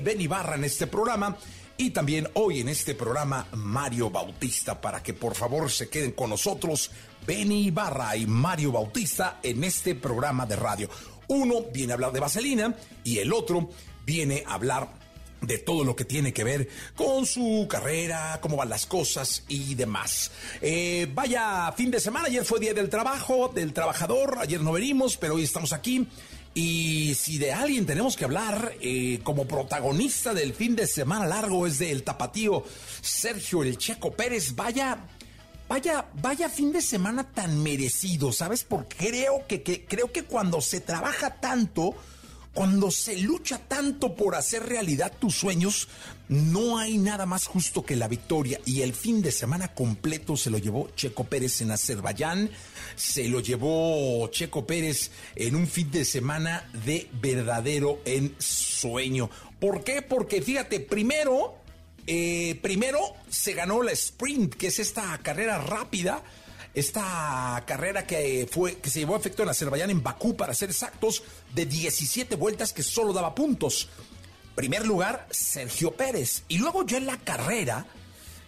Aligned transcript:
Ben 0.00 0.20
Ibarra 0.20 0.56
en 0.56 0.64
este 0.64 0.86
programa 0.86 1.36
y 1.76 1.90
también 1.90 2.28
hoy 2.34 2.60
en 2.60 2.68
este 2.68 2.94
programa 2.94 3.46
Mario 3.52 4.10
Bautista 4.10 4.80
para 4.80 5.02
que 5.02 5.12
por 5.12 5.34
favor 5.34 5.70
se 5.70 5.88
queden 5.88 6.12
con 6.12 6.30
nosotros 6.30 6.90
Benny 7.26 7.66
Ibarra 7.66 8.16
y 8.16 8.26
Mario 8.26 8.72
Bautista 8.72 9.40
en 9.42 9.62
este 9.64 9.94
programa 9.94 10.46
de 10.46 10.56
radio. 10.56 10.88
Uno 11.28 11.64
viene 11.72 11.92
a 11.92 11.94
hablar 11.94 12.12
de 12.12 12.20
vaselina 12.20 12.74
y 13.04 13.18
el 13.18 13.32
otro 13.32 13.68
viene 14.04 14.44
a 14.46 14.54
hablar 14.54 15.06
de 15.40 15.58
todo 15.58 15.84
lo 15.84 15.94
que 15.94 16.04
tiene 16.04 16.32
que 16.32 16.44
ver 16.44 16.68
con 16.94 17.26
su 17.26 17.66
carrera, 17.68 18.38
cómo 18.40 18.56
van 18.56 18.68
las 18.68 18.86
cosas 18.86 19.44
y 19.48 19.74
demás. 19.74 20.30
Eh, 20.60 21.08
vaya 21.12 21.72
fin 21.72 21.90
de 21.90 22.00
semana, 22.00 22.26
ayer 22.26 22.44
fue 22.44 22.60
Día 22.60 22.74
del 22.74 22.88
Trabajo, 22.88 23.50
del 23.54 23.72
Trabajador, 23.72 24.38
ayer 24.40 24.60
no 24.60 24.72
venimos, 24.72 25.16
pero 25.16 25.34
hoy 25.34 25.44
estamos 25.44 25.72
aquí. 25.72 26.08
Y 26.56 27.14
si 27.16 27.36
de 27.36 27.52
alguien 27.52 27.84
tenemos 27.84 28.16
que 28.16 28.24
hablar 28.24 28.76
eh, 28.80 29.20
como 29.22 29.46
protagonista 29.46 30.32
del 30.32 30.54
fin 30.54 30.74
de 30.74 30.86
semana 30.86 31.26
largo 31.26 31.66
es 31.66 31.78
del 31.78 32.02
tapatío 32.02 32.64
Sergio 33.02 33.62
El 33.62 33.76
Checo 33.76 34.12
Pérez, 34.12 34.54
vaya, 34.54 34.96
vaya, 35.68 36.06
vaya 36.14 36.48
fin 36.48 36.72
de 36.72 36.80
semana 36.80 37.24
tan 37.24 37.62
merecido, 37.62 38.32
¿sabes? 38.32 38.64
Porque 38.64 38.96
creo 38.96 39.46
que, 39.46 39.62
que 39.62 39.84
creo 39.84 40.10
que 40.10 40.24
cuando 40.24 40.62
se 40.62 40.80
trabaja 40.80 41.34
tanto, 41.34 41.94
cuando 42.54 42.90
se 42.90 43.18
lucha 43.18 43.58
tanto 43.58 44.16
por 44.16 44.34
hacer 44.34 44.62
realidad 44.62 45.12
tus 45.20 45.34
sueños, 45.34 45.88
no 46.28 46.78
hay 46.78 46.98
nada 46.98 47.26
más 47.26 47.46
justo 47.46 47.84
que 47.84 47.96
la 47.96 48.08
victoria. 48.08 48.60
Y 48.64 48.82
el 48.82 48.94
fin 48.94 49.22
de 49.22 49.32
semana 49.32 49.74
completo 49.74 50.36
se 50.36 50.50
lo 50.50 50.58
llevó 50.58 50.90
Checo 50.94 51.24
Pérez 51.24 51.60
en 51.60 51.70
Azerbaiyán, 51.70 52.50
se 52.94 53.28
lo 53.28 53.40
llevó 53.40 54.28
Checo 54.28 54.66
Pérez 54.66 55.10
en 55.34 55.56
un 55.56 55.66
fin 55.66 55.90
de 55.90 56.04
semana 56.04 56.68
de 56.84 57.08
verdadero 57.20 58.00
ensueño. 58.04 59.30
¿Por 59.60 59.84
qué? 59.84 60.02
Porque 60.02 60.42
fíjate, 60.42 60.80
primero, 60.80 61.56
eh, 62.06 62.58
primero 62.62 63.00
se 63.28 63.54
ganó 63.54 63.82
la 63.82 63.92
sprint, 63.92 64.54
que 64.54 64.68
es 64.68 64.78
esta 64.78 65.16
carrera 65.18 65.58
rápida 65.58 66.22
esta 66.76 67.64
carrera 67.66 68.06
que, 68.06 68.46
fue, 68.52 68.76
que 68.76 68.90
se 68.90 68.98
llevó 68.98 69.14
a 69.14 69.18
efecto 69.18 69.42
en 69.42 69.48
Azerbaiyán, 69.48 69.88
en 69.88 70.02
Bakú, 70.02 70.36
para 70.36 70.52
ser 70.52 70.68
exactos, 70.68 71.22
de 71.54 71.64
17 71.64 72.36
vueltas 72.36 72.74
que 72.74 72.82
solo 72.82 73.14
daba 73.14 73.34
puntos. 73.34 73.88
Primer 74.56 74.86
lugar, 74.86 75.28
Sergio 75.30 75.92
Pérez. 75.92 76.44
Y 76.48 76.56
luego 76.56 76.86
ya 76.86 76.96
en 76.96 77.04
la 77.04 77.18
carrera, 77.18 77.86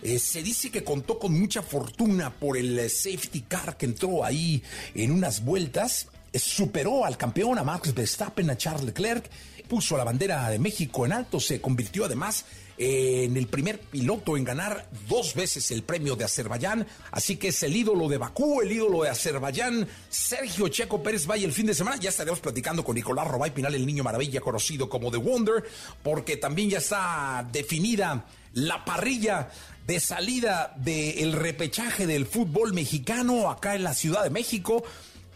eh, 0.03 0.19
se 0.19 0.43
dice 0.43 0.71
que 0.71 0.83
contó 0.83 1.19
con 1.19 1.39
mucha 1.39 1.61
fortuna 1.61 2.33
por 2.33 2.57
el 2.57 2.79
eh, 2.79 2.89
safety 2.89 3.43
car 3.43 3.77
que 3.77 3.85
entró 3.85 4.25
ahí 4.25 4.63
en 4.95 5.11
unas 5.11 5.45
vueltas. 5.45 6.09
Eh, 6.33 6.39
superó 6.39 7.05
al 7.05 7.19
campeón, 7.19 7.59
a 7.59 7.63
Max 7.63 7.93
Verstappen, 7.93 8.49
a 8.49 8.57
Charles 8.57 8.87
Leclerc, 8.87 9.29
puso 9.69 9.99
la 9.99 10.05
bandera 10.05 10.49
de 10.49 10.59
México 10.59 11.05
en 11.05 11.13
alto, 11.13 11.41
se 11.41 11.61
convirtió 11.61 12.07
además 12.07 12.47
en 12.79 13.37
el 13.37 13.49
primer 13.49 13.81
piloto 13.81 14.37
en 14.37 14.45
ganar 14.45 14.89
dos 15.09 15.35
veces 15.35 15.71
el 15.73 15.83
premio 15.83 16.15
de 16.15 16.25
Azerbaiyán. 16.25 16.87
Así 17.11 17.37
que 17.37 17.49
es 17.49 17.63
el 17.65 17.77
ídolo 17.77 18.09
de 18.09 18.19
Bakú, 18.19 18.63
el 18.63 18.71
ídolo 18.71 19.03
de 19.03 19.11
Azerbaiyán, 19.11 19.87
Sergio 20.09 20.69
Checo 20.69 21.03
Pérez 21.03 21.27
Valle 21.27 21.45
el 21.45 21.53
fin 21.53 21.67
de 21.67 21.75
semana. 21.75 21.99
Ya 21.99 22.11
estaremos 22.11 22.41
platicando 22.41 22.85
con 22.85 22.95
Nicolás 22.95 23.27
Robay 23.27 23.53
Pinal, 23.53 23.75
el 23.75 23.85
niño 23.85 24.05
maravilla 24.05 24.41
conocido 24.41 24.89
como 24.89 25.11
The 25.11 25.17
Wonder, 25.17 25.65
porque 26.03 26.37
también 26.37 26.71
ya 26.71 26.79
está 26.79 27.47
definida 27.53 28.27
la 28.55 28.85
parrilla 28.85 29.51
de 29.87 30.01
salida 30.01 30.75
del 30.77 31.33
repechaje 31.33 32.07
del 32.07 32.27
fútbol 32.27 32.75
mexicano 32.75 33.51
acá 33.51 33.75
en 33.75 33.83
la 33.83 33.95
Ciudad 33.95 34.23
de 34.23 34.31
México. 34.31 34.85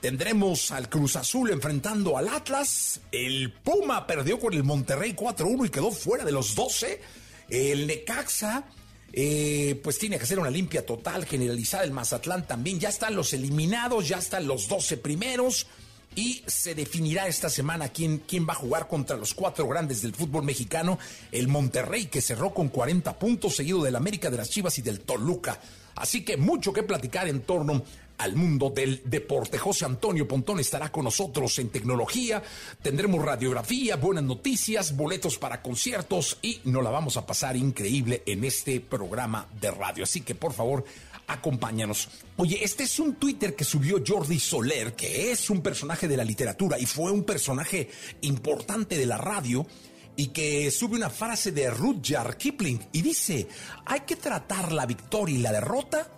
Tendremos 0.00 0.72
al 0.72 0.88
Cruz 0.88 1.16
Azul 1.16 1.50
enfrentando 1.50 2.18
al 2.18 2.28
Atlas. 2.28 3.00
El 3.12 3.52
Puma 3.52 4.06
perdió 4.06 4.38
con 4.40 4.52
el 4.52 4.64
Monterrey 4.64 5.14
4-1 5.14 5.66
y 5.66 5.70
quedó 5.70 5.90
fuera 5.92 6.24
de 6.24 6.32
los 6.32 6.54
12. 6.54 7.21
El 7.52 7.86
Necaxa, 7.86 8.64
eh, 9.12 9.78
pues 9.84 9.98
tiene 9.98 10.16
que 10.16 10.24
hacer 10.24 10.38
una 10.38 10.48
limpia 10.48 10.86
total, 10.86 11.26
generalizada. 11.26 11.84
El 11.84 11.90
Mazatlán 11.90 12.46
también. 12.46 12.80
Ya 12.80 12.88
están 12.88 13.14
los 13.14 13.34
eliminados, 13.34 14.08
ya 14.08 14.16
están 14.16 14.46
los 14.46 14.68
12 14.68 14.96
primeros. 14.96 15.66
Y 16.14 16.42
se 16.46 16.74
definirá 16.74 17.26
esta 17.26 17.50
semana 17.50 17.90
quién, 17.90 18.22
quién 18.26 18.46
va 18.48 18.54
a 18.54 18.56
jugar 18.56 18.88
contra 18.88 19.18
los 19.18 19.34
cuatro 19.34 19.68
grandes 19.68 20.00
del 20.00 20.14
fútbol 20.14 20.44
mexicano. 20.44 20.98
El 21.30 21.48
Monterrey, 21.48 22.06
que 22.06 22.22
cerró 22.22 22.54
con 22.54 22.70
40 22.70 23.18
puntos, 23.18 23.56
seguido 23.56 23.82
del 23.82 23.96
América 23.96 24.30
de 24.30 24.38
las 24.38 24.48
Chivas 24.48 24.78
y 24.78 24.82
del 24.82 25.00
Toluca. 25.00 25.60
Así 25.94 26.24
que 26.24 26.38
mucho 26.38 26.72
que 26.72 26.82
platicar 26.82 27.28
en 27.28 27.42
torno 27.42 27.84
al 28.22 28.36
mundo 28.36 28.70
del 28.70 29.02
deporte. 29.04 29.58
José 29.58 29.84
Antonio 29.84 30.28
Pontón 30.28 30.60
estará 30.60 30.92
con 30.92 31.04
nosotros 31.04 31.58
en 31.58 31.70
tecnología, 31.70 32.40
tendremos 32.80 33.24
radiografía, 33.24 33.96
buenas 33.96 34.22
noticias, 34.22 34.96
boletos 34.96 35.38
para 35.38 35.60
conciertos 35.60 36.38
y 36.40 36.60
nos 36.64 36.84
la 36.84 36.90
vamos 36.90 37.16
a 37.16 37.26
pasar 37.26 37.56
increíble 37.56 38.22
en 38.24 38.44
este 38.44 38.78
programa 38.78 39.48
de 39.60 39.72
radio. 39.72 40.04
Así 40.04 40.20
que 40.20 40.36
por 40.36 40.52
favor, 40.52 40.84
acompáñanos. 41.26 42.08
Oye, 42.36 42.62
este 42.62 42.84
es 42.84 43.00
un 43.00 43.16
Twitter 43.16 43.56
que 43.56 43.64
subió 43.64 44.00
Jordi 44.06 44.38
Soler, 44.38 44.94
que 44.94 45.32
es 45.32 45.50
un 45.50 45.60
personaje 45.60 46.06
de 46.06 46.16
la 46.16 46.24
literatura 46.24 46.78
y 46.78 46.86
fue 46.86 47.10
un 47.10 47.24
personaje 47.24 47.90
importante 48.20 48.96
de 48.98 49.06
la 49.06 49.18
radio 49.18 49.66
y 50.14 50.28
que 50.28 50.70
sube 50.70 50.94
una 50.94 51.10
frase 51.10 51.50
de 51.50 51.70
Rudyard 51.70 52.36
Kipling 52.36 52.78
y 52.92 53.02
dice, 53.02 53.48
hay 53.84 54.00
que 54.00 54.14
tratar 54.14 54.70
la 54.70 54.86
victoria 54.86 55.36
y 55.36 55.42
la 55.42 55.52
derrota 55.52 56.08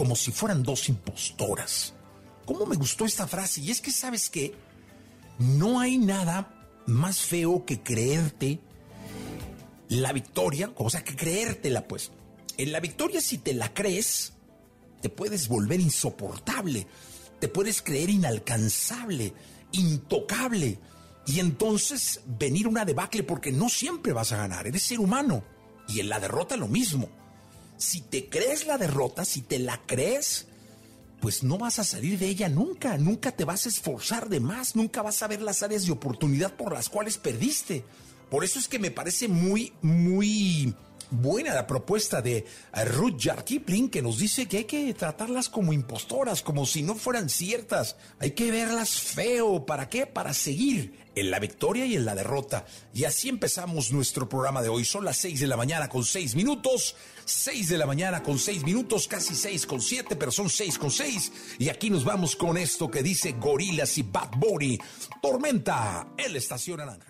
como 0.00 0.16
si 0.16 0.32
fueran 0.32 0.62
dos 0.62 0.88
impostoras. 0.88 1.92
¿Cómo 2.46 2.64
me 2.64 2.74
gustó 2.74 3.04
esta 3.04 3.26
frase? 3.28 3.60
Y 3.60 3.70
es 3.70 3.82
que 3.82 3.90
sabes 3.90 4.30
que 4.30 4.54
no 5.38 5.78
hay 5.78 5.98
nada 5.98 6.54
más 6.86 7.20
feo 7.20 7.66
que 7.66 7.82
creerte 7.82 8.60
la 9.90 10.14
victoria, 10.14 10.72
o 10.76 10.88
sea, 10.88 11.04
que 11.04 11.14
creértela 11.14 11.86
pues. 11.86 12.12
En 12.56 12.72
la 12.72 12.80
victoria 12.80 13.20
si 13.20 13.36
te 13.36 13.52
la 13.52 13.74
crees, 13.74 14.32
te 15.02 15.10
puedes 15.10 15.48
volver 15.48 15.80
insoportable, 15.80 16.86
te 17.38 17.48
puedes 17.48 17.82
creer 17.82 18.08
inalcanzable, 18.08 19.34
intocable, 19.72 20.78
y 21.26 21.40
entonces 21.40 22.22
venir 22.24 22.66
una 22.68 22.86
debacle 22.86 23.22
porque 23.22 23.52
no 23.52 23.68
siempre 23.68 24.14
vas 24.14 24.32
a 24.32 24.38
ganar, 24.38 24.66
eres 24.66 24.82
ser 24.82 24.98
humano. 24.98 25.44
Y 25.88 26.00
en 26.00 26.08
la 26.08 26.20
derrota 26.20 26.56
lo 26.56 26.68
mismo 26.68 27.19
si 27.80 28.02
te 28.02 28.28
crees 28.28 28.66
la 28.66 28.76
derrota, 28.76 29.24
si 29.24 29.40
te 29.40 29.58
la 29.58 29.80
crees, 29.86 30.46
pues 31.20 31.42
no 31.42 31.56
vas 31.56 31.78
a 31.78 31.84
salir 31.84 32.18
de 32.18 32.26
ella 32.26 32.48
nunca, 32.48 32.98
nunca 32.98 33.32
te 33.32 33.44
vas 33.44 33.64
a 33.64 33.70
esforzar 33.70 34.28
de 34.28 34.38
más, 34.38 34.76
nunca 34.76 35.00
vas 35.00 35.22
a 35.22 35.28
ver 35.28 35.40
las 35.40 35.62
áreas 35.62 35.86
de 35.86 35.92
oportunidad 35.92 36.54
por 36.54 36.74
las 36.74 36.90
cuales 36.90 37.16
perdiste. 37.16 37.84
Por 38.30 38.44
eso 38.44 38.58
es 38.58 38.68
que 38.68 38.78
me 38.78 38.90
parece 38.90 39.28
muy, 39.28 39.72
muy 39.80 40.74
buena 41.10 41.54
la 41.54 41.66
propuesta 41.66 42.22
de 42.22 42.38
eh, 42.38 42.46
Jar 43.18 43.44
Kipling 43.44 43.90
que 43.90 44.02
nos 44.02 44.18
dice 44.18 44.46
que 44.46 44.58
hay 44.58 44.64
que 44.64 44.94
tratarlas 44.94 45.48
como 45.48 45.72
impostoras, 45.72 46.42
como 46.42 46.66
si 46.66 46.82
no 46.82 46.94
fueran 46.94 47.28
ciertas. 47.28 47.96
Hay 48.18 48.32
que 48.32 48.50
verlas 48.50 48.90
feo. 48.90 49.66
¿Para 49.66 49.88
qué? 49.88 50.06
Para 50.06 50.34
seguir 50.34 50.98
en 51.14 51.30
la 51.30 51.38
victoria 51.38 51.86
y 51.86 51.96
en 51.96 52.04
la 52.04 52.14
derrota. 52.14 52.64
Y 52.94 53.04
así 53.04 53.28
empezamos 53.28 53.92
nuestro 53.92 54.28
programa 54.28 54.62
de 54.62 54.68
hoy. 54.68 54.84
Son 54.84 55.04
las 55.04 55.16
6 55.18 55.40
de 55.40 55.46
la 55.46 55.56
mañana 55.56 55.88
con 55.88 56.04
6 56.04 56.34
minutos. 56.34 56.96
6 57.24 57.68
de 57.68 57.78
la 57.78 57.86
mañana 57.86 58.22
con 58.22 58.38
6 58.38 58.64
minutos, 58.64 59.06
casi 59.06 59.36
6 59.36 59.66
con 59.66 59.80
7, 59.80 60.16
pero 60.16 60.32
son 60.32 60.50
6 60.50 60.78
con 60.78 60.90
6. 60.90 61.32
Y 61.58 61.68
aquí 61.68 61.88
nos 61.88 62.04
vamos 62.04 62.34
con 62.34 62.58
esto 62.58 62.90
que 62.90 63.04
dice 63.04 63.32
Gorilas 63.38 63.96
y 63.98 64.02
Bad 64.02 64.30
Bunny. 64.36 64.78
Tormenta 65.22 66.08
en 66.16 66.32
la 66.32 66.38
estación 66.38 66.78
naranja. 66.78 67.09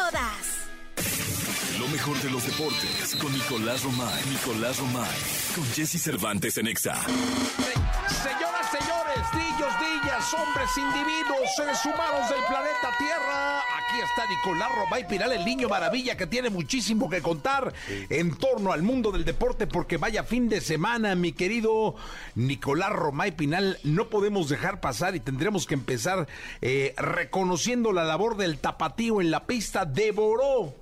todas. 0.01 1.30
Lo 1.79 1.87
mejor 1.87 2.19
de 2.21 2.29
los 2.29 2.45
deportes 2.45 3.15
con 3.15 3.31
Nicolás 3.31 3.83
Romay. 3.83 4.23
Nicolás 4.29 4.79
Romay. 4.79 5.09
Con 5.55 5.65
Jesse 5.73 6.01
Cervantes 6.01 6.57
en 6.57 6.67
Exa. 6.67 6.95
Señoras, 7.01 8.71
señores, 8.71 9.23
niños, 9.33 9.71
niñas, 9.79 10.33
hombres, 10.33 10.69
individuos, 10.77 11.49
seres 11.55 11.79
humanos 11.85 12.29
del 12.29 12.43
planeta 12.47 12.89
Tierra. 12.97 13.59
Aquí 13.59 13.99
está 13.99 14.27
Nicolás 14.27 14.69
Romay 14.75 15.07
Piral, 15.07 15.31
el 15.33 15.45
niño 15.45 15.69
maravilla 15.69 16.17
que 16.17 16.27
tiene 16.27 16.49
muchísimo 16.49 17.09
que 17.09 17.21
contar 17.21 17.73
en 18.09 18.35
torno 18.37 18.71
al 18.71 18.81
mundo 18.83 19.11
del 19.11 19.25
deporte 19.25 19.67
porque 19.67 19.97
vaya 19.97 20.23
fin 20.23 20.49
de 20.49 20.61
semana, 20.61 21.15
mi 21.15 21.31
querido 21.31 21.95
Nicolás 22.35 22.91
Romay 22.91 23.31
Pinal. 23.31 23.79
No 23.83 24.09
podemos 24.09 24.49
dejar 24.49 24.81
pasar 24.81 25.15
y 25.15 25.19
tendremos 25.19 25.65
que 25.67 25.75
empezar 25.75 26.27
eh, 26.61 26.93
reconociendo 26.97 27.91
la 27.91 28.03
labor 28.03 28.35
del 28.37 28.57
tapatío 28.57 29.21
en 29.21 29.31
la 29.31 29.45
pista. 29.45 29.85
Devoró 29.85 30.75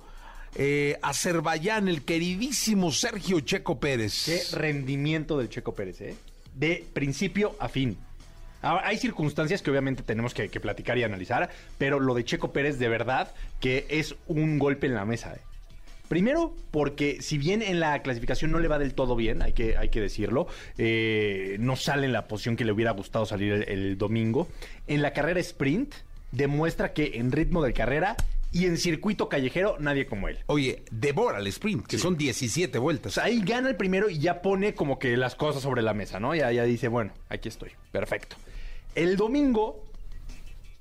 eh, 0.54 0.98
Azerbaiyán, 1.02 1.88
el 1.88 2.02
queridísimo 2.02 2.90
Sergio 2.90 3.40
Checo 3.40 3.78
Pérez. 3.78 4.24
Qué 4.24 4.56
rendimiento 4.56 5.38
del 5.38 5.48
Checo 5.48 5.74
Pérez, 5.74 6.00
¿eh? 6.00 6.16
De 6.54 6.84
principio 6.92 7.54
a 7.60 7.68
fin. 7.68 7.96
Ahora, 8.62 8.86
hay 8.86 8.98
circunstancias 8.98 9.62
que 9.62 9.70
obviamente 9.70 10.02
tenemos 10.02 10.34
que, 10.34 10.48
platicar 10.48 10.98
y 10.98 11.04
analizar, 11.04 11.50
pero 11.78 11.98
lo 11.98 12.14
de 12.14 12.24
Checo 12.24 12.52
Pérez 12.52 12.78
de 12.78 12.88
verdad 12.88 13.32
que 13.58 13.86
es 13.88 14.14
un 14.26 14.58
golpe 14.58 14.86
en 14.86 14.94
la 14.94 15.04
mesa. 15.04 15.34
¿eh? 15.34 15.40
Primero, 16.08 16.54
porque 16.70 17.22
si 17.22 17.38
bien 17.38 17.62
en 17.62 17.80
la 17.80 18.02
clasificación 18.02 18.50
no 18.50 18.58
le 18.58 18.68
va 18.68 18.78
del 18.78 18.94
todo 18.94 19.16
bien, 19.16 19.40
hay 19.42 19.52
que, 19.52 19.76
hay 19.76 19.88
que 19.88 20.00
decirlo, 20.00 20.48
eh, 20.76 21.56
no 21.60 21.76
sale 21.76 22.04
en 22.04 22.12
la 22.12 22.26
posición 22.26 22.56
que 22.56 22.64
le 22.64 22.72
hubiera 22.72 22.90
gustado 22.90 23.24
salir 23.24 23.64
el 23.68 23.96
domingo. 23.96 24.48
En 24.88 25.00
la 25.00 25.12
carrera 25.12 25.40
sprint, 25.40 25.94
demuestra 26.32 26.92
que 26.92 27.12
en 27.14 27.32
ritmo 27.32 27.62
de 27.62 27.72
carrera 27.72 28.16
y 28.52 28.66
en 28.66 28.76
circuito 28.78 29.28
callejero, 29.28 29.76
nadie 29.78 30.06
como 30.06 30.28
él. 30.28 30.38
Oye, 30.46 30.82
devora 30.90 31.38
el 31.38 31.46
sprint, 31.48 31.86
que 31.86 31.98
son 31.98 32.16
17 32.16 32.78
O 32.78 32.82
vueltas. 32.82 33.14
sea, 33.14 33.24
ahí 33.24 33.40
gana 33.44 33.68
el 33.68 33.76
primero 33.76 34.10
y 34.10 34.18
ya 34.18 34.42
pone 34.42 34.74
como 34.74 34.98
que 34.98 35.16
las 35.16 35.34
cosas 35.34 35.62
sobre 35.62 35.82
la 35.82 35.94
mesa, 35.94 36.18
¿no? 36.20 36.34
Ya, 36.34 36.50
ya 36.52 36.64
dice, 36.64 36.88
bueno, 36.88 37.12
aquí 37.28 37.48
estoy, 37.48 37.70
perfecto. 37.92 38.36
El 38.94 39.16
domingo 39.16 39.89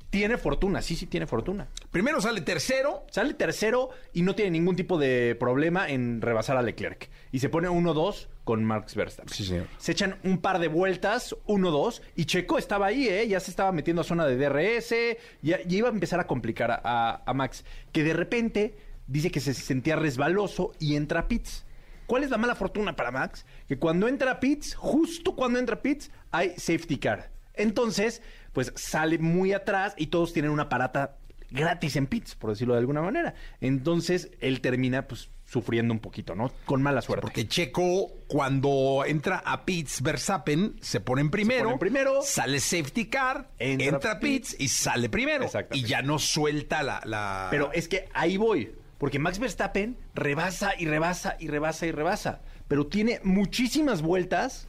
tiene 0.10 0.38
fortuna, 0.38 0.82
sí, 0.82 0.96
sí 0.96 1.06
tiene 1.06 1.28
fortuna. 1.28 1.68
Primero 1.92 2.20
sale 2.20 2.42
tercero. 2.42 3.06
Sale 3.12 3.34
tercero 3.36 3.90
y 4.14 4.24
no 4.24 4.34
tiene 4.36 4.52
ningún 4.52 4.76
tipo 4.76 4.98
de 4.98 5.36
problema 5.40 5.88
en 5.90 6.22
rebasar 6.22 6.58
a 6.58 6.62
Leclerc. 6.64 7.10
Y 7.32 7.40
se 7.40 7.50
pone 7.50 7.70
1-2 7.70 8.28
con 8.44 8.64
Max 8.64 8.96
Verstappen. 8.96 9.32
Sí, 9.34 9.46
señor. 9.46 9.68
Se 9.78 9.92
echan 9.92 10.18
un 10.24 10.40
par 10.40 10.58
de 10.60 10.68
vueltas, 10.68 11.36
1-2, 11.46 12.02
y 12.16 12.26
Checo 12.26 12.58
estaba 12.58 12.88
ahí, 12.88 13.08
¿eh? 13.08 13.28
Ya 13.28 13.40
se 13.40 13.52
estaba 13.52 13.72
metiendo 13.72 14.02
a 14.02 14.04
zona 14.06 14.26
de 14.26 14.36
DRS, 14.38 14.96
ya, 15.44 15.62
ya 15.62 15.78
iba 15.78 15.90
a 15.90 15.92
empezar 15.92 16.20
a 16.20 16.26
complicar 16.26 16.72
a, 16.72 16.82
a- 16.84 17.22
a 17.26 17.34
Max. 17.36 17.64
Que 17.92 18.04
de 18.04 18.14
repente 18.14 18.78
dice 19.06 19.30
que 19.30 19.40
se 19.40 19.54
sentía 19.54 19.96
resbaloso 19.96 20.72
y 20.80 20.96
entra 20.96 21.20
a 21.22 21.28
pits. 21.28 21.66
¿Cuál 22.08 22.24
es 22.24 22.32
la 22.32 22.38
mala 22.40 22.56
fortuna 22.56 22.96
para 22.96 23.12
Max? 23.12 23.46
Que 23.68 23.78
cuando 23.78 24.08
entra 24.08 24.32
a 24.32 24.40
pits, 24.40 24.74
justo 24.74 25.36
cuando 25.36 25.60
entra 25.60 25.76
a 25.76 25.82
pits, 25.84 26.10
hay 26.32 26.54
safety 26.58 26.98
car. 26.98 27.30
Entonces, 27.54 28.24
pues 28.54 28.72
sale 28.76 29.18
muy 29.20 29.54
atrás 29.54 29.94
y 29.98 30.08
todos 30.08 30.34
tienen 30.34 30.52
una 30.52 30.70
parata 30.70 31.18
gratis 31.52 31.96
en 31.96 32.08
pits, 32.08 32.36
por 32.36 32.52
decirlo 32.52 32.74
de 32.76 32.80
alguna 32.80 33.02
manera. 33.02 33.34
Entonces, 33.62 34.32
él 34.40 34.62
termina, 34.62 35.08
pues, 35.08 35.30
sufriendo 35.46 35.92
un 35.96 36.00
poquito, 36.00 36.36
¿no? 36.36 36.52
Con 36.66 36.84
mala 36.84 37.02
suerte. 37.02 37.24
Porque 37.24 37.48
Checo, 37.48 38.12
cuando 38.28 39.04
entra 39.08 39.42
a 39.44 39.66
Pitts, 39.66 40.04
Verstappen 40.04 40.76
se 40.80 41.00
pone 41.00 41.22
en 41.22 41.32
primero. 41.32 41.62
pone 41.64 41.74
en 41.74 41.80
primero. 41.80 42.22
Sale 42.22 42.60
safety 42.60 43.06
car, 43.06 43.50
entra, 43.58 43.88
Entra 43.88 44.12
a 44.12 44.20
Pitts 44.20 44.56
y 44.60 44.68
sale 44.68 45.10
primero. 45.10 45.48
Y 45.74 45.82
ya 45.86 46.04
no 46.04 46.20
suelta 46.20 46.84
la. 46.84 47.02
la- 47.04 47.48
Pero 47.50 47.72
es 47.74 47.88
que 47.88 48.08
ahí 48.14 48.38
voy. 48.38 48.72
Porque 49.00 49.18
Max 49.18 49.40
Verstappen 49.40 49.98
rebasa 50.14 50.74
y 50.78 50.86
rebasa 50.86 51.36
y 51.40 51.48
rebasa 51.48 51.88
y 51.88 51.92
rebasa. 51.94 52.42
Pero 52.68 52.86
tiene 52.86 53.20
muchísimas 53.24 54.04
vueltas 54.04 54.68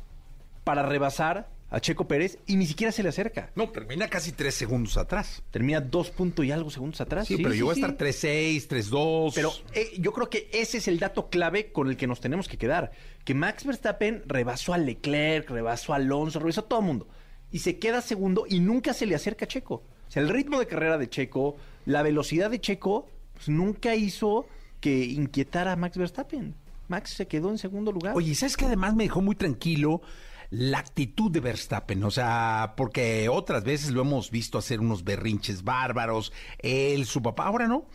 para 0.64 0.82
rebasar 0.82 1.48
a 1.70 1.80
Checo 1.80 2.06
Pérez 2.08 2.38
y 2.46 2.56
ni 2.56 2.66
siquiera 2.66 2.92
se 2.92 3.02
le 3.02 3.08
acerca. 3.08 3.50
No, 3.54 3.70
termina 3.70 4.08
casi 4.08 4.32
tres 4.32 4.54
segundos 4.54 4.96
atrás. 4.96 5.42
Termina 5.50 5.80
dos 5.80 6.10
puntos 6.10 6.44
y 6.44 6.50
algo 6.50 6.70
segundos 6.70 7.00
atrás. 7.00 7.28
Sí, 7.28 7.36
pero 7.36 7.54
sí. 7.54 7.62
a 7.68 7.72
estar 7.72 7.96
3-6, 7.96 8.66
3-2. 8.68 9.32
Pero 9.34 9.52
eh, 9.72 9.92
yo 9.98 10.12
creo 10.12 10.28
que 10.28 10.50
ese 10.52 10.78
es 10.78 10.88
el 10.88 10.98
dato 10.98 11.30
clave 11.30 11.70
con 11.70 11.88
el 11.88 11.96
que 11.96 12.08
nos 12.08 12.20
tenemos 12.20 12.48
que 12.48 12.58
quedar. 12.58 12.90
Que 13.24 13.34
Max 13.34 13.64
Verstappen 13.64 14.24
rebasó 14.26 14.74
a 14.74 14.78
Leclerc, 14.78 15.48
rebasó 15.48 15.92
a 15.92 15.96
Alonso, 15.96 16.40
rebasó 16.40 16.62
a 16.62 16.68
todo 16.68 16.80
el 16.80 16.86
mundo. 16.86 17.08
Y 17.52 17.60
se 17.60 17.78
queda 17.78 18.00
segundo 18.00 18.46
y 18.48 18.60
nunca 18.60 18.92
se 18.92 19.06
le 19.06 19.14
acerca 19.14 19.44
a 19.44 19.48
Checo. 19.48 19.74
O 19.74 20.10
sea, 20.10 20.22
el 20.22 20.28
ritmo 20.28 20.58
de 20.58 20.66
carrera 20.66 20.98
de 20.98 21.08
Checo, 21.08 21.56
la 21.86 22.02
velocidad 22.02 22.50
de 22.50 22.60
Checo, 22.60 23.08
pues 23.34 23.48
nunca 23.48 23.94
hizo 23.94 24.46
que 24.80 25.04
inquietara 25.04 25.72
a 25.72 25.76
Max 25.76 25.96
Verstappen. 25.96 26.54
Max 26.88 27.10
se 27.10 27.28
quedó 27.28 27.50
en 27.50 27.58
segundo 27.58 27.92
lugar. 27.92 28.16
Oye, 28.16 28.34
¿sabes 28.34 28.56
que 28.56 28.64
además 28.64 28.96
me 28.96 29.04
dejó 29.04 29.22
muy 29.22 29.36
tranquilo? 29.36 30.02
La 30.50 30.78
actitud 30.80 31.30
de 31.30 31.38
Verstappen, 31.38 32.02
o 32.02 32.10
sea, 32.10 32.74
porque 32.76 33.28
otras 33.28 33.62
veces 33.62 33.92
lo 33.92 34.00
hemos 34.00 34.32
visto 34.32 34.58
hacer 34.58 34.80
unos 34.80 35.04
berrinches 35.04 35.62
bárbaros, 35.62 36.32
él, 36.58 37.06
su 37.06 37.22
papá, 37.22 37.44
ahora 37.44 37.68
no. 37.68 37.86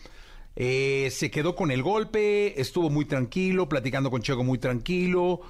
Eh, 0.55 1.09
se 1.11 1.29
quedó 1.29 1.53
con 1.53 1.69
el 1.69 1.83
golpe, 1.83 2.59
estuvo 2.61 2.89
muy 2.89 3.03
tranquilo, 3.03 3.67
platicando 3.67 4.09
con 4.09 4.21
Checo 4.21 4.45
muy 4.45 4.57
tranquilo, 4.57 5.41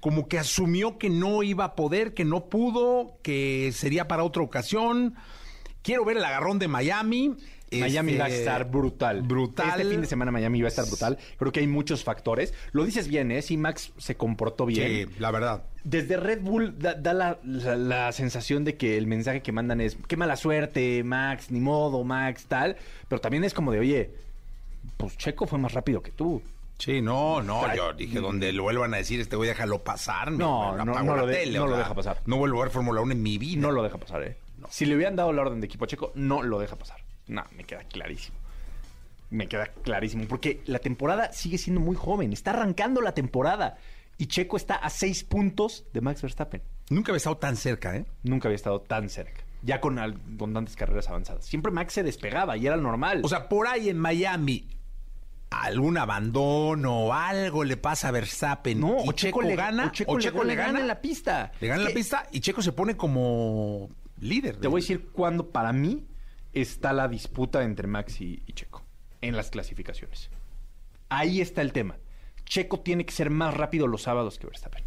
como 0.00 0.26
que 0.26 0.38
asumió 0.38 0.96
que 0.96 1.10
no 1.10 1.42
iba 1.42 1.64
a 1.64 1.74
poder, 1.74 2.14
que 2.14 2.24
no 2.24 2.46
pudo, 2.46 3.18
que 3.22 3.70
sería 3.74 4.08
para 4.08 4.24
otra 4.24 4.42
ocasión. 4.42 5.14
Quiero 5.82 6.06
ver 6.06 6.16
el 6.16 6.24
agarrón 6.24 6.58
de 6.58 6.68
Miami. 6.68 7.36
Miami 7.70 8.12
Este, 8.12 8.18
va 8.18 8.24
a 8.26 8.30
estar 8.30 8.70
brutal. 8.70 9.20
Brutal. 9.20 9.80
Este 9.80 9.90
fin 9.90 10.00
de 10.00 10.06
semana 10.06 10.30
Miami 10.30 10.62
va 10.62 10.68
a 10.68 10.70
estar 10.70 10.86
brutal. 10.86 11.18
Creo 11.36 11.52
que 11.52 11.60
hay 11.60 11.66
muchos 11.66 12.04
factores. 12.04 12.54
Lo 12.72 12.86
dices 12.86 13.08
bien, 13.08 13.30
¿eh? 13.32 13.42
Si 13.42 13.58
Max 13.58 13.92
se 13.98 14.16
comportó 14.16 14.64
bien. 14.64 15.08
Sí, 15.08 15.14
la 15.18 15.30
verdad. 15.30 15.64
Desde 15.84 16.16
Red 16.16 16.40
Bull 16.40 16.78
da, 16.78 16.94
da 16.94 17.12
la, 17.12 17.38
la- 17.44 17.76
la 17.76 18.12
sensación 18.12 18.64
de 18.64 18.76
que 18.76 18.96
el 18.96 19.06
mensaje 19.06 19.42
que 19.42 19.52
mandan 19.52 19.80
es 19.82 19.96
qué 20.08 20.16
mala 20.16 20.36
suerte, 20.36 21.04
Max, 21.04 21.50
ni 21.50 21.60
modo, 21.60 22.02
Max, 22.04 22.46
tal. 22.46 22.76
Pero 23.08 23.20
también 23.20 23.44
es 23.44 23.52
como 23.52 23.70
de, 23.70 23.80
oye, 23.80 24.10
pues 24.96 25.16
Checo 25.18 25.46
fue 25.46 25.58
más 25.58 25.72
rápido 25.74 26.02
que 26.02 26.10
tú. 26.10 26.42
Sí, 26.78 27.00
no, 27.02 27.40
no, 27.42 27.60
O 27.60 27.64
sea, 27.66 27.76
yo 27.76 27.92
dije, 27.92 28.18
donde 28.20 28.52
lo 28.52 28.64
vuelvan 28.64 28.94
a 28.94 28.96
decir, 28.96 29.20
este 29.20 29.36
güey, 29.36 29.48
déjalo 29.48 29.84
pasar. 29.84 30.32
No, 30.32 30.74
no, 30.76 30.84
no 30.84 31.16
lo 31.16 31.26
de- 31.26 31.34
tele, 31.36 31.58
no 31.58 31.66
lo 31.66 31.76
deja 31.76 31.94
pasar. 31.94 32.20
No 32.26 32.36
vuelvo 32.38 32.60
a 32.60 32.64
ver 32.64 32.72
Fórmula 32.72 33.00
1 33.02 33.12
en 33.12 33.22
mi 33.22 33.38
vida. 33.38 33.60
No 33.60 33.70
lo 33.70 33.82
deja 33.82 33.98
pasar, 33.98 34.22
¿eh? 34.24 34.36
Si 34.70 34.86
le 34.86 34.96
hubieran 34.96 35.14
dado 35.14 35.32
la 35.32 35.42
orden 35.42 35.60
de 35.60 35.66
equipo 35.66 35.84
a 35.84 35.88
Checo, 35.88 36.12
no 36.14 36.42
lo 36.42 36.58
deja 36.58 36.76
pasar. 36.76 36.96
No, 37.28 37.44
me 37.56 37.64
queda 37.64 37.84
clarísimo. 37.84 38.38
Me 39.30 39.46
queda 39.48 39.66
clarísimo. 39.66 40.24
Porque 40.26 40.62
la 40.66 40.78
temporada 40.78 41.32
sigue 41.32 41.58
siendo 41.58 41.80
muy 41.80 41.94
joven. 41.96 42.32
Está 42.32 42.52
arrancando 42.52 43.00
la 43.02 43.12
temporada. 43.12 43.76
Y 44.18 44.26
Checo 44.26 44.56
está 44.56 44.76
a 44.76 44.90
seis 44.90 45.24
puntos 45.24 45.86
de 45.92 46.00
Max 46.00 46.22
Verstappen. 46.22 46.62
Nunca 46.90 47.12
había 47.12 47.18
estado 47.18 47.36
tan 47.38 47.56
cerca, 47.56 47.96
¿eh? 47.96 48.06
Nunca 48.22 48.48
había 48.48 48.56
estado 48.56 48.80
tan 48.80 49.08
cerca. 49.08 49.42
Ya 49.62 49.80
con 49.80 49.98
abundantes 49.98 50.76
carreras 50.76 51.08
avanzadas. 51.08 51.46
Siempre 51.46 51.72
Max 51.72 51.94
se 51.94 52.02
despegaba 52.02 52.56
y 52.56 52.66
era 52.66 52.76
normal. 52.76 53.22
O 53.24 53.28
sea, 53.28 53.48
por 53.48 53.66
ahí 53.66 53.88
en 53.88 53.98
Miami, 53.98 54.68
algún 55.50 55.96
abandono 55.96 57.06
o 57.06 57.12
algo 57.12 57.64
le 57.64 57.76
pasa 57.76 58.08
a 58.08 58.10
Verstappen. 58.10 58.78
No, 58.78 59.04
y 59.04 59.08
o 59.08 59.12
Checo, 59.12 59.42
le 59.42 59.56
gana, 59.56 59.86
o 60.06 60.18
Checo, 60.18 60.44
le, 60.44 60.54
gana 60.54 60.80
en 60.80 60.86
la 60.86 61.00
pista. 61.00 61.52
Le 61.60 61.68
gana 61.68 61.82
en 61.82 61.88
la 61.88 61.94
pista 61.94 62.28
y 62.30 62.40
Checo 62.40 62.62
se 62.62 62.72
pone 62.72 62.96
como 62.96 63.88
líder. 64.20 64.56
Te 64.58 64.68
voy 64.68 64.80
a 64.80 64.82
decir 64.82 65.08
cuándo 65.12 65.50
para 65.50 65.72
mí 65.72 66.06
está 66.52 66.92
la 66.92 67.08
disputa 67.08 67.62
entre 67.62 67.88
Max 67.88 68.20
y, 68.20 68.42
y 68.46 68.52
Checo 68.52 68.82
en 69.22 69.36
las 69.36 69.50
clasificaciones. 69.50 70.30
Ahí 71.08 71.40
está 71.40 71.62
el 71.62 71.72
tema. 71.72 71.96
Checo 72.44 72.80
tiene 72.80 73.04
que 73.06 73.12
ser 73.12 73.30
más 73.30 73.54
rápido 73.54 73.86
los 73.86 74.02
sábados 74.02 74.38
que 74.38 74.46
Verstappen 74.46 74.84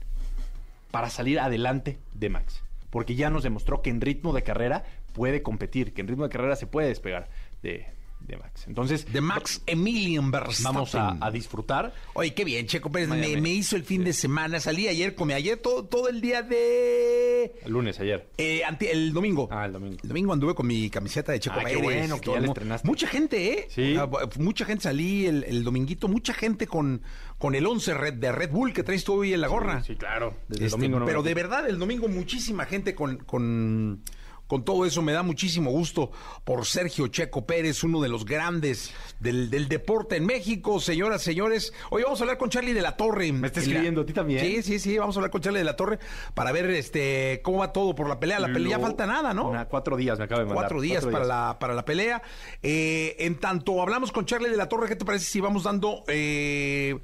para 0.91 1.09
salir 1.09 1.39
adelante 1.39 1.99
de 2.13 2.29
Max. 2.29 2.63
Porque 2.89 3.15
ya 3.15 3.29
nos 3.29 3.43
demostró 3.43 3.81
que 3.81 3.89
en 3.89 4.01
ritmo 4.01 4.33
de 4.33 4.43
carrera 4.43 4.85
puede 5.13 5.43
competir, 5.43 5.93
que 5.93 6.01
en 6.01 6.07
ritmo 6.07 6.23
de 6.23 6.29
carrera 6.29 6.55
se 6.55 6.67
puede 6.67 6.87
despegar 6.87 7.29
de, 7.61 7.87
de 8.19 8.35
Max. 8.37 8.65
Entonces, 8.67 9.11
De 9.13 9.21
Max 9.21 9.61
Emilian 9.65 10.31
Verstappen. 10.31 10.63
vamos 10.73 10.95
a, 10.95 11.17
a 11.21 11.31
disfrutar. 11.31 11.93
Oye, 12.13 12.33
qué 12.33 12.43
bien, 12.43 12.65
Checo 12.67 12.91
Pérez. 12.91 13.07
Me, 13.09 13.49
hizo 13.49 13.75
el 13.77 13.83
fin 13.83 14.03
de 14.03 14.11
semana. 14.13 14.59
Salí 14.59 14.87
ayer, 14.87 15.15
comí 15.15 15.33
ayer 15.33 15.57
todo, 15.57 15.85
todo 15.85 16.09
el 16.09 16.19
día 16.19 16.41
de... 16.41 17.53
El 17.63 17.71
lunes, 17.71 17.99
ayer. 17.99 18.27
Eh, 18.37 18.63
ante- 18.65 18.91
el 18.91 19.13
domingo. 19.13 19.47
Ah, 19.51 19.65
el 19.65 19.73
domingo. 19.73 19.97
El 20.03 20.09
domingo 20.09 20.33
anduve 20.33 20.55
con 20.55 20.67
mi 20.67 20.89
camiseta 20.89 21.31
de 21.31 21.39
Checo 21.39 21.55
Ah, 21.57 21.63
qué 21.65 21.75
Pérez. 21.75 21.83
bueno 21.83 22.17
y 22.17 22.19
que 22.19 22.25
ya 22.31 22.35
mundo. 22.37 22.51
estrenaste. 22.51 22.87
Mucha 22.87 23.07
gente, 23.07 23.53
¿eh? 23.53 23.67
Sí. 23.69 23.95
Mucha 24.39 24.65
gente 24.65 24.83
salí 24.83 25.25
el, 25.25 25.43
el 25.45 25.63
dominguito. 25.63 26.07
Mucha 26.09 26.33
gente 26.33 26.67
con, 26.67 27.01
con 27.37 27.55
el 27.55 27.65
11 27.65 27.93
red, 27.93 28.13
de 28.15 28.31
Red 28.33 28.51
Bull 28.51 28.73
que 28.73 28.83
traes 28.83 29.03
tú 29.05 29.13
hoy 29.13 29.33
en 29.33 29.39
la 29.41 29.47
gorra. 29.47 29.83
Sí, 29.83 29.95
claro. 29.95 30.35
Desde 30.49 30.65
Este, 30.65 30.75
el 30.75 30.81
domingo 30.81 30.99
no 30.99 31.05
pero 31.05 31.23
de 31.23 31.33
verdad, 31.33 31.67
el 31.69 31.79
domingo 31.79 32.07
muchísima 32.09 32.65
gente 32.65 32.93
con, 32.93 33.17
con, 33.17 34.03
con 34.47 34.63
todo 34.65 34.85
eso. 34.85 35.01
Me 35.01 35.11
da 35.13 35.23
muchísimo 35.23 35.71
gusto 35.71 36.11
por 36.43 36.65
Sergio 36.65 37.07
Checo 37.07 37.45
Pérez, 37.45 37.83
uno 37.83 38.01
de 38.01 38.09
los 38.09 38.25
grandes 38.25 38.93
del, 39.19 39.49
del 39.49 39.67
deporte 39.67 40.15
en 40.17 40.25
México. 40.25 40.79
Señoras, 40.79 41.21
señores. 41.21 41.73
Hoy 41.89 42.03
vamos 42.03 42.19
a 42.19 42.23
hablar 42.23 42.37
con 42.37 42.49
Charlie 42.49 42.73
de 42.73 42.81
la 42.81 42.95
Torre. 42.97 43.31
Me 43.31 43.47
está 43.47 43.59
la- 43.59 43.65
escribiendo, 43.65 44.01
¿a 44.01 44.05
ti 44.05 44.13
también? 44.13 44.39
Sí, 44.45 44.63
sí, 44.63 44.79
sí. 44.79 44.97
Vamos 44.97 45.15
a 45.15 45.19
hablar 45.19 45.31
con 45.31 45.41
Charlie 45.41 45.59
de 45.59 45.65
la 45.65 45.75
Torre 45.75 45.99
para 46.33 46.51
ver 46.51 46.69
este 46.71 47.41
cómo 47.43 47.59
va 47.59 47.71
todo 47.73 47.93
por 47.95 48.07
la 48.09 48.19
pelea. 48.19 48.39
La 48.39 48.47
pelea 48.51 48.71
ya 48.71 48.79
falta 48.79 49.05
nada, 49.05 49.33
¿no? 49.33 49.49
Una- 49.49 49.65
cuatro 49.65 49.97
días 49.97 50.17
me 50.17 50.25
acaba 50.25 50.39
de 50.41 50.45
mandar. 50.45 50.63
Cuatro 50.63 50.81
días, 50.81 51.05
para, 51.05 51.25
La, 51.25 51.57
para 51.59 51.73
la 51.73 51.85
pelea. 51.85 52.21
Eh, 52.63 53.15
en 53.19 53.35
tanto 53.39 53.81
hablamos 53.81 54.11
con 54.11 54.25
Charlie 54.25 54.49
de 54.49 54.57
la 54.57 54.69
Torre, 54.69 54.87
¿qué 54.87 54.95
te 54.95 55.05
parece 55.05 55.25
si 55.25 55.39
vamos 55.41 55.63
dando 55.63 56.03
eh, 56.07 56.97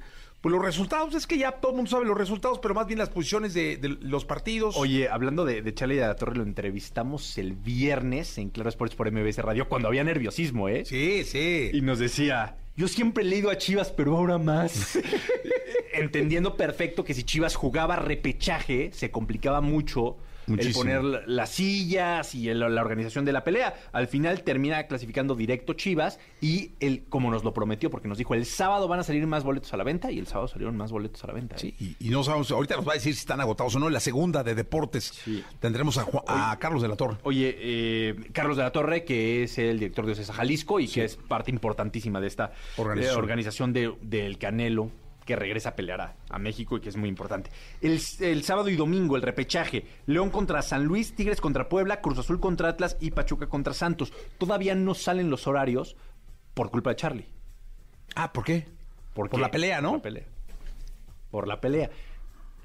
pues 0.44 0.52
los 0.52 0.62
resultados? 0.62 1.14
Es 1.14 1.26
que 1.26 1.38
ya 1.38 1.52
todo 1.52 1.70
el 1.70 1.76
mundo 1.76 1.90
sabe 1.90 2.04
los 2.04 2.18
resultados, 2.18 2.58
pero 2.58 2.74
más 2.74 2.86
bien 2.86 2.98
las 2.98 3.08
posiciones 3.08 3.54
de, 3.54 3.78
de 3.78 3.88
los 3.88 4.26
partidos. 4.26 4.76
Oye, 4.76 5.08
hablando 5.08 5.46
de, 5.46 5.62
de 5.62 5.72
Charlie 5.72 5.96
de 5.96 6.02
la 6.02 6.16
Torre, 6.16 6.36
lo 6.36 6.42
entrevistamos 6.42 7.38
el 7.38 7.54
viernes 7.54 8.36
en 8.36 8.50
Claro 8.50 8.68
Sports 8.68 8.94
por 8.94 9.10
MBS 9.10 9.38
Radio 9.38 9.70
cuando 9.70 9.88
había 9.88 10.04
nerviosismo, 10.04 10.68
¿eh? 10.68 10.84
Sí, 10.84 11.24
sí. 11.24 11.70
Y 11.72 11.80
nos 11.80 11.98
decía, 11.98 12.58
yo 12.76 12.88
siempre 12.88 13.24
he 13.24 13.26
leído 13.26 13.48
a 13.48 13.56
Chivas, 13.56 13.90
pero 13.90 14.18
ahora 14.18 14.36
más. 14.36 14.98
Entendiendo 15.94 16.58
perfecto 16.58 17.04
que 17.04 17.14
si 17.14 17.22
Chivas 17.22 17.54
jugaba 17.54 17.96
repechaje, 17.96 18.90
se 18.92 19.10
complicaba 19.10 19.62
mucho 19.62 20.18
Muchísimo. 20.46 20.82
el 20.90 20.98
poner 21.00 21.04
la- 21.04 21.22
las 21.26 21.50
sillas 21.50 22.34
y 22.34 22.48
el- 22.48 22.58
la 22.60 22.80
organización 22.82 23.24
de 23.24 23.32
la 23.32 23.44
pelea. 23.44 23.74
Al 23.92 24.06
final 24.08 24.42
termina 24.42 24.82
clasificando 24.86 25.34
directo 25.34 25.72
Chivas 25.74 26.18
y 26.40 26.72
él, 26.80 27.04
como 27.08 27.30
nos 27.30 27.44
lo 27.44 27.52
prometió, 27.54 27.90
porque 27.90 28.08
nos 28.08 28.18
dijo, 28.18 28.34
el 28.34 28.46
sábado 28.46 28.88
van 28.88 29.00
a 29.00 29.02
salir 29.04 29.26
más 29.26 29.44
boletos 29.44 29.72
a 29.72 29.76
la 29.76 29.84
venta 29.84 30.10
y 30.10 30.18
el 30.18 30.26
sábado 30.26 30.48
salieron 30.48 30.76
más 30.76 30.90
boletos 30.92 31.22
a 31.24 31.26
la 31.28 31.32
venta. 31.32 31.56
¿eh? 31.56 31.58
Sí, 31.58 31.74
y, 31.78 31.96
y 32.06 32.10
no 32.10 32.22
sabemos, 32.24 32.50
ahorita 32.50 32.76
nos 32.76 32.86
va 32.86 32.92
a 32.92 32.94
decir 32.94 33.14
si 33.14 33.20
están 33.20 33.40
agotados 33.40 33.74
o 33.76 33.78
no. 33.78 33.86
En 33.88 33.92
la 33.92 34.00
segunda 34.00 34.42
de 34.42 34.54
deportes 34.54 35.04
Sí. 35.24 35.42
tendremos 35.60 35.98
a, 35.98 36.04
Ju- 36.06 36.22
a 36.26 36.56
Carlos 36.58 36.82
de 36.82 36.88
la 36.88 36.96
Torre. 36.96 37.16
Oye, 37.22 37.56
eh, 37.58 38.14
Carlos 38.32 38.56
de 38.56 38.62
la 38.62 38.70
Torre, 38.72 39.04
que 39.04 39.42
es 39.44 39.58
el 39.58 39.78
director 39.78 40.06
de 40.06 40.12
Ocesa 40.12 40.32
Jalisco 40.32 40.80
y 40.80 40.88
que 40.88 41.04
es 41.04 41.16
parte 41.16 41.50
importantísima 41.50 42.20
de 42.20 42.26
esta 42.26 42.52
Organización. 42.76 43.14
eh, 43.16 43.18
organización 43.18 43.72
de- 43.72 43.94
del 44.02 44.38
Canelo, 44.38 44.90
que 45.24 45.36
regresa 45.36 45.70
a 45.70 45.76
pelear 45.76 46.00
a, 46.00 46.16
a 46.28 46.38
México 46.38 46.76
y 46.76 46.80
que 46.80 46.88
es 46.88 46.96
muy 46.96 47.08
importante. 47.08 47.50
El, 47.80 48.00
el 48.20 48.42
sábado 48.44 48.68
y 48.68 48.76
domingo, 48.76 49.16
el 49.16 49.22
repechaje, 49.22 49.86
León 50.06 50.30
contra 50.30 50.62
San 50.62 50.84
Luis, 50.84 51.14
Tigres 51.14 51.40
contra 51.40 51.68
Puebla, 51.68 52.00
Cruz 52.00 52.18
Azul 52.18 52.40
contra 52.40 52.68
Atlas 52.68 52.96
y 53.00 53.10
Pachuca 53.10 53.46
contra 53.48 53.74
Santos. 53.74 54.12
Todavía 54.38 54.74
no 54.74 54.94
salen 54.94 55.30
los 55.30 55.46
horarios 55.46 55.96
por 56.54 56.70
culpa 56.70 56.90
de 56.90 56.96
Charlie. 56.96 57.26
Ah, 58.14 58.32
¿por 58.32 58.44
qué? 58.44 58.66
¿Por, 59.14 59.38
la 59.38 59.50
pelea, 59.50 59.80
¿no? 59.80 59.90
Por 59.92 59.96
la 59.98 60.02
pelea. 60.02 60.24
Por 61.30 61.48
la 61.48 61.60
pelea. 61.60 61.90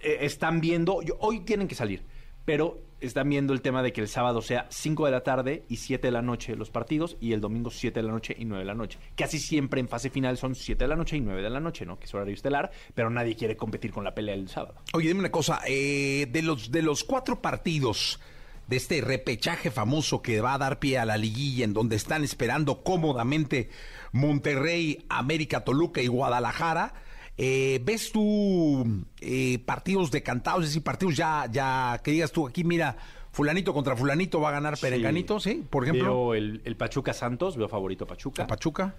Eh, 0.01 0.17
están 0.21 0.61
viendo, 0.61 1.01
yo- 1.01 1.17
hoy 1.19 1.41
tienen 1.41 1.67
que 1.67 1.75
salir, 1.75 2.03
pero 2.46 2.81
están 3.01 3.29
viendo 3.29 3.53
el 3.53 3.62
tema 3.62 3.81
de 3.81 3.93
que 3.93 4.01
el 4.01 4.08
sábado 4.08 4.41
sea 4.41 4.67
5 4.69 5.05
de 5.05 5.12
la 5.12 5.24
tarde 5.24 5.63
y 5.69 5.77
7 5.77 6.08
de 6.08 6.12
la 6.12 6.22
noche 6.22 6.55
los 6.55 6.69
partidos 6.69 7.17
y 7.19 7.34
el 7.34 7.41
domingo 7.41 7.69
7 7.69 8.00
de 8.00 8.05
la 8.05 8.12
noche 8.12 8.36
y 8.38 8.46
9 8.46 8.63
de 8.63 8.65
la 8.65 8.74
noche. 8.74 9.00
Casi 9.15 9.39
siempre 9.39 9.79
en 9.79 9.88
fase 9.88 10.10
final 10.10 10.38
son 10.38 10.55
7 10.55 10.84
de 10.84 10.88
la 10.88 10.96
noche 10.96 11.17
y 11.17 11.22
9 11.22 11.41
de 11.41 11.50
la 11.50 11.60
noche, 11.60 11.86
¿no? 11.86 12.00
Que 12.00 12.05
es 12.05 12.13
horario 12.13 12.34
estelar, 12.34 12.72
pero 12.93 13.10
nadie 13.10 13.36
quiere 13.36 13.55
competir 13.55 13.91
con 13.91 14.03
la 14.03 14.13
pelea 14.13 14.36
el 14.36 14.50
sábado. 14.50 14.75
Oye, 14.93 15.08
dime 15.08 15.22
una 15.22 15.31
cosa, 15.31 15.62
eh, 15.67 16.27
de 16.29 16.41
los 16.41 16.72
de 16.72 16.81
los 16.81 17.03
cuatro 17.03 17.41
partidos 17.41 18.19
de 18.67 18.77
este 18.77 19.01
repechaje 19.01 19.72
famoso 19.72 20.22
que 20.22 20.41
va 20.41 20.53
a 20.53 20.60
dar 20.60 20.79
pie 20.79 21.00
a 21.00 21.05
la 21.05 21.17
liguilla, 21.17 21.65
en 21.65 21.74
donde 21.74 21.96
están 21.96 22.24
esperando 22.24 22.84
cómodamente 22.84 23.69
Monterrey, 24.12 25.05
América, 25.10 25.63
Toluca 25.63 26.01
y 26.01 26.08
Guadalajara, 26.08 26.93
eh, 27.41 27.79
¿ves 27.86 28.12
tú 28.12 29.05
eh, 29.22 29.60
partidos 29.65 30.12
decantados, 30.12 30.63
es 30.65 30.72
decir, 30.72 30.84
partidos 30.84 31.15
ya, 31.15 31.48
ya 31.50 32.01
que 32.03 32.12
digas 32.12 32.34
tú 32.34 32.46
aquí, 32.46 32.65
mira, 32.65 32.98
fulanito 33.31 33.74
contra 33.74 33.96
fulanito 33.96 34.41
va 34.41 34.50
a 34.50 34.51
ganar 34.51 34.77
Perenganito, 34.77 35.39
¿sí? 35.39 35.63
Por 35.69 35.84
ejemplo, 35.86 36.31
Veo 36.31 36.36
el, 36.36 36.62
el 36.65 36.75
Pachuca 36.75 37.13
Santos, 37.13 37.55
veo 37.55 37.69
favorito 37.69 38.03
a 38.03 38.08
Pachuca. 38.08 38.43
a 38.43 38.48
Pachuca. 38.48 38.96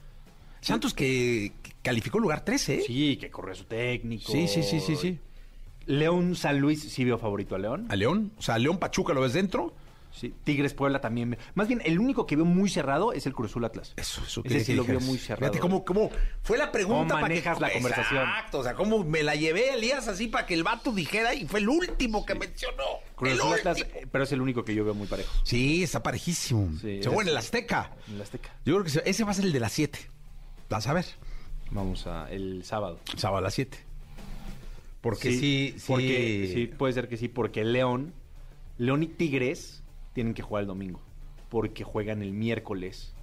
Santos 0.62 0.94
que, 0.94 1.52
que 1.62 1.72
calificó 1.82 2.18
lugar 2.18 2.42
13, 2.42 2.76
¿eh? 2.76 2.82
Sí, 2.86 3.16
que 3.18 3.30
corre 3.30 3.54
su 3.54 3.64
técnico. 3.64 4.32
Sí, 4.32 4.48
sí, 4.48 4.62
sí, 4.62 4.80
sí, 4.80 4.96
sí. 4.96 5.18
León 5.84 6.34
San 6.34 6.60
Luis, 6.60 6.80
sí 6.80 7.04
veo 7.04 7.18
favorito 7.18 7.56
a 7.56 7.58
León. 7.58 7.86
A 7.90 7.96
León, 7.96 8.32
o 8.38 8.42
sea, 8.42 8.56
León 8.58 8.78
Pachuca 8.78 9.12
lo 9.12 9.20
ves 9.20 9.34
dentro. 9.34 9.74
Sí, 10.12 10.34
Tigres 10.44 10.74
Puebla 10.74 11.00
también. 11.00 11.38
Más 11.54 11.68
bien, 11.68 11.80
el 11.84 11.98
único 11.98 12.26
que 12.26 12.34
veo 12.36 12.44
muy 12.44 12.68
cerrado 12.68 13.12
es 13.12 13.26
el 13.26 13.32
Cruz 13.32 13.50
Azul 13.52 13.64
Atlas. 13.64 13.92
Eso, 13.96 14.20
eso 14.26 14.40
Ese 14.40 14.48
quería 14.48 14.64
sí 14.64 14.72
que 14.72 14.76
lo 14.76 14.84
veo 14.84 15.00
muy 15.00 15.18
cerrado. 15.18 15.52
Fíjate 15.52 15.60
cómo, 15.60 15.84
cómo 15.84 16.10
fue 16.42 16.58
la 16.58 16.72
pregunta 16.72 16.96
¿Cómo 16.98 17.08
para 17.08 17.18
que- 17.18 17.22
manejas 17.34 17.60
la 17.60 17.70
conversación? 17.72 18.22
Exacto, 18.28 18.58
o 18.58 18.62
sea, 18.64 18.74
cómo 18.74 19.04
me 19.04 19.22
la 19.22 19.34
llevé 19.36 19.72
Elías 19.74 20.08
así 20.08 20.26
para 20.26 20.46
que 20.46 20.54
el 20.54 20.62
vato 20.64 20.92
dijera 20.92 21.32
y 21.34 21.46
fue 21.46 21.60
el 21.60 21.68
último 21.68 22.26
que 22.26 22.34
mencionó. 22.34 22.84
Cruz 23.14 23.32
Azul 23.38 23.52
Atlas, 23.54 23.78
eh, 23.80 24.06
pero 24.10 24.24
es 24.24 24.32
el 24.32 24.40
único 24.40 24.64
que 24.64 24.74
yo 24.74 24.84
veo 24.84 24.94
muy 24.94 25.06
parejo. 25.06 25.32
Sí, 25.44 25.82
está 25.84 26.02
parejísimo. 26.02 26.70
Sí, 26.80 27.02
Seguro 27.02 27.20
es- 27.20 27.26
en 27.26 27.32
el 27.32 27.36
Azteca. 27.36 27.92
En 28.08 28.14
el 28.16 28.22
Azteca. 28.22 28.50
Yo 28.64 28.74
creo 28.74 28.84
que 28.84 28.90
se- 28.90 29.02
ese 29.08 29.24
va 29.24 29.30
a 29.30 29.34
ser 29.34 29.44
el 29.44 29.52
de 29.52 29.60
las 29.60 29.72
7. 29.72 29.98
Vas 30.68 30.86
a 30.88 30.92
ver. 30.92 31.04
Vamos 31.70 32.06
a 32.08 32.28
el 32.30 32.64
sábado. 32.64 32.98
Sábado 33.16 33.38
a 33.38 33.42
las 33.42 33.54
7. 33.54 33.78
Porque 35.00 35.30
sí, 35.30 35.74
sí, 35.78 35.84
Porque, 35.86 36.50
sí, 36.52 36.66
puede 36.66 36.92
ser 36.92 37.08
que 37.08 37.16
sí, 37.16 37.28
porque 37.28 37.64
León, 37.64 38.12
León 38.76 39.02
y 39.02 39.06
Tigres 39.06 39.79
tienen 40.20 40.34
que 40.34 40.42
jugar 40.42 40.60
el 40.62 40.66
domingo. 40.66 41.00
Porque 41.48 41.82
juegan 41.82 42.20
el 42.22 42.32
miércoles 42.32 43.14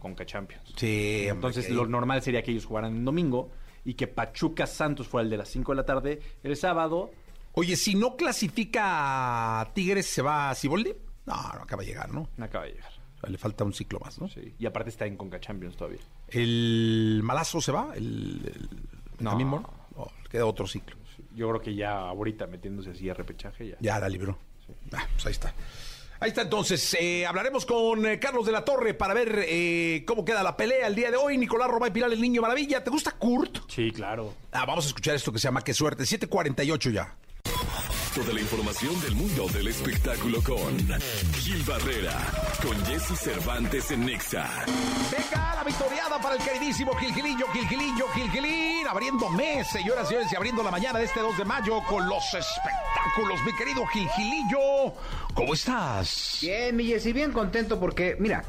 con 0.00 0.16
Champions. 0.16 0.74
Sí, 0.76 1.26
Entonces, 1.28 1.70
lo 1.70 1.86
normal 1.86 2.22
sería 2.22 2.42
que 2.42 2.50
ellos 2.50 2.66
jugaran 2.66 2.96
el 2.96 3.04
domingo 3.04 3.50
y 3.84 3.94
que 3.94 4.08
Pachuca 4.08 4.66
Santos 4.66 5.06
fuera 5.06 5.22
el 5.24 5.30
de 5.30 5.36
las 5.36 5.48
5 5.48 5.70
de 5.72 5.76
la 5.76 5.86
tarde 5.86 6.20
el 6.42 6.56
sábado. 6.56 7.12
Oye, 7.52 7.76
si 7.76 7.94
no 7.94 8.16
clasifica 8.16 9.60
a 9.60 9.72
Tigres, 9.72 10.06
¿se 10.06 10.22
va 10.22 10.50
a 10.50 10.54
Ciboldi? 10.56 10.92
No, 11.26 11.34
no 11.34 11.62
acaba 11.62 11.82
de 11.82 11.88
llegar, 11.88 12.12
¿no? 12.12 12.28
No 12.36 12.44
acaba 12.44 12.64
de 12.64 12.72
llegar. 12.72 12.90
O 13.16 13.20
sea, 13.20 13.30
Le 13.30 13.38
falta 13.38 13.62
un 13.62 13.72
ciclo 13.72 14.00
más, 14.00 14.20
¿no? 14.20 14.28
Sí. 14.28 14.52
Y 14.58 14.66
aparte 14.66 14.90
está 14.90 15.06
en 15.06 15.16
Conca 15.16 15.38
Champions 15.38 15.76
todavía. 15.76 16.00
¿El 16.28 17.20
Malazo 17.22 17.60
se 17.60 17.70
va? 17.70 17.92
¿El, 17.94 18.42
el 18.44 18.68
No. 19.20 19.70
Queda 20.28 20.46
otro 20.46 20.66
ciclo. 20.66 20.96
Yo 21.36 21.48
creo 21.48 21.60
que 21.60 21.74
ya 21.76 21.92
ahorita 22.08 22.48
metiéndose 22.48 22.90
así 22.90 23.08
a 23.08 23.14
repechaje 23.14 23.68
ya. 23.68 23.76
Ya 23.80 24.00
la 24.00 24.08
libró. 24.08 24.36
Ah, 24.92 25.06
pues 25.12 25.26
ahí 25.26 25.32
está. 25.32 25.54
Ahí 26.20 26.28
está 26.28 26.42
entonces. 26.42 26.94
eh, 27.00 27.26
hablaremos 27.26 27.64
con 27.64 28.04
eh, 28.04 28.18
Carlos 28.18 28.44
de 28.44 28.52
la 28.52 28.62
Torre 28.64 28.92
para 28.92 29.14
ver 29.14 29.44
eh, 29.48 30.04
cómo 30.06 30.22
queda 30.24 30.42
la 30.42 30.54
pelea 30.56 30.86
el 30.86 30.94
día 30.94 31.10
de 31.10 31.16
hoy. 31.16 31.38
Nicolás 31.38 31.68
Romay 31.68 31.90
Pilar, 31.92 32.12
el 32.12 32.20
niño 32.20 32.42
maravilla. 32.42 32.84
¿Te 32.84 32.90
gusta 32.90 33.12
Kurt? 33.12 33.58
Sí, 33.68 33.90
claro. 33.90 34.34
Ah, 34.52 34.66
vamos 34.66 34.84
a 34.84 34.88
escuchar 34.88 35.14
esto 35.14 35.32
que 35.32 35.38
se 35.38 35.44
llama 35.48 35.62
Qué 35.62 35.72
suerte. 35.72 36.04
748 36.04 36.90
ya. 36.90 37.16
Toda 38.14 38.34
la 38.34 38.40
información 38.40 39.00
del 39.02 39.14
mundo 39.14 39.46
del 39.48 39.68
espectáculo 39.68 40.42
con 40.42 40.76
Gil 41.38 41.62
Barrera, 41.62 42.18
con 42.60 42.84
Jesse 42.84 43.16
Cervantes 43.16 43.90
en 43.92 44.04
Nexa. 44.04 44.50
Venga, 45.12 45.54
la 45.54 45.62
victoriada 45.64 46.20
para 46.20 46.34
el 46.34 46.42
queridísimo 46.42 46.92
Gilgilillo, 46.96 47.46
Gilgilillo, 47.52 48.08
Gilgilín. 48.08 48.88
Abriendo 48.88 49.28
mes, 49.30 49.68
señoras 49.68 50.06
y 50.06 50.08
señores, 50.08 50.32
y 50.32 50.36
abriendo 50.36 50.62
la 50.64 50.72
mañana 50.72 50.98
de 50.98 51.04
este 51.04 51.20
2 51.20 51.38
de 51.38 51.44
mayo 51.44 51.80
con 51.88 52.06
los 52.08 52.24
espectáculos. 52.34 52.79
Mi 53.44 53.52
querido 53.52 53.84
Gilgilillo, 53.86 54.94
¿cómo 55.34 55.52
estás? 55.54 56.38
Bien, 56.40 56.74
mi 56.76 56.84
Jessy, 56.86 57.12
bien 57.12 57.32
contento 57.32 57.78
porque, 57.80 58.16
mira, 58.20 58.44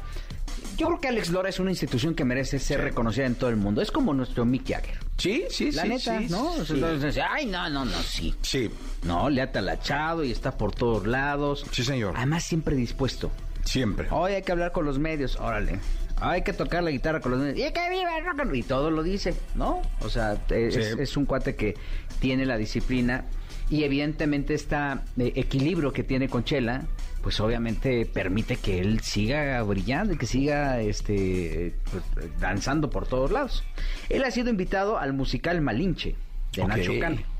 yo 0.76 0.86
creo 0.86 1.00
que 1.00 1.08
Alex 1.08 1.30
Lora 1.30 1.48
es 1.48 1.58
una 1.58 1.70
institución 1.70 2.14
que 2.14 2.24
merece 2.24 2.58
ser 2.60 2.80
reconocida 2.80 3.26
en 3.26 3.34
todo 3.34 3.50
el 3.50 3.56
mundo. 3.56 3.82
Es 3.82 3.90
como 3.90 4.14
nuestro 4.14 4.44
Mick 4.44 4.68
Jagger. 4.68 4.98
Sí, 5.18 5.44
sí, 5.50 5.72
La 5.72 5.82
sí. 5.82 5.88
neta, 5.88 6.18
sí, 6.20 6.26
¿no? 6.30 6.52
sí. 6.64 6.74
Entonces, 6.74 7.18
ay, 7.28 7.46
no, 7.46 7.68
no, 7.70 7.84
no, 7.84 8.02
sí. 8.02 8.34
Sí, 8.42 8.70
No, 9.02 9.28
le 9.28 9.42
ha 9.42 9.50
talachado 9.50 10.22
y 10.24 10.30
está 10.30 10.56
por 10.56 10.72
todos 10.72 11.06
lados. 11.08 11.66
Sí, 11.72 11.82
señor. 11.82 12.14
Además, 12.16 12.44
siempre 12.44 12.76
dispuesto. 12.76 13.30
siempre. 13.64 14.06
Hoy 14.10 14.32
hay 14.34 14.42
que 14.42 14.52
hablar 14.52 14.70
con 14.72 14.84
los 14.86 14.98
medios. 14.98 15.36
Órale. 15.40 15.80
hay 16.20 16.42
que 16.42 16.52
tocar 16.52 16.84
la 16.84 16.90
guitarra 16.92 17.20
con 17.20 17.32
los 17.32 17.40
niños. 17.40 17.58
Y 17.58 17.72
que 17.72 17.90
viva 17.90 18.16
el 18.16 18.24
rock 18.24 18.40
and 18.40 18.50
roll. 18.50 18.56
Y 18.56 18.62
todo 18.62 18.90
lo 18.92 19.02
dice, 19.02 19.34
¿no? 19.56 19.82
O 20.00 20.08
sea, 20.08 20.36
es, 20.50 20.74
Sí. 20.74 20.80
es 20.98 21.16
un 21.16 21.26
cuate 21.26 21.56
que 21.56 21.74
tiene 22.20 22.46
la 22.46 22.56
disciplina 22.56 23.24
y 23.70 23.84
evidentemente 23.84 24.54
este 24.54 24.76
equilibrio 25.16 25.92
que 25.92 26.02
tiene 26.02 26.28
con 26.28 26.44
Chela, 26.44 26.82
pues 27.22 27.40
obviamente 27.40 28.04
permite 28.06 28.56
que 28.56 28.80
él 28.80 29.00
siga 29.00 29.62
brillando 29.62 30.14
y 30.14 30.16
que 30.18 30.26
siga 30.26 30.80
este 30.80 31.74
pues, 31.90 32.40
danzando 32.40 32.90
por 32.90 33.06
todos 33.06 33.30
lados. 33.30 33.64
Él 34.08 34.24
ha 34.24 34.30
sido 34.30 34.50
invitado 34.50 34.98
al 34.98 35.12
musical 35.12 35.60
Malinche 35.60 36.16
de. 36.52 36.66
Nacho 36.66 36.92
Cano 37.00 37.31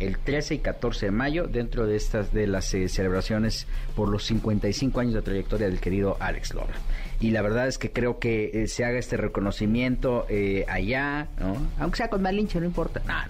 el 0.00 0.18
13 0.18 0.54
y 0.56 0.58
14 0.58 1.06
de 1.06 1.12
mayo 1.12 1.46
dentro 1.46 1.86
de 1.86 1.96
estas 1.96 2.32
de 2.32 2.46
las 2.46 2.72
eh, 2.74 2.88
celebraciones 2.88 3.66
por 3.94 4.08
los 4.08 4.24
55 4.24 5.00
años 5.00 5.14
de 5.14 5.22
trayectoria 5.22 5.68
del 5.68 5.80
querido 5.80 6.16
Alex 6.20 6.54
Lora. 6.54 6.74
Y 7.20 7.32
la 7.32 7.42
verdad 7.42 7.68
es 7.68 7.76
que 7.76 7.92
creo 7.92 8.18
que 8.18 8.50
eh, 8.54 8.66
se 8.66 8.84
haga 8.84 8.98
este 8.98 9.18
reconocimiento 9.18 10.24
eh, 10.30 10.64
allá, 10.68 11.28
¿no? 11.38 11.54
Aunque 11.78 11.98
sea 11.98 12.08
con 12.08 12.22
Malinche, 12.22 12.58
no 12.60 12.66
importa. 12.66 13.02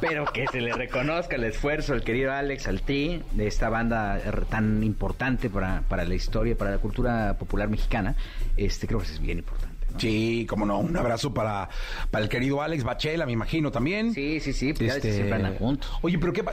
Pero 0.00 0.24
que 0.32 0.46
se 0.46 0.62
le 0.62 0.72
reconozca 0.72 1.36
el 1.36 1.44
esfuerzo 1.44 1.92
al 1.92 2.02
querido 2.02 2.32
Alex, 2.32 2.66
al 2.66 2.80
Tri, 2.80 3.22
de 3.32 3.46
esta 3.46 3.68
banda 3.68 4.18
tan 4.48 4.82
importante 4.82 5.50
para, 5.50 5.82
para 5.82 6.06
la 6.06 6.14
historia, 6.14 6.56
para 6.56 6.70
la 6.70 6.78
cultura 6.78 7.36
popular 7.38 7.68
mexicana. 7.68 8.16
Este 8.56 8.86
creo 8.86 9.00
que 9.00 9.06
es 9.06 9.20
bien 9.20 9.38
importante. 9.38 9.73
Sí, 9.98 10.46
como 10.48 10.66
no, 10.66 10.78
un 10.78 10.96
abrazo 10.96 11.32
para, 11.32 11.68
para 12.10 12.24
el 12.24 12.28
querido 12.30 12.62
Alex 12.62 12.84
Bachela, 12.84 13.26
me 13.26 13.32
imagino 13.32 13.70
también. 13.70 14.12
Sí, 14.12 14.40
sí, 14.40 14.52
sí, 14.52 14.72
pues 14.72 14.94
ya 14.94 15.00
que 15.00 15.12
siempre 15.12 15.34
andan 15.36 15.54
juntos. 15.56 15.90
Oye, 16.02 16.18
¿pero 16.18 16.32
qué? 16.32 16.42
va- 16.42 16.52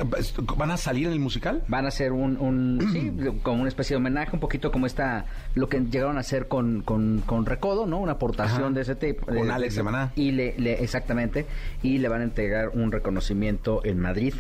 ¿Van 0.58 0.72
a 0.72 0.78
salir 0.78 1.08
en 1.08 1.14
el 1.14 1.20
musical? 1.20 1.64
Van 1.68 1.86
a 1.86 1.88
hacer 1.88 2.12
un, 2.12 2.38
un 2.38 2.80
sí, 2.94 3.12
como 3.44 3.62
una 3.62 3.70
especie 3.70 3.96
de 3.96 3.98
homenaje, 3.98 4.30
un 4.34 4.40
poquito 4.40 4.72
como 4.72 4.86
esta, 4.86 5.26
lo 5.56 5.70
que 5.70 5.80
llegaron 5.80 6.18
a 6.18 6.22
hacer 6.22 6.48
con, 6.48 6.82
con, 6.82 7.22
con 7.26 7.46
Recodo, 7.46 7.86
¿no? 7.86 8.00
Una 8.00 8.14
aportación 8.14 8.64
Ajá. 8.64 8.70
de 8.72 8.82
ese 8.82 8.96
tipo. 8.96 9.26
Con 9.26 9.50
Alex 9.52 9.76
de 9.76 9.84
Maná. 9.84 10.12
Y 10.16 10.32
le, 10.32 10.56
le- 10.58 10.84
exactamente, 10.84 11.46
y 11.82 11.98
le 11.98 12.08
van 12.08 12.22
a 12.22 12.26
entregar 12.26 12.70
un 12.74 12.92
reconocimiento 12.92 13.82
en 13.84 14.00
Madrid. 14.00 14.34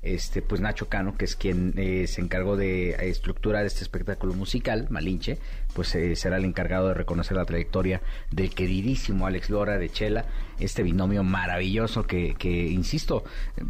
Este, 0.00 0.42
pues 0.42 0.60
Nacho 0.60 0.88
Cano, 0.88 1.16
que 1.16 1.24
es 1.24 1.34
quien 1.34 1.74
eh, 1.76 2.06
se 2.06 2.20
encargó 2.20 2.56
de 2.56 2.90
estructurar 3.08 3.66
este 3.66 3.82
espectáculo 3.82 4.32
musical, 4.32 4.86
Malinche, 4.90 5.38
pues 5.74 5.92
eh, 5.96 6.14
será 6.14 6.36
el 6.36 6.44
encargado 6.44 6.88
de 6.88 6.94
reconocer 6.94 7.36
la 7.36 7.44
trayectoria 7.44 8.00
del 8.30 8.54
queridísimo 8.54 9.26
Alex 9.26 9.50
Lora 9.50 9.76
de 9.76 9.90
Chela, 9.90 10.24
este 10.60 10.84
binomio 10.84 11.24
maravilloso 11.24 12.04
que, 12.04 12.34
que, 12.38 12.48
insisto, 12.48 13.24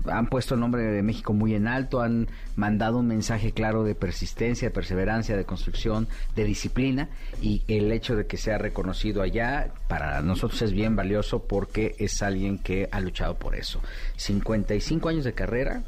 han 0.06 0.26
puesto 0.26 0.54
el 0.54 0.60
nombre 0.60 0.82
de 0.82 1.02
México 1.02 1.32
muy 1.32 1.54
en 1.54 1.66
alto, 1.66 2.02
han 2.02 2.28
mandado 2.56 2.98
un 2.98 3.06
mensaje 3.06 3.52
claro 3.52 3.82
de 3.82 3.94
persistencia, 3.94 4.68
de 4.68 4.74
perseverancia, 4.74 5.34
de 5.34 5.46
construcción, 5.46 6.08
de 6.36 6.44
disciplina, 6.44 7.08
y 7.40 7.62
el 7.68 7.90
hecho 7.90 8.16
de 8.16 8.26
que 8.26 8.36
sea 8.36 8.58
reconocido 8.58 9.22
allá, 9.22 9.72
para 9.88 10.20
nosotros 10.20 10.60
es 10.60 10.72
bien 10.72 10.94
valioso 10.94 11.44
porque 11.44 11.94
es 11.98 12.22
alguien 12.22 12.58
que 12.58 12.88
ha 12.92 13.00
luchado 13.00 13.38
por 13.38 13.54
eso. 13.54 13.80
55 14.16 15.08
años 15.08 15.24
de 15.24 15.32
carrera, 15.32 15.84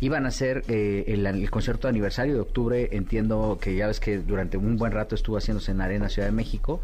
Iban 0.00 0.24
a 0.24 0.28
hacer 0.28 0.64
eh, 0.68 1.04
el, 1.08 1.26
el 1.26 1.50
concierto 1.50 1.86
de 1.86 1.90
aniversario 1.90 2.34
de 2.34 2.40
octubre, 2.40 2.88
entiendo 2.92 3.58
que 3.60 3.74
ya 3.76 3.86
ves 3.86 4.00
que 4.00 4.18
durante 4.18 4.56
un 4.56 4.76
buen 4.76 4.92
rato 4.92 5.14
estuvo 5.14 5.36
haciéndose 5.36 5.72
en 5.72 5.80
Arena 5.80 6.08
Ciudad 6.08 6.28
de 6.28 6.32
México. 6.32 6.80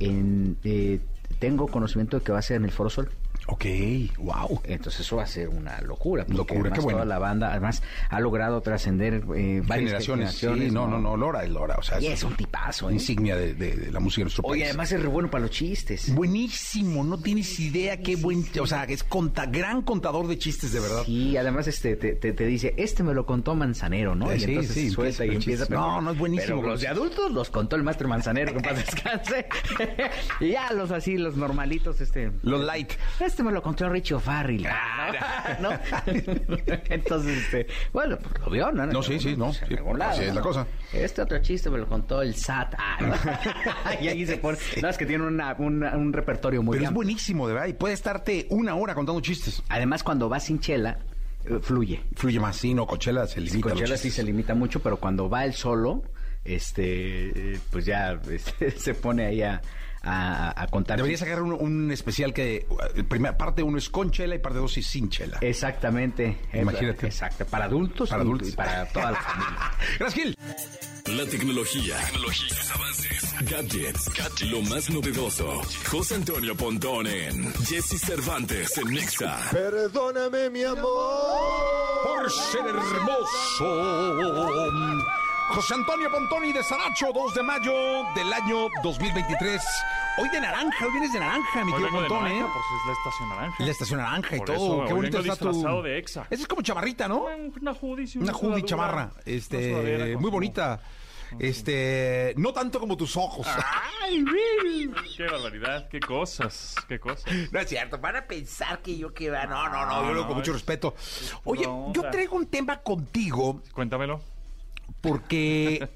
En, 0.00 0.56
eh, 0.64 0.98
tengo 1.38 1.68
conocimiento 1.68 2.18
de 2.18 2.24
que 2.24 2.32
va 2.32 2.38
a 2.38 2.42
ser 2.42 2.56
en 2.56 2.64
el 2.64 2.72
Foro 2.72 2.90
Sol. 2.90 3.08
Ok, 3.52 3.64
wow. 4.18 4.60
Entonces 4.64 5.00
eso 5.00 5.16
va 5.16 5.24
a 5.24 5.26
ser 5.26 5.48
una 5.48 5.80
locura. 5.80 6.24
porque 6.24 6.36
Locura, 6.38 6.60
además 6.60 6.78
qué 6.78 6.82
bueno. 6.84 6.98
Toda 6.98 7.04
la 7.06 7.18
banda, 7.18 7.50
además, 7.50 7.82
ha 8.08 8.20
logrado 8.20 8.60
trascender 8.60 9.14
eh, 9.36 9.60
varias 9.64 9.90
Generaciones, 9.90 10.38
generaciones. 10.38 10.68
sí, 10.68 10.74
no, 10.74 10.86
no, 10.86 10.98
no, 10.98 11.16
Lora 11.16 11.42
es 11.44 11.50
Lora, 11.50 11.76
o 11.78 11.82
sea, 11.82 12.00
Y 12.00 12.06
es 12.06 12.22
un 12.22 12.34
tipazo, 12.36 12.90
¿eh? 12.90 12.94
insignia 12.94 13.36
de, 13.36 13.54
de- 13.54 13.76
de 13.76 13.90
la 13.92 14.00
música 14.00 14.20
de 14.20 14.24
nuestro 14.24 14.44
Oye, 14.44 14.60
país. 14.60 14.70
además 14.70 14.92
es 14.92 15.02
re 15.02 15.08
bueno 15.08 15.30
para 15.30 15.42
los 15.42 15.50
chistes. 15.50 16.14
Buenísimo, 16.14 17.02
no 17.04 17.18
tienes 17.18 17.58
idea 17.60 17.96
qué 18.00 18.16
buen, 18.16 18.44
o 18.60 18.66
sea, 18.66 18.84
es 18.84 19.02
conta, 19.04 19.46
gran 19.46 19.82
contador 19.82 20.26
de 20.28 20.38
chistes, 20.38 20.72
de 20.72 20.80
verdad. 20.80 21.02
Y 21.06 21.36
además 21.36 21.66
este 21.66 21.96
te, 21.96 22.12
te, 22.14 22.32
te 22.32 22.46
dice, 22.46 22.74
este 22.76 23.02
me 23.02 23.14
lo 23.14 23.26
contó 23.26 23.54
Manzanero, 23.54 24.14
¿no? 24.14 24.30
Eh, 24.30 24.36
y 24.36 24.40
sí, 24.40 24.44
entonces 24.50 24.74
sí, 24.74 24.90
suelta 24.90 25.24
y 25.24 25.30
empieza 25.34 25.50
el 25.50 25.58
chiste. 25.68 25.74
No, 25.74 26.00
no, 26.00 26.12
es 26.12 26.18
buenísimo. 26.18 26.56
Pero 26.60 26.68
los 26.70 26.80
de 26.80 26.88
adultos 26.88 27.30
los 27.32 27.50
contó 27.50 27.76
el 27.76 27.82
maestro 27.82 28.08
Manzanero, 28.08 28.54
que 28.54 28.60
paz 28.60 28.76
descanse. 28.86 29.46
y 30.40 30.50
ya 30.50 30.72
los 30.72 30.90
así, 30.92 31.16
los 31.18 31.36
normalitos, 31.36 32.00
este. 32.00 32.30
Los 32.42 32.64
light. 32.64 32.92
Este 33.18 33.39
me 33.42 33.52
lo 33.52 33.62
contó 33.62 33.88
Richie 33.88 34.14
O'Farrill. 34.14 34.66
¿no? 35.60 35.70
Entonces, 36.88 37.38
este, 37.38 37.66
bueno, 37.92 38.18
pues 38.18 38.34
lo 38.44 38.50
vio, 38.50 38.72
¿no? 38.72 38.86
No, 38.86 39.02
sí, 39.02 39.18
sí, 39.18 39.36
no, 39.36 39.52
sí, 39.52 39.64
así 40.00 40.22
es 40.24 40.28
¿no? 40.28 40.34
la 40.34 40.40
cosa. 40.40 40.66
Este 40.92 41.22
otro 41.22 41.38
chiste 41.40 41.70
me 41.70 41.78
lo 41.78 41.86
contó 41.86 42.22
el 42.22 42.34
SAT. 42.34 42.74
Ah, 42.78 42.98
¿no? 43.00 43.14
y 44.00 44.08
ahí 44.08 44.26
se 44.26 44.36
pone. 44.38 44.58
No, 44.82 44.88
es 44.88 44.96
que 44.98 45.06
tiene 45.06 45.24
una- 45.26 45.54
una- 45.58 45.96
un 45.96 46.12
repertorio 46.12 46.62
muy 46.62 46.76
Pero 46.78 46.88
es 46.88 46.94
buenísimo, 46.94 47.46
de 47.48 47.54
verdad, 47.54 47.68
y 47.68 47.72
puede 47.72 47.94
estarte 47.94 48.46
una 48.50 48.74
hora 48.74 48.94
contando 48.94 49.20
chistes. 49.20 49.62
Además, 49.68 50.02
cuando 50.02 50.28
va 50.28 50.40
sin 50.40 50.60
chela, 50.60 50.98
eh, 51.44 51.58
fluye. 51.62 52.00
Fluye 52.16 52.38
más, 52.40 52.56
sí, 52.56 52.74
no, 52.74 52.86
Coachella 52.86 53.26
se 53.26 53.40
limita 53.40 53.68
los 53.70 53.78
Coachella 53.78 53.96
sí 53.96 54.10
se 54.10 54.22
limita 54.22 54.54
mucho, 54.54 54.80
pero 54.80 54.98
cuando 54.98 55.28
va 55.28 55.44
él 55.44 55.54
solo, 55.54 56.02
este, 56.44 57.54
eh, 57.54 57.60
pues 57.70 57.84
ya 57.86 58.18
este, 58.30 58.70
se 58.78 58.94
pone 58.94 59.26
ahí 59.26 59.42
a, 59.42 59.60
a, 60.02 60.62
a 60.62 60.66
contar. 60.68 60.96
Debería 60.96 61.18
sacar 61.18 61.42
un, 61.42 61.52
un 61.52 61.90
especial 61.90 62.32
que 62.32 62.66
eh, 62.94 63.04
primera 63.04 63.36
parte 63.36 63.62
uno 63.62 63.78
es 63.78 63.88
con 63.90 64.10
chela 64.10 64.34
y 64.34 64.38
parte 64.38 64.58
dos 64.58 64.76
es 64.78 64.86
sin 64.86 65.08
chela. 65.10 65.38
Exactamente. 65.40 66.38
Imagínate. 66.52 67.06
Exacto. 67.06 67.44
Para 67.46 67.66
adultos, 67.66 68.08
Para 68.10 68.22
y- 68.22 68.26
adultos. 68.26 68.48
y 68.48 68.52
para 68.52 68.86
toda 68.86 69.10
la 69.12 69.20
familia. 69.20 69.72
Gracias, 69.98 70.14
Gil. 70.24 70.36
La 71.16 71.24
tecnología, 71.26 71.96
tecnología, 72.06 72.56
avances, 72.74 73.34
gadgets, 73.50 74.42
lo 74.50 74.62
más 74.62 74.88
novedoso. 74.90 75.60
José 75.90 76.14
Antonio 76.16 76.54
Pontón 76.56 77.06
en 77.06 77.52
Jesse 77.64 77.98
Cervantes 78.00 78.76
en 78.78 78.94
Nexa. 78.94 79.38
Perdóname, 79.50 80.50
mi 80.50 80.62
amor. 80.62 80.84
Por 82.04 82.30
ser 82.30 82.60
hermoso. 82.66 84.20
José 85.50 85.74
Antonio 85.74 86.10
Pontoni 86.10 86.52
de 86.52 86.62
Saracho, 86.62 87.12
2 87.12 87.34
de 87.34 87.42
mayo 87.42 87.72
del 88.14 88.32
año 88.32 88.68
2023. 88.82 89.60
Hoy 90.18 90.28
de 90.28 90.40
naranja, 90.40 90.84
hoy 90.86 90.92
vienes 90.92 91.12
de 91.12 91.18
naranja, 91.20 91.64
mi 91.64 91.72
de 91.72 91.88
Pontón, 91.88 92.26
¿eh? 92.28 92.40
pues 92.40 92.64
es 92.80 92.86
la 92.86 92.92
estación 92.92 93.28
naranja. 93.28 93.56
Y 93.58 93.64
la 93.66 93.70
estación 93.72 94.00
naranja 94.00 94.36
y 94.36 94.38
Por 94.38 94.46
todo. 94.46 94.56
eso, 94.56 94.84
Qué 94.86 94.92
bonito 94.94 95.18
está 95.18 95.36
tu. 95.36 95.48
disfrazado 95.48 95.82
de 95.82 95.98
exa. 95.98 96.26
Esa 96.30 96.42
es 96.42 96.48
como 96.48 96.62
chamarrita, 96.62 97.08
¿no? 97.08 97.24
Una 97.60 97.72
hoodie, 97.72 98.06
sí, 98.06 98.18
Una 98.18 98.32
hoodie 98.32 98.40
sudadura, 98.60 98.66
chamarra. 98.66 99.10
una 99.14 99.22
Este, 99.26 100.16
muy 100.18 100.30
bonita. 100.30 100.80
Este, 101.38 102.34
no 102.36 102.52
tanto 102.52 102.80
como 102.80 102.96
tus 102.96 103.16
ojos. 103.16 103.46
¡Ay, 104.02 104.24
¡Qué 105.16 105.24
barbaridad! 105.26 105.88
¡Qué 105.88 106.00
cosas! 106.00 106.74
¡Qué 106.88 106.98
cosas! 106.98 107.24
No 107.52 107.60
es 107.60 107.68
cierto, 107.68 107.98
van 107.98 108.16
a 108.16 108.24
pensar 108.26 108.80
que 108.82 108.96
yo 108.98 109.12
que 109.14 109.30
va. 109.30 109.46
No, 109.46 109.68
no, 109.68 109.86
no, 109.86 110.02
yo 110.06 110.12
lo 110.14 110.20
no, 110.22 110.26
con 110.28 110.36
mucho 110.38 110.50
es- 110.52 110.56
respeto. 110.56 110.94
Oye, 111.44 111.62
yo 111.92 112.02
traigo 112.10 112.36
un 112.36 112.46
tema 112.46 112.78
contigo 112.78 113.62
Cuéntamelo. 113.72 114.20
Porque 115.00 115.88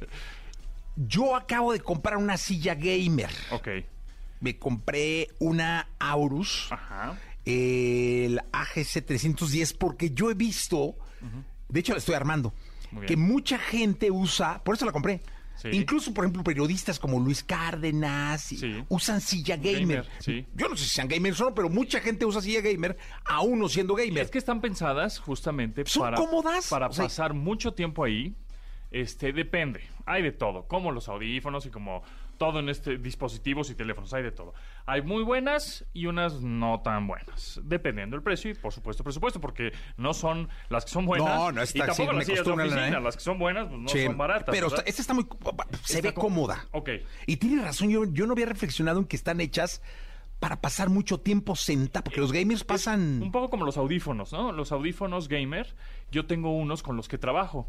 yo 0.96 1.36
acabo 1.36 1.72
de 1.72 1.80
comprar 1.80 2.16
una 2.16 2.36
silla 2.36 2.74
gamer. 2.74 3.30
Ok. 3.50 3.68
Me 4.40 4.58
compré 4.58 5.28
una 5.38 5.88
Aurus, 5.98 6.68
Ajá. 6.70 7.18
el 7.44 8.40
AGC 8.52 9.04
310, 9.04 9.72
porque 9.74 10.10
yo 10.10 10.30
he 10.30 10.34
visto, 10.34 10.96
de 11.68 11.80
hecho 11.80 11.92
la 11.92 11.98
estoy 11.98 12.14
armando, 12.14 12.52
que 13.06 13.16
mucha 13.16 13.58
gente 13.58 14.10
usa, 14.10 14.62
por 14.62 14.74
eso 14.76 14.84
la 14.84 14.92
compré. 14.92 15.22
Sí. 15.56 15.68
Incluso, 15.72 16.12
por 16.12 16.24
ejemplo, 16.24 16.42
periodistas 16.42 16.98
como 16.98 17.20
Luis 17.20 17.44
Cárdenas 17.44 18.42
Sí. 18.42 18.84
usan 18.88 19.20
silla 19.20 19.56
gamer. 19.56 19.80
Gamer, 19.80 20.08
sí. 20.18 20.44
Yo 20.54 20.68
no 20.68 20.76
sé 20.76 20.82
si 20.84 20.90
sean 20.90 21.06
gamers 21.06 21.40
o 21.40 21.44
no, 21.44 21.54
pero 21.54 21.70
mucha 21.70 22.00
gente 22.00 22.26
usa 22.26 22.40
silla 22.42 22.60
gamer, 22.60 22.98
aún 23.24 23.60
no 23.60 23.68
siendo 23.68 23.94
gamer. 23.94 24.18
Es 24.24 24.30
que 24.32 24.38
están 24.38 24.60
pensadas 24.60 25.20
justamente 25.20 25.84
Son 25.86 26.02
para, 26.02 26.16
cómodas, 26.16 26.68
para 26.68 26.88
o 26.88 26.92
sea- 26.92 27.04
pasar 27.04 27.34
mucho 27.34 27.72
tiempo 27.72 28.02
ahí. 28.04 28.34
Este, 28.94 29.33
depende. 29.33 29.80
Hay 30.07 30.22
de 30.22 30.30
todo, 30.30 30.68
como 30.68 30.92
los 30.92 31.09
audífonos 31.09 31.66
y 31.66 31.70
como 31.70 32.04
todo 32.38 32.61
en 32.61 32.68
este 32.68 32.96
dispositivos 32.96 33.68
y 33.70 33.74
teléfonos, 33.74 34.14
hay 34.14 34.22
de 34.22 34.30
todo. 34.30 34.54
Hay 34.87 35.02
muy 35.02 35.24
buenas 35.24 35.85
y 35.92 36.07
unas 36.07 36.42
no 36.42 36.80
tan 36.80 37.09
buenas, 37.09 37.61
dependiendo 37.64 38.14
del 38.14 38.22
precio 38.22 38.52
y 38.52 38.54
por 38.54 38.72
supuesto 38.72 39.02
presupuesto, 39.02 39.40
porque 39.40 39.72
no 39.96 40.14
son 40.14 40.48
las 40.68 40.85
que 40.85 40.92
son 40.92 41.07
buenas 41.07 41.26
No, 41.26 41.50
no 41.50 41.61
y 41.61 41.64
está 41.64 41.87
así, 41.87 41.96
tampoco 41.96 42.12
las 42.12 42.26
sillas 42.26 42.44
de 42.44 42.52
oficina, 42.52 42.88
¿eh? 42.88 43.00
las 43.00 43.16
que 43.16 43.22
son 43.22 43.37
buenas 43.40 43.66
pues 43.66 43.80
no 43.80 43.88
Sí, 43.88 44.04
son 44.04 44.16
baratas. 44.16 44.54
Pero 44.54 44.68
esta, 44.68 44.83
esta 44.83 45.02
está 45.02 45.12
muy. 45.12 45.26
Se 45.83 45.96
Está 45.96 46.11
ve 46.11 46.14
cómoda. 46.14 46.64
Ok. 46.70 46.90
Y 47.26 47.38
tiene 47.38 47.62
razón, 47.62 47.90
yo, 47.90 48.04
yo 48.04 48.26
no 48.26 48.35
había 48.35 48.46
reflexionado 48.46 49.00
en 49.00 49.07
que 49.07 49.16
están 49.16 49.40
hechas 49.40 49.83
para 50.38 50.61
pasar 50.61 50.88
mucho 50.88 51.18
tiempo 51.18 51.57
sentados, 51.57 52.04
porque 52.04 52.20
los 52.20 52.30
gamers 52.30 52.62
pasan. 52.62 53.20
Un 53.20 53.33
poco 53.33 53.50
como 53.50 53.64
los 53.64 53.76
audífonos, 53.76 54.33
¿no? 54.33 54.52
Los 54.52 54.70
audífonos 54.70 55.26
gamer, 55.26 55.74
yo 56.12 56.26
tengo 56.26 56.57
unos 56.57 56.85
con 56.85 56.96
los 56.96 57.09
que 57.09 57.18
trabajo, 57.18 57.68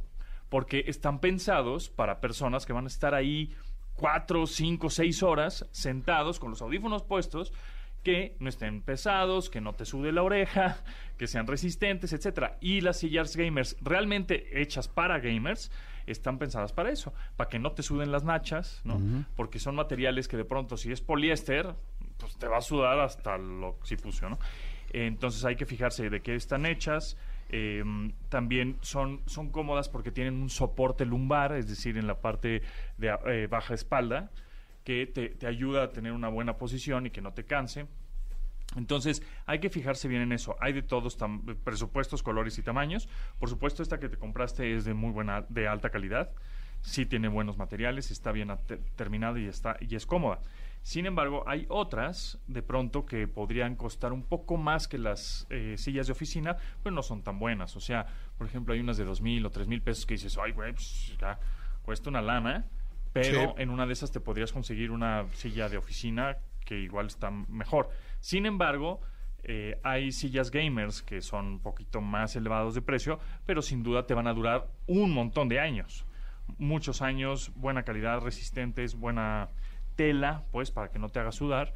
porque 0.56 0.86
están 0.88 1.20
pensados 1.20 1.90
para 1.90 2.22
personas 2.22 2.66
que 2.66 2.72
van 2.72 2.86
a 2.86 2.88
estar 2.88 3.14
ahí 3.14 3.54
cuatro, 3.94 4.48
cinco, 4.48 4.90
seis 4.90 5.22
horas 5.22 5.68
sentados 5.72 6.40
con 6.40 6.50
los 6.50 6.62
audífonos 6.62 7.04
puestos 7.04 7.52
que 8.04 8.38
no 8.40 8.48
estén 8.48 8.82
pesados, 8.82 9.50
que 9.50 9.60
no 9.60 9.74
te 9.74 9.84
sude 9.84 10.14
la 10.14 10.24
oreja, 10.24 10.78
que 11.18 11.28
sean 11.28 11.46
resistentes, 11.46 12.14
etcétera. 12.14 12.58
Y 12.62 12.80
las 12.80 13.00
sillas 13.00 13.36
gamers 13.36 13.76
realmente 13.82 14.62
hechas 14.62 14.88
para 14.88 15.20
gamers 15.20 15.74
están 16.08 16.38
pensadas 16.38 16.72
para 16.72 16.90
eso, 16.90 17.14
para 17.36 17.50
que 17.50 17.60
no 17.60 17.74
te 17.74 17.84
suden 17.84 18.14
las 18.14 18.24
nachas, 18.24 18.80
¿no? 18.86 18.98
Porque 19.36 19.60
son 19.60 19.76
materiales 19.76 20.30
que 20.30 20.38
de 20.38 20.46
pronto 20.46 20.78
si 20.78 20.90
es 20.90 21.02
poliéster, 21.02 21.76
pues 22.16 22.38
te 22.38 22.48
va 22.48 22.60
a 22.60 22.62
sudar 22.62 22.98
hasta 23.02 23.38
lo 23.38 23.78
¿no? 24.22 24.40
Entonces 24.94 25.44
hay 25.44 25.58
que 25.58 25.66
fijarse 25.66 26.10
de 26.10 26.22
qué 26.22 26.34
están 26.36 26.66
hechas. 26.66 27.18
Eh, 27.58 27.84
también 28.28 28.78
son, 28.82 29.22
son 29.28 29.50
cómodas 29.50 29.88
porque 29.88 30.12
tienen 30.12 30.42
un 30.42 30.50
soporte 30.50 31.06
lumbar, 31.06 31.54
es 31.54 31.70
decir, 31.70 31.98
en 31.98 32.06
la 32.06 32.20
parte 32.20 32.62
de 32.98 33.18
eh, 33.28 33.48
baja 33.50 33.74
espalda, 33.74 34.30
que 34.84 35.08
te, 35.08 35.30
te 35.30 35.48
ayuda 35.48 35.84
a 35.84 35.92
tener 35.92 36.12
una 36.12 36.28
buena 36.28 36.58
posición 36.58 37.06
y 37.06 37.12
que 37.12 37.22
no 37.22 37.32
te 37.32 37.46
canse. 37.46 37.88
Entonces, 38.76 39.24
hay 39.46 39.60
que 39.60 39.70
fijarse 39.70 40.10
bien 40.10 40.22
en 40.22 40.34
eso. 40.34 40.58
Hay 40.60 40.74
de 40.74 40.82
todos 40.82 41.18
presupuestos, 41.64 42.24
colores 42.24 42.58
y 42.58 42.62
tamaños. 42.62 43.08
Por 43.40 43.48
supuesto, 43.48 43.82
esta 43.82 44.02
que 44.02 44.10
te 44.10 44.18
compraste 44.18 44.76
es 44.76 44.84
de 44.84 44.94
muy 44.94 45.12
buena, 45.12 45.46
de 45.48 45.70
alta 45.70 45.92
calidad. 45.92 46.32
Sí 46.82 47.06
tiene 47.06 47.30
buenos 47.30 47.58
materiales, 47.58 48.12
está 48.12 48.34
bien 48.34 48.52
terminada 48.98 49.40
y 49.40 49.46
está 49.46 49.78
y 49.80 49.96
es 49.96 50.06
cómoda. 50.06 50.42
Sin 50.86 51.08
embargo, 51.08 51.44
hay 51.48 51.66
otras 51.70 52.38
de 52.46 52.62
pronto 52.62 53.08
que 53.08 53.28
podrían 53.28 53.76
costar 53.76 54.14
un 54.14 54.22
poco 54.22 54.56
más 54.56 54.88
que 54.88 55.00
las 55.00 55.48
eh, 55.50 55.74
sillas 55.80 56.06
de 56.06 56.12
oficina, 56.14 56.58
pero 56.84 56.94
no 56.94 57.02
son 57.02 57.24
tan 57.24 57.40
buenas. 57.40 57.76
O 57.76 57.80
sea, 57.80 58.06
por 58.38 58.46
ejemplo, 58.46 58.72
hay 58.76 58.82
unas 58.82 58.96
de 58.98 59.04
dos 59.04 59.20
mil 59.20 59.44
o 59.48 59.50
tres 59.50 59.68
mil 59.68 59.82
pesos 59.82 60.06
que 60.06 60.14
dices, 60.14 60.38
ay, 60.38 60.52
güey, 60.52 60.74
pues, 60.74 61.18
ya 61.20 61.40
cuesta 61.82 62.12
una 62.12 62.22
lana, 62.22 62.66
pero 63.14 63.56
Sí. 63.56 63.64
en 63.64 63.72
una 63.72 63.88
de 63.88 63.94
esas 63.94 64.12
te 64.12 64.20
podrías 64.20 64.54
conseguir 64.54 64.92
una 64.92 65.26
silla 65.34 65.70
de 65.70 65.78
oficina 65.78 66.38
que 66.64 66.78
igual 66.78 67.08
está 67.08 67.32
mejor. 67.32 67.90
Sin 68.20 68.46
embargo, 68.46 69.02
eh, 69.42 69.80
hay 69.84 70.12
sillas 70.12 70.52
gamers 70.52 71.02
que 71.02 71.20
son 71.22 71.48
un 71.48 71.60
poquito 71.62 72.00
más 72.00 72.36
elevados 72.36 72.76
de 72.76 72.84
precio, 72.84 73.20
pero 73.48 73.64
sin 73.64 73.82
duda 73.82 74.06
te 74.06 74.14
van 74.14 74.28
a 74.28 74.34
durar 74.36 74.68
un 74.86 75.10
montón 75.12 75.50
de 75.50 75.60
años. 75.60 76.06
Muchos 76.60 77.02
años, 77.02 77.52
buena 77.56 77.82
calidad, 77.82 78.20
resistentes, 78.22 78.94
buena 78.94 79.50
tela, 79.96 80.44
pues 80.52 80.72
para 80.72 80.90
que 80.92 81.00
no 81.00 81.10
te 81.10 81.20
haga 81.20 81.32
sudar, 81.32 81.74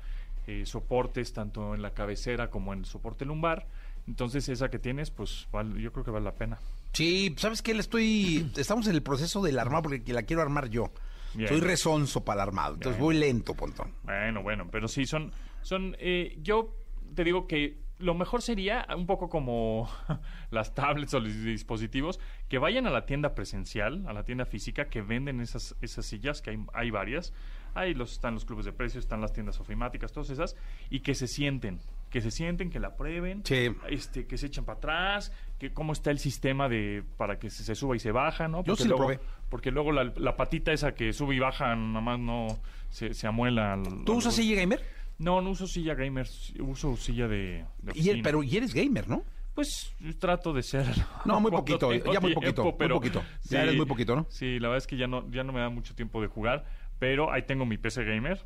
eh, 0.47 0.65
soportes 0.65 1.33
tanto 1.33 1.75
en 1.75 1.81
la 1.81 1.93
cabecera 1.93 2.49
como 2.49 2.73
en 2.73 2.79
el 2.79 2.85
soporte 2.85 3.25
lumbar. 3.25 3.67
Entonces 4.07 4.49
esa 4.49 4.69
que 4.69 4.79
tienes, 4.79 5.11
pues 5.11 5.47
vale- 5.51 5.79
yo 5.81 5.91
creo 5.91 6.03
que 6.03 6.11
vale 6.11 6.25
la 6.25 6.33
pena. 6.35 6.57
Sí, 6.93 7.33
¿sabes 7.37 7.61
qué? 7.61 7.73
Le 7.73 7.81
estoy... 7.81 8.51
Estamos 8.57 8.87
en 8.87 8.95
el 8.95 9.03
proceso 9.03 9.41
del 9.41 9.59
armado 9.59 9.83
porque 9.83 10.13
la 10.13 10.23
quiero 10.23 10.41
armar 10.41 10.69
yo. 10.69 10.91
Bien. 11.35 11.47
Soy 11.47 11.59
resonso 11.59 12.25
para 12.25 12.41
el 12.41 12.47
armado, 12.49 12.73
entonces 12.73 12.97
Bien. 12.97 13.03
voy 13.05 13.15
lento, 13.17 13.53
Pontón. 13.53 13.93
Bueno, 14.03 14.41
bueno, 14.41 14.67
pero 14.71 14.87
sí 14.87 15.05
son, 15.05 15.31
son, 15.61 15.95
eh, 15.99 16.35
yo 16.41 16.75
te 17.13 17.23
digo 17.23 17.45
que 17.45 17.77
lo 17.99 18.15
mejor 18.15 18.41
sería 18.41 18.87
un 18.97 19.05
poco 19.05 19.29
como 19.29 19.87
las 20.49 20.73
tablets 20.73 21.13
o 21.13 21.19
los 21.19 21.43
dispositivos 21.43 22.19
que 22.47 22.57
vayan 22.57 22.87
a 22.87 22.89
la 22.89 23.05
tienda 23.05 23.35
presencial, 23.35 24.05
a 24.07 24.13
la 24.13 24.23
tienda 24.23 24.45
física 24.45 24.85
que 24.89 25.03
venden 25.03 25.39
esas, 25.39 25.75
esas 25.81 26.07
sillas, 26.07 26.41
que 26.41 26.49
hay, 26.51 26.57
hay 26.73 26.89
varias. 26.89 27.31
Ahí 27.73 27.93
los, 27.93 28.11
están 28.13 28.33
los 28.33 28.45
clubes 28.45 28.65
de 28.65 28.73
precios, 28.73 29.03
están 29.03 29.21
las 29.21 29.31
tiendas 29.33 29.59
ofimáticas, 29.59 30.11
todas 30.11 30.29
esas, 30.29 30.55
y 30.89 30.99
que 31.01 31.15
se 31.15 31.27
sienten, 31.27 31.79
que 32.09 32.21
se 32.21 32.31
sienten, 32.31 32.69
que 32.69 32.79
la 32.79 32.95
prueben, 32.95 33.41
Sí. 33.45 33.69
este, 33.89 34.25
que 34.25 34.37
se 34.37 34.47
echen 34.47 34.65
para 34.65 34.77
atrás, 34.77 35.31
que 35.59 35.71
cómo 35.73 35.93
está 35.93 36.11
el 36.11 36.19
sistema 36.19 36.67
de 36.69 37.03
para 37.17 37.39
que 37.39 37.49
se, 37.49 37.63
se 37.63 37.75
suba 37.75 37.95
y 37.95 37.99
se 37.99 38.11
baja, 38.11 38.47
¿no? 38.47 38.63
Yo 38.63 38.75
sí 38.75 38.83
lo 38.83 38.97
luego, 38.97 39.05
probé. 39.07 39.19
Porque 39.49 39.71
luego 39.71 39.91
la, 39.91 40.11
la 40.17 40.35
patita 40.35 40.71
esa 40.71 40.93
que 40.93 41.13
sube 41.13 41.35
y 41.35 41.39
baja, 41.39 41.75
nada 41.75 42.01
más 42.01 42.19
no 42.19 42.47
se, 42.89 43.13
se 43.13 43.27
amuela. 43.27 43.73
al- 43.73 44.03
¿Tú 44.05 44.11
al- 44.13 44.17
usas 44.19 44.33
silla 44.35 44.55
gamer? 44.55 44.81
No, 45.17 45.41
no 45.41 45.49
uso 45.51 45.67
silla 45.67 45.95
gamer, 45.95 46.27
uso 46.61 46.95
silla 46.95 47.27
de, 47.27 47.65
de 47.81 47.91
Y, 47.93 48.21
pero 48.21 48.41
y 48.41 48.55
eres 48.55 48.73
gamer, 48.73 49.07
¿no? 49.09 49.23
Pues 49.53 49.93
trato 50.19 50.53
de 50.53 50.63
ser. 50.63 50.85
No, 51.25 51.41
muy 51.41 51.51
poquito, 51.51 51.89
tengo 51.89 52.13
ya 52.13 52.21
muy 52.21 52.33
poquito, 52.33 52.63
muy 52.63 52.73
pero 52.77 52.95
poquito. 52.95 53.21
Ya 53.49 53.63
eres 53.63 53.75
muy 53.75 53.85
poquito, 53.85 54.15
¿no? 54.15 54.25
Sí, 54.29 54.57
la 54.59 54.69
verdad 54.69 54.77
es 54.77 54.87
que 54.87 54.95
ya 54.95 55.07
no, 55.07 55.29
ya 55.29 55.43
no 55.43 55.51
me 55.51 55.59
da 55.59 55.67
mucho 55.69 55.93
tiempo 55.95 56.21
de 56.21 56.27
jugar, 56.27 56.63
pero 56.99 57.31
ahí 57.31 57.43
tengo 57.43 57.65
mi 57.65 57.77
PC 57.77 58.03
gamer, 58.03 58.45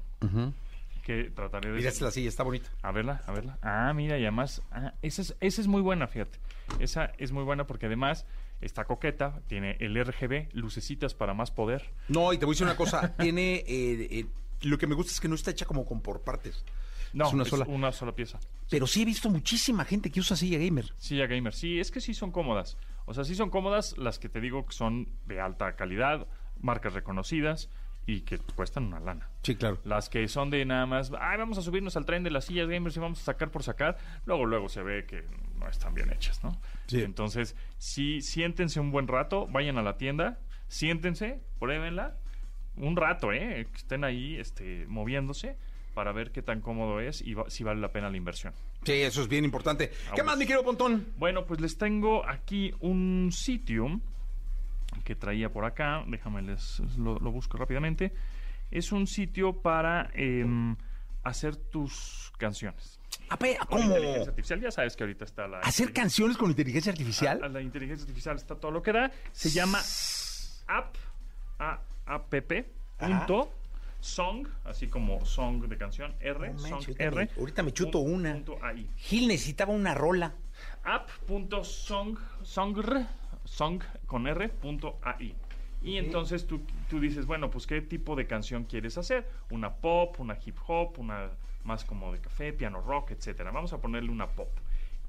que 1.04 1.26
trataré 1.36 1.70
de... 1.72 1.78
Mira, 1.78 1.90
esta 1.90 1.98
es 1.98 2.02
la 2.04 2.12
silla, 2.12 2.30
está 2.30 2.44
bonita. 2.44 2.70
A 2.82 2.92
verla, 2.92 3.22
a 3.28 3.32
verla. 3.34 3.58
Ah, 3.62 3.92
mira, 3.94 4.18
y 4.18 4.22
además, 4.22 4.62
ah, 4.72 4.94
esa, 5.02 5.22
es, 5.22 5.36
esa 5.42 5.62
es 5.62 5.68
muy 5.68 5.82
buena, 5.82 6.08
fíjate. 6.08 6.40
Esa 6.80 7.12
es 7.18 7.32
muy 7.34 7.44
buena 7.44 7.68
porque 7.68 7.88
además 7.88 8.26
está 8.62 8.86
coqueta, 8.86 9.42
tiene 9.48 9.76
el 9.82 10.02
RGB, 10.02 10.54
lucecitas 10.54 11.14
para 11.14 11.34
más 11.34 11.52
poder. 11.52 11.92
No, 12.08 12.32
y 12.32 12.38
te 12.38 12.46
voy 12.46 12.54
a 12.54 12.56
decir 12.56 12.68
una 12.68 12.78
cosa. 12.78 13.14
Tiene... 13.18 13.56
eh, 13.68 14.08
eh, 14.12 14.26
lo 14.62 14.78
que 14.78 14.88
me 14.88 14.96
gusta 14.96 15.12
es 15.12 15.20
que 15.20 15.28
no 15.28 15.36
está 15.36 15.52
hecha 15.52 15.66
como 15.66 15.84
con 15.86 16.00
por 16.02 16.22
partes. 16.22 16.64
No, 17.12 17.28
Es 17.28 17.34
una 17.34 17.44
sola. 17.46 17.66
una 17.68 17.92
sola 17.92 18.16
pieza. 18.16 18.40
Pero 18.70 18.88
sí 18.88 19.02
he 19.02 19.06
visto 19.06 19.30
muchísima 19.30 19.84
gente 19.84 20.10
que 20.10 20.22
usa 20.22 20.38
silla 20.38 20.58
gamer. 20.58 20.94
Silla 20.98 21.28
gamer, 21.28 21.54
sí, 21.54 21.80
es 21.82 21.92
que 21.92 22.00
sí 22.00 22.14
son 22.14 22.32
cómodas. 22.32 22.78
O 23.06 23.14
sea, 23.14 23.26
sí 23.26 23.36
son 23.36 23.50
cómodas 23.50 23.98
las 23.98 24.20
que 24.20 24.30
te 24.30 24.40
digo 24.40 24.66
que 24.66 24.72
son 24.74 25.10
de 25.26 25.42
alta 25.42 25.76
calidad, 25.76 26.28
marcas 26.62 26.94
reconocidas 26.94 27.70
y 28.06 28.22
que 28.22 28.38
cuestan 28.40 28.86
una 28.86 29.00
lana. 29.00 29.30
Sí, 29.44 29.56
claro. 29.56 29.80
Las 29.86 30.10
que 30.10 30.28
son 30.28 30.50
de 30.50 30.66
nada 30.66 30.86
más, 30.86 31.12
ay, 31.20 31.38
vamos 31.38 31.58
a 31.58 31.62
subirnos 31.62 31.96
al 31.98 32.06
tren 32.06 32.24
de 32.24 32.32
las 32.32 32.46
sillas 32.46 32.68
gamers 32.68 32.96
y 32.98 33.00
vamos 33.00 33.22
a 33.22 33.24
sacar 33.24 33.50
por 33.52 33.64
sacar, 33.64 33.98
luego 34.26 34.46
luego 34.46 34.68
se 34.70 34.84
ve 34.84 35.06
que 35.06 35.24
no 35.58 35.68
están 35.70 35.94
bien 35.94 36.12
hechas, 36.12 36.44
¿no? 36.44 36.60
Sí. 36.88 37.02
Entonces, 37.02 37.56
sí, 37.78 38.22
siéntense 38.22 38.80
un 38.80 38.92
buen 38.92 39.08
rato, 39.08 39.48
vayan 39.48 39.78
a 39.78 39.82
la 39.82 39.98
tienda, 39.98 40.40
siéntense, 40.68 41.42
pruébenla 41.60 42.18
un 42.76 42.96
rato, 42.98 43.32
¿eh? 43.32 43.68
Que 43.72 43.78
estén 43.78 44.04
ahí 44.04 44.36
este, 44.38 44.86
moviéndose 44.88 45.58
para 45.94 46.12
ver 46.12 46.32
qué 46.32 46.42
tan 46.42 46.60
cómodo 46.60 47.00
es 47.00 47.22
y 47.22 47.36
va- 47.36 47.48
si 47.50 47.64
vale 47.64 47.80
la 47.80 47.92
pena 47.92 48.10
la 48.10 48.18
inversión. 48.18 48.52
Sí, 48.84 48.94
eso 48.94 49.22
es 49.22 49.28
bien 49.28 49.46
importante. 49.46 49.92
¿Qué 50.16 50.24
más, 50.24 50.38
mi 50.38 50.46
querido 50.46 50.64
Pontón? 50.64 51.08
Bueno, 51.18 51.46
pues 51.46 51.62
les 51.62 51.78
tengo 51.78 52.28
aquí 52.28 52.74
un 52.80 53.30
sitio 53.32 54.02
que 55.04 55.16
traía 55.16 55.52
por 55.52 55.66
acá. 55.66 56.04
Déjame 56.08 56.42
les 56.42 56.80
lo, 56.98 57.20
lo 57.20 57.32
busco 57.32 57.58
rápidamente. 57.58 58.14
Es 58.72 58.92
un 58.92 59.06
sitio 59.08 59.62
para 59.62 60.10
em, 60.14 60.76
hacer 61.24 61.56
tus 61.56 62.32
canciones. 62.38 63.00
A 63.30 63.36
ver, 63.38 63.58
inteligencia 63.72 64.30
artificial, 64.30 64.60
ya 64.62 64.72
sabes 64.72 64.96
que 64.96 65.04
ahorita 65.04 65.26
está 65.26 65.48
la 65.48 65.60
¿Hacer 65.60 65.94
canciones 65.94 66.36
con 66.38 66.50
inteligencia 66.50 66.92
artificial? 66.92 67.40
a- 67.44 67.46
a 67.46 67.50
la 67.50 67.62
inteligencia 67.62 68.04
artificial 68.04 68.36
está 68.36 68.56
todo 68.56 68.72
lo 68.72 68.82
que 68.82 68.92
da. 68.92 69.12
Se 69.32 69.50
llama 69.50 69.80
app 70.68 70.96
a 71.60 71.80
app 72.06 72.34
punto 72.98 73.54
song, 74.00 74.48
así 74.66 74.88
como 74.88 75.24
song 75.26 75.64
de 75.68 75.78
canción 75.78 76.14
R, 76.20 76.52
No 76.54 76.60
song 76.60 76.84
R. 76.98 77.16
me- 77.16 77.30
ahorita 77.40 77.64
me 77.64 77.72
chuto 77.72 78.00
una. 78.00 78.42
Gil 78.98 79.28
necesitaba 79.28 79.72
una 79.74 79.94
rola. 79.94 80.34
app.song 80.84 82.18
songr 82.42 83.06
song 83.54 83.82
con 84.06 84.28
r 84.28 84.50
punto 84.50 84.98
AI. 85.04 85.36
Y 85.84 85.98
entonces 85.98 86.48
tú, 86.48 86.62
tú 86.90 87.00
dices, 87.00 87.26
bueno, 87.26 87.50
pues 87.50 87.68
qué 87.68 87.82
tipo 87.82 88.16
de 88.16 88.26
canción 88.26 88.64
quieres 88.64 88.98
hacer, 88.98 89.28
una 89.50 89.74
pop, 89.76 90.18
una 90.20 90.38
hip 90.46 90.56
hop, 90.68 90.98
una 90.98 91.30
más 91.66 91.84
como 91.84 92.12
de 92.14 92.20
café, 92.20 92.54
piano 92.54 92.82
rock, 92.82 93.12
etcétera. 93.12 93.52
Vamos 93.52 93.74
a 93.74 93.80
ponerle 93.80 94.10
una 94.10 94.28
pop. 94.28 94.50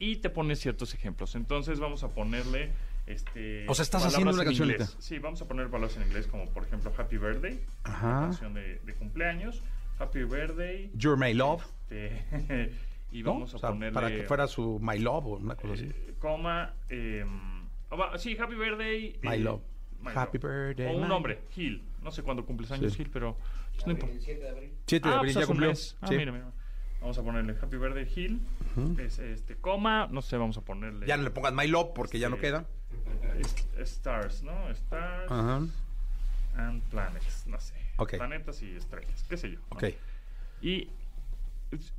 Y 0.00 0.16
te 0.16 0.30
pones 0.30 0.58
ciertos 0.60 0.92
ejemplos. 0.94 1.36
Entonces 1.36 1.78
vamos 1.78 2.02
a 2.02 2.08
ponerle 2.08 2.72
este 3.06 3.66
O 3.68 3.74
sea, 3.74 3.84
estás 3.84 4.04
haciendo 4.04 4.32
una 4.32 4.42
en 4.42 4.48
canción. 4.48 4.76
Sí, 4.98 5.18
vamos 5.20 5.40
a 5.42 5.46
poner 5.46 5.68
palabras 5.68 5.96
en 5.96 6.02
inglés 6.02 6.26
como 6.26 6.46
por 6.50 6.64
ejemplo 6.64 6.92
Happy 6.98 7.18
Birthday, 7.18 7.60
Ajá. 7.84 8.20
canción 8.22 8.54
de, 8.54 8.80
de 8.80 8.94
cumpleaños, 8.94 9.62
Happy 10.00 10.24
Birthday. 10.24 10.90
You're 10.96 11.16
my 11.16 11.32
love. 11.34 11.62
este, 11.88 12.72
y 13.12 13.22
¿no? 13.22 13.34
vamos 13.34 13.52
a 13.52 13.56
O 13.56 13.60
sea, 13.60 13.68
ponerle 13.70 13.94
para 13.94 14.08
que 14.08 14.24
fuera 14.24 14.48
su 14.48 14.80
my 14.82 14.98
love 14.98 15.26
o 15.26 15.36
una 15.36 15.54
cosa 15.54 15.74
así. 15.74 15.84
eh, 15.84 16.14
coma 16.18 16.72
eh, 16.88 17.24
sí 18.18 18.36
Happy 18.38 18.54
Birthday 18.54 19.18
My 19.22 19.34
eh, 19.34 19.38
love. 19.38 19.62
My 20.00 20.10
Happy 20.14 20.38
Love. 20.38 20.42
birthday, 20.52 20.86
o 20.88 20.96
un 20.96 21.02
my- 21.02 21.08
nombre 21.08 21.38
Gil 21.52 21.82
no 22.02 22.10
sé 22.10 22.22
cuándo 22.22 22.44
cumples 22.44 22.70
años 22.70 22.92
Sí. 22.92 22.98
Gil 22.98 23.10
pero 23.10 23.36
pues, 23.72 23.86
no 23.86 23.92
importa 23.92 24.14
7 24.20 24.40
de 24.40 24.48
ah, 24.48 25.18
abril 25.18 25.32
pues 25.32 25.34
ya 25.34 25.46
cumplió. 25.46 25.70
Ah, 25.70 26.06
Sí. 26.08 26.16
mira, 26.16 26.32
mira. 26.32 26.52
vamos 27.00 27.18
a 27.18 27.22
ponerle 27.22 27.56
Happy 27.60 27.76
Birthday 27.76 28.06
Gil 28.06 28.40
es, 28.98 29.18
este 29.18 29.56
coma 29.56 30.08
no 30.10 30.20
sé 30.22 30.36
vamos 30.36 30.56
a 30.58 30.60
ponerle 30.60 31.06
Ya 31.06 31.16
no 31.16 31.22
le 31.22 31.30
pongas 31.30 31.52
my 31.54 31.66
love 31.66 31.92
porque 31.94 32.18
ya 32.18 32.28
no 32.28 32.38
queda. 32.38 32.66
Stars 33.78 34.42
no 34.42 34.70
Stars 34.70 35.30
Ajá. 35.30 35.62
and 36.56 36.82
Planets 36.90 37.46
no 37.46 37.58
sé 37.60 37.74
Ok. 37.96 38.16
planetas 38.16 38.62
y 38.62 38.76
estrellas 38.76 39.24
qué 39.28 39.36
sé 39.36 39.50
yo 39.52 39.58
¿no? 39.70 39.76
Ok. 39.76 39.84
Y 40.62 40.88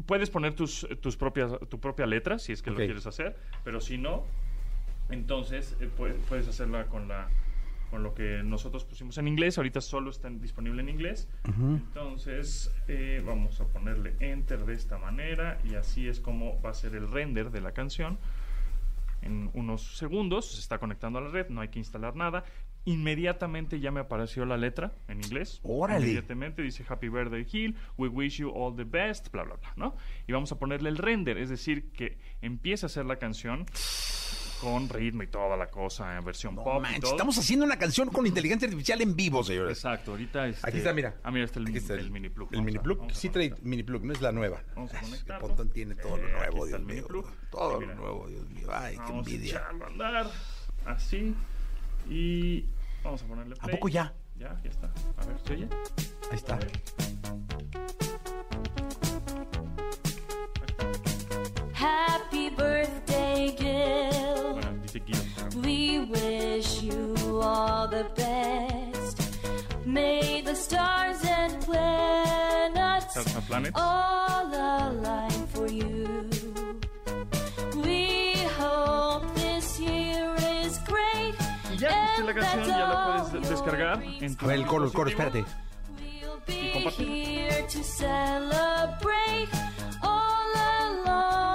puedes 0.06 0.30
poner 0.30 0.54
tus, 0.54 0.88
tus 1.02 1.18
propias, 1.18 1.52
tu 1.70 1.80
propia 1.80 2.06
letra 2.06 2.40
si 2.40 2.52
es 2.54 2.62
que 2.62 2.70
lo 2.72 2.78
quieres 2.78 3.06
hacer, 3.06 3.36
pero 3.64 3.82
si 3.82 3.98
no, 3.98 4.24
entonces 5.10 5.76
eh, 5.80 5.90
pu- 5.98 6.16
puedes 6.30 6.48
hacerla 6.48 6.86
con 6.88 7.08
la 7.08 7.28
con 7.92 8.02
lo 8.02 8.16
que 8.16 8.42
nosotros 8.44 8.84
pusimos 8.84 9.18
en 9.20 9.28
inglés. 9.28 9.58
Ahorita 9.58 9.80
solo 9.80 10.10
está 10.10 10.28
disponible 10.30 10.82
en 10.82 10.90
inglés. 10.90 11.30
Entonces 11.46 12.74
eh, 12.88 13.24
vamos 13.26 13.62
a 13.62 13.66
ponerle 13.66 14.16
enter 14.20 14.66
de 14.66 14.74
esta 14.74 14.98
manera 14.98 15.60
y 15.64 15.76
así 15.76 16.08
es 16.08 16.20
como 16.20 16.60
va 16.62 16.72
a 16.72 16.74
ser 16.74 16.96
el 16.96 17.10
render 17.10 17.52
de 17.52 17.62
la 17.62 17.72
canción. 17.74 18.18
En 19.22 19.50
unos 19.54 19.98
segundos 19.98 20.52
se 20.52 20.60
está 20.60 20.78
conectando 20.80 21.20
a 21.20 21.22
la 21.22 21.30
red, 21.30 21.48
no 21.50 21.62
hay 21.62 21.70
que 21.70 21.80
instalar 21.80 22.16
nada. 22.16 22.44
Inmediatamente 22.86 23.80
ya 23.80 23.92
me 23.92 24.00
apareció 24.02 24.46
la 24.46 24.58
letra 24.58 24.92
en 25.08 25.24
inglés. 25.24 25.60
Órale. 25.64 26.06
Inmediatamente 26.06 26.62
dice 26.64 26.84
Happy 26.90 27.08
Birthday 27.10 27.46
Hill, 27.52 27.76
we 27.98 28.08
wish 28.10 28.38
you 28.40 28.50
all 28.50 28.76
the 28.76 28.84
best, 28.84 29.32
bla, 29.32 29.44
bla, 29.44 29.56
bla, 29.56 29.74
¿no? 29.76 29.96
Y 30.28 30.34
vamos 30.34 30.52
a 30.52 30.60
ponerle 30.60 30.90
el 30.90 30.98
render, 30.98 31.38
es 31.38 31.50
decir, 31.50 31.92
que 31.94 32.18
empieza 32.42 32.86
a 32.86 32.88
hacer 32.88 33.06
la 33.06 33.16
canción 33.18 33.66
con 34.62 34.90
ritmo 34.90 35.24
y 35.24 35.28
toda 35.28 35.56
la 35.58 35.68
cosa 35.70 36.18
en 36.18 36.24
versión 36.26 36.56
No 36.56 36.64
pop 36.64 36.78
y 36.78 36.82
manches, 36.82 37.02
todo. 37.02 37.12
estamos 37.12 37.38
haciendo 37.38 37.66
una 37.66 37.78
canción 37.78 38.10
con 38.10 38.26
inteligencia 38.26 38.68
artificial 38.68 39.02
en 39.02 39.16
vivo, 39.16 39.44
señores. 39.44 39.78
Exacto, 39.78 40.12
ahorita 40.12 40.48
este... 40.48 40.68
Aquí 40.68 40.78
está, 40.78 40.94
mira. 40.94 41.16
Ah, 41.24 41.32
mira, 41.32 41.46
está 41.46 41.60
el, 41.60 41.68
Aquí 41.68 41.78
está 41.78 41.94
el 41.96 42.12
mini 42.12 42.30
plug. 42.30 42.50
El 42.54 42.62
mini 42.62 42.80
plug. 42.80 43.12
Sí 43.12 43.30
trae 43.30 43.54
mini 43.62 43.84
plug, 43.84 44.04
no 44.04 44.14
es 44.14 44.22
la 44.22 44.32
nueva. 44.32 44.62
Vamos 44.76 44.94
a 44.94 45.00
Ay, 45.00 45.06
conectarlo. 45.06 45.48
Pontón 45.48 45.70
tiene 45.70 45.96
todo 45.96 46.18
lo 46.18 46.28
Eh, 46.28 46.32
nuevo, 46.32 46.66
Dios 46.66 46.82
mío. 46.82 47.08
Todo 47.52 47.80
lo 47.82 47.96
nuevo, 47.96 48.28
Dios 48.28 48.50
mío. 48.50 48.68
Ay, 48.72 48.94
qué 48.96 49.00
Vamos 49.00 49.28
a 49.28 49.30
envidia. 49.30 49.56
echarlo 49.58 49.86
a 49.86 49.88
andar 49.88 50.32
así 50.86 51.36
y 52.10 52.66
vamos 53.04 53.22
a 53.24 53.26
ponerle 53.26 53.56
¿A 53.60 53.68
poco 53.68 53.90
ya? 53.90 54.14
Ya, 54.38 54.60
ya 54.64 54.70
está. 54.70 54.92
A 55.18 55.26
ver, 55.26 55.38
¿se 55.46 55.54
oye? 55.54 55.68
Ahí 56.32 56.36
está. 56.38 56.60
Happy 61.74 62.50
birthday, 62.50 63.05
We 65.76 66.00
wish 66.00 66.82
you 66.84 67.16
all 67.42 67.88
the 67.90 68.06
best. 68.16 69.16
May 69.86 70.42
the 70.42 70.56
stars 70.56 71.20
and 71.26 71.52
planets 71.66 73.12
Stars 73.12 73.36
and 73.36 73.46
Planets. 73.46 73.76
all 73.76 74.48
align 74.54 75.42
for 75.54 75.68
you. 75.68 76.30
We 77.84 78.36
hope 78.58 79.24
this 79.36 79.78
year 79.80 80.34
is 80.64 80.80
great. 80.88 81.36
Y 81.74 81.78
ya 81.78 81.90
existe 81.90 82.24
la 82.24 82.34
canción, 82.34 82.68
that 82.68 82.68
ya 82.68 82.88
la 82.88 83.18
all 83.18 83.30
puedes 83.32 83.50
descargar 83.50 84.02
en 84.22 84.36
tu 84.38 84.46
A 84.46 84.48
ver, 84.48 84.58
el 84.60 84.66
coro, 84.66 84.86
el 84.86 84.94
coro, 84.94 85.10
espérate. 85.10 85.44
We'll 85.44 86.40
Y 86.48 86.52
be 86.52 86.72
compartir. 86.74 87.08
here 87.08 87.68
to 87.68 87.84
celebrate 87.84 89.50
all 90.02 90.54
along 90.80 91.55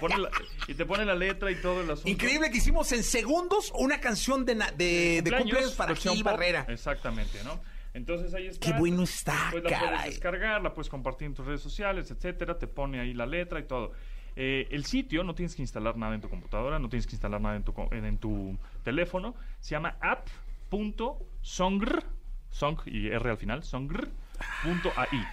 pone 0.00 0.18
la- 0.18 0.30
y 0.66 0.74
te 0.74 0.84
pone 0.86 1.04
la 1.04 1.14
letra 1.14 1.50
y 1.50 1.56
todo 1.60 1.82
el 1.82 1.90
asunto. 1.90 2.08
Increíble 2.10 2.50
que 2.50 2.58
hicimos 2.58 2.90
en 2.92 3.02
segundos 3.04 3.72
una 3.76 4.00
canción 4.00 4.44
de, 4.44 4.54
na- 4.56 4.70
de, 4.72 5.22
de 5.22 5.30
cumpleaños 5.36 5.74
para 5.74 5.94
Gil. 5.94 6.24
Barrera. 6.24 6.64
Exactamente, 6.68 7.42
¿no? 7.44 7.60
Entonces 7.92 8.32
ahí 8.34 8.46
está. 8.46 8.66
Qué 8.66 8.72
bueno 8.78 9.02
está, 9.02 9.48
Pues 9.50 9.64
la 9.64 9.70
caray. 9.70 9.88
puedes 9.88 10.04
descargar, 10.06 10.62
la 10.62 10.72
puedes 10.74 10.88
compartir 10.88 11.26
en 11.26 11.34
tus 11.34 11.44
redes 11.46 11.60
sociales, 11.60 12.10
etcétera. 12.10 12.58
Te 12.58 12.66
pone 12.66 13.00
ahí 13.00 13.14
la 13.14 13.26
letra 13.26 13.58
y 13.60 13.64
todo. 13.64 13.92
Eh, 14.36 14.68
el 14.70 14.84
sitio, 14.84 15.24
no 15.24 15.34
tienes 15.34 15.56
que 15.56 15.62
instalar 15.62 15.96
nada 15.96 16.14
en 16.14 16.20
tu 16.20 16.28
computadora, 16.28 16.78
no 16.78 16.88
tienes 16.88 17.06
que 17.06 17.14
instalar 17.16 17.40
nada 17.40 17.56
en 17.56 17.64
tu, 17.64 17.74
en, 17.90 18.04
en 18.04 18.18
tu 18.18 18.56
teléfono. 18.84 19.34
Se 19.58 19.70
llama 19.72 19.96
app.songr, 20.00 22.04
song 22.50 22.78
y 22.86 23.08
R 23.08 23.30
al 23.30 23.36
final, 23.36 23.64
songr.ai. 23.64 25.26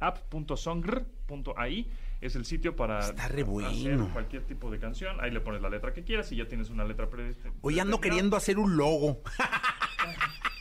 app.songr.ai 0.00 1.86
es 2.26 2.36
el 2.36 2.44
sitio 2.44 2.74
para 2.76 3.00
Está 3.00 3.28
re 3.28 3.42
hacer 3.42 3.98
cualquier 4.12 4.42
tipo 4.44 4.70
de 4.70 4.78
canción. 4.78 5.16
Ahí 5.20 5.30
le 5.30 5.40
pones 5.40 5.60
la 5.62 5.68
letra 5.70 5.92
que 5.92 6.04
quieras 6.04 6.30
y 6.32 6.36
ya 6.36 6.46
tienes 6.48 6.70
una 6.70 6.84
letra 6.84 7.08
pre 7.10 7.34
Hoy 7.60 7.78
ando 7.78 8.00
queriendo 8.00 8.36
hacer 8.36 8.58
un 8.58 8.76
logo. 8.76 9.22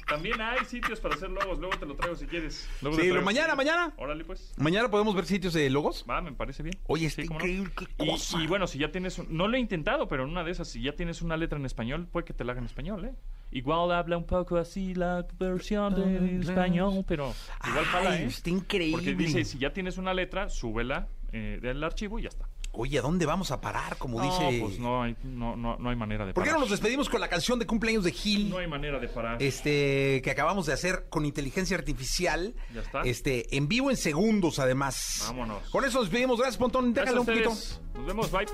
También 0.08 0.40
hay 0.42 0.64
sitios 0.66 1.00
para 1.00 1.16
hacer 1.16 1.30
logos, 1.32 1.58
luego 1.60 1.76
te 1.78 1.86
lo 1.88 1.96
traigo 1.96 2.16
si 2.16 2.28
quieres. 2.28 2.70
Luego 2.82 2.98
Sí, 2.98 3.04
te 3.04 3.08
traigo. 3.10 3.26
mañana, 3.26 3.56
mañana. 3.56 3.94
Órale, 3.98 4.24
pues. 4.26 4.54
Mañana 4.58 4.90
podemos 4.92 5.16
ver 5.16 5.26
sitios 5.26 5.54
de 5.54 5.68
logos. 5.72 6.06
Va, 6.08 6.22
me 6.22 6.34
parece 6.34 6.62
bien. 6.62 6.78
Oye, 6.86 7.08
está 7.08 7.24
no. 7.24 7.34
increíble, 7.34 7.72
qué 7.76 7.86
Y- 8.04 8.10
cosa. 8.10 8.40
Y, 8.40 8.46
bueno, 8.46 8.68
si 8.68 8.78
ya 8.78 8.92
tienes, 8.92 9.18
un- 9.18 9.36
no 9.36 9.48
lo 9.48 9.58
he 9.58 9.60
intentado, 9.60 10.08
pero 10.08 10.24
en 10.26 10.30
una 10.30 10.44
de 10.44 10.52
esas, 10.52 10.68
si 10.68 10.84
ya 10.84 10.94
tienes 10.96 11.22
una 11.24 11.36
letra 11.38 11.58
en 11.58 11.66
español, 11.66 12.08
puede 12.12 12.26
que 12.26 12.34
te 12.34 12.44
la 12.44 12.52
haga 12.52 12.60
en 12.60 12.66
español, 12.68 13.06
¿eh? 13.06 13.16
Igual 13.52 13.92
habla 13.92 14.18
un 14.18 14.26
poco 14.26 14.58
así 14.58 14.94
la 14.94 15.26
versión 15.40 15.96
de 15.96 16.40
español, 16.42 17.04
pero 17.08 17.34
igual 17.68 17.86
Ay, 17.94 18.24
¿eh? 18.24 18.26
está 18.26 18.50
increíble. 18.52 18.98
Porque 18.98 19.16
dice, 19.16 19.46
si 19.46 19.58
ya 19.58 19.74
tienes 19.74 19.98
una 19.98 20.14
letra, 20.14 20.50
súbela 20.50 21.08
eh, 21.34 21.60
del 21.62 21.84
archivo 21.84 22.20
y 22.20 22.24
ya 22.24 22.30
está. 22.30 22.48
Oye, 22.76 22.98
¿a 22.98 23.02
dónde 23.04 23.28
vamos 23.28 23.52
a 23.52 23.62
parar? 23.62 23.98
Como 23.98 24.20
no, 24.20 24.26
dice. 24.26 24.60
pues 24.60 24.80
no 24.80 25.04
hay, 25.04 25.16
no, 25.24 25.56
no, 25.56 25.78
no 25.78 25.90
hay 25.90 25.96
manera 25.96 26.26
de 26.26 26.34
¿Por 26.34 26.44
qué 26.44 26.50
parar. 26.50 26.60
no 26.60 26.62
nos 26.62 26.72
despedimos 26.72 27.08
con 27.08 27.22
la 27.22 27.28
canción 27.28 27.60
de 27.60 27.68
cumpleaños 27.68 28.04
de 28.04 28.12
Gil? 28.12 28.50
No 28.50 28.58
hay 28.58 28.68
manera 28.68 29.00
de 29.00 29.08
parar. 29.10 29.42
Este, 29.44 30.22
que 30.24 30.32
acabamos 30.32 30.66
de 30.66 30.74
hacer 30.74 31.06
con 31.10 31.26
inteligencia 31.26 31.78
artificial. 31.78 32.56
Ya 32.74 32.82
está. 32.82 33.02
Este, 33.02 33.56
en 33.56 33.68
vivo 33.68 33.92
en 33.92 33.98
segundos, 33.98 34.58
además. 34.58 35.24
Vámonos. 35.28 35.70
Con 35.70 35.86
eso 35.86 36.00
nos 36.00 36.10
despedimos. 36.10 36.40
Gracias, 36.40 36.58
Pontón. 36.58 36.94
Déjale 36.94 37.20
un 37.20 37.26
poquito. 37.26 37.50
Nos 37.50 38.06
vemos, 38.08 38.32
bye. 38.32 38.48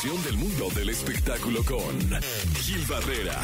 Del 0.00 0.36
mundo 0.36 0.68
del 0.76 0.90
espectáculo 0.90 1.64
con 1.64 1.98
Gil 2.54 2.86
Barrera, 2.86 3.34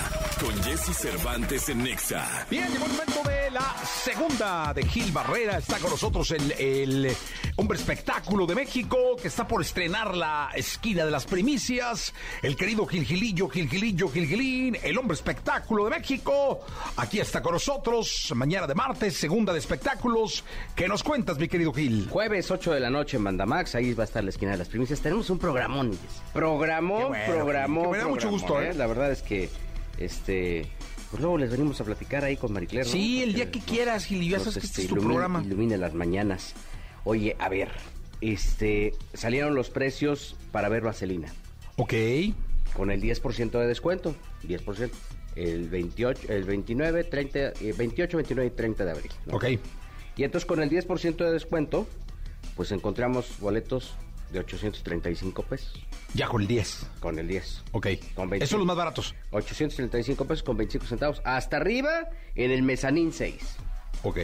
con 0.41 0.55
Jesse 0.63 0.97
Cervantes 0.97 1.69
en 1.69 1.83
Nexa. 1.83 2.47
Bien, 2.49 2.71
llegó 2.71 2.87
el 2.87 2.93
momento 2.93 3.23
de 3.29 3.44
la 3.55 3.77
segunda 3.87 4.73
de 4.75 4.83
Gil 4.83 5.13
Barrera. 5.13 5.59
Está 5.59 5.79
con 5.79 5.91
nosotros 5.91 6.33
el, 6.33 6.51
el 6.59 7.17
hombre 7.55 7.79
espectáculo 7.79 8.47
de 8.47 8.57
México 8.57 9.15
que 9.21 9.29
está 9.29 9.47
por 9.47 9.63
estrenar 9.63 10.17
la 10.17 10.51
esquina 10.57 11.05
de 11.05 11.13
las 11.13 11.25
primicias. 11.25 12.13
El 12.43 12.57
querido 12.57 12.85
Gil 12.85 13.05
Gilillo, 13.05 13.49
Gil 13.49 13.69
Gilillo, 13.69 14.09
Gil 14.09 14.27
Gilín, 14.27 14.77
el 14.83 14.99
hombre 14.99 15.15
espectáculo 15.15 15.85
de 15.85 15.91
México. 15.91 16.67
Aquí 16.97 17.21
está 17.21 17.43
con 17.43 17.53
nosotros, 17.53 18.33
mañana 18.35 18.67
de 18.67 18.75
martes, 18.75 19.17
segunda 19.17 19.53
de 19.53 19.61
espectáculos. 19.61 20.43
¿Qué 20.75 20.89
nos 20.89 21.05
cuentas, 21.05 21.39
mi 21.39 21.47
querido 21.47 21.73
Gil? 21.73 22.09
Jueves 22.11 22.51
8 22.51 22.73
de 22.73 22.81
la 22.81 22.91
noche 22.91 23.19
en 23.19 23.23
Mandamax, 23.23 23.77
ahí 23.77 23.95
va 23.95 24.03
a 24.03 24.07
estar 24.07 24.25
la 24.25 24.31
esquina 24.31 24.51
de 24.51 24.59
las 24.59 24.69
primicias. 24.69 25.01
Tenemos 25.01 25.31
un 25.31 25.39
programón. 25.39 25.97
Programón, 26.33 27.09
bueno, 27.11 27.25
programón. 27.25 27.91
me 27.93 27.99
da 27.99 28.09
mucho 28.09 28.31
gusto, 28.31 28.61
¿eh? 28.61 28.75
La 28.75 28.89
verdad 28.89 29.13
es 29.13 29.23
que, 29.23 29.49
este, 29.99 30.67
pues 31.15 31.23
luego 31.23 31.39
les 31.39 31.49
venimos 31.49 31.81
a 31.81 31.85
platicar 31.85 32.25
ahí 32.25 32.37
con 32.37 32.53
Maricler. 32.53 32.85
¿no? 32.85 32.91
Sí, 32.91 33.23
el 33.23 33.35
día 33.35 33.49
que 33.49 33.61
quieras, 33.61 34.05
Gil, 34.07 34.29
ya 34.29 34.41
sabes 34.41 34.55
que 34.55 34.67
este 34.67 34.81
es 34.81 34.87
este, 34.87 34.89
tu 34.89 34.97
ilumine- 34.97 35.05
programa. 35.07 35.43
Ilumine 35.45 35.79
las 35.79 35.95
mañanas. 35.95 36.55
Oye, 37.05 37.37
a 37.39 37.49
ver, 37.49 37.69
este, 38.21 38.95
salieron 39.13 39.55
los 39.55 39.71
precios 39.71 40.35
para 40.51 40.69
ver 40.69 40.83
Vaselina. 40.83 41.33
Ok. 41.77 41.95
con 42.77 42.91
el 42.91 43.01
10% 43.01 43.61
de 43.61 43.67
descuento, 43.69 44.17
10%, 44.43 44.91
el 45.37 45.69
28, 45.69 46.33
el 46.33 46.43
29, 46.43 47.05
30, 47.05 47.39
eh, 47.39 47.75
28, 47.79 48.17
29 48.17 48.49
y 48.49 48.57
30 48.57 48.85
de 48.85 48.91
abril. 48.91 49.13
¿no? 49.27 49.37
Ok. 49.37 49.45
Y 50.17 50.25
entonces 50.25 50.45
con 50.45 50.61
el 50.61 50.69
10% 50.69 51.25
de 51.25 51.31
descuento, 51.31 51.87
pues 52.57 52.73
encontramos 52.73 53.39
boletos 53.39 53.95
de 54.33 54.39
835 54.41 55.43
pesos, 55.45 55.73
Ya 56.15 56.27
con 56.29 56.43
el 56.43 56.49
10. 56.49 56.87
con 57.01 57.19
el 57.19 57.29
10. 57.29 57.63
Ok. 57.73 57.87
Con 58.15 58.29
20. 58.31 58.45
Esos 58.45 58.51
son 58.51 58.59
los 58.61 58.67
más 58.67 58.77
baratos. 58.77 59.15
835 59.31 60.25
pesos 60.27 60.43
con 60.43 60.57
25 60.57 60.87
centavos. 60.87 61.23
Hasta 61.25 61.57
arriba 61.59 62.09
en 62.35 62.51
el 62.51 62.63
mezanín 62.63 63.13
6. 63.13 63.35
Ok. 64.03 64.19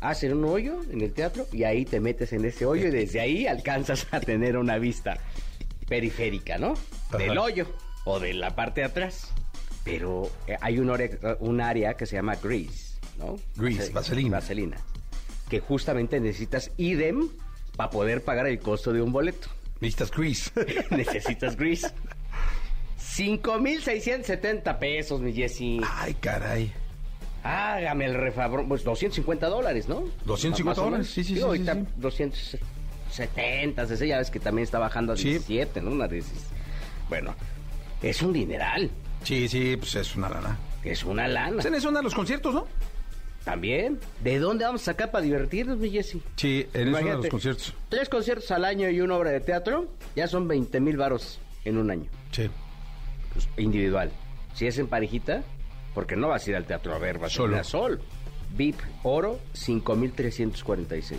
Hacen 0.00 0.32
un 0.36 0.44
hoyo 0.44 0.80
en 0.90 1.00
el 1.00 1.12
teatro 1.12 1.46
y 1.52 1.64
ahí 1.64 1.84
te 1.84 1.98
metes 2.00 2.32
en 2.32 2.44
ese 2.44 2.66
hoyo 2.66 2.86
y 2.88 2.90
desde 2.90 3.20
ahí 3.20 3.46
alcanzas 3.46 4.06
a 4.12 4.20
tener 4.20 4.56
una 4.56 4.78
vista 4.78 5.18
periférica, 5.88 6.58
¿no? 6.58 6.74
Del 7.16 7.36
hoyo 7.38 7.66
o 8.04 8.20
de 8.20 8.34
la 8.34 8.54
parte 8.54 8.82
de 8.82 8.86
atrás. 8.86 9.32
Pero 9.84 10.30
eh, 10.46 10.56
hay 10.60 10.78
un, 10.78 10.88
ore- 10.88 11.18
un 11.40 11.60
área 11.60 11.94
que 11.94 12.04
se 12.06 12.16
llama 12.16 12.36
grease, 12.36 12.98
¿no? 13.18 13.36
Grease, 13.56 13.84
Vase- 13.84 13.92
vaselina. 13.92 14.36
Vaselina. 14.38 14.76
Que 15.48 15.60
justamente 15.60 16.20
necesitas 16.20 16.70
idem 16.76 17.30
para 17.78 17.90
poder 17.90 18.24
pagar 18.24 18.48
el 18.48 18.58
costo 18.58 18.92
de 18.92 19.00
un 19.00 19.12
boleto. 19.12 19.46
Necesitas 19.80 20.10
Chris. 20.10 20.52
necesitas 20.90 21.56
grease. 21.56 21.92
5,670 22.96 24.78
pesos, 24.80 25.20
mi 25.20 25.32
Jessy. 25.32 25.80
Ay, 25.88 26.14
caray. 26.14 26.72
Hágame 27.44 28.06
el 28.06 28.14
refabrón, 28.14 28.66
pues 28.68 28.82
250 28.82 29.46
dólares, 29.46 29.88
¿no? 29.88 30.02
250 30.24 30.64
Más 30.64 30.78
o 30.78 30.82
menos. 30.82 30.90
dólares, 30.90 31.06
sí, 31.08 31.22
sí, 31.22 31.36
sí, 31.36 31.40
ahorita 31.40 31.74
sí, 31.74 31.80
270, 31.98 33.82
ese 33.84 34.08
ya 34.08 34.18
ves 34.18 34.30
que 34.32 34.40
también 34.40 34.64
está 34.64 34.80
bajando 34.80 35.12
a 35.12 35.16
Sí. 35.16 35.28
17, 35.30 35.80
¿no? 35.80 35.92
Una 35.92 36.08
de 36.08 36.18
esas. 36.18 36.32
Bueno, 37.08 37.34
es 38.02 38.20
un 38.22 38.32
dineral, 38.32 38.90
Sí, 39.22 39.48
sí, 39.48 39.76
pues 39.76 39.94
es 39.94 40.16
una 40.16 40.28
lana. 40.28 40.58
es 40.82 41.04
una 41.04 41.28
lana. 41.28 41.62
En 41.62 41.74
eso 41.76 41.88
andan 41.88 42.02
los 42.04 42.14
conciertos, 42.14 42.52
¿no? 42.52 42.66
También. 43.48 43.98
¿De 44.22 44.38
dónde 44.38 44.66
vamos 44.66 44.82
a 44.82 44.84
sacar 44.84 45.10
para 45.10 45.24
divertirnos, 45.24 45.78
mi 45.78 45.88
Jessy? 45.88 46.22
Sí, 46.36 46.66
en 46.74 46.88
eso 46.88 46.98
de 46.98 47.14
los 47.14 47.28
conciertos. 47.28 47.74
Tres 47.88 48.10
conciertos 48.10 48.50
al 48.50 48.66
año 48.66 48.90
y 48.90 49.00
una 49.00 49.16
obra 49.16 49.30
de 49.30 49.40
teatro, 49.40 49.88
ya 50.14 50.28
son 50.28 50.46
20 50.46 50.80
mil 50.80 50.98
varos 50.98 51.40
en 51.64 51.78
un 51.78 51.90
año. 51.90 52.10
Sí. 52.30 52.50
Pues, 53.32 53.48
individual. 53.56 54.10
Si 54.52 54.66
es 54.66 54.78
en 54.78 54.86
parejita, 54.86 55.44
porque 55.94 56.14
no 56.14 56.28
vas 56.28 56.46
a 56.46 56.50
ir 56.50 56.56
al 56.56 56.66
teatro 56.66 56.94
a 56.94 56.98
ver, 56.98 57.18
vas 57.18 57.32
Solo. 57.32 57.54
a 57.54 57.56
ir 57.56 57.60
a 57.62 57.64
Sol. 57.64 58.02
VIP 58.54 58.76
Oro, 59.02 59.40
5,346. 59.54 61.18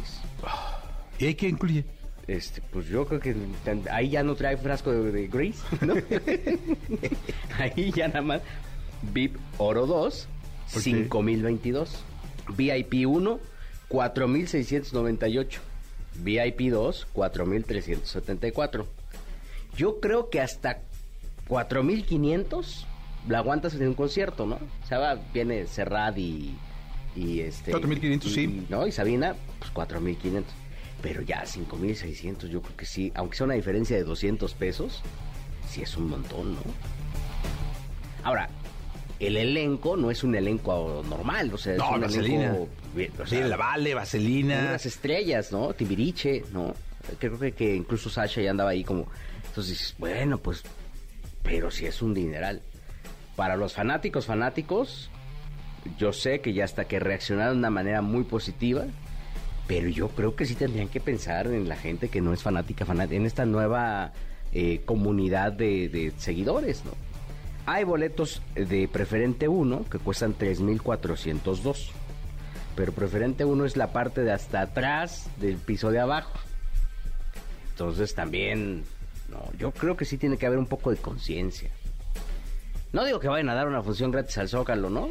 ¿Y 1.18 1.26
ahí 1.26 1.34
qué 1.34 1.50
incluye? 1.50 1.84
Este, 2.28 2.62
pues 2.62 2.86
yo 2.86 3.08
creo 3.08 3.20
que 3.20 3.36
ahí 3.89 4.10
ya 4.12 4.22
no 4.22 4.36
trae 4.36 4.56
frasco 4.58 4.92
de, 4.92 5.12
de 5.12 5.28
Grease, 5.28 5.63
¿no? 5.82 5.96
ahí 7.58 7.92
ya 7.92 8.08
nada 8.08 8.22
más. 8.22 8.42
VIP 9.13 9.36
Oro 9.58 9.88
2, 9.88 10.28
¿Por 10.74 10.84
qué? 10.84 10.89
5022. 10.92 12.04
VIP 12.56 13.06
1, 13.08 13.40
4698. 13.88 15.62
VIP 16.16 16.62
2, 16.72 17.08
4374. 17.14 18.88
Yo 19.78 20.00
creo 20.00 20.30
que 20.30 20.42
hasta 20.42 20.80
4500 21.48 22.86
la 23.28 23.40
aguantas 23.40 23.74
en 23.76 23.88
un 23.88 23.94
concierto, 23.94 24.46
¿no? 24.46 24.56
O 24.84 24.88
sea, 24.88 25.00
va- 25.00 25.20
viene 25.34 25.68
Serrat 25.68 26.18
y, 26.18 26.56
y 27.16 27.42
este 27.42 27.72
4500, 27.72 28.32
y- 28.32 28.34
sí. 28.34 28.66
¿No? 28.70 28.88
Y 28.88 28.92
Sabina, 28.92 29.36
pues 29.60 29.72
4500. 29.72 30.54
Pero 31.02 31.22
ya 31.22 31.46
5600, 31.46 32.50
yo 32.50 32.62
creo 32.62 32.76
que 32.76 32.86
sí, 32.86 33.12
aunque 33.16 33.38
sea 33.38 33.46
una 33.46 33.54
diferencia 33.54 33.96
de 33.96 34.04
200 34.04 34.54
pesos, 34.56 35.02
sí 35.70 35.82
es 35.82 35.96
un 35.96 36.10
montón, 36.10 36.56
¿no? 36.56 36.62
Ahora, 38.24 38.50
el 39.20 39.38
elenco 39.38 39.98
no 39.98 40.12
es 40.12 40.24
un 40.24 40.36
elenco 40.36 41.04
normal, 41.08 41.52
o 41.54 41.58
sea, 41.58 41.74
es 41.74 41.80
No, 41.80 41.92
un 41.92 42.02
Vaselina. 42.02 42.46
elenco 42.46 42.70
o 43.22 43.26
sea, 43.26 43.48
la 43.48 43.58
Vale, 43.58 43.94
Vaselina. 43.94 44.60
unas 44.70 44.86
estrellas, 44.86 45.52
¿no? 45.52 45.74
Timbiriche, 45.74 46.44
¿no? 46.54 46.74
Creo 47.20 47.38
que, 47.40 47.52
que 47.52 47.76
incluso 47.76 48.10
Sasha 48.10 48.42
ya 48.42 48.52
andaba 48.52 48.72
ahí 48.72 48.84
como... 48.84 49.08
Entonces 49.48 49.78
dices, 49.78 49.96
bueno, 49.98 50.38
pues... 50.38 50.64
Pero 51.44 51.72
si 51.72 51.86
es 51.86 52.02
un 52.02 52.14
dineral. 52.14 52.62
Para 53.36 53.56
los 53.56 53.74
fanáticos, 53.74 54.26
fanáticos, 54.26 55.10
yo 55.98 56.12
sé 56.14 56.42
que 56.42 56.54
ya 56.54 56.66
hasta 56.66 56.86
que 56.86 57.00
reaccionaron 57.00 57.54
de 57.56 57.60
una 57.60 57.70
manera 57.70 58.02
muy 58.02 58.24
positiva, 58.24 58.86
pero 59.68 59.88
yo 59.88 60.10
creo 60.10 60.36
que 60.36 60.46
sí 60.46 60.56
tendrían 60.56 60.88
que 60.90 61.00
pensar 61.00 61.48
en 61.48 61.68
la 61.70 61.76
gente 61.78 62.10
que 62.10 62.22
no 62.22 62.34
es 62.34 62.44
fanática, 62.44 62.86
fanática 62.86 63.16
en 63.16 63.26
esta 63.26 63.46
nueva 63.46 64.12
eh, 64.52 64.82
comunidad 64.86 65.52
de, 65.54 65.88
de 65.90 66.12
seguidores, 66.18 66.84
¿no? 66.86 66.92
Hay 67.72 67.84
boletos 67.84 68.42
de 68.56 68.88
preferente 68.88 69.48
1 69.48 69.86
que 69.92 70.00
cuestan 70.00 70.36
3.402. 70.36 71.92
Pero 72.76 72.92
preferente 72.94 73.46
1 73.46 73.66
es 73.66 73.78
la 73.78 73.94
parte 73.94 74.24
de 74.24 74.32
hasta 74.32 74.62
atrás 74.62 75.30
del 75.38 75.58
piso 75.58 75.92
de 75.92 76.00
abajo. 76.00 76.34
Entonces 77.70 78.16
también, 78.16 78.86
no, 79.30 79.44
yo 79.60 79.70
creo 79.70 79.96
que 79.96 80.06
sí 80.06 80.18
tiene 80.18 80.38
que 80.38 80.48
haber 80.48 80.58
un 80.58 80.66
poco 80.66 80.90
de 80.90 80.98
conciencia. 80.98 81.70
No 82.92 83.06
digo 83.06 83.20
que 83.20 83.28
vayan 83.28 83.50
a 83.50 83.54
dar 83.54 83.68
una 83.68 83.84
función 83.84 84.10
gratis 84.10 84.40
al 84.40 84.50
Zócalo, 84.50 84.90
¿no? 84.90 85.08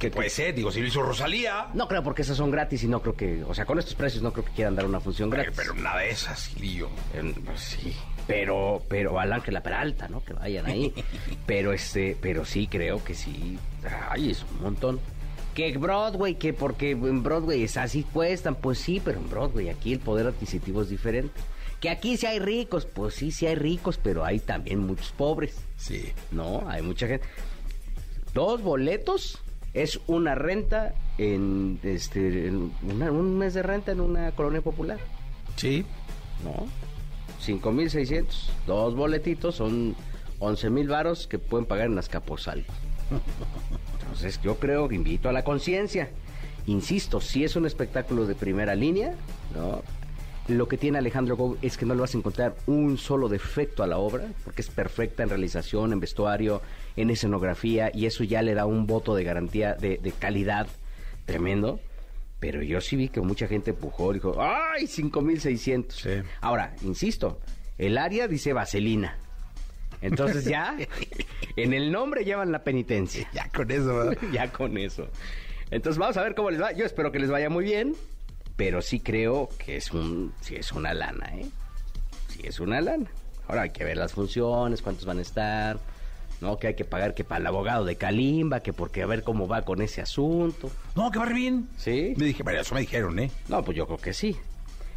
Que 0.00 0.10
puede 0.10 0.30
ser, 0.30 0.54
digo, 0.54 0.72
si 0.72 0.80
lo 0.80 0.86
hizo 0.86 1.02
Rosalía. 1.02 1.68
No 1.74 1.86
creo 1.86 2.02
porque 2.02 2.22
esas 2.22 2.38
son 2.38 2.50
gratis 2.50 2.82
y 2.84 2.88
no 2.88 3.02
creo 3.02 3.14
que, 3.14 3.44
o 3.44 3.52
sea, 3.52 3.66
con 3.66 3.78
estos 3.78 3.94
precios 3.94 4.22
no 4.22 4.32
creo 4.32 4.46
que 4.46 4.52
quieran 4.52 4.74
dar 4.74 4.86
una 4.86 4.98
función 4.98 5.28
gratis. 5.28 5.52
Pero 5.54 5.74
una 5.74 5.94
de 5.98 6.08
esas, 6.08 6.58
Lío. 6.58 6.88
Eh, 7.12 7.34
pues 7.44 7.60
sí, 7.60 7.94
pero, 8.26 8.82
pero 8.88 9.20
al 9.20 9.30
Ángela 9.30 9.62
Peralta, 9.62 10.08
¿no? 10.08 10.24
Que 10.24 10.32
vayan 10.32 10.64
ahí. 10.64 10.94
pero 11.46 11.74
este, 11.74 12.16
pero 12.18 12.46
sí 12.46 12.66
creo 12.66 13.04
que 13.04 13.12
sí. 13.12 13.58
Ay, 14.08 14.30
es 14.30 14.42
un 14.50 14.62
montón. 14.62 15.00
Que 15.54 15.76
Broadway, 15.76 16.36
que 16.36 16.54
porque 16.54 16.92
en 16.92 17.22
Broadway 17.22 17.62
es 17.62 17.76
así 17.76 18.02
cuestan, 18.04 18.54
pues 18.54 18.78
sí, 18.78 19.02
pero 19.04 19.20
en 19.20 19.28
Broadway 19.28 19.68
aquí 19.68 19.92
el 19.92 20.00
poder 20.00 20.28
adquisitivo 20.28 20.80
es 20.80 20.88
diferente. 20.88 21.38
Que 21.78 21.90
aquí 21.90 22.16
sí 22.16 22.24
hay 22.24 22.38
ricos, 22.38 22.86
pues 22.86 23.16
sí, 23.16 23.32
sí 23.32 23.46
hay 23.46 23.54
ricos, 23.54 24.00
pero 24.02 24.24
hay 24.24 24.38
también 24.38 24.78
muchos 24.78 25.12
pobres. 25.12 25.56
Sí. 25.76 26.10
No, 26.30 26.64
hay 26.66 26.80
mucha 26.80 27.06
gente. 27.06 27.26
Dos 28.32 28.62
boletos 28.62 29.42
es 29.74 30.00
una 30.06 30.34
renta 30.34 30.94
en 31.18 31.78
este 31.82 32.46
en 32.48 32.72
una- 32.82 33.10
un 33.12 33.38
mes 33.38 33.54
de 33.54 33.62
renta 33.62 33.92
en 33.92 34.00
una 34.00 34.32
colonia 34.32 34.60
popular. 34.62 34.98
Sí. 35.56 35.84
¿no? 36.44 36.66
5.600. 37.40 38.50
Dos 38.66 38.94
boletitos 38.94 39.54
son 39.56 39.94
11.000 40.38 40.88
varos 40.88 41.26
que 41.26 41.38
pueden 41.38 41.66
pagar 41.66 41.86
en 41.86 41.98
Azcapotzalco. 41.98 42.72
Entonces 44.02 44.40
yo 44.42 44.56
creo 44.56 44.88
que 44.88 44.94
invito 44.94 45.28
a 45.28 45.32
la 45.32 45.44
conciencia. 45.44 46.10
Insisto, 46.66 47.20
si 47.20 47.44
es 47.44 47.56
un 47.56 47.66
espectáculo 47.66 48.26
de 48.26 48.34
primera 48.34 48.74
línea, 48.74 49.14
¿no? 49.54 49.82
Lo 50.48 50.66
que 50.68 50.76
tiene 50.76 50.98
Alejandro 50.98 51.36
Gou 51.36 51.56
es 51.62 51.76
que 51.76 51.86
no 51.86 51.94
le 51.94 52.00
vas 52.00 52.14
a 52.14 52.18
encontrar 52.18 52.56
un 52.66 52.98
solo 52.98 53.28
defecto 53.28 53.82
a 53.82 53.86
la 53.86 53.98
obra, 53.98 54.26
porque 54.44 54.62
es 54.62 54.68
perfecta 54.68 55.22
en 55.22 55.28
realización, 55.28 55.92
en 55.92 56.00
vestuario, 56.00 56.60
en 57.00 57.10
escenografía, 57.10 57.90
y 57.92 58.06
eso 58.06 58.24
ya 58.24 58.42
le 58.42 58.54
da 58.54 58.66
un 58.66 58.86
voto 58.86 59.14
de 59.14 59.24
garantía 59.24 59.74
de, 59.74 59.98
de 59.98 60.12
calidad 60.12 60.66
tremendo. 61.26 61.80
Pero 62.38 62.62
yo 62.62 62.80
sí 62.80 62.96
vi 62.96 63.08
que 63.10 63.20
mucha 63.20 63.46
gente 63.46 63.70
empujó, 63.70 64.12
dijo, 64.12 64.36
¡ay, 64.40 64.86
5600! 64.86 65.94
Sí. 65.94 66.10
Ahora, 66.40 66.74
insisto, 66.82 67.38
el 67.76 67.98
área 67.98 68.28
dice 68.28 68.52
vaselina. 68.54 69.18
Entonces 70.00 70.44
ya, 70.44 70.76
en 71.56 71.74
el 71.74 71.92
nombre 71.92 72.24
llevan 72.24 72.50
la 72.50 72.64
penitencia. 72.64 73.28
Ya 73.32 73.48
con 73.50 73.70
eso, 73.70 73.94
¿verdad? 73.94 74.18
ya 74.32 74.50
con 74.50 74.78
eso. 74.78 75.08
Entonces 75.70 75.98
vamos 75.98 76.16
a 76.16 76.22
ver 76.22 76.34
cómo 76.34 76.50
les 76.50 76.60
va. 76.60 76.72
Yo 76.72 76.84
espero 76.84 77.12
que 77.12 77.18
les 77.18 77.30
vaya 77.30 77.50
muy 77.50 77.64
bien, 77.64 77.94
pero 78.56 78.80
sí 78.82 79.00
creo 79.00 79.48
que 79.58 79.76
es 79.76 79.92
un, 79.92 80.32
sí 80.40 80.56
es 80.56 80.72
una 80.72 80.94
lana, 80.94 81.30
¿eh? 81.36 81.46
Sí 82.28 82.40
es 82.44 82.58
una 82.60 82.80
lana. 82.80 83.10
Ahora 83.46 83.62
hay 83.62 83.70
que 83.70 83.84
ver 83.84 83.96
las 83.96 84.12
funciones, 84.12 84.80
cuántos 84.80 85.04
van 85.04 85.18
a 85.18 85.22
estar, 85.22 85.78
¿no? 86.40 86.58
Que 86.58 86.68
hay 86.68 86.74
que 86.74 86.84
pagar 86.84 87.14
que 87.14 87.24
para 87.24 87.40
el 87.40 87.46
abogado 87.46 87.84
de 87.84 87.96
Kalimba, 87.96 88.60
que 88.60 88.72
porque 88.72 89.02
a 89.02 89.06
ver 89.06 89.22
cómo 89.22 89.46
va 89.48 89.62
con 89.62 89.82
ese 89.82 90.00
asunto. 90.00 90.70
No, 90.96 91.10
que 91.10 91.18
va 91.18 91.26
bien. 91.26 91.68
¿Sí? 91.76 92.14
Me 92.16 92.26
dije, 92.26 92.42
bueno, 92.42 92.60
eso 92.60 92.74
me 92.74 92.80
dijeron, 92.82 93.18
¿eh? 93.18 93.30
No, 93.48 93.62
pues 93.64 93.76
yo 93.76 93.86
creo 93.86 93.98
que 93.98 94.12
sí. 94.12 94.36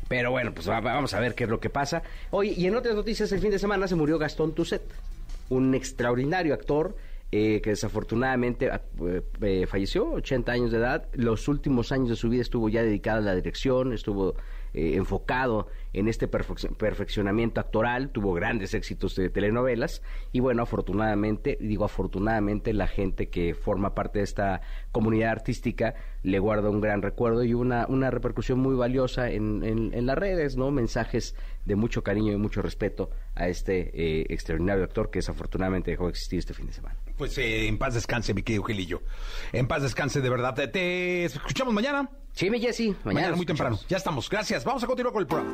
Pero 0.07 0.31
bueno, 0.31 0.53
pues 0.53 0.69
va- 0.69 0.81
vamos 0.81 1.13
a 1.13 1.19
ver 1.19 1.33
qué 1.35 1.45
es 1.45 1.49
lo 1.49 1.59
que 1.59 1.69
pasa. 1.69 2.03
Oye, 2.31 2.53
y 2.55 2.65
en 2.67 2.75
otras 2.75 2.95
noticias, 2.95 3.31
el 3.31 3.39
fin 3.39 3.51
de 3.51 3.59
semana 3.59 3.87
se 3.87 3.95
murió 3.95 4.17
Gastón 4.19 4.53
Tuset, 4.53 4.83
un 5.49 5.73
extraordinario 5.75 6.53
actor 6.53 6.95
eh, 7.31 7.61
que 7.63 7.71
desafortunadamente 7.71 8.69
ah, 8.69 8.81
eh, 9.07 9.21
eh, 9.41 9.65
falleció, 9.67 10.11
80 10.11 10.51
años 10.51 10.71
de 10.71 10.77
edad. 10.77 11.07
Los 11.13 11.47
últimos 11.47 11.91
años 11.91 12.09
de 12.09 12.15
su 12.15 12.29
vida 12.29 12.41
estuvo 12.43 12.69
ya 12.69 12.83
dedicado 12.83 13.19
a 13.19 13.21
la 13.21 13.35
dirección, 13.35 13.91
estuvo 13.93 14.35
eh, 14.73 14.93
enfocado 14.95 15.67
en 15.93 16.07
este 16.07 16.29
perfec- 16.29 16.75
perfeccionamiento 16.75 17.59
actoral, 17.61 18.09
tuvo 18.09 18.33
grandes 18.33 18.73
éxitos 18.73 19.15
de 19.15 19.29
telenovelas 19.29 20.01
y 20.31 20.39
bueno, 20.39 20.63
afortunadamente, 20.63 21.57
digo 21.61 21.85
afortunadamente, 21.85 22.73
la 22.73 22.87
gente 22.87 23.29
que 23.29 23.53
forma 23.53 23.93
parte 23.93 24.19
de 24.19 24.25
esta 24.25 24.61
comunidad 24.91 25.31
artística 25.31 25.93
le 26.23 26.39
guarda 26.39 26.69
un 26.69 26.81
gran 26.81 27.01
recuerdo 27.01 27.43
y 27.43 27.53
una, 27.53 27.85
una 27.87 28.09
repercusión 28.09 28.59
muy 28.59 28.75
valiosa 28.75 29.29
en, 29.29 29.63
en- 29.63 30.05
las 30.05 30.17
redes, 30.17 30.57
¿no? 30.57 30.71
Mensajes 30.71 31.35
de 31.65 31.75
mucho 31.75 32.03
cariño 32.03 32.33
y 32.33 32.37
mucho 32.37 32.61
respeto 32.61 33.09
a 33.35 33.47
este 33.47 33.91
eh, 33.93 34.25
extraordinario 34.29 34.83
actor 34.83 35.09
que 35.11 35.19
desafortunadamente 35.19 35.91
dejó 35.91 36.05
de 36.05 36.09
existir 36.11 36.39
este 36.39 36.53
fin 36.53 36.67
de 36.67 36.73
semana. 36.73 36.95
Pues 37.17 37.37
eh, 37.37 37.67
en 37.67 37.77
paz 37.77 37.93
descanse, 37.93 38.33
mi 38.33 38.41
querido 38.43 38.63
Gilillo. 38.63 39.01
En 39.53 39.67
paz 39.67 39.81
descanse, 39.83 40.19
de 40.19 40.29
verdad. 40.29 40.55
Te 40.71 41.25
escuchamos 41.25 41.73
mañana. 41.73 42.09
Sí, 42.33 42.49
mi 42.49 42.59
Jessy, 42.59 42.89
mañana, 43.03 43.13
Mañana, 43.13 43.35
muy 43.35 43.45
temprano. 43.45 43.79
Ya 43.87 43.97
estamos. 43.97 44.29
Gracias. 44.29 44.63
Vamos 44.63 44.83
a 44.83 44.87
continuar 44.87 45.13
con 45.13 45.21
el 45.21 45.27
programa. 45.27 45.51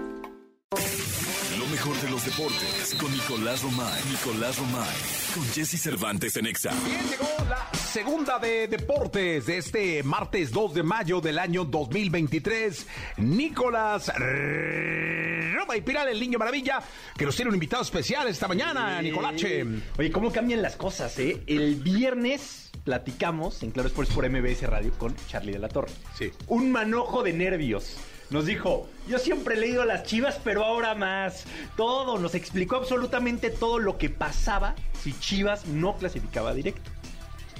Lo 1.57 1.65
mejor 1.67 1.95
de 2.01 2.09
los 2.09 2.25
deportes 2.25 2.95
con 2.99 3.11
Nicolás 3.11 3.61
Romay. 3.63 4.01
Nicolás 4.09 4.57
Romay. 4.57 4.95
Con 5.35 5.43
Jesse 5.53 5.79
Cervantes 5.81 6.37
en 6.37 6.47
Exa. 6.47 6.71
Bien, 6.85 7.01
llegó 7.09 7.27
la 7.49 7.69
segunda 7.77 8.39
de 8.39 8.67
deportes 8.67 9.45
de 9.45 9.57
este 9.57 10.03
martes 10.03 10.51
2 10.51 10.73
de 10.75 10.83
mayo 10.83 11.19
del 11.19 11.37
año 11.37 11.65
2023. 11.65 12.87
Nicolás 13.17 14.11
Roma 14.17 15.75
y 15.75 15.81
Piral, 15.81 16.07
el 16.07 16.19
niño 16.19 16.39
maravilla, 16.39 16.79
que 17.17 17.25
nos 17.25 17.35
tiene 17.35 17.49
un 17.49 17.55
invitado 17.55 17.83
especial 17.83 18.27
esta 18.29 18.47
mañana, 18.47 19.01
Nicolache. 19.01 19.65
Oye, 19.97 20.11
¿cómo 20.11 20.31
cambian 20.31 20.61
las 20.61 20.77
cosas, 20.77 21.19
eh? 21.19 21.43
El 21.45 21.75
viernes 21.75 22.68
platicamos 22.83 23.63
en 23.63 23.71
Claro 23.71 23.87
Sports 23.87 24.13
por 24.13 24.29
MBS 24.29 24.63
Radio 24.63 24.91
con 24.97 25.15
Charlie 25.27 25.53
de 25.53 25.59
la 25.59 25.69
Torre. 25.69 25.91
Sí. 26.17 26.31
Un 26.47 26.71
manojo 26.71 27.23
de 27.23 27.33
nervios. 27.33 27.97
Nos 28.29 28.45
dijo, 28.45 28.87
yo 29.07 29.17
siempre 29.17 29.55
he 29.55 29.57
leído 29.57 29.85
las 29.85 30.03
chivas, 30.03 30.39
pero 30.43 30.63
ahora 30.63 30.93
más. 30.93 31.45
Todo, 31.75 32.19
nos 32.19 32.35
explicó 32.35 32.75
absolutamente 32.75 33.49
todo 33.49 33.79
lo 33.79 33.97
que 33.97 34.09
pasaba 34.09 34.75
si 35.01 35.13
Chivas 35.19 35.65
no 35.65 35.95
clasificaba 35.97 36.53
directo. 36.53 36.91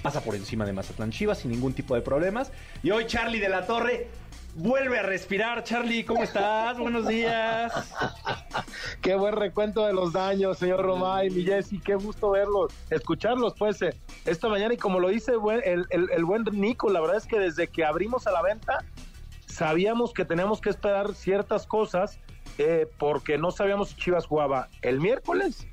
Pasa 0.04 0.22
por 0.22 0.36
encima 0.36 0.66
de 0.66 0.74
Mazatlán 0.74 1.12
Chivas 1.12 1.40
sin 1.40 1.52
ningún 1.52 1.74
tipo 1.74 1.96
de 1.96 2.02
problemas. 2.02 2.52
Y 2.84 2.92
hoy 2.92 3.08
Charlie 3.08 3.40
de 3.40 3.50
la 3.50 3.66
Torre 3.66 4.08
vuelve 4.56 5.00
a 5.00 5.04
respirar. 5.04 5.64
Charlie, 5.64 6.04
¿cómo 6.04 6.24
estás? 6.24 6.78
Buenos 6.78 7.08
días. 7.08 7.72
Qué 9.02 9.16
buen 9.16 9.34
recuento 9.36 9.86
de 9.86 9.94
los 9.94 10.14
daños, 10.14 10.58
señor 10.58 10.82
Romay, 10.82 11.30
mi 11.30 11.44
Jessy, 11.44 11.80
qué 11.80 11.96
gusto 11.96 12.32
verlos, 12.32 12.74
escucharlos, 12.90 13.54
pues, 13.58 13.82
eh, 13.82 13.96
esta 14.26 14.50
mañana. 14.50 14.74
Y 14.74 14.78
como 14.78 15.00
lo 15.00 15.08
dice 15.10 15.34
el- 15.64 15.88
el 16.12 16.26
buen 16.26 16.44
Nico, 16.52 16.90
la 16.90 17.00
verdad 17.00 17.18
es 17.18 17.26
que 17.26 17.40
desde 17.40 17.68
que 17.68 17.86
abrimos 17.86 18.28
a 18.28 18.32
la 18.32 18.42
venta, 18.42 18.80
sabíamos 19.48 20.14
que 20.14 20.26
teníamos 20.26 20.60
que 20.62 20.70
esperar 20.70 21.14
ciertas 21.16 21.66
cosas, 21.66 22.20
eh, 22.58 22.88
porque 22.98 23.38
no 23.38 23.52
sabíamos 23.52 23.90
si 23.90 23.96
Chivas 23.96 24.26
jugaba 24.26 24.68
el 24.82 25.00
miércoles, 25.00 25.66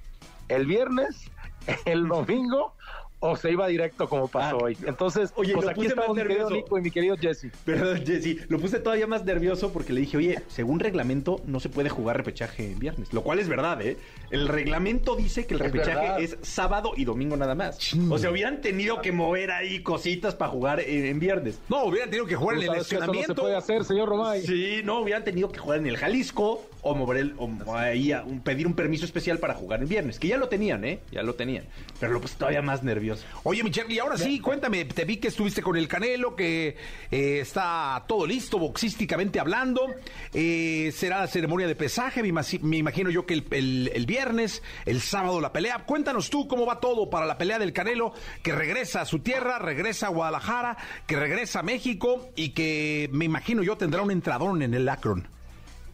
el 0.49 0.67
viernes, 0.67 1.31
el 1.85 2.07
domingo, 2.07 2.76
o 3.19 3.35
se 3.37 3.51
iba 3.51 3.67
directo 3.67 4.09
como 4.09 4.29
pasó 4.29 4.57
Ah, 4.61 4.65
hoy. 4.65 4.77
Entonces, 4.87 5.33
oye, 5.37 5.55
pues 5.55 5.65
lo 5.65 5.71
aquí 5.71 5.77
puse 5.81 5.89
estamos, 5.89 6.09
más 6.09 6.17
mi 6.17 6.23
querido 6.23 6.39
nervioso. 6.51 6.55
Nico 6.65 6.79
y 6.79 6.83
mi 6.83 6.91
querido 6.91 7.17
Jesse. 7.17 7.47
Perdón, 7.65 8.03
Jessy, 8.07 8.39
lo 8.49 8.59
puse 8.59 8.79
todavía 8.79 9.07
más 9.07 9.25
nervioso 9.25 9.73
porque 9.73 9.93
le 9.93 10.03
dije, 10.03 10.17
oye, 10.19 10.43
según 10.49 10.81
reglamento 10.81 11.41
no 11.47 11.59
se 11.61 11.69
puede 11.69 11.89
jugar 11.89 12.17
repechaje 12.19 12.71
en 12.73 12.79
viernes. 12.79 13.13
Lo 13.13 13.23
cual 13.23 13.39
es 13.39 13.49
verdad, 13.49 13.81
¿eh? 13.83 13.97
El 14.31 14.49
reglamento 14.49 15.17
dice 15.17 15.47
que 15.47 15.55
el 15.55 15.61
repechaje 15.61 16.25
es 16.25 16.37
sábado 16.43 16.93
y 16.97 17.05
domingo 17.05 17.37
nada 17.37 17.55
más. 17.55 17.79
O 18.11 18.19
sea, 18.19 18.31
hubieran 18.31 18.61
tenido 18.61 19.01
que 19.01 19.13
mover 19.13 19.51
ahí 19.51 19.83
cositas 19.83 20.35
para 20.35 20.51
jugar 20.51 20.81
en, 20.81 21.07
en 21.07 21.19
viernes. 21.19 21.59
No, 21.69 21.85
hubieran 21.85 22.11
tenido 22.11 22.27
que 22.27 22.37
jugar 22.37 22.57
en 22.57 22.63
el 22.65 22.69
que 22.69 22.75
eso 22.77 22.79
no 22.79 22.85
se 22.85 22.95
estacionamiento. 22.97 23.43
puede 23.43 23.57
hacer, 23.57 23.85
señor 23.85 24.09
Romay. 24.09 24.43
Sí, 24.43 24.81
no, 24.85 25.01
hubieran 25.01 25.25
tenido 25.25 25.51
que 25.51 25.59
jugar 25.59 25.79
en 25.79 25.87
el 25.87 25.97
Jalisco 25.97 26.63
o 26.87 26.95
mover 26.95 27.19
el, 27.19 27.35
o 27.39 27.75
ahí 27.75 28.13
a- 28.13 28.23
un- 28.23 28.41
pedir 28.41 28.67
un 28.67 28.75
permiso 28.75 29.05
especial 29.05 29.39
para 29.39 29.55
jugar 29.55 29.83
en 29.83 29.89
viernes, 29.89 30.19
que 30.19 30.29
ya 30.29 30.37
lo 30.37 30.49
tenían, 30.49 30.85
¿eh? 30.85 31.01
Ya 31.11 31.23
lo 31.23 31.35
tenían. 31.35 31.65
Pero 32.01 32.13
lo 32.13 32.21
puse 32.21 32.37
todavía 32.37 32.63
más 32.63 32.83
nervioso. 32.83 33.25
Oye, 33.43 33.63
mi 33.63 33.71
Charlie, 33.71 33.99
ahora 33.99 34.17
sí, 34.17 34.41
cuéntame, 34.41 34.85
te 34.85 35.05
vi 35.05 35.17
que 35.19 35.29
estuviste 35.29 35.63
con 35.63 35.77
el 35.77 35.89
Canelo, 35.89 36.37
que 36.37 36.77
eh, 37.11 37.39
está 37.41 38.05
todo 38.07 38.27
listo, 38.27 38.59
boxísticamente 38.59 39.41
hablando. 39.41 39.87
Eh, 40.33 40.93
será 40.95 41.21
la 41.21 41.27
ceremonia 41.27 41.67
de 41.67 41.75
pesaje, 41.75 42.23
me, 42.23 42.29
imagi- 42.29 42.61
me 42.61 42.77
imagino 42.77 43.11
yo 43.11 43.27
que 43.27 43.35
el, 43.35 43.45
el- 43.51 43.91
el 43.95 44.07
viernes, 44.07 44.63
el 44.85 45.01
sábado 45.01 45.41
la 45.41 45.53
pelea. 45.53 45.85
Cuéntanos 45.87 46.31
tú 46.31 46.47
cómo 46.49 46.67
va 46.67 46.81
todo 46.81 47.11
para 47.11 47.27
la 47.27 47.39
pelea 47.39 47.59
del 47.59 47.73
Canelo, 47.73 48.13
que 48.43 48.53
regresa 48.53 49.01
a 49.01 49.05
su 49.07 49.19
tierra, 49.21 49.59
regresa 49.59 50.07
a 50.07 50.11
Guadalajara, 50.11 50.77
que 51.07 51.17
regresa 51.17 51.61
a 51.61 51.63
México 51.63 52.29
y 52.37 52.51
que 52.51 53.09
me 53.13 53.25
imagino 53.25 53.63
yo 53.63 53.77
tendrá 53.77 54.03
un 54.03 54.11
entradón 54.11 54.63
en 54.63 54.75
el 54.75 54.89
Akron. 54.89 55.29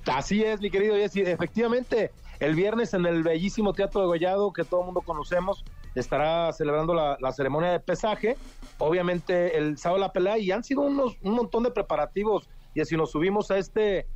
Así 0.07 0.43
es, 0.43 0.61
mi 0.61 0.71
querido 0.71 0.97
Jesse. 0.97 1.19
Efectivamente, 1.19 2.11
el 2.41 2.55
viernes 2.55 2.93
en 2.93 3.07
el 3.07 3.23
bellísimo 3.23 3.73
Teatro 3.73 4.01
de 4.01 4.07
Gollado, 4.09 4.53
que 4.53 4.65
todo 4.65 4.81
el 4.81 4.87
mundo 4.87 5.01
conocemos, 5.03 5.65
estará 5.95 6.53
celebrando 6.53 6.93
la, 6.95 7.33
ceremonia 7.33 7.71
de 7.71 7.81
pesaje. 7.81 8.37
Obviamente, 8.79 9.57
el 9.57 9.79
sábado 9.79 10.01
la 10.01 10.13
pelea 10.13 10.39
y 10.39 10.51
han 10.51 10.65
sido 10.65 10.81
unos, 10.81 11.17
un 11.23 11.35
montón 11.35 11.63
de 11.63 11.71
preparativos. 11.71 12.49
Y 12.75 12.81
así 12.81 12.97
nos 12.97 13.13
subimos 13.13 13.51
a 13.51 13.59
este, 13.59 14.07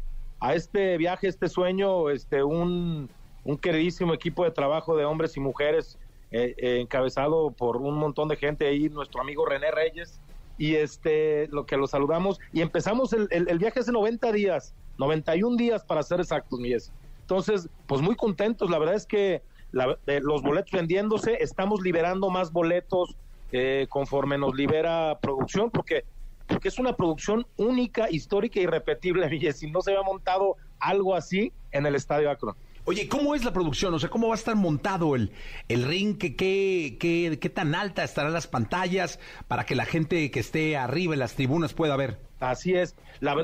a 0.41 0.55
este 0.55 0.97
viaje, 0.97 1.29
este 1.29 1.49
sueño, 1.49 2.11
este, 2.11 2.43
un, 2.43 3.09
un 3.45 3.59
queridísimo 3.59 4.13
equipo 4.13 4.43
de 4.43 4.51
trabajo 4.51 4.97
de 4.97 5.05
hombres 5.05 5.37
y 5.37 5.41
mujeres, 5.41 5.99
eh, 6.33 6.55
eh, 6.57 6.81
encabezado 6.81 7.53
por 7.53 7.77
un 7.77 7.97
montón 7.97 8.29
de 8.29 8.37
gente 8.37 8.67
ahí, 8.67 8.89
nuestro 8.89 9.21
amigo 9.21 9.47
René 9.47 9.71
Reyes, 9.71 10.21
y 10.59 10.75
este, 10.75 11.47
lo 11.49 11.65
que 11.67 11.77
lo 11.77 11.87
saludamos, 11.87 12.41
y 12.53 12.63
empezamos 12.63 13.13
el, 13.13 13.29
el, 13.31 13.49
el 13.49 13.59
viaje 13.59 13.81
hace 13.81 13.93
90 13.93 14.33
días, 14.33 14.75
91 14.99 15.57
días 15.57 15.85
para 15.85 16.03
ser 16.03 16.21
exactos, 16.21 16.59
mi. 16.61 16.73
Entonces, 17.21 17.69
pues 17.87 18.03
muy 18.03 18.15
contentos, 18.15 18.71
la 18.71 18.79
verdad 18.79 18.95
es 18.95 19.07
que 19.07 19.43
la- 19.73 19.99
los 20.23 20.43
boletos 20.43 20.71
vendiéndose, 20.73 21.39
estamos 21.41 21.81
liberando 21.83 22.31
más 22.31 22.53
boletos 22.53 23.17
eh, 23.53 23.87
conforme 23.89 24.39
nos 24.39 24.55
libera 24.55 25.19
producción, 25.21 25.71
porque, 25.71 26.05
porque 26.47 26.69
es 26.69 26.79
una 26.79 26.97
producción 26.97 27.47
única, 27.57 28.11
histórica 28.11 28.59
e 28.59 28.65
irrepetible, 28.65 29.29
mi 29.31 29.39
Jessy. 29.39 29.71
No 29.71 29.81
se 29.83 29.93
había 29.93 30.03
montado 30.03 30.57
algo 30.79 31.15
así 31.15 31.53
en 31.73 31.87
el 31.87 31.95
Estadio 31.95 32.31
Akron. 32.31 32.55
Oye, 32.85 33.09
¿cómo 33.09 33.35
es 33.35 33.45
la 33.45 33.53
producción? 33.53 33.93
O 33.95 33.99
sea, 33.99 34.09
¿cómo 34.09 34.29
va 34.29 34.35
a 34.35 34.39
estar 34.39 34.55
montado 34.55 35.17
el, 35.17 35.33
el 35.69 35.85
ring? 35.85 36.17
¿Qué, 36.19 36.37
qué, 36.37 36.97
qué, 37.01 37.37
qué 37.41 37.51
tan 37.51 37.75
alta 37.75 38.05
estarán 38.05 38.33
las 38.33 38.47
pantallas 38.47 39.19
para 39.49 39.65
que 39.67 39.75
la 39.75 39.85
gente 39.87 40.31
que 40.31 40.39
esté 40.39 40.77
arriba 40.77 41.13
en 41.13 41.19
las 41.19 41.35
tribunas 41.35 41.75
pueda 41.75 41.97
ver? 41.97 42.21
Así 42.39 42.75
es. 42.75 42.95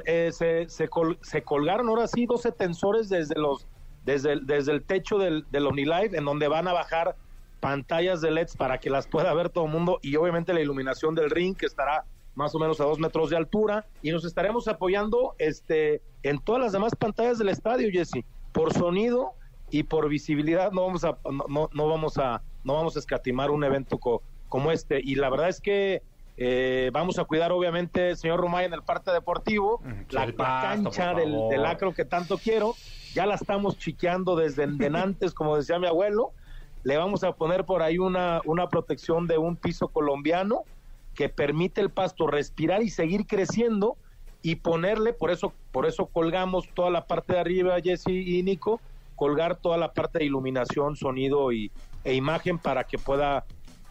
Eh, 0.06 0.30
se, 0.32 0.68
se, 0.68 0.88
col- 0.88 1.18
se 1.22 1.42
colgaron 1.42 1.88
ahora 1.88 2.06
sí 2.06 2.26
12 2.26 2.52
tensores 2.52 3.08
desde 3.08 3.34
los 3.38 3.66
desde 4.04 4.32
el, 4.32 4.84
techo 4.84 5.16
del, 5.16 5.46
del 5.50 5.64
OmniLive, 5.64 6.18
en 6.18 6.24
donde 6.24 6.48
van 6.48 6.66
a 6.66 6.72
bajar 6.72 7.14
pantallas 7.60 8.20
de 8.20 8.32
LEDs 8.32 8.56
para 8.56 8.78
que 8.78 8.90
las 8.90 9.06
pueda 9.06 9.32
ver 9.32 9.48
todo 9.48 9.66
el 9.66 9.70
mundo 9.70 10.00
y 10.02 10.16
obviamente 10.16 10.52
la 10.52 10.60
iluminación 10.60 11.14
del 11.14 11.30
ring 11.30 11.56
que 11.56 11.66
estará 11.66 12.04
más 12.34 12.52
o 12.56 12.58
menos 12.58 12.80
a 12.80 12.84
dos 12.84 12.98
metros 12.98 13.30
de 13.30 13.36
altura 13.36 13.86
y 14.02 14.10
nos 14.10 14.24
estaremos 14.24 14.66
apoyando 14.66 15.34
este 15.38 16.02
en 16.24 16.40
todas 16.40 16.60
las 16.60 16.72
demás 16.72 16.96
pantallas 16.96 17.38
del 17.38 17.50
estadio, 17.50 17.88
Jesse, 17.92 18.24
por 18.52 18.72
sonido 18.72 19.34
y 19.70 19.84
por 19.84 20.08
visibilidad 20.08 20.72
no 20.72 20.82
vamos 20.86 21.04
a 21.04 21.16
no, 21.48 21.68
no 21.72 21.88
vamos 21.88 22.18
a 22.18 22.42
no 22.64 22.74
vamos 22.74 22.96
a 22.96 22.98
escatimar 22.98 23.52
un 23.52 23.62
evento 23.62 23.98
co- 23.98 24.22
como 24.48 24.72
este 24.72 25.00
y 25.00 25.14
la 25.14 25.30
verdad 25.30 25.48
es 25.48 25.60
que 25.60 26.02
eh, 26.36 26.90
vamos 26.92 27.18
a 27.18 27.24
cuidar 27.24 27.52
obviamente 27.52 28.16
señor 28.16 28.40
Romay 28.40 28.64
en 28.66 28.72
el 28.72 28.82
parte 28.82 29.10
deportivo. 29.12 29.82
La, 30.10 30.24
el 30.24 30.30
la 30.30 30.36
pasto, 30.36 30.84
cancha 30.84 31.14
del, 31.14 31.66
acro 31.66 31.92
que 31.92 32.04
tanto 32.04 32.38
quiero 32.38 32.74
ya 33.12 33.26
la 33.26 33.34
estamos 33.34 33.78
chiqueando 33.78 34.36
desde 34.36 34.64
antes 34.96 35.34
como 35.34 35.56
decía 35.56 35.78
mi 35.78 35.86
abuelo. 35.86 36.32
Le 36.84 36.96
vamos 36.96 37.22
a 37.22 37.32
poner 37.32 37.64
por 37.64 37.82
ahí 37.82 37.98
una, 37.98 38.40
una 38.44 38.68
protección 38.68 39.28
de 39.28 39.38
un 39.38 39.56
piso 39.56 39.88
colombiano 39.88 40.64
que 41.14 41.28
permite 41.28 41.80
el 41.80 41.90
pasto 41.90 42.26
respirar 42.26 42.82
y 42.82 42.90
seguir 42.90 43.26
creciendo 43.26 43.96
y 44.42 44.56
ponerle, 44.56 45.12
por 45.12 45.30
eso, 45.30 45.52
por 45.70 45.86
eso 45.86 46.06
colgamos 46.06 46.68
toda 46.74 46.90
la 46.90 47.06
parte 47.06 47.34
de 47.34 47.38
arriba, 47.38 47.76
Jesse 47.80 48.08
y 48.08 48.42
Nico, 48.42 48.80
colgar 49.14 49.56
toda 49.56 49.76
la 49.76 49.92
parte 49.92 50.18
de 50.18 50.24
iluminación, 50.24 50.96
sonido 50.96 51.52
y, 51.52 51.70
e 52.02 52.14
imagen 52.14 52.58
para 52.58 52.84
que 52.84 52.98
pueda 52.98 53.44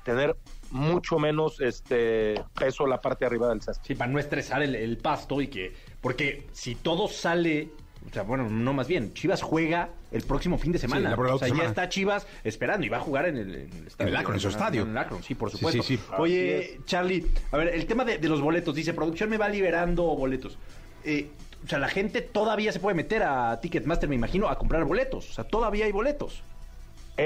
tener 0.03 0.35
mucho 0.71 1.19
menos 1.19 1.61
este 1.61 2.35
peso 2.57 2.87
la 2.87 2.99
parte 3.01 3.25
de 3.25 3.27
arriba 3.27 3.49
del 3.49 3.61
césped. 3.61 3.85
Sí, 3.85 3.95
para 3.95 4.11
no 4.11 4.19
estresar 4.19 4.61
el, 4.63 4.75
el 4.75 4.97
pasto 4.97 5.41
y 5.41 5.47
que. 5.47 5.73
Porque 6.01 6.47
si 6.51 6.75
todo 6.75 7.07
sale. 7.07 7.69
O 8.09 8.11
sea, 8.11 8.23
bueno, 8.23 8.49
no 8.49 8.73
más 8.73 8.87
bien. 8.87 9.13
Chivas 9.13 9.43
juega 9.43 9.89
el 10.11 10.23
próximo 10.23 10.57
fin 10.57 10.71
de 10.71 10.79
semana. 10.79 11.13
o 11.15 11.37
sea, 11.37 11.47
semana. 11.49 11.63
ya 11.63 11.69
está 11.69 11.87
Chivas 11.89 12.25
esperando 12.43 12.83
y 12.85 12.89
va 12.89 12.97
a 12.97 13.01
jugar 13.01 13.27
en 13.27 13.37
el, 13.37 13.53
en 13.55 13.73
el 13.73 13.87
estadio. 13.87 14.07
En 14.09 14.15
el 14.15 14.15
Akron, 14.15 14.35
en 14.35 14.39
su 14.39 14.47
estadio. 14.49 14.81
En 14.81 14.89
el 14.89 14.97
Akron, 14.97 15.21
sí, 15.21 15.35
por 15.35 15.51
Sí, 15.51 15.57
supuesto. 15.57 15.83
sí, 15.83 15.97
sí. 15.97 16.03
Oye, 16.17 16.79
Charlie, 16.85 17.27
a 17.51 17.57
ver, 17.57 17.67
el 17.75 17.85
tema 17.85 18.03
de, 18.03 18.17
de 18.17 18.27
los 18.27 18.41
boletos. 18.41 18.73
Dice, 18.73 18.93
producción 18.95 19.29
me 19.29 19.37
va 19.37 19.47
liberando 19.49 20.03
boletos. 20.03 20.57
Eh, 21.03 21.29
o 21.63 21.67
sea, 21.67 21.77
la 21.77 21.89
gente 21.89 22.21
todavía 22.21 22.71
se 22.71 22.79
puede 22.79 22.95
meter 22.95 23.21
a 23.21 23.59
Ticketmaster, 23.61 24.09
me 24.09 24.15
imagino, 24.15 24.49
a 24.49 24.57
comprar 24.57 24.83
boletos. 24.83 25.29
O 25.29 25.33
sea, 25.33 25.43
todavía 25.43 25.85
hay 25.85 25.91
boletos. 25.91 26.41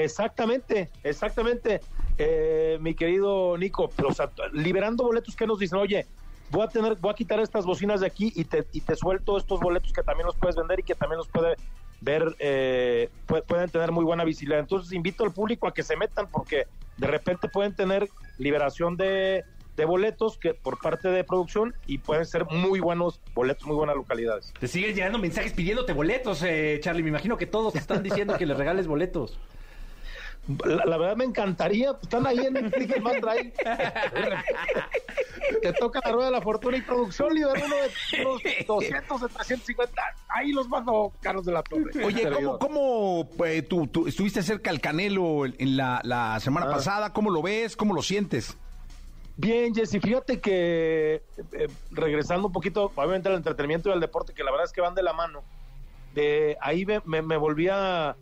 Exactamente, 0.04 0.90
exactamente, 1.02 1.80
eh, 2.18 2.78
mi 2.80 2.94
querido 2.94 3.56
Nico, 3.56 3.90
pero, 3.96 4.10
liberando 4.52 5.04
boletos 5.04 5.34
que 5.34 5.46
nos 5.46 5.58
dicen, 5.58 5.78
oye, 5.78 6.06
voy 6.50 6.62
a 6.62 6.68
tener, 6.68 6.96
voy 6.96 7.10
a 7.10 7.14
quitar 7.14 7.40
estas 7.40 7.64
bocinas 7.64 8.00
de 8.00 8.06
aquí 8.06 8.32
y 8.36 8.44
te, 8.44 8.66
y 8.72 8.80
te 8.82 8.94
suelto 8.94 9.36
estos 9.36 9.58
boletos 9.60 9.92
que 9.92 10.02
también 10.02 10.26
los 10.26 10.36
puedes 10.36 10.54
vender 10.56 10.80
y 10.80 10.82
que 10.82 10.94
también 10.94 11.18
los 11.18 11.28
puede 11.28 11.56
ver, 12.00 12.36
eh, 12.38 13.08
pu- 13.26 13.42
pueden 13.44 13.70
tener 13.70 13.90
muy 13.90 14.04
buena 14.04 14.24
visibilidad. 14.24 14.60
Entonces 14.60 14.92
invito 14.92 15.24
al 15.24 15.32
público 15.32 15.66
a 15.66 15.72
que 15.72 15.82
se 15.82 15.96
metan 15.96 16.28
porque 16.30 16.66
de 16.98 17.06
repente 17.06 17.48
pueden 17.48 17.74
tener 17.74 18.08
liberación 18.38 18.96
de, 18.96 19.44
de 19.76 19.84
boletos 19.86 20.38
que 20.38 20.52
por 20.54 20.78
parte 20.78 21.08
de 21.08 21.24
producción 21.24 21.74
y 21.86 21.98
pueden 21.98 22.26
ser 22.26 22.44
muy 22.46 22.80
buenos 22.80 23.20
boletos, 23.34 23.66
muy 23.66 23.76
buenas 23.76 23.96
localidades. 23.96 24.52
Te 24.60 24.68
siguen 24.68 24.94
llegando 24.94 25.18
mensajes 25.18 25.52
pidiéndote 25.52 25.94
boletos, 25.94 26.42
eh, 26.42 26.78
Charlie. 26.82 27.02
Me 27.02 27.08
imagino 27.08 27.36
que 27.38 27.46
todos 27.46 27.72
te 27.72 27.78
están 27.78 28.02
diciendo 28.02 28.36
que 28.36 28.44
les 28.46 28.56
regales 28.56 28.86
boletos. 28.86 29.38
La, 30.64 30.84
la 30.84 30.96
verdad 30.96 31.16
me 31.16 31.24
encantaría, 31.24 31.92
pues, 31.92 32.04
están 32.04 32.26
ahí 32.26 32.38
en 32.38 32.70
Ticketmaster 32.70 33.28
ahí. 33.28 33.52
Te 35.62 35.72
toca 35.72 36.00
la 36.04 36.12
rueda 36.12 36.26
de 36.26 36.32
la 36.32 36.40
fortuna 36.40 36.76
y 36.76 36.82
producción 36.82 37.32
libera 37.34 37.52
uno 37.64 37.74
de 37.76 38.22
unos 38.22 38.42
200 38.66 39.20
de 39.22 39.28
350. 39.28 40.02
Ahí 40.28 40.52
los 40.52 40.68
mando 40.68 41.12
caros 41.20 41.44
de 41.44 41.52
la 41.52 41.62
torre. 41.62 42.04
Oye, 42.04 42.30
¿cómo, 42.30 42.58
cómo 42.58 43.28
eh, 43.44 43.62
tú, 43.62 43.86
tú 43.86 44.06
estuviste 44.06 44.42
cerca 44.42 44.70
al 44.70 44.80
Canelo 44.80 45.46
en 45.46 45.76
la, 45.76 46.00
la 46.04 46.38
semana 46.40 46.66
Ah. 46.66 46.70
pasada? 46.72 47.12
¿Cómo 47.12 47.30
lo 47.30 47.42
ves? 47.42 47.76
¿Cómo 47.76 47.94
lo 47.94 48.02
sientes? 48.02 48.56
Bien, 49.36 49.74
Jessy, 49.74 50.00
fíjate 50.00 50.40
que 50.40 51.22
eh, 51.52 51.68
regresando 51.90 52.46
un 52.46 52.52
poquito, 52.52 52.90
obviamente 52.94 53.28
al 53.28 53.34
entretenimiento 53.34 53.88
y 53.88 53.92
al 53.92 54.00
deporte, 54.00 54.32
que 54.32 54.42
la 54.42 54.50
verdad 54.50 54.66
es 54.66 54.72
que 54.72 54.80
van 54.80 54.94
de 54.94 55.02
la 55.02 55.12
mano, 55.12 55.42
de 56.14 56.56
ahí 56.62 56.86
me, 56.86 57.00
me- 57.04 57.20
me 57.22 57.36
volví 57.36 57.68
a, 57.70 58.16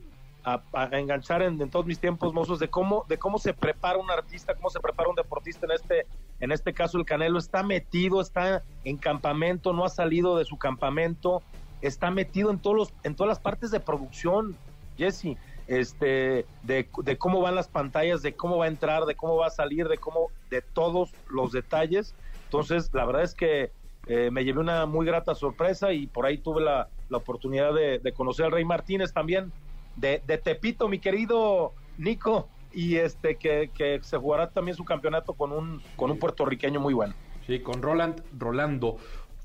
a- 0.45 0.63
a 0.73 0.99
enganchar 0.99 1.43
en, 1.43 1.59
todos 1.71 1.87
mis 1.87 1.99
tiempos 1.99 2.33
mozos 2.35 2.59
de 2.59 2.69
cómo, 2.69 3.05
de 3.09 3.19
cómo 3.19 3.39
se 3.39 3.55
prepara 3.55 3.99
un 3.99 4.11
artista, 4.11 4.55
cómo 4.55 4.71
se 4.71 4.79
prepara 4.81 5.09
un 5.09 5.17
deportista 5.17 5.67
en 5.67 5.73
este, 5.73 6.07
en 6.41 6.53
este 6.53 6.73
caso 6.73 6.99
el 6.99 7.05
Canelo. 7.05 7.39
Está 7.39 7.63
metido, 7.63 8.21
está 8.21 8.63
en 8.85 8.97
campamento, 8.99 9.73
no 9.73 9.85
ha 9.85 9.89
salido 9.89 10.37
de 10.37 10.45
su 10.45 10.59
campamento, 10.59 11.43
está 11.81 12.11
metido 12.11 12.51
en 12.51 12.59
todos 12.59 12.77
los, 12.77 12.95
en 13.03 13.15
todas 13.15 13.29
las 13.29 13.41
partes 13.41 13.71
de 13.71 13.81
producción, 13.81 14.57
Jesse, 14.97 15.37
este, 15.67 16.45
de, 16.63 16.89
de 17.03 17.19
cómo 17.19 17.41
van 17.41 17.55
las 17.55 17.69
pantallas, 17.69 18.21
de 18.23 18.35
cómo 18.35 18.59
va 18.59 18.67
a 18.67 18.69
entrar, 18.69 19.07
de 19.07 19.15
cómo 19.15 19.37
va 19.37 19.47
a 19.47 19.51
salir, 19.51 19.89
de 19.89 19.97
cómo, 19.99 20.29
de 20.51 20.61
todos 20.61 21.11
los 21.31 21.53
detalles. 21.53 22.15
Entonces, 22.45 22.91
la 22.93 23.05
verdad 23.07 23.23
es 23.23 23.35
que 23.35 23.73
eh, 24.07 24.31
me 24.31 24.45
llevé 24.45 24.61
una 24.61 24.85
muy 24.85 25.07
grata 25.07 25.35
sorpresa 25.35 25.93
y 25.93 26.07
por 26.07 26.27
ahí 26.27 26.37
tuve 26.37 26.63
la, 26.63 26.89
la 27.09 27.17
oportunidad 27.17 27.73
de 27.73 28.13
conocer 28.13 28.45
al 28.45 28.53
Rey 28.53 28.65
Martínez 28.67 29.13
también, 29.15 29.51
de, 29.97 30.23
de 30.27 30.39
Tepito, 30.39 30.89
mi 30.89 30.99
querido 30.99 31.73
Nico, 31.99 32.49
y 32.73 32.97
este 32.97 33.37
que, 33.37 33.71
que 33.75 34.01
se 34.03 34.17
jugará 34.17 34.51
también 34.51 34.77
su 34.77 34.85
campeonato 34.85 35.33
con 35.35 35.53
un, 35.53 35.81
con 35.97 36.11
un 36.11 36.19
puertorriqueño 36.19 36.81
muy 36.81 36.95
bueno. 36.95 37.15
Sí, 37.47 37.61
con 37.61 37.83
Roland 37.83 38.23
Rolando. 38.39 38.97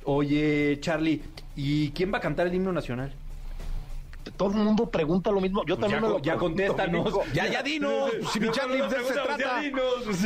Oye, 0.06 0.78
Charlie, 0.80 1.22
¿y 1.56 1.92
quién 1.92 2.12
va 2.14 2.18
a 2.18 2.22
cantar 2.22 2.48
el 2.48 2.56
himno 2.56 2.72
nacional? 2.72 3.14
Todo 4.38 4.52
el 4.52 4.58
mundo 4.58 4.90
pregunta 4.90 5.32
lo 5.32 5.42
mismo. 5.42 5.62
Yo 5.66 5.76
Pues 5.78 5.92
también 5.92 6.02
ya, 6.02 6.08
me 6.08 6.14
lo 6.14 6.20
ya 6.22 6.36
pregunto, 6.38 6.64
contéstanos. 6.66 7.34
Ya, 7.34 7.48
ya 7.48 7.62
dinos, 7.64 8.12
si 8.32 8.40
mi 8.40 8.50
Charlie, 8.52 8.82
de 8.82 8.90
se 9.04 9.14
trata. 9.14 9.62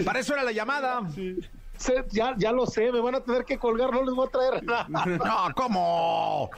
Para 0.06 0.20
eso 0.20 0.34
era 0.34 0.44
la 0.44 0.52
llamada. 0.52 1.02
Sé- 1.78 2.06
ya, 2.12 2.36
ya 2.38 2.52
lo 2.52 2.66
sé, 2.66 2.92
me 2.92 3.00
van 3.02 3.16
a 3.16 3.22
tener 3.22 3.44
que 3.46 3.58
colgar, 3.58 3.92
no 3.92 4.04
les 4.04 4.14
voy 4.14 4.28
a 4.28 4.30
traer 4.32 4.64
nada. 4.64 4.88
No, 5.06 5.54
¿cómo? 5.56 6.50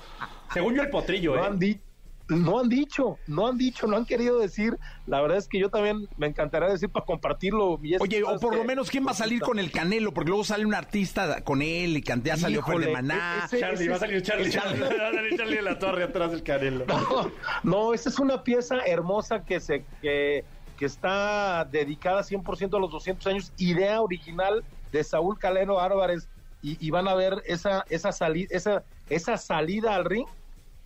Según 0.53 0.75
yo 0.75 0.81
el 0.83 0.89
potrillo, 0.89 1.35
¿eh? 1.37 1.41
han, 1.45 1.57
di- 1.57 1.79
no 2.27 2.59
han 2.59 2.69
dicho, 2.69 3.19
no 3.27 3.47
han 3.47 3.57
dicho, 3.57 3.85
no 3.87 3.97
han 3.97 4.05
querido 4.05 4.39
decir. 4.39 4.77
La 5.05 5.21
verdad 5.21 5.37
es 5.37 5.47
que 5.47 5.59
yo 5.59 5.69
también 5.69 6.07
me 6.17 6.27
encantaría 6.27 6.69
decir 6.69 6.89
para 6.89 7.05
compartirlo. 7.05 7.79
y 7.83 7.95
Oye, 7.97 8.23
o 8.23 8.39
por 8.39 8.51
que- 8.51 8.57
lo 8.57 8.63
menos, 8.63 8.89
¿quién 8.89 9.05
va 9.05 9.11
a 9.11 9.15
salir 9.15 9.41
con 9.41 9.59
el 9.59 9.71
Canelo? 9.71 10.11
Porque 10.13 10.29
luego 10.29 10.43
sale 10.43 10.65
un 10.65 10.73
artista 10.73 11.41
con 11.41 11.61
él 11.61 11.97
y 11.97 12.01
que 12.01 12.13
ya 12.23 12.35
salió 12.37 12.61
con 12.61 12.75
el 12.81 12.87
de 12.87 12.93
Maná. 12.93 13.43
ese- 13.45 13.59
Charlie, 13.59 13.87
va 13.87 13.95
a 13.95 13.99
salir 13.99 14.21
Charlie. 14.23 14.49
Charlie. 14.49 14.79
Va 14.81 14.87
a 15.09 15.13
salir 15.13 15.37
Charlie 15.37 15.55
de 15.57 15.61
la 15.61 15.77
torre 15.79 16.03
atrás 16.03 16.31
del 16.31 16.43
Canelo. 16.43 16.85
No, 17.05 17.31
no, 17.63 17.93
esa 17.93 18.09
es 18.09 18.17
una 18.19 18.43
pieza 18.43 18.77
hermosa 18.85 19.43
que 19.45 19.59
se 19.59 19.85
que, 20.01 20.43
que 20.77 20.85
está 20.85 21.65
dedicada 21.71 22.21
100% 22.23 22.75
a 22.75 22.79
los 22.79 22.89
200 22.91 23.27
años, 23.27 23.53
idea 23.57 24.01
original 24.01 24.63
de 24.91 25.03
Saúl 25.03 25.37
Calero 25.37 25.79
Álvarez 25.79 26.27
y, 26.61 26.77
y 26.85 26.89
van 26.89 27.07
a 27.07 27.13
ver 27.13 27.41
esa 27.45 27.85
esa 27.89 28.11
salida 28.11 28.47
esa 28.51 28.83
esa 29.09 29.37
salida 29.37 29.93
al 29.95 30.05
ring 30.05 30.25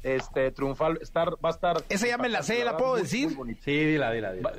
este 0.04 0.52
triunfal 0.52 1.00
estar 1.02 1.30
va 1.43 1.50
a 1.50 1.52
estar 1.52 1.84
Esa 1.89 2.08
ya 2.08 2.18
me 2.18 2.30
la 2.30 2.41
sé, 2.43 2.64
¿la 2.64 2.78
puedo 2.78 2.93
muy, 2.93 3.02
decir? 3.02 3.36
muy. 3.36 3.56
Sí, 3.56 3.72
dila, 3.86 4.12
dila, 4.12 4.34
dila. 4.34 4.54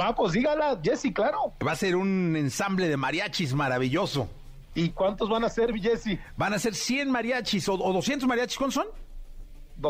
Va, 0.00 0.14
pues 0.14 0.32
dígala, 0.32 0.78
Jesse, 0.82 1.12
claro. 1.14 1.52
Va 1.66 1.72
a 1.72 1.76
ser 1.76 1.96
un 1.96 2.34
ensamble 2.36 2.88
de 2.88 2.96
mariachis 2.96 3.54
maravilloso. 3.54 4.28
¿Y 4.74 4.88
cuántos 4.90 5.28
van 5.28 5.44
a 5.44 5.50
ser, 5.50 5.72
Jesse? 5.78 6.18
Van 6.36 6.54
a 6.54 6.58
ser 6.58 6.74
100 6.74 7.10
mariachis 7.10 7.68
o, 7.68 7.74
o 7.74 7.92
200 7.92 8.26
mariachis. 8.26 8.56
¿Cuántos 8.56 8.74
son? 8.74 8.86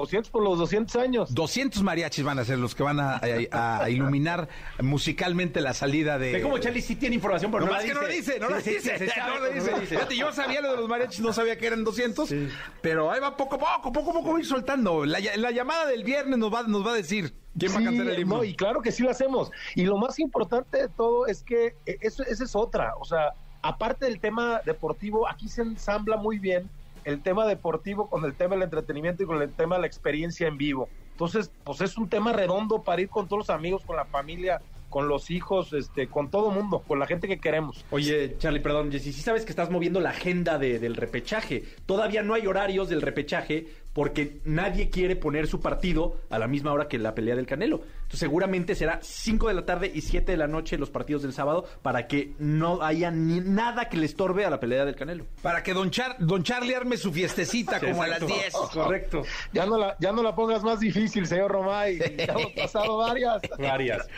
200 0.01 0.30
por 0.30 0.43
los 0.43 0.59
200 0.59 0.97
años. 0.97 1.34
200 1.34 1.82
mariachis 1.82 2.24
van 2.24 2.38
a 2.38 2.45
ser 2.45 2.59
los 2.59 2.74
que 2.74 2.82
van 2.82 2.99
a, 3.01 3.20
a- 3.53 3.82
a 3.84 3.90
iluminar 3.90 4.49
musicalmente 4.80 5.61
la 5.61 5.74
salida 5.74 6.18
de... 6.18 6.32
Ve 6.32 6.43
como 6.43 6.59
Charlie 6.59 6.80
sí 6.82 6.97
tiene 6.97 7.14
información, 7.16 7.51
pero 7.53 7.64
No, 7.64 7.70
no, 7.70 7.76
más 7.76 7.84
que 7.84 7.95
no 7.95 8.03
lo 8.03 8.09
dice, 8.09 8.38
sabe, 8.38 8.40
no 8.40 8.49
lo 8.49 8.57
pero 8.62 8.74
dice. 8.74 8.99
no 9.26 9.38
lo 9.38 9.53
dice. 9.80 9.86
Fíjate, 9.86 10.16
yo 10.16 10.32
sabía 10.32 10.61
lo 10.61 10.70
de 10.72 10.76
los 10.78 10.88
mariachis, 10.88 11.20
no 11.20 11.32
sabía 11.32 11.57
que 11.59 11.66
eran 11.66 11.84
200, 11.84 12.34
pero 12.80 13.11
ahí 13.12 13.20
va 13.20 13.36
poco 13.36 13.57
a 13.57 13.59
poco, 13.80 13.93
poco 13.93 14.11
a 14.11 14.14
poco 14.14 14.38
ir 14.38 14.47
soltando. 14.47 15.05
La, 15.05 15.18
la 15.36 15.51
llamada 15.51 15.86
del 15.86 16.05
viernes 16.05 16.38
nos 16.38 16.53
va, 16.53 16.62
nos 16.64 16.86
va 16.86 16.93
a 16.93 16.95
decir 16.95 17.34
quién 17.59 17.72
va 17.74 17.80
a 17.80 17.84
cantar 17.84 18.07
el 18.09 18.20
himno. 18.20 18.36
no, 18.38 18.45
y 18.45 18.55
claro 18.55 18.80
que 18.82 18.93
sí 18.93 19.03
lo 19.03 19.11
hacemos. 19.11 19.51
Y 19.74 19.84
lo 19.84 19.97
más 19.99 20.18
importante 20.18 20.78
de 20.78 20.88
todo 20.88 21.26
es 21.26 21.43
que 21.43 21.74
eh, 21.86 21.99
eso, 22.01 22.22
esa 22.24 22.45
es 22.45 22.57
otra. 22.57 22.95
O 23.01 23.05
sea, 23.05 23.34
aparte 23.62 24.07
del 24.07 24.18
tema 24.20 24.61
deportivo, 24.64 25.28
aquí 25.28 25.49
se 25.49 25.62
ensambla 25.62 26.16
muy 26.16 26.38
bien 26.38 26.68
el 27.05 27.22
tema 27.22 27.46
deportivo 27.46 28.09
con 28.09 28.24
el 28.24 28.34
tema 28.34 28.55
del 28.55 28.64
entretenimiento 28.64 29.22
y 29.22 29.26
con 29.26 29.40
el 29.42 29.53
tema 29.53 29.76
de 29.76 29.82
la 29.82 29.86
experiencia 29.86 30.46
en 30.48 30.57
vivo. 30.59 30.88
Entonces, 31.12 31.50
pues 31.64 31.80
es 31.80 31.96
un 31.98 32.09
tema 32.09 32.32
redondo 32.32 32.82
para 32.82 33.03
ir 33.03 33.09
con 33.09 33.28
todos 33.28 33.38
los 33.48 33.50
amigos, 33.50 33.82
con 33.84 33.96
la 33.96 34.05
familia, 34.07 34.61
con 34.88 35.09
los 35.09 35.30
hijos, 35.30 35.72
este, 35.72 36.07
con 36.09 36.30
todo 36.30 36.50
mundo, 36.50 36.82
con 36.86 36.98
la 36.98 37.07
gente 37.07 37.26
que 37.26 37.38
queremos. 37.38 37.84
Oye, 37.90 38.36
Charlie, 38.38 38.61
perdón, 38.61 38.92
Jessy, 38.92 39.12
sí 39.12 39.22
sabes 39.22 39.44
que 39.46 39.50
estás 39.50 39.70
moviendo 39.70 40.00
la 40.00 40.11
agenda 40.11 40.59
de- 40.59 40.78
del 40.78 40.96
repechaje. 40.96 41.64
Todavía 41.86 42.22
no 42.22 42.34
hay 42.34 42.46
horarios 42.46 42.90
del 42.90 43.00
repechaje 43.00 43.68
porque 43.93 44.40
nadie 44.45 44.88
quiere 44.90 45.16
poner 45.16 45.47
su 45.47 45.61
partido 45.61 46.16
a 46.30 46.38
la 46.38 46.47
misma 46.49 46.72
hora 46.72 46.88
que 46.88 46.99
la 46.99 47.14
pelea 47.14 47.36
del 47.36 47.47
Canelo. 47.47 47.80
Entonces 48.03 48.20
seguramente 48.20 48.74
será 48.74 48.99
5 49.03 49.49
de 49.49 49.55
la 49.55 49.64
tarde 49.66 49.90
y 49.93 50.01
7 50.01 50.32
de 50.32 50.38
la 50.38 50.47
noche 50.47 50.78
los 50.78 50.90
partidos 50.90 51.22
del 51.22 51.32
sábado 51.32 51.64
para 51.82 52.07
que 52.07 52.34
no 52.38 52.82
haya 52.82 53.11
ni 53.11 53.40
nada 53.40 53.88
que 53.88 53.97
le 53.97 54.07
estorbe 54.07 54.45
a 54.45 54.51
la 54.51 54.61
pelea 54.61 54.84
del 54.84 54.97
Canelo. 54.97 55.26
Para 55.43 55.62
que 55.62 55.74
don, 55.74 55.90
Char- 55.90 56.16
don 56.18 56.43
Charlie 56.43 56.74
arme 56.74 56.97
su 56.97 57.12
fiestecita 57.12 57.80
como 57.80 58.03
a 58.03 58.09
las 58.09 58.26
10. 58.26 58.53
Correcto. 58.72 59.22
Ya 59.53 59.66
no 59.66 59.76
la, 59.78 59.97
ya 60.01 60.12
no 60.12 60.22
la 60.22 60.34
pongas 60.34 60.62
más 60.62 60.80
difícil, 60.80 61.26
señor 61.26 61.51
Romay. 61.51 61.99
Ya 61.99 62.32
hemos 62.32 62.53
pasado 62.53 62.97
varias. 62.99 63.43
Varias. 63.59 64.09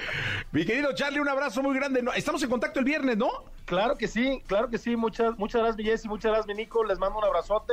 Mi 0.52 0.64
querido 0.64 0.92
Charlie, 0.94 1.20
un 1.20 1.28
abrazo 1.28 1.62
muy 1.62 1.74
grande. 1.74 2.04
Estamos 2.16 2.42
en 2.42 2.50
contacto 2.50 2.78
el 2.78 2.84
viernes, 2.84 3.16
¿no? 3.16 3.28
Claro 3.64 3.96
que 3.96 4.06
sí, 4.08 4.40
claro 4.46 4.68
que 4.68 4.78
sí. 4.78 4.94
Muchas, 4.96 5.36
muchas 5.38 5.60
gracias, 5.62 5.76
mi 5.78 5.84
Jessy, 5.84 6.08
muchas 6.08 6.30
gracias, 6.32 6.46
mi 6.46 6.54
Nico. 6.54 6.84
Les 6.84 6.98
mando 6.98 7.18
un 7.18 7.24
abrazote 7.24 7.72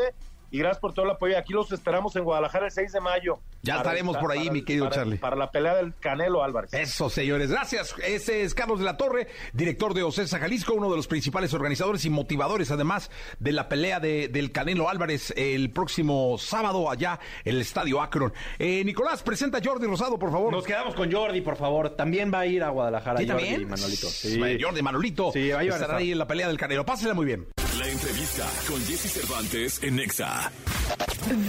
y 0.51 0.57
gracias 0.59 0.79
por 0.79 0.93
todo 0.93 1.05
el 1.05 1.11
apoyo. 1.11 1.37
Aquí 1.37 1.53
los 1.53 1.71
esperamos 1.71 2.15
en 2.15 2.23
Guadalajara 2.23 2.65
el 2.65 2.71
6 2.71 2.91
de 2.91 2.99
mayo. 3.01 3.39
Ya 3.63 3.75
Para- 3.77 3.89
estaremos 3.89 4.17
por 4.17 4.31
ahí, 4.31 4.39
para- 4.39 4.51
mi 4.53 4.63
querido 4.63 4.85
para- 4.85 4.95
Charlie. 4.95 5.17
Para 5.17 5.35
la 5.35 5.51
pelea 5.51 5.75
del 5.75 5.93
Canelo 5.99 6.43
Álvarez. 6.43 6.73
Eso, 6.73 7.09
señores. 7.09 7.49
Gracias. 7.51 7.95
Ese 8.03 8.43
es 8.43 8.53
Carlos 8.53 8.79
de 8.79 8.85
la 8.85 8.97
Torre, 8.97 9.27
director 9.53 9.93
de 9.93 10.03
Ocesa 10.03 10.39
Jalisco, 10.39 10.73
uno 10.73 10.89
de 10.89 10.97
los 10.97 11.07
principales 11.07 11.53
organizadores 11.53 12.03
y 12.05 12.09
motivadores, 12.09 12.69
además, 12.71 13.09
de 13.39 13.51
la 13.51 13.69
pelea 13.69 13.99
de, 13.99 14.27
del 14.27 14.51
Canelo 14.51 14.89
Álvarez 14.89 15.33
el 15.37 15.69
próximo 15.71 16.37
sábado 16.37 16.89
allá 16.91 17.19
en 17.45 17.55
el 17.55 17.61
Estadio 17.61 18.01
Akron. 18.01 18.33
Eh, 18.59 18.83
Nicolás, 18.83 19.23
presenta 19.23 19.59
a 19.59 19.61
Jordi 19.63 19.87
Rosado, 19.87 20.17
por 20.19 20.31
favor. 20.31 20.51
Nos 20.51 20.65
quedamos 20.65 20.95
con 20.95 21.11
Jordi, 21.11 21.41
por 21.41 21.55
favor. 21.55 21.91
También 21.91 22.31
va 22.33 22.39
a 22.39 22.45
ir 22.47 22.63
a 22.63 22.69
Guadalajara 22.69 23.19
¿Sí, 23.19 23.27
Jordi 23.27 23.41
también? 23.43 23.61
y 23.61 23.65
Manolito. 23.65 24.07
Eh, 24.25 24.59
Jordi 24.61 24.81
Manolito. 24.81 25.31
Sí, 25.31 25.51
ahí 25.51 25.69
van 25.69 25.79
a 25.79 25.81
estar. 25.83 25.95
ahí 25.97 26.11
en 26.11 26.17
la 26.17 26.27
pelea 26.27 26.47
del 26.47 26.57
Canelo. 26.57 26.85
Pásela 26.85 27.13
muy 27.13 27.25
bien. 27.25 27.47
La 27.79 27.87
entrevista 27.87 28.47
con 28.67 28.79
Jesse 28.85 29.11
Cervantes 29.11 29.81
en 29.81 29.95
Nexa. 29.95 30.51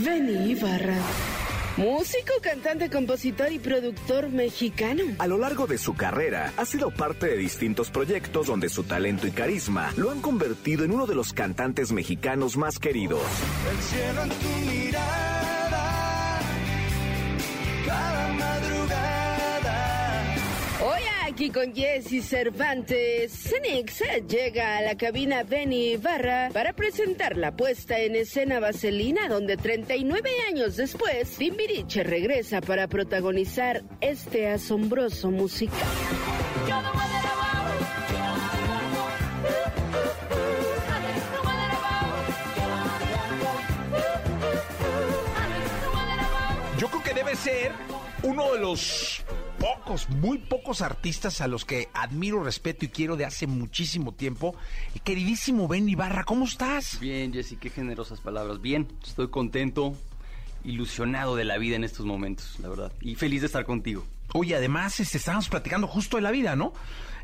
Benny 0.04 0.52
Ibarra. 0.52 0.96
Músico, 1.76 2.34
cantante, 2.42 2.90
compositor 2.90 3.50
y 3.50 3.58
productor 3.58 4.28
mexicano. 4.28 5.02
A 5.18 5.26
lo 5.26 5.38
largo 5.38 5.66
de 5.66 5.78
su 5.78 5.94
carrera, 5.94 6.52
ha 6.56 6.64
sido 6.64 6.90
parte 6.90 7.26
de 7.26 7.36
distintos 7.36 7.90
proyectos 7.90 8.46
donde 8.46 8.68
su 8.68 8.84
talento 8.84 9.26
y 9.26 9.32
carisma 9.32 9.92
lo 9.96 10.10
han 10.10 10.20
convertido 10.20 10.84
en 10.84 10.92
uno 10.92 11.06
de 11.06 11.14
los 11.14 11.32
cantantes 11.32 11.92
mexicanos 11.92 12.56
más 12.56 12.78
queridos. 12.78 13.22
Hoy 20.84 21.11
aquí 21.32 21.48
con 21.48 21.74
Jesse 21.74 22.22
Cervantes, 22.22 23.32
Cenexa 23.32 24.18
llega 24.18 24.76
a 24.76 24.82
la 24.82 24.96
cabina 24.98 25.44
Benny 25.44 25.92
Ibarra 25.92 26.50
para 26.52 26.74
presentar 26.74 27.38
la 27.38 27.56
puesta 27.56 27.98
en 27.98 28.16
escena 28.16 28.60
Vaselina, 28.60 29.28
donde 29.28 29.56
39 29.56 30.30
años 30.48 30.76
después, 30.76 31.30
Timbiriche 31.38 32.02
regresa 32.02 32.60
para 32.60 32.86
protagonizar 32.86 33.82
este 34.02 34.50
asombroso 34.50 35.30
musical. 35.30 35.80
Yo 46.78 46.88
creo 46.88 47.02
que 47.02 47.14
debe 47.14 47.36
ser 47.36 47.72
uno 48.22 48.52
de 48.52 48.60
los 48.60 49.24
pocos, 49.62 50.10
muy 50.10 50.38
pocos 50.38 50.82
artistas 50.82 51.40
a 51.40 51.46
los 51.46 51.64
que 51.64 51.88
admiro, 51.94 52.42
respeto 52.42 52.84
y 52.84 52.88
quiero 52.88 53.16
de 53.16 53.24
hace 53.24 53.46
muchísimo 53.46 54.12
tiempo. 54.12 54.56
Queridísimo 55.04 55.68
Ben 55.68 55.88
Ibarra, 55.88 56.24
¿cómo 56.24 56.46
estás? 56.46 56.98
Bien, 56.98 57.32
Jessy, 57.32 57.56
qué 57.56 57.70
generosas 57.70 58.20
palabras. 58.20 58.60
Bien, 58.60 58.88
estoy 59.06 59.28
contento, 59.28 59.94
ilusionado 60.64 61.36
de 61.36 61.44
la 61.44 61.58
vida 61.58 61.76
en 61.76 61.84
estos 61.84 62.04
momentos, 62.04 62.56
la 62.58 62.68
verdad. 62.70 62.92
Y 63.00 63.14
feliz 63.14 63.42
de 63.42 63.46
estar 63.46 63.64
contigo. 63.64 64.04
Oye, 64.34 64.56
además, 64.56 64.98
este, 64.98 65.18
estábamos 65.18 65.48
platicando 65.48 65.86
justo 65.86 66.16
de 66.16 66.22
la 66.22 66.32
vida, 66.32 66.56
¿no? 66.56 66.72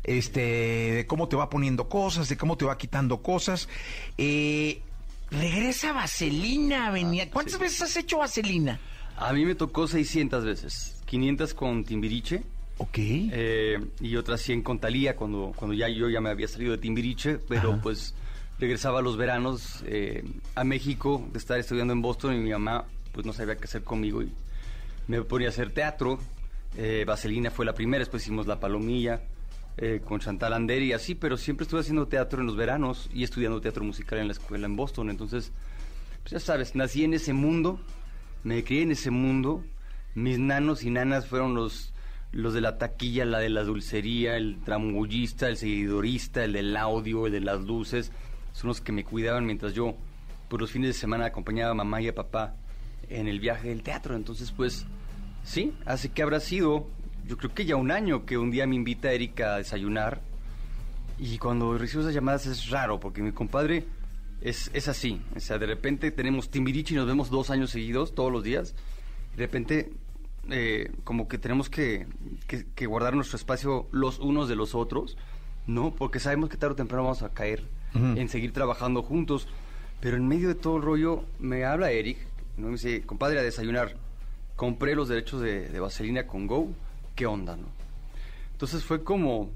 Este, 0.03 0.39
de 0.39 1.05
cómo 1.07 1.27
te 1.27 1.35
va 1.35 1.49
poniendo 1.49 1.89
cosas, 1.89 2.29
de 2.29 2.37
cómo 2.37 2.55
te 2.55 2.63
va 2.63 2.77
quitando 2.77 3.21
cosas. 3.21 3.67
Eh, 4.17 4.81
regresa 5.29 5.91
Vaselina, 5.91 6.89
venía. 6.89 7.29
¿Cuántas 7.29 7.59
veces 7.59 7.81
has 7.81 7.97
hecho 7.97 8.19
Vaselina? 8.19 8.79
A 9.21 9.33
mí 9.33 9.45
me 9.45 9.53
tocó 9.55 9.87
600 9.87 10.45
veces. 10.45 11.01
500 11.05 11.53
con 11.53 11.83
Timbiriche 11.83 12.43
Ok. 12.77 12.97
eh, 12.97 13.77
y 13.99 14.15
otras 14.15 14.41
100 14.41 14.61
con 14.61 14.79
Talía 14.79 15.15
cuando, 15.17 15.51
cuando 15.55 15.73
ya 15.75 15.89
yo 15.89 16.07
ya 16.09 16.21
me 16.21 16.29
había 16.29 16.47
salido 16.47 16.71
de 16.71 16.77
Timbiriche, 16.77 17.37
pero 17.37 17.73
Ajá. 17.73 17.81
pues 17.81 18.13
regresaba 18.59 18.99
a 18.99 19.01
los 19.01 19.17
veranos 19.17 19.83
eh, 19.85 20.23
a 20.55 20.63
México 20.63 21.27
de 21.33 21.39
estar 21.39 21.59
estudiando 21.59 21.91
en 21.93 22.01
Boston 22.01 22.35
y 22.35 22.37
mi 22.39 22.51
mamá 22.51 22.85
pues 23.11 23.25
no 23.25 23.33
sabía 23.33 23.57
qué 23.57 23.65
hacer 23.65 23.83
conmigo 23.83 24.21
y 24.21 24.31
me 25.07 25.21
ponía 25.23 25.47
a 25.47 25.51
hacer 25.51 25.71
teatro. 25.71 26.19
Eh, 26.77 27.03
Vaselina 27.05 27.51
fue 27.51 27.65
la 27.65 27.73
primera, 27.73 27.99
después 27.99 28.23
hicimos 28.23 28.47
La 28.47 28.59
Palomilla 28.59 29.21
eh, 29.77 29.99
con 30.05 30.19
Chantal 30.21 30.53
Ander 30.53 30.81
y 30.81 30.93
así, 30.93 31.15
pero 31.15 31.35
siempre 31.35 31.63
estuve 31.63 31.81
haciendo 31.81 32.07
teatro 32.07 32.39
en 32.39 32.47
los 32.47 32.55
veranos 32.55 33.09
y 33.13 33.23
estudiando 33.23 33.59
teatro 33.59 33.83
musical 33.83 34.19
en 34.19 34.27
la 34.27 34.33
escuela 34.33 34.65
en 34.67 34.75
Boston. 34.77 35.09
Entonces, 35.09 35.51
pues 36.21 36.31
ya 36.33 36.39
sabes, 36.39 36.75
nací 36.75 37.03
en 37.03 37.13
ese 37.15 37.33
mundo, 37.33 37.79
me 38.43 38.63
crié 38.63 38.83
en 38.83 38.91
ese 38.91 39.11
mundo. 39.11 39.63
Mis 40.15 40.39
nanos 40.39 40.83
y 40.83 40.89
nanas 40.89 41.27
fueron 41.27 41.55
los, 41.55 41.93
los 42.31 42.53
de 42.53 42.61
la 42.61 42.77
taquilla, 42.77 43.25
la 43.25 43.39
de 43.39 43.49
la 43.49 43.63
dulcería, 43.63 44.37
el 44.37 44.59
tramullista, 44.63 45.47
el 45.47 45.57
seguidorista, 45.57 46.43
el 46.43 46.53
del 46.53 46.75
audio, 46.75 47.27
el 47.27 47.33
de 47.33 47.41
las 47.41 47.61
luces. 47.61 48.11
Son 48.53 48.67
los 48.67 48.81
que 48.81 48.91
me 48.91 49.03
cuidaban 49.03 49.45
mientras 49.45 49.73
yo, 49.73 49.95
por 50.49 50.61
los 50.61 50.71
fines 50.71 50.89
de 50.89 50.93
semana, 50.93 51.25
acompañaba 51.25 51.71
a 51.71 51.75
mamá 51.75 52.01
y 52.01 52.07
a 52.07 52.15
papá 52.15 52.55
en 53.09 53.27
el 53.27 53.39
viaje 53.39 53.69
del 53.69 53.83
teatro. 53.83 54.15
Entonces, 54.15 54.51
pues, 54.51 54.85
sí, 55.43 55.73
así 55.85 56.09
que 56.09 56.23
habrá 56.23 56.39
sido 56.39 56.87
yo 57.29 57.37
creo 57.37 57.53
que 57.53 57.63
ya 57.63 57.75
un 57.75 57.91
año 57.91 58.25
que 58.25 58.39
un 58.39 58.49
día 58.49 58.65
me 58.65 58.75
invita 58.75 59.11
Erika 59.11 59.53
a 59.53 59.57
desayunar 59.57 60.19
y 61.19 61.37
cuando 61.37 61.77
recibo 61.77 62.01
esas 62.01 62.15
llamadas 62.15 62.47
es 62.47 62.71
raro 62.71 62.99
porque 62.99 63.21
mi 63.21 63.31
compadre 63.31 63.85
es, 64.41 64.69
es 64.73 64.87
así. 64.87 65.21
O 65.35 65.39
sea, 65.39 65.57
de 65.57 65.65
repente 65.65 66.11
tenemos 66.11 66.49
Timbiriche 66.49 66.93
y 66.93 66.97
nos 66.97 67.07
vemos 67.07 67.29
dos 67.29 67.49
años 67.49 67.69
seguidos, 67.71 68.13
todos 68.15 68.31
los 68.31 68.43
días. 68.43 68.75
De 69.35 69.43
repente, 69.45 69.91
eh, 70.49 70.91
como 71.03 71.27
que 71.27 71.37
tenemos 71.37 71.69
que, 71.69 72.07
que- 72.47 72.65
que 72.75 72.85
guardar 72.85 73.15
nuestro 73.15 73.35
espacio 73.37 73.87
los 73.91 74.19
unos 74.19 74.49
de 74.49 74.55
los 74.55 74.75
otros, 74.75 75.17
¿no? 75.67 75.93
Porque 75.95 76.19
sabemos 76.19 76.49
que 76.49 76.57
tarde 76.57 76.73
o 76.73 76.75
temprano 76.75 77.03
vamos 77.03 77.21
a 77.23 77.29
caer 77.29 77.63
en 77.95 78.29
seguir 78.29 78.53
trabajando 78.53 79.01
juntos. 79.01 79.47
Pero 79.99 80.15
en 80.17 80.27
medio 80.27 80.47
de 80.47 80.55
todo 80.55 80.77
el 80.77 80.83
rollo 80.83 81.25
me 81.39 81.65
habla 81.65 81.91
Eric, 81.91 82.17
¿no? 82.57 82.67
Me 82.67 82.73
dice, 82.73 83.01
compadre, 83.01 83.39
a 83.39 83.43
desayunar. 83.43 83.97
Compré 84.55 84.95
los 84.95 85.09
derechos 85.09 85.41
de, 85.41 85.67
de 85.69 85.79
Vaselina 85.79 86.27
con 86.27 86.47
Go. 86.47 86.69
¿Qué 87.15 87.25
onda, 87.25 87.55
no? 87.57 87.67
Entonces 88.51 88.83
fue 88.83 89.03
como 89.03 89.51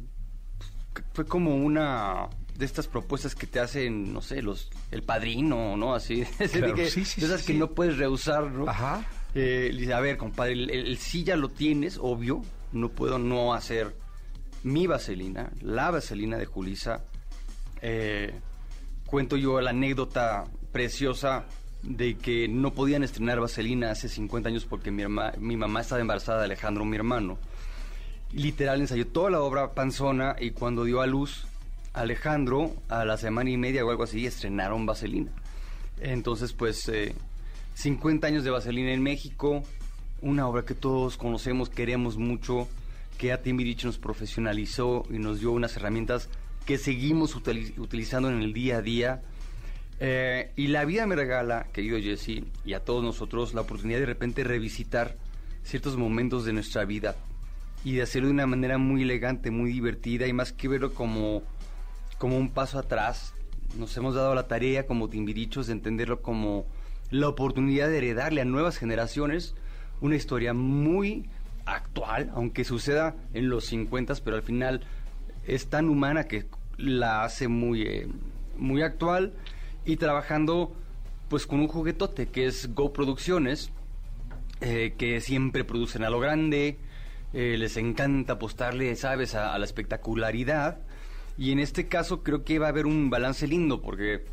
fue 1.13 1.25
como 1.25 1.55
una 1.55 2.27
de 2.57 2.65
estas 2.65 2.87
propuestas 2.87 3.35
que 3.35 3.47
te 3.47 3.59
hacen, 3.59 4.13
no 4.13 4.21
sé, 4.21 4.41
los 4.41 4.69
el 4.91 5.03
padrino, 5.03 5.75
¿no? 5.77 5.95
Así, 5.95 6.23
de 6.39 6.49
Claro, 6.49 6.75
que, 6.75 6.89
sí, 6.89 7.03
sí, 7.05 7.21
de 7.21 7.27
esas 7.27 7.41
sí, 7.41 7.53
que 7.53 7.59
no 7.59 7.71
puedes 7.71 7.97
rehusar, 7.97 8.51
¿no? 8.51 8.67
Ajá. 8.69 9.05
Eh, 9.35 9.89
a 9.93 9.99
ver, 9.99 10.17
compadre, 10.17 10.53
el, 10.53 10.69
el- 10.69 10.87
el 10.87 10.97
sí 10.97 11.23
ya 11.23 11.35
lo 11.35 11.49
tienes, 11.49 11.97
obvio, 11.99 12.41
no 12.71 12.89
puedo 12.89 13.17
no 13.19 13.53
hacer 13.53 13.95
mi 14.63 14.85
vaselina, 14.87 15.51
la 15.61 15.89
vaselina 15.91 16.37
de 16.37 16.45
Julisa. 16.45 17.03
Eh, 17.81 18.33
cuento 19.07 19.35
yo 19.35 19.59
la 19.59 19.71
anécdota 19.71 20.45
preciosa 20.71 21.45
de 21.81 22.15
que 22.15 22.47
no 22.47 22.73
podían 22.73 23.03
estrenar 23.03 23.39
vaselina 23.39 23.91
hace 23.91 24.07
50 24.07 24.49
años 24.49 24.65
porque 24.65 24.89
mi, 24.91 25.03
herma- 25.03 25.35
mi 25.37 25.57
mamá 25.57 25.81
estaba 25.81 25.99
embarazada 26.01 26.39
de 26.39 26.45
Alejandro, 26.45 26.85
mi 26.85 26.95
hermano 26.95 27.37
literal 28.31 28.81
ensayó 28.81 29.05
toda 29.05 29.29
la 29.29 29.41
obra 29.41 29.73
panzona 29.73 30.35
y 30.39 30.51
cuando 30.51 30.85
dio 30.85 31.01
a 31.01 31.05
luz 31.07 31.45
Alejandro, 31.93 32.73
a 32.89 33.05
la 33.05 33.17
semana 33.17 33.49
y 33.49 33.57
media 33.57 33.85
o 33.85 33.89
algo 33.91 34.03
así, 34.03 34.25
estrenaron 34.25 34.85
Vaselina. 34.85 35.31
Entonces, 36.01 36.53
pues, 36.53 36.87
eh, 36.89 37.13
50 37.75 38.27
años 38.27 38.43
de 38.43 38.49
Vaselina 38.49 38.91
en 38.93 39.01
México, 39.03 39.63
una 40.21 40.47
obra 40.47 40.63
que 40.65 40.73
todos 40.73 41.17
conocemos, 41.17 41.69
queremos 41.69 42.17
mucho, 42.17 42.67
que 43.17 43.31
a 43.31 43.41
Timbiriche 43.41 43.85
nos 43.85 43.99
profesionalizó 43.99 45.03
y 45.09 45.19
nos 45.19 45.39
dio 45.39 45.51
unas 45.51 45.75
herramientas 45.77 46.29
que 46.65 46.77
seguimos 46.77 47.35
utili- 47.35 47.77
utilizando 47.77 48.29
en 48.29 48.41
el 48.41 48.53
día 48.53 48.77
a 48.77 48.81
día. 48.81 49.21
Eh, 49.99 50.51
y 50.55 50.67
la 50.67 50.85
vida 50.85 51.05
me 51.05 51.15
regala, 51.15 51.67
querido 51.71 51.99
Jesse, 51.99 52.43
y 52.65 52.73
a 52.73 52.79
todos 52.83 53.03
nosotros, 53.03 53.53
la 53.53 53.61
oportunidad 53.61 53.99
de 53.99 54.05
repente 54.07 54.43
revisitar 54.43 55.15
ciertos 55.63 55.95
momentos 55.95 56.43
de 56.45 56.53
nuestra 56.53 56.83
vida 56.85 57.15
y 57.85 57.93
de 57.93 58.01
hacerlo 58.01 58.27
de 58.29 58.33
una 58.33 58.47
manera 58.47 58.77
muy 58.77 59.03
elegante, 59.03 59.51
muy 59.51 59.71
divertida 59.71 60.25
y 60.27 60.33
más 60.33 60.51
que 60.51 60.67
verlo 60.67 60.93
como, 60.93 61.43
como 62.24 62.38
un 62.38 62.47
paso 62.47 62.80
atrás. 62.80 63.34
Nos 63.78 63.97
hemos 63.97 64.15
dado 64.15 64.34
la 64.34 64.47
tarea 64.47 64.88
como 64.88 65.09
timbirichos 65.09 65.67
de 65.67 65.74
entenderlo 65.74 66.21
como 66.21 66.65
la 67.11 67.28
oportunidad 67.28 67.89
de 67.89 67.97
heredarle 67.97 68.39
a 68.39 68.45
nuevas 68.45 68.78
generaciones 68.78 69.55
una 69.99 70.15
historia 70.15 70.53
muy 70.53 71.26
actual, 71.65 72.32
aunque 72.34 72.63
suceda 72.63 73.13
en 73.34 73.49
los 73.49 73.65
50, 73.65 74.13
pero 74.24 74.38
al 74.38 74.41
final 74.41 74.86
es 75.45 75.67
tan 75.67 75.89
humana 75.89 76.24
que 76.30 76.45
la 76.78 77.26
hace 77.26 77.49
muy, 77.49 77.82
eh, 77.82 78.07
muy 78.57 78.84
actual 78.84 79.34
y 79.84 79.97
trabajando 79.97 80.74
pues 81.28 81.45
con 81.45 81.59
un 81.59 81.67
juguetote 81.67 82.28
que 82.28 82.45
es 82.45 82.74
Go 82.74 82.93
Producciones, 82.93 83.69
eh, 84.61 84.93
que 84.97 85.19
siempre 85.19 85.65
producen 85.65 86.05
a 86.05 86.09
lo 86.09 86.21
grande, 86.21 86.78
eh, 87.34 87.57
les 87.57 87.76
encanta 87.76 88.34
apostarle, 88.34 88.95
sabes, 88.95 89.36
a, 89.36 89.53
a 89.53 89.59
la 89.59 89.65
espectacularidad. 89.65 90.78
Y 91.38 91.51
en 91.51 91.59
este 91.59 91.88
caso 91.88 92.21
creo 92.23 92.43
que 92.43 92.59
va 92.59 92.67
a 92.67 92.69
haber 92.69 92.86
un 92.86 93.09
balance 93.09 93.47
lindo, 93.47 93.81
porque 93.81 94.23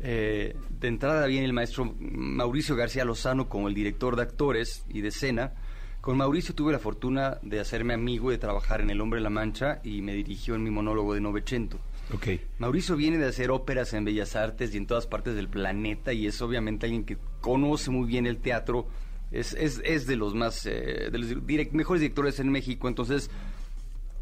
eh, 0.00 0.56
de 0.80 0.88
entrada 0.88 1.26
viene 1.26 1.44
el 1.46 1.52
maestro 1.52 1.94
Mauricio 2.00 2.74
García 2.76 3.04
Lozano 3.04 3.48
como 3.48 3.68
el 3.68 3.74
director 3.74 4.16
de 4.16 4.22
actores 4.22 4.84
y 4.88 5.00
de 5.00 5.08
escena. 5.08 5.52
Con 6.00 6.16
Mauricio 6.16 6.54
tuve 6.54 6.72
la 6.72 6.78
fortuna 6.78 7.38
de 7.42 7.60
hacerme 7.60 7.92
amigo 7.92 8.30
y 8.30 8.34
de 8.34 8.38
trabajar 8.38 8.80
en 8.80 8.88
El 8.90 9.00
Hombre 9.02 9.18
de 9.18 9.24
la 9.24 9.30
Mancha 9.30 9.80
y 9.84 10.00
me 10.00 10.14
dirigió 10.14 10.54
en 10.54 10.64
mi 10.64 10.70
monólogo 10.70 11.12
de 11.12 11.20
Novecento. 11.20 11.78
Ok. 12.12 12.28
Mauricio 12.58 12.96
viene 12.96 13.18
de 13.18 13.26
hacer 13.26 13.50
óperas 13.50 13.92
en 13.92 14.04
Bellas 14.06 14.34
Artes 14.34 14.74
y 14.74 14.78
en 14.78 14.86
todas 14.86 15.06
partes 15.06 15.34
del 15.36 15.48
planeta 15.48 16.12
y 16.14 16.26
es 16.26 16.40
obviamente 16.40 16.86
alguien 16.86 17.04
que 17.04 17.18
conoce 17.40 17.90
muy 17.90 18.08
bien 18.08 18.26
el 18.26 18.38
teatro. 18.38 18.88
Es, 19.30 19.52
es, 19.52 19.80
es 19.84 20.06
de 20.08 20.16
los 20.16 20.34
más 20.34 20.66
eh, 20.66 21.10
de 21.12 21.18
los 21.18 21.28
direct- 21.30 21.72
mejores 21.72 22.00
directores 22.00 22.40
en 22.40 22.50
México. 22.50 22.88
Entonces, 22.88 23.30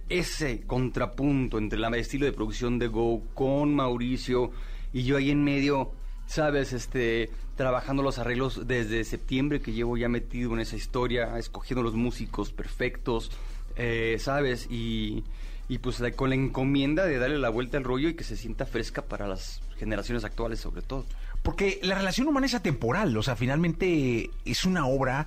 ese 0.08 0.62
contrapunto 0.66 1.58
entre 1.58 1.78
el 1.78 1.94
estilo 1.94 2.26
de 2.26 2.32
producción 2.32 2.78
de 2.78 2.88
Go 2.88 3.22
con 3.34 3.74
Mauricio 3.74 4.50
y 4.92 5.02
yo 5.02 5.16
ahí 5.16 5.30
en 5.30 5.44
medio, 5.44 5.92
sabes, 6.26 6.72
este 6.72 7.30
trabajando 7.56 8.04
los 8.04 8.18
arreglos 8.18 8.68
desde 8.68 9.02
septiembre 9.02 9.60
que 9.60 9.72
llevo 9.72 9.96
ya 9.96 10.08
metido 10.08 10.54
en 10.54 10.60
esa 10.60 10.76
historia, 10.76 11.36
escogiendo 11.38 11.82
los 11.82 11.94
músicos 11.94 12.52
perfectos, 12.52 13.32
eh, 13.76 14.16
sabes, 14.20 14.68
y, 14.70 15.24
y 15.68 15.78
pues 15.78 16.00
con 16.14 16.30
la 16.30 16.36
encomienda 16.36 17.04
de 17.04 17.18
darle 17.18 17.38
la 17.38 17.48
vuelta 17.48 17.76
al 17.76 17.84
rollo 17.84 18.08
y 18.08 18.14
que 18.14 18.22
se 18.22 18.36
sienta 18.36 18.64
fresca 18.64 19.02
para 19.02 19.26
las 19.26 19.60
generaciones 19.76 20.24
actuales 20.24 20.60
sobre 20.60 20.82
todo. 20.82 21.04
Porque 21.42 21.80
la 21.82 21.96
relación 21.96 22.28
humana 22.28 22.46
es 22.46 22.54
atemporal, 22.54 23.16
o 23.16 23.22
sea, 23.22 23.36
finalmente 23.36 24.30
es 24.44 24.64
una 24.64 24.86
obra 24.86 25.26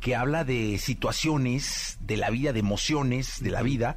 que 0.00 0.14
habla 0.14 0.44
de 0.44 0.78
situaciones 0.78 1.98
de 2.00 2.16
la 2.16 2.30
vida, 2.30 2.52
de 2.52 2.60
emociones 2.60 3.42
de 3.42 3.50
la 3.50 3.62
vida, 3.62 3.96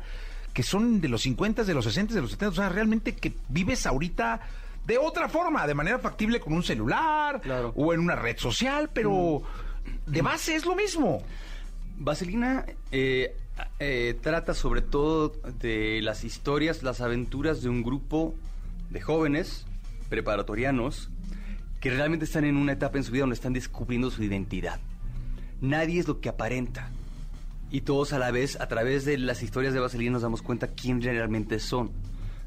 que 0.54 0.64
son 0.64 1.00
de 1.02 1.08
los 1.10 1.22
50, 1.22 1.64
de 1.64 1.74
los 1.74 1.86
60, 1.86 2.14
de 2.14 2.22
los 2.22 2.32
70, 2.32 2.50
o 2.50 2.56
sea, 2.56 2.70
realmente 2.70 3.16
que 3.16 3.34
vives 3.50 3.86
ahorita 3.86 4.42
de 4.86 4.98
otra 4.98 5.30
forma, 5.30 5.66
de 5.68 5.76
manera 5.76 6.00
factible 6.00 6.40
con 6.40 6.54
un 6.54 6.64
celular 6.64 7.40
Claro. 7.42 7.72
o 7.76 7.94
en 7.94 8.00
una 8.00 8.16
red 8.16 8.38
social, 8.38 8.90
pero 8.94 9.44
de 10.08 10.22
base 10.22 10.56
es 10.56 10.66
lo 10.66 10.76
mismo. 10.76 11.22
Vaselina 11.98 12.66
eh, 12.92 13.36
eh, 13.80 14.18
trata 14.22 14.54
sobre 14.56 14.82
todo 14.82 15.30
de 15.60 16.02
las 16.02 16.24
historias, 16.24 16.82
las 16.82 17.00
aventuras 17.02 17.62
de 17.62 17.70
un 17.70 17.84
grupo 17.84 18.34
de 18.90 19.02
jóvenes 19.02 19.66
preparatorianos 20.10 21.10
que 21.80 21.92
realmente 21.92 22.26
están 22.26 22.44
en 22.46 22.58
una 22.58 22.74
etapa 22.74 22.98
en 22.98 23.04
su 23.04 23.12
vida 23.12 23.22
donde 23.22 23.36
están 23.36 23.54
descubriendo 23.54 24.12
su 24.12 24.24
identidad. 24.24 24.80
Nadie 25.62 26.00
es 26.00 26.08
lo 26.08 26.20
que 26.20 26.30
aparenta. 26.30 26.90
Y 27.70 27.82
todos 27.82 28.12
a 28.12 28.20
la 28.20 28.32
vez, 28.32 28.60
a 28.60 28.68
través 28.68 29.06
de 29.06 29.18
las 29.18 29.44
historias 29.44 29.74
de 29.74 29.80
Vaselina, 29.80 30.12
nos 30.14 30.24
damos 30.24 30.42
cuenta 30.42 30.68
quién 30.68 31.02
realmente 31.02 31.60
son. 31.60 31.92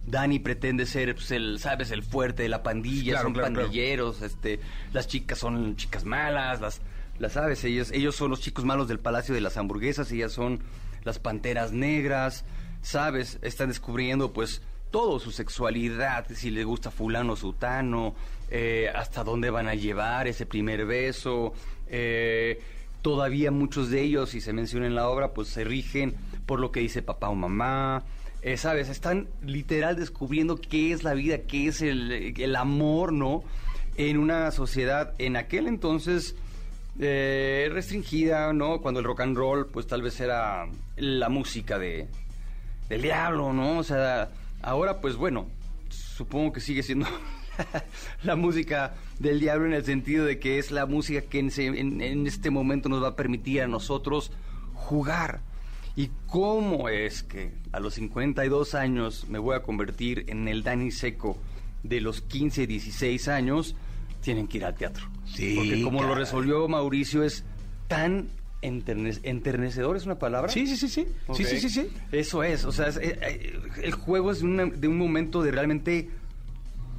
Dani 0.07 0.39
pretende 0.39 0.85
ser, 0.85 1.15
pues, 1.15 1.31
el, 1.31 1.59
¿sabes? 1.59 1.91
El 1.91 2.03
fuerte 2.03 2.43
de 2.43 2.49
la 2.51 2.63
pandilla, 2.63 3.13
Claro, 3.13 3.25
son 3.25 3.33
claro, 3.33 3.49
claro. 3.49 3.63
pandilleros, 3.69 4.21
este, 4.21 4.61
las 4.93 5.09
chicas 5.09 5.39
son 5.39 5.77
chicas 5.77 6.05
malas, 6.05 6.61
las, 6.61 6.83
las 7.19 7.33
sabes, 7.33 7.65
ellos, 7.65 7.91
ellos 7.91 8.15
son 8.15 8.31
los 8.31 8.41
chicos 8.41 8.67
malos 8.67 8.87
del 8.87 8.99
Palacio 8.99 9.35
de 9.35 9.41
las 9.41 9.57
Hamburguesas, 9.57 10.13
ellas 10.13 10.33
son 10.33 10.61
las 11.05 11.19
panteras 11.19 11.73
negras, 11.73 12.45
sabes, 12.83 13.39
están 13.41 13.69
descubriendo 13.69 14.35
pues 14.35 14.61
todo 14.91 15.19
su 15.19 15.31
sexualidad, 15.31 16.27
si 16.35 16.51
le 16.51 16.65
gusta 16.65 16.91
fulano, 16.91 17.35
sutano, 17.35 18.15
eh, 18.51 18.91
hasta 18.95 19.25
dónde 19.25 19.49
van 19.49 19.69
a 19.69 19.75
llevar 19.75 20.29
ese 20.29 20.45
primer 20.45 20.85
beso, 20.85 21.55
eh, 21.87 22.61
todavía 23.05 23.51
muchos 23.51 23.91
de 23.91 24.01
ellos, 24.01 24.31
si 24.31 24.41
se 24.41 24.55
menciona 24.55 24.87
en 24.87 24.95
la 24.95 25.11
obra, 25.11 25.35
pues 25.35 25.49
se 25.49 25.63
rigen 25.63 26.15
por 26.47 26.59
lo 26.59 26.73
que 26.73 26.81
dice 26.81 27.03
papá 27.03 27.29
o 27.29 27.35
mamá, 27.35 28.03
eh, 28.41 28.57
¿sabes? 28.57 28.89
Están 28.89 29.29
literal 29.43 29.97
descubriendo 29.97 30.59
qué 30.59 30.91
es 30.91 31.05
la 31.05 31.13
vida, 31.13 31.43
qué 31.43 31.67
es 31.67 31.83
el, 31.83 32.33
el 32.35 32.57
amor, 32.57 33.13
¿no? 33.13 33.45
En 33.99 34.17
una 34.17 34.51
sociedad 34.53 35.13
en 35.19 35.37
aquel 35.37 35.67
entonces 35.67 36.35
eh, 36.99 37.69
restringida, 37.71 38.55
¿no? 38.55 38.81
Cuando 38.81 39.01
el 39.01 39.07
rock 39.07 39.21
and 39.21 39.37
roll, 39.37 39.67
pues 39.67 39.87
tal 39.87 40.01
vez 40.01 40.19
era 40.21 40.67
la 40.97 41.29
música 41.29 41.79
de, 41.79 42.09
del 42.89 43.03
diablo, 43.03 43.53
¿no? 43.53 43.81
O 43.81 43.85
sea, 43.85 44.31
ahora, 44.63 45.03
pues 45.03 45.17
bueno, 45.17 45.47
supongo 45.91 46.55
que 46.55 46.61
sigue 46.61 46.83
siendo 46.83 47.07
la 48.25 48.37
música 48.37 48.95
del 49.19 49.41
diablo 49.41 49.67
en 49.67 49.73
el 49.75 49.85
sentido 49.85 50.25
de 50.25 50.39
que 50.39 50.59
es 50.59 50.71
la 50.71 50.87
música 50.87 51.21
que 51.23 51.39
en, 51.39 51.51
en- 51.59 52.01
en 52.01 52.27
este 52.27 52.51
momento 52.51 52.89
nos 52.89 53.03
va 53.03 53.09
a 53.09 53.17
permitir 53.17 53.63
a 53.63 53.67
nosotros 53.69 54.33
jugar. 54.73 55.41
¿Y 55.97 56.11
cómo 56.27 56.89
es 56.89 57.23
que 57.23 57.53
a 57.73 57.79
los 57.81 57.95
52 57.95 58.75
años 58.75 59.27
me 59.29 59.39
voy 59.39 59.55
a 59.57 59.63
convertir 59.63 60.25
en 60.29 60.49
el 60.49 60.63
Dani 60.65 60.91
Seco 60.91 61.39
de 61.85 62.01
los 62.01 62.21
15, 62.23 62.67
16 62.67 63.29
años? 63.29 63.77
Tienen 64.21 64.49
que 64.49 64.57
ir 64.59 64.65
al 64.65 64.75
teatro. 64.75 65.09
Sí, 65.27 65.55
Porque 65.57 65.83
como 65.83 66.01
lo 66.03 66.09
caray. 66.09 66.25
resolvió 66.25 66.67
Mauricio 66.67 67.23
es 67.23 67.45
tan 67.87 68.29
enterne- 68.63 69.21
enternecedor, 69.23 69.97
¿es 69.97 70.05
una 70.07 70.19
palabra? 70.19 70.51
Sí, 70.51 70.67
sí, 70.67 70.77
sí, 70.77 70.89
sí. 70.89 71.07
Ok. 71.29 71.37
Sí, 71.37 71.45
sí, 71.45 71.61
sí, 71.61 71.69
sí. 71.71 71.89
Eso 72.11 72.43
es, 72.43 72.65
o 72.65 72.73
sea, 72.73 72.89
es- 72.89 72.97
eh, 72.97 73.19
eh, 73.23 73.61
el 73.83 73.93
juego 73.93 74.33
es 74.33 74.43
una- 74.43 74.65
de 74.67 74.89
un 74.89 74.99
momento 74.99 75.43
de 75.43 75.53
realmente, 75.53 76.09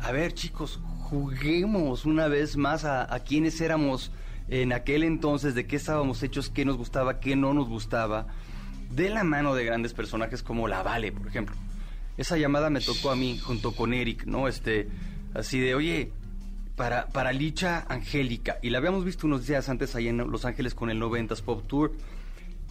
a 0.06 0.12
ver 0.12 0.36
chicos, 0.36 0.80
juguemos 1.10 2.06
una 2.06 2.28
vez 2.28 2.58
más 2.58 2.86
a, 2.86 3.12
a 3.12 3.20
quiénes 3.22 3.60
éramos 3.60 4.12
en 4.50 4.72
aquel 4.72 5.04
entonces, 5.04 5.56
de 5.56 5.66
qué 5.66 5.78
estábamos 5.78 6.22
hechos, 6.22 6.52
qué 6.52 6.64
nos 6.64 6.78
gustaba, 6.78 7.20
qué 7.20 7.36
no 7.36 7.56
nos 7.56 7.68
gustaba. 7.68 8.28
de 8.92 9.10
la 9.10 9.24
mano 9.24 9.56
de 9.56 9.66
grandes 9.66 9.94
personajes 9.94 10.44
como 10.44 10.68
la 10.68 10.84
Vale, 10.84 11.12
por 11.12 11.28
ejemplo. 11.28 11.56
Esa 12.18 12.38
llamada 12.38 12.70
me 12.70 12.82
tocó 12.82 13.10
a 13.10 13.16
mí 13.16 13.40
junto 13.40 13.72
con 13.72 13.96
Eric, 13.96 14.26
¿no? 14.26 14.48
Este, 14.48 14.88
así 15.34 15.60
de, 15.60 15.74
oye, 15.74 16.12
para, 16.76 17.08
para 17.08 17.34
Licha 17.34 17.88
Angélica. 17.90 18.60
Y 18.62 18.70
la 18.70 18.78
habíamos 18.78 19.06
visto 19.06 19.26
unos 19.26 19.48
días 19.48 19.70
antes 19.70 19.96
ahí 19.96 20.08
en 20.08 20.18
Los 20.18 20.46
Ángeles 20.46 20.76
con 20.76 20.92
el 20.92 21.02
90s 21.02 21.42
Pop 21.42 21.66
Tour. 21.68 21.94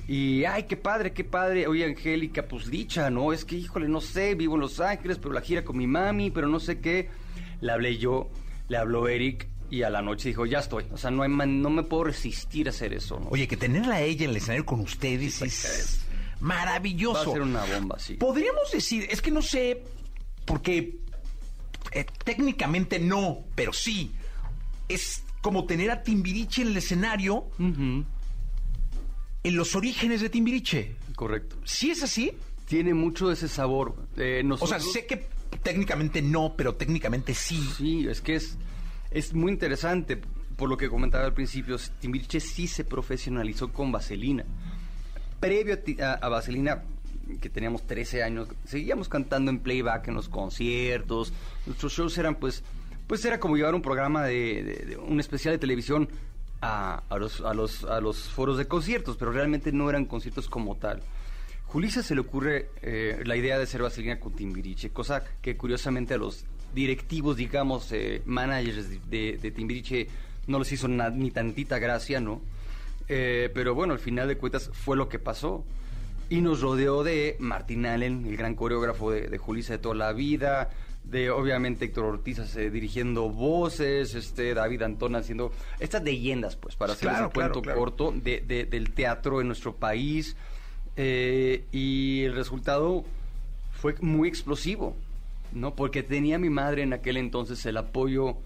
Y, 0.07 0.45
ay, 0.45 0.65
qué 0.65 0.77
padre, 0.77 1.13
qué 1.13 1.25
padre. 1.25 1.67
Oye, 1.67 1.85
Angélica, 1.85 2.47
pues 2.47 2.67
Licha, 2.67 3.09
¿no? 3.11 3.33
Es 3.33 3.45
que, 3.45 3.57
híjole, 3.57 3.89
no 3.89 4.01
sé, 4.01 4.35
vivo 4.35 4.55
en 4.55 4.61
Los 4.61 4.79
Ángeles, 4.81 5.19
pero 5.19 5.33
la 5.33 5.41
gira 5.41 5.65
con 5.65 5.79
mi 5.79 5.87
mami, 5.87 6.31
pero 6.31 6.47
no 6.49 6.61
sé 6.61 6.81
qué. 6.81 7.09
Le 7.61 7.73
hablé 7.73 7.97
yo, 7.97 8.31
le 8.69 8.77
habló 8.77 9.09
Eric 9.09 9.49
y 9.71 9.83
a 9.83 9.89
la 9.91 10.03
noche 10.03 10.29
dijo, 10.29 10.45
ya 10.45 10.59
estoy. 10.59 10.85
O 10.93 10.99
sea, 10.99 11.11
no, 11.11 11.23
hay 11.23 11.31
man- 11.31 11.63
no 11.63 11.71
me 11.71 11.83
puedo 11.85 12.05
resistir 12.05 12.67
a 12.67 12.71
hacer 12.71 12.93
eso, 12.93 13.19
¿no? 13.19 13.29
Oye, 13.31 13.49
que 13.49 13.57
tenerla 13.57 13.95
a 13.97 14.03
ella 14.03 14.25
en 14.25 14.31
el 14.31 14.37
escenario 14.37 14.67
con 14.67 14.81
ustedes 14.81 15.41
es 15.41 16.01
maravilloso. 16.41 17.15
Va 17.15 17.21
a 17.23 17.33
ser 17.33 17.43
una 17.43 17.65
bomba, 17.65 17.99
sí. 17.99 18.15
Podríamos 18.15 18.71
decir, 18.73 19.07
es 19.11 19.23
que 19.23 19.31
no 19.31 19.41
sé, 19.41 19.83
porque 20.45 20.99
eh, 21.93 22.05
técnicamente 22.25 22.99
no, 22.99 23.45
pero 23.55 23.73
sí. 23.73 24.13
Es 24.89 25.23
como 25.41 25.65
tener 25.65 25.91
a 25.91 26.03
Timbiriche 26.03 26.61
en 26.63 26.69
el 26.69 26.77
escenario 26.77 27.47
en 29.45 29.57
los 29.57 29.77
orígenes 29.77 30.21
de 30.21 30.29
Timbiriche. 30.31 30.97
Correcto. 31.15 31.57
¿Sí 31.65 31.91
es 31.91 32.03
así? 32.03 32.33
Tiene 32.67 32.95
mucho 32.95 33.31
ese 33.31 33.47
sabor. 33.49 33.95
Eh, 34.17 34.43
O 34.59 34.67
sea, 34.67 34.81
sé 34.81 35.07
que 35.07 35.27
técnicamente 35.63 36.21
no, 36.23 36.55
pero 36.57 36.75
técnicamente 36.75 37.35
sí. 37.35 37.61
Sí, 37.77 38.07
es 38.09 38.21
que 38.21 38.35
es, 38.37 38.57
es 39.11 39.33
muy 39.35 39.53
interesante. 39.53 40.21
Por 40.57 40.69
lo 40.69 40.77
que 40.77 40.89
comentaba 40.89 41.25
al 41.25 41.35
principio, 41.35 41.77
Timbiriche 42.01 42.41
sí 42.41 42.67
se 42.67 42.85
profesionalizó 42.85 43.73
con 43.73 43.93
Vaselina. 43.93 44.45
Previo 45.41 45.79
a, 46.01 46.05
a- 46.05 46.13
a 46.15 46.29
Vaselina, 46.29 46.83
que 47.41 47.51
teníamos 47.51 47.87
13 47.87 48.23
años, 48.23 48.49
seguíamos 48.65 49.09
cantando 49.09 49.51
en 49.51 49.59
playback 49.61 50.09
en 50.09 50.15
los 50.15 50.29
conciertos. 50.29 51.33
Nuestros 51.67 51.93
shows 51.93 52.17
eran 52.19 52.37
pues, 52.37 52.63
pues 53.07 53.25
era 53.25 53.39
como 53.41 53.57
llevar 53.57 53.75
un 53.75 53.83
programa 53.83 54.25
de, 54.25 54.63
de- 54.63 54.87
de 54.87 54.97
un 54.97 55.21
especial 55.21 55.53
de 55.55 55.59
televisión 55.59 56.09
a, 56.65 57.03
a 57.09 57.19
los, 57.19 57.41
a, 57.43 57.53
los, 58.01 58.19
foros 58.31 58.57
de 58.59 58.67
conciertos, 58.67 59.17
pero 59.17 59.31
realmente 59.33 59.71
no 59.73 59.89
eran 59.91 60.07
conciertos 60.07 60.49
como 60.49 60.77
tal. 60.77 61.03
Julissa 61.67 62.03
se 62.03 62.15
le 62.15 62.21
ocurre 62.21 62.71
eh, 62.83 63.23
la 63.25 63.37
idea 63.37 63.59
de 63.59 63.67
ser 63.67 63.83
Vaselina 63.83 64.19
con 64.21 64.33
Timbiriche, 64.35 64.91
cosa 64.91 65.25
que 65.43 65.57
curiosamente 65.57 66.15
a 66.15 66.19
los 66.19 66.45
directivos, 66.75 67.37
digamos, 67.37 67.91
eh, 67.93 68.23
managers 68.27 69.11
de, 69.11 69.39
de- 69.39 69.51
Timbiriche 69.51 70.09
no 70.47 70.59
les 70.59 70.73
hizo 70.73 70.89
ni 70.89 71.31
tantita 71.31 71.79
gracia, 71.79 72.21
¿no? 72.21 72.41
Eh, 73.09 73.51
pero 73.55 73.75
bueno, 73.75 73.93
al 73.93 73.99
final 73.99 74.29
de 74.29 74.37
cuentas 74.37 74.71
fue 74.73 74.97
lo 74.97 75.09
que 75.09 75.19
pasó. 75.19 75.65
Y 76.31 76.41
nos 76.41 76.61
rodeó 76.63 77.05
de 77.05 77.37
Martin 77.39 77.85
Allen, 77.87 78.25
el 78.27 78.37
gran 78.37 78.55
coreógrafo 78.55 79.11
de, 79.11 79.29
de 79.29 79.39
Julissa 79.39 79.75
de 79.75 79.79
toda 79.79 79.95
la 79.95 80.13
vida, 80.15 80.71
de 81.05 81.31
obviamente 81.31 81.85
Héctor 81.85 82.05
Ortiz 82.07 82.39
eh, 82.57 82.71
dirigiendo 82.71 83.29
voces, 83.31 84.15
este 84.15 84.55
David 84.55 84.83
Antón 84.83 85.15
haciendo 85.17 85.53
estas 85.79 86.03
leyendas, 86.03 86.57
pues, 86.57 86.77
para 86.77 86.95
hacer 86.95 87.09
Claro, 87.11 87.27
un 87.27 87.31
claro, 87.33 87.53
cuento 87.53 87.63
claro. 87.63 87.79
corto 87.79 88.13
de- 88.17 88.41
de- 88.41 88.65
del 88.65 88.93
teatro 88.93 89.41
en 89.41 89.47
nuestro 89.49 89.75
país. 89.75 90.37
Eh, 90.97 91.65
y 91.73 92.23
el 92.25 92.35
resultado 92.35 93.05
fue 93.73 93.95
muy 94.01 94.29
explosivo, 94.29 94.97
¿no? 95.53 95.75
Porque 95.75 96.03
tenía 96.03 96.39
mi 96.39 96.51
madre 96.51 96.83
en 96.83 96.93
aquel 96.93 97.17
entonces 97.17 97.65
el 97.67 97.77
apoyo 97.77 98.37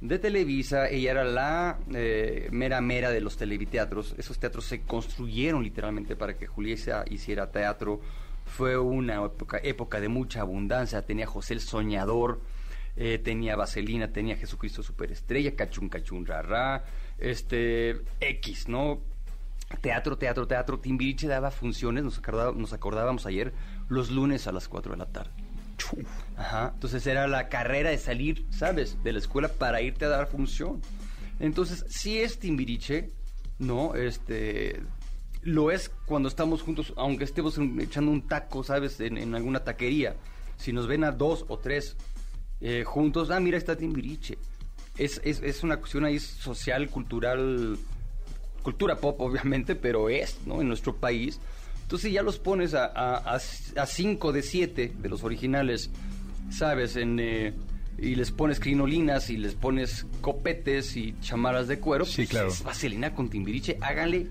de 0.00 0.18
Televisa, 0.18 0.88
ella 0.90 1.10
era 1.12 1.24
la 1.24 1.78
eh, 1.94 2.48
mera 2.52 2.80
mera 2.82 3.10
de 3.10 3.20
los 3.22 3.36
televiteatros. 3.38 4.14
Esos 4.18 4.38
teatros 4.38 4.66
se 4.66 4.82
construyeron 4.82 5.62
literalmente 5.64 6.16
para 6.16 6.36
que 6.36 6.46
Julieta 6.46 7.04
hiciera 7.10 7.50
teatro. 7.50 8.00
Fue 8.46 8.78
una 8.78 9.22
época, 9.24 9.58
época 9.62 10.00
de 10.00 10.08
mucha 10.08 10.40
abundancia. 10.40 11.02
Tenía 11.02 11.26
José 11.26 11.54
el 11.54 11.60
Soñador, 11.60 12.40
eh, 12.96 13.18
tenía 13.18 13.56
Vaselina, 13.56 14.12
tenía 14.12 14.36
Jesucristo 14.36 14.82
Superestrella, 14.82 15.54
Cachun 15.54 15.88
Cachun 15.88 16.24
Rarra, 16.24 16.84
este, 17.18 18.00
X, 18.20 18.68
¿no? 18.68 19.00
Teatro, 19.80 20.16
teatro, 20.16 20.46
teatro. 20.46 20.78
Timbiriche 20.78 21.26
daba 21.26 21.50
funciones, 21.50 22.04
nos, 22.04 22.18
acordá- 22.18 22.52
nos 22.54 22.72
acordábamos 22.72 23.26
ayer, 23.26 23.52
los 23.88 24.10
lunes 24.10 24.46
a 24.46 24.52
las 24.52 24.68
4 24.68 24.92
de 24.92 24.98
la 24.98 25.06
tarde. 25.06 25.30
Ajá. 26.36 26.70
Entonces 26.74 27.06
era 27.06 27.26
la 27.26 27.48
carrera 27.48 27.90
de 27.90 27.98
salir, 27.98 28.46
¿sabes? 28.50 29.02
De 29.02 29.12
la 29.12 29.18
escuela 29.18 29.48
para 29.48 29.82
irte 29.82 30.04
a 30.04 30.08
dar 30.08 30.28
función. 30.28 30.80
Entonces, 31.40 31.84
sí 31.88 32.18
es 32.18 32.38
Timbiriche, 32.38 33.10
¿no? 33.58 33.94
Este. 33.94 34.80
Lo 35.46 35.70
es 35.70 35.90
cuando 36.06 36.28
estamos 36.28 36.60
juntos, 36.62 36.92
aunque 36.96 37.22
estemos 37.24 37.56
echando 37.80 38.10
un 38.10 38.26
taco, 38.26 38.64
¿sabes? 38.64 38.98
En, 39.00 39.16
en 39.16 39.34
alguna 39.34 39.60
taquería. 39.62 40.16
Si 40.56 40.72
nos 40.72 40.86
ven 40.88 41.04
a 41.04 41.12
dos 41.12 41.44
o 41.48 41.58
tres 41.58 41.96
eh, 42.60 42.82
juntos, 42.84 43.30
ah, 43.30 43.38
mira, 43.38 43.56
está 43.56 43.76
Timbiriche. 43.76 44.38
Es, 44.98 45.20
es, 45.24 45.40
es 45.42 45.62
una 45.62 45.76
cuestión 45.76 46.04
ahí 46.04 46.18
social, 46.18 46.88
cultural, 46.90 47.78
cultura 48.62 48.96
pop, 48.96 49.20
obviamente, 49.20 49.76
pero 49.76 50.08
es, 50.08 50.38
¿no? 50.46 50.60
En 50.60 50.68
nuestro 50.68 50.96
país. 50.96 51.38
Entonces 51.82 52.12
ya 52.12 52.22
los 52.22 52.38
pones 52.40 52.74
a, 52.74 52.86
a, 52.86 53.16
a- 53.36 53.36
a 53.36 53.86
cinco 53.86 54.32
de 54.32 54.42
siete 54.42 54.92
de 54.98 55.08
los 55.08 55.22
originales, 55.22 55.90
¿sabes? 56.50 56.96
En, 56.96 57.20
eh, 57.20 57.54
y 57.98 58.16
les 58.16 58.32
pones 58.32 58.58
crinolinas 58.58 59.30
y 59.30 59.36
les 59.36 59.54
pones 59.54 60.06
copetes 60.20 60.96
y 60.96 61.14
chamaras 61.20 61.68
de 61.68 61.78
cuero. 61.78 62.04
Sí, 62.04 62.16
pues 62.16 62.28
claro. 62.30 62.48
Es 62.48 62.64
vaselina 62.64 63.14
con 63.14 63.28
timbiriche, 63.30 63.78
háganle 63.80 64.26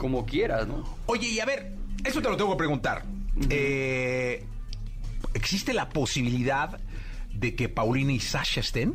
como 0.00 0.24
quieras, 0.24 0.66
¿no? 0.66 0.82
Oye, 1.04 1.28
y 1.28 1.40
a 1.40 1.44
ver, 1.44 1.72
eso 2.02 2.22
te 2.22 2.30
lo 2.30 2.36
tengo 2.38 2.52
que 2.52 2.56
preguntar. 2.56 3.04
Eh, 3.50 4.42
¿Existe 5.34 5.74
la 5.74 5.90
posibilidad 5.90 6.80
de 7.34 7.54
que 7.54 7.68
Paulina 7.68 8.10
y 8.10 8.18
Sasha 8.18 8.60
estén? 8.60 8.94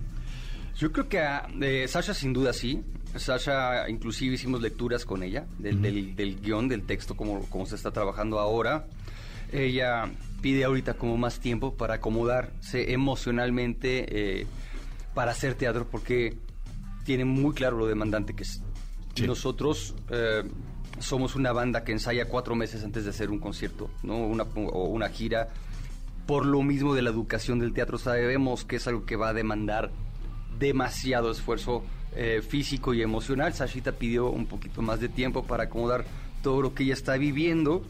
Yo 0.75 0.91
creo 0.91 1.07
que 1.07 1.23
eh, 1.61 1.87
Sasha 1.87 2.15
sin 2.15 2.33
duda 2.33 2.53
sí. 2.53 2.81
Sasha, 3.17 3.87
inclusive 3.87 4.33
hicimos 4.33 4.63
lecturas 4.63 5.05
con 5.05 5.21
ella 5.21 5.45
del, 5.59 5.79
del, 5.79 6.15
del 6.15 6.41
guion, 6.41 6.67
del 6.67 6.81
texto, 6.87 7.15
como, 7.15 7.41
como 7.51 7.67
se 7.67 7.75
está 7.75 7.91
trabajando 7.91 8.39
ahora. 8.39 8.87
Ella 9.51 10.11
pide 10.41 10.63
ahorita 10.63 10.95
como 10.95 11.17
más 11.17 11.39
tiempo 11.39 11.75
para 11.75 11.93
acomodarse 11.93 12.91
emocionalmente 12.91 14.39
eh, 14.41 14.47
para 15.13 15.31
hacer 15.31 15.53
teatro 15.53 15.87
porque 15.87 16.35
tiene 17.03 17.25
muy 17.25 17.53
claro 17.53 17.77
lo 17.77 17.85
demandante 17.85 18.33
que 18.33 18.41
es. 18.41 18.63
Nosotros 19.25 19.95
eh, 20.09 20.43
somos 20.99 21.35
una 21.35 21.51
banda 21.51 21.83
que 21.83 21.91
ensaya 21.91 22.25
cuatro 22.25 22.55
meses 22.55 22.83
antes 22.83 23.03
de 23.03 23.09
hacer 23.09 23.29
un 23.29 23.39
concierto, 23.39 23.89
¿no? 24.03 24.17
Una, 24.17 24.43
o 24.43 24.85
una 24.85 25.09
gira. 25.09 25.49
Por 26.25 26.45
lo 26.45 26.63
mismo 26.63 26.95
de 26.95 27.01
la 27.01 27.11
educación 27.11 27.59
del 27.59 27.73
teatro, 27.73 27.97
sabemos 27.97 28.65
que 28.65 28.77
es 28.77 28.87
algo 28.87 29.05
que 29.05 29.15
va 29.15 29.29
a 29.29 29.33
demandar 29.33 29.91
demasiado 30.57 31.31
esfuerzo 31.31 31.83
eh, 32.15 32.41
físico 32.41 32.93
y 32.93 33.01
emocional. 33.01 33.53
Sashita 33.53 33.91
pidió 33.91 34.29
un 34.29 34.45
poquito 34.45 34.81
más 34.81 34.99
de 34.99 35.09
tiempo 35.09 35.43
para 35.43 35.65
acomodar 35.65 36.05
todo 36.41 36.61
lo 36.61 36.73
que 36.73 36.83
ella 36.83 36.93
está 36.93 37.17
viviendo 37.17 37.83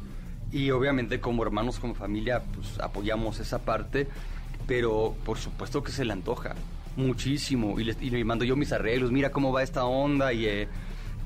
y 0.52 0.72
obviamente 0.72 1.20
como 1.20 1.44
hermanos, 1.44 1.80
como 1.80 1.96
familia, 1.96 2.42
pues 2.54 2.80
apoyamos 2.80 3.40
esa 3.40 3.60
parte, 3.60 4.08
pero 4.68 5.16
por 5.26 5.38
supuesto 5.38 5.84
que 5.84 5.92
se 5.92 6.06
le 6.06 6.14
antoja 6.14 6.56
muchísimo 6.96 7.80
y 7.80 7.84
le, 7.84 7.96
y 8.00 8.10
le 8.10 8.24
mando 8.24 8.46
yo 8.46 8.56
mis 8.56 8.72
arreglos, 8.72 9.12
mira 9.12 9.32
cómo 9.32 9.52
va 9.52 9.64
esta 9.64 9.86
onda 9.86 10.32
y, 10.34 10.46
eh, 10.46 10.68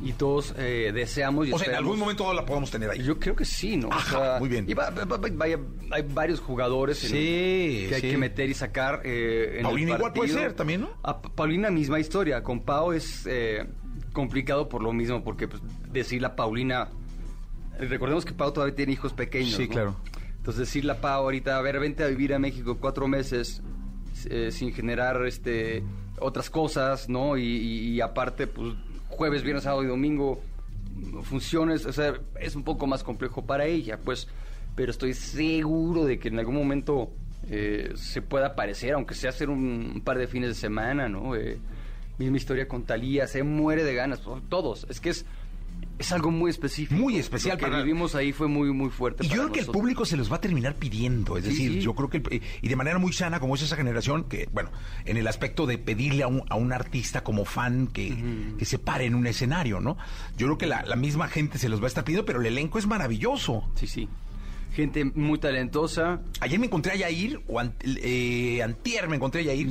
y 0.02 0.14
todos 0.14 0.54
eh, 0.58 0.92
deseamos 0.94 1.48
y 1.48 1.52
O 1.52 1.60
sea, 1.60 1.70
en 1.70 1.76
algún 1.76 2.00
momento 2.00 2.34
la 2.34 2.46
podemos 2.46 2.72
tener 2.72 2.90
ahí. 2.90 3.04
yo 3.04 3.20
creo 3.20 3.36
que 3.36 3.44
sí, 3.46 3.76
¿no? 3.78 3.90
O 3.90 3.94
Ajá, 3.94 4.18
sea, 4.18 4.40
muy 4.40 4.48
bien. 4.48 4.66
y 4.70 4.74
va- 4.74 4.90
va- 4.92 5.04
va- 5.06 5.46
hay 5.92 6.02
varios 6.14 6.40
jugadores 6.40 7.04
en- 7.04 7.10
Sí, 7.10 7.86
que 7.90 7.96
hay 7.96 8.02
sí. 8.02 8.10
que 8.12 8.18
meter 8.18 8.50
y 8.50 8.54
sacar. 8.54 9.02
eh, 9.04 9.50
en 9.52 9.58
el 9.58 9.64
Paulina 9.64 9.96
igual 9.96 10.14
puede 10.14 10.30
ser 10.32 10.54
también, 10.54 10.82
¿no? 10.82 10.90
A 11.04 11.22
Pa- 11.22 11.30
Paulina, 11.36 11.70
misma 11.70 12.00
historia. 12.00 12.42
Con 12.44 12.62
Pau 12.62 12.94
es 12.94 13.26
eh, 13.28 13.66
complicado 14.14 14.70
por 14.70 14.82
lo 14.84 14.94
mismo, 14.94 15.24
porque 15.24 15.48
pues, 15.48 15.62
decirle 15.92 16.28
a 16.28 16.36
Paulina. 16.36 16.90
Recordemos 17.80 18.26
que 18.26 18.34
Pau 18.34 18.52
todavía 18.52 18.76
tiene 18.76 18.94
hijos 18.94 19.14
pequeños. 19.14 19.56
Sí, 19.56 19.64
¿no? 19.68 19.70
claro. 19.70 19.96
Entonces 20.38 20.60
decirle 20.68 20.94
a 20.94 21.02
Pau 21.02 21.24
ahorita, 21.24 21.58
a 21.58 21.62
ver, 21.62 21.80
vente 21.80 22.04
a 22.04 22.08
vivir 22.08 22.34
a 22.34 22.40
México 22.40 22.78
cuatro 22.80 23.08
meses 23.08 23.62
eh, 24.30 24.50
sin 24.52 24.74
generar 24.74 25.26
este 25.26 25.84
otras 26.20 26.50
cosas, 26.50 27.08
¿no? 27.08 27.38
Y, 27.38 27.44
y- 27.44 27.90
y 27.96 28.02
aparte, 28.02 28.48
pues 28.48 28.74
jueves, 29.20 29.44
viernes, 29.44 29.66
sábado 29.66 29.84
y 29.84 29.88
domingo 29.88 30.42
funciones, 31.24 31.86
o 31.86 31.92
sea, 31.92 32.14
es 32.40 32.56
un 32.56 32.64
poco 32.64 32.88
más 32.88 33.04
complejo 33.04 33.46
para 33.46 33.66
ella, 33.66 34.00
pues, 34.00 34.30
pero 34.76 34.92
estoy 34.92 35.14
seguro 35.14 36.06
de 36.06 36.20
que 36.20 36.30
en 36.30 36.40
algún 36.40 36.56
momento 36.56 37.12
eh, 37.50 37.92
se 37.96 38.22
pueda 38.22 38.48
aparecer, 38.48 38.94
aunque 38.94 39.16
sea 39.16 39.32
hacer 39.32 39.50
un, 39.50 39.92
un 39.96 40.02
par 40.06 40.18
de 40.18 40.28
fines 40.28 40.48
de 40.48 40.56
semana, 40.56 41.10
¿no? 41.10 41.36
Eh, 41.36 41.60
misma 42.18 42.38
historia 42.38 42.70
con 42.70 42.84
Talía, 42.84 43.28
se 43.28 43.44
muere 43.44 43.84
de 43.84 43.94
ganas, 43.94 44.22
todos, 44.48 44.88
es 44.90 45.02
que 45.02 45.10
es 45.10 45.26
Es 45.98 46.14
algo 46.14 46.32
muy 46.32 46.50
específico. 46.50 47.00
Muy 47.02 47.18
especial 47.18 47.56
Lo 47.56 47.58
que 47.58 47.66
para- 47.72 47.84
vivimos 47.84 48.16
ahí 48.16 48.32
fue 48.32 48.48
muy, 48.48 48.72
muy 48.72 48.90
fuerte. 48.90 49.26
Y 49.26 49.28
yo 49.28 49.32
para 49.36 49.44
creo 49.44 49.52
que 49.54 49.60
el 49.60 49.66
público 49.68 50.06
se 50.06 50.16
los 50.16 50.32
va 50.32 50.38
a 50.38 50.42
terminar 50.42 50.76
pidiendo, 50.76 51.36
es 51.38 51.44
Sí, 51.44 51.50
decir, 51.50 51.72
sí. 51.74 51.82
yo 51.82 51.94
creo 51.94 52.10
que, 52.10 52.18
el- 52.18 52.42
y 52.62 52.68
de 52.70 52.76
manera 52.78 52.98
muy 53.00 53.12
sana, 53.12 53.42
como 53.42 53.56
es 53.56 53.62
esa 53.64 53.76
generación, 53.76 54.24
que, 54.24 54.48
bueno, 54.54 54.70
en 55.04 55.18
el 55.18 55.28
aspecto 55.28 55.66
de 55.66 55.78
pedirle 55.78 56.24
a 56.24 56.28
un, 56.28 56.44
a 56.50 56.56
un 56.56 56.72
artista 56.72 57.22
como 57.24 57.44
fan 57.44 57.88
que, 57.88 58.16
que 58.58 58.64
se 58.64 58.80
pare 58.80 59.06
en 59.06 59.16
un 59.16 59.28
escenario, 59.28 59.82
¿no? 59.82 59.98
Yo 60.38 60.48
creo 60.48 60.58
que 60.58 60.68
la, 60.68 60.84
la 60.84 60.96
misma 60.96 61.28
gente 61.28 61.58
se 61.58 61.68
los 61.68 61.82
va 61.82 61.86
a 61.86 61.88
estar 61.88 62.06
pidiendo, 62.06 62.26
pero 62.26 62.40
el 62.40 62.46
elenco 62.46 62.80
es 62.80 62.88
maravilloso. 62.88 63.70
Sí, 63.76 63.86
sí. 63.88 64.08
Gente 64.74 65.04
muy 65.04 65.38
talentosa. 65.40 66.22
Ayer 66.40 66.60
me 66.60 66.68
encontré 66.68 66.94
a 66.94 66.96
Yair, 66.96 67.42
o 67.48 67.60
ant- 67.60 67.74
eh, 67.84 68.64
antier 68.64 69.10
me 69.10 69.18
encontré 69.18 69.42
a 69.42 69.44
Yair. 69.46 69.68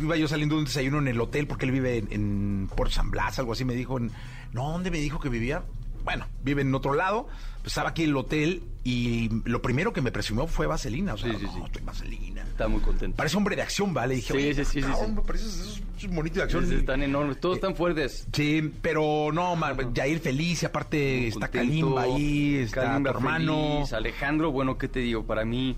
Iba 0.00 0.16
yo 0.16 0.28
saliendo 0.28 0.54
de 0.54 0.60
un 0.60 0.64
desayuno 0.66 0.98
en 0.98 1.08
el 1.08 1.20
hotel 1.20 1.46
porque 1.48 1.66
él 1.66 1.72
vive 1.72 1.98
en, 1.98 2.08
en 2.12 2.68
Puerto 2.74 2.94
San 2.94 3.10
Blas, 3.10 3.38
algo 3.40 3.52
así. 3.52 3.64
Me 3.64 3.74
dijo, 3.74 3.98
en- 3.98 4.12
no, 4.54 4.70
¿dónde 4.70 4.90
me 4.90 4.98
dijo 4.98 5.20
que 5.20 5.28
vivía? 5.28 5.62
Bueno, 6.04 6.26
vive 6.42 6.62
en 6.62 6.74
otro 6.74 6.94
lado. 6.94 7.26
Pues 7.62 7.68
estaba 7.72 7.88
aquí 7.90 8.02
en 8.04 8.10
el 8.10 8.16
hotel 8.18 8.62
y 8.84 9.30
lo 9.46 9.62
primero 9.62 9.94
que 9.94 10.02
me 10.02 10.12
presumió 10.12 10.46
fue 10.46 10.66
Vaselina. 10.66 11.14
O 11.14 11.16
sea, 11.16 11.32
Sí, 11.32 11.38
sí, 11.38 11.44
no, 11.46 11.52
sí. 11.54 11.62
estoy 11.64 11.82
Vaselina. 11.82 12.42
Está 12.42 12.68
muy 12.68 12.80
contento. 12.82 13.16
Parece 13.16 13.38
hombre 13.38 13.56
de 13.56 13.62
acción, 13.62 13.94
¿vale? 13.94 14.12
Y 14.12 14.16
dije, 14.18 14.34
Sí, 14.34 14.54
sí, 14.54 14.64
sí, 14.66 14.70
sí, 14.72 14.80
cabrón, 14.82 15.06
sí. 15.06 15.12
me 15.12 15.22
pareces 15.22 15.54
esos, 15.54 15.82
esos 15.96 16.10
monitos 16.10 16.36
de 16.36 16.42
acción. 16.42 16.66
Sí, 16.68 16.74
Están 16.74 17.02
enormes. 17.02 17.40
Todos 17.40 17.54
están 17.56 17.74
fuertes. 17.74 18.26
Sí, 18.34 18.70
pero 18.82 19.30
no, 19.32 19.56
Yair 19.94 20.20
feliz, 20.20 20.62
y 20.62 20.66
aparte 20.66 21.28
está 21.28 21.48
Contento. 21.48 21.68
Kalimba 21.70 22.02
ahí, 22.02 22.56
está 22.56 22.82
Kalimba 22.82 23.12
tu 23.12 23.16
hermano. 23.18 23.72
feliz, 23.76 23.92
Alejandro, 23.94 24.52
bueno, 24.52 24.76
¿qué 24.76 24.88
te 24.88 25.00
digo? 25.00 25.24
Para 25.24 25.46
mí... 25.46 25.74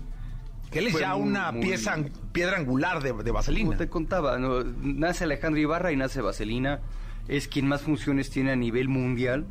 Que 0.69 0.79
él 0.79 0.87
es 0.87 0.99
ya 0.99 1.15
una 1.15 1.53
muy- 1.53 1.61
pieza, 1.65 1.95
piedra 2.33 2.57
angular 2.57 3.01
de, 3.01 3.13
de 3.13 3.15
Como 3.15 3.33
Vaselina. 3.33 3.77
te 3.77 3.87
contaba, 3.87 4.37
¿no? 4.37 4.61
nace 4.65 5.23
Alejandro 5.23 5.61
Ibarra 5.61 5.93
y 5.93 5.95
nace 5.95 6.19
Vaselina. 6.19 6.81
Es 7.27 7.47
quien 7.47 7.67
más 7.67 7.81
funciones 7.81 8.29
tiene 8.29 8.51
a 8.51 8.55
nivel 8.55 8.87
mundial 8.87 9.45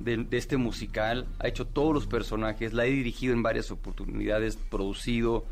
de, 0.00 0.18
de 0.18 0.36
este 0.36 0.56
musical. 0.56 1.26
Ha 1.38 1.48
hecho 1.48 1.66
todos 1.66 1.94
los 1.94 2.06
personajes, 2.06 2.72
la 2.72 2.84
he 2.86 2.90
dirigido 2.90 3.32
en 3.32 3.42
varias 3.42 3.70
oportunidades, 3.70 4.56
producido. 4.56 5.44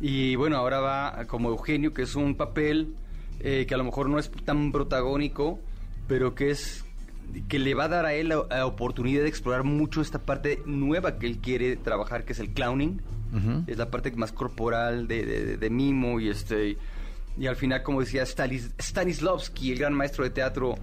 Y 0.00 0.36
bueno, 0.36 0.56
ahora 0.56 0.80
va 0.80 1.24
como 1.26 1.50
Eugenio, 1.50 1.92
que 1.92 2.02
es 2.02 2.14
un 2.16 2.34
papel 2.36 2.94
eh, 3.40 3.66
que 3.68 3.74
a 3.74 3.76
lo 3.78 3.84
mejor 3.84 4.08
no 4.08 4.18
es 4.18 4.30
tan 4.44 4.72
protagónico, 4.72 5.58
pero 6.08 6.34
que 6.34 6.50
es 6.50 6.84
que 7.48 7.58
le 7.58 7.74
va 7.74 7.84
a 7.84 7.88
dar 7.88 8.04
a 8.06 8.12
él 8.14 8.28
la, 8.28 8.44
la 8.50 8.66
oportunidad 8.66 9.22
de 9.22 9.28
explorar 9.28 9.62
mucho 9.64 10.00
esta 10.00 10.18
parte 10.20 10.60
nueva 10.66 11.18
que 11.18 11.26
él 11.26 11.38
quiere 11.38 11.76
trabajar, 11.76 12.24
que 12.24 12.32
es 12.32 12.38
el 12.40 12.50
clowning. 12.52 13.00
Es 13.66 13.78
la 13.78 13.90
parte 13.90 14.10
más 14.10 14.30
corporal 14.30 15.08
de, 15.08 15.24
de- 15.24 15.56
de 15.56 15.70
mimo 15.70 16.20
y 16.20 16.28
este 16.28 16.76
y 17.38 17.46
al 17.46 17.56
final, 17.56 17.82
como 17.82 18.00
decía 18.00 18.26
Stanis, 18.26 18.72
Stanislavski, 18.78 19.72
el 19.72 19.78
gran 19.78 19.94
maestro 19.94 20.22
de 20.24 20.28
teatro 20.30 20.74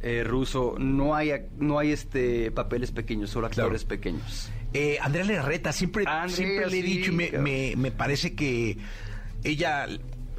eh, 0.00 0.22
ruso, 0.24 0.76
no 0.78 1.14
hay 1.14 1.32
no 1.58 1.78
hay 1.78 1.90
este 1.92 2.50
papeles 2.50 2.92
pequeños, 2.92 3.30
solo 3.30 3.48
Claro. 3.48 3.66
actores 3.68 3.84
pequeños. 3.84 4.50
Eh, 4.72 4.98
Andrea 5.00 5.24
Lerreta, 5.24 5.72
siempre, 5.72 6.04
Andrea, 6.06 6.28
siempre 6.36 6.70
le 6.70 6.78
he 6.78 6.82
dicho 6.82 7.10
y 7.10 7.14
me, 7.14 7.30
me- 7.32 7.74
me 7.76 7.90
parece 7.90 8.34
que 8.34 8.76
ella, 9.44 9.86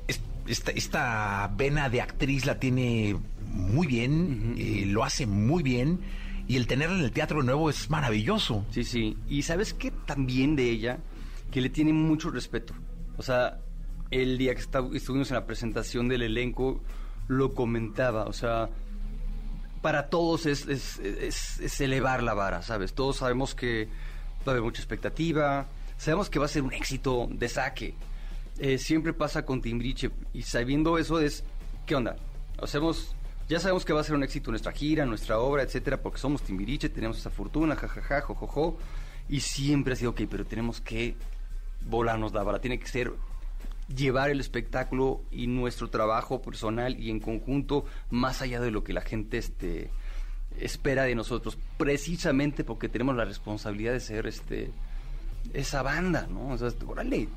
es- 0.07 0.21
esta, 0.47 0.71
esta 0.71 1.53
vena 1.57 1.89
de 1.89 2.01
actriz 2.01 2.45
la 2.45 2.59
tiene 2.59 3.17
muy 3.45 3.87
bien, 3.87 4.55
eh, 4.57 4.83
lo 4.85 5.03
hace 5.03 5.25
muy 5.25 5.63
bien, 5.63 5.99
y 6.47 6.55
el 6.55 6.67
tenerla 6.67 6.97
en 6.97 7.03
el 7.03 7.11
teatro 7.11 7.41
nuevo 7.43 7.69
es 7.69 7.89
maravilloso. 7.89 8.65
Sí, 8.71 8.83
sí. 8.83 9.17
Y 9.27 9.41
sabes 9.43 9.73
qué 9.73 9.91
también 10.05 10.55
de 10.55 10.69
ella, 10.69 10.99
que 11.51 11.61
le 11.61 11.69
tiene 11.69 11.91
mucho 11.93 12.29
respeto. 12.29 12.73
O 13.17 13.23
sea, 13.23 13.59
el 14.11 14.37
día 14.37 14.53
que 14.55 14.61
esta- 14.61 14.87
estuvimos 14.93 15.29
en 15.31 15.35
la 15.35 15.45
presentación 15.45 16.07
del 16.07 16.21
elenco, 16.21 16.81
lo 17.27 17.53
comentaba. 17.53 18.25
O 18.25 18.33
sea, 18.33 18.69
para 19.81 20.09
todos 20.09 20.45
es, 20.45 21.79
elevar 21.79 22.23
la 22.23 22.33
vara, 22.33 22.61
¿sabes? 22.61 22.93
Todos 22.93 23.17
sabemos 23.17 23.55
que 23.55 23.87
va 24.47 24.47
a 24.47 24.49
haber 24.51 24.63
mucha 24.63 24.81
expectativa, 24.81 25.67
sabemos 25.97 26.29
que 26.29 26.39
va 26.39 26.45
a 26.45 26.49
ser 26.49 26.63
un 26.63 26.73
éxito 26.73 27.27
de 27.31 27.49
saque. 27.49 27.95
Eh, 28.57 28.77
siempre 28.77 29.13
pasa 29.13 29.45
con 29.45 29.61
Timbriche 29.61 30.11
y 30.33 30.41
sabiendo 30.43 30.97
eso 30.97 31.19
es, 31.19 31.43
¿qué 31.85 31.95
onda? 31.95 32.17
Hacemos, 32.61 33.15
ya 33.47 33.59
sabemos 33.59 33.85
que 33.85 33.93
va 33.93 34.01
a 34.01 34.03
ser 34.03 34.15
un 34.15 34.23
éxito 34.23 34.51
nuestra 34.51 34.73
gira, 34.73 35.05
nuestra 35.05 35.39
obra, 35.39 35.63
etcétera, 35.63 36.01
porque 36.01 36.19
somos 36.19 36.41
Timbiriche, 36.41 36.89
tenemos 36.89 37.17
esa 37.17 37.29
fortuna, 37.29 37.75
jajaja, 37.75 38.21
jojojo, 38.21 38.77
y 39.29 39.39
siempre 39.39 39.93
ha 39.93 39.95
sido, 39.95 40.11
ok, 40.11 40.21
pero 40.29 40.45
tenemos 40.45 40.81
que 40.81 41.15
volarnos 41.85 42.33
la 42.33 42.43
vara, 42.43 42.59
tiene 42.59 42.79
que 42.79 42.87
ser 42.87 43.13
llevar 43.95 44.29
el 44.29 44.39
espectáculo 44.39 45.21
y 45.31 45.47
nuestro 45.47 45.89
trabajo 45.89 46.41
personal 46.41 46.99
y 46.99 47.09
en 47.09 47.19
conjunto 47.19 47.85
más 48.09 48.41
allá 48.41 48.59
de 48.59 48.71
lo 48.71 48.83
que 48.83 48.93
la 48.93 49.01
gente 49.01 49.37
este 49.37 49.89
espera 50.59 51.03
de 51.03 51.15
nosotros 51.15 51.57
precisamente 51.77 52.63
porque 52.63 52.89
tenemos 52.89 53.15
la 53.15 53.25
responsabilidad 53.25 53.93
de 53.93 53.99
ser 53.99 54.27
este 54.27 54.71
esa 55.53 55.81
banda 55.81 56.27
no 56.29 56.49
o 56.49 56.57
sea 56.57 56.69
órale 56.85 57.29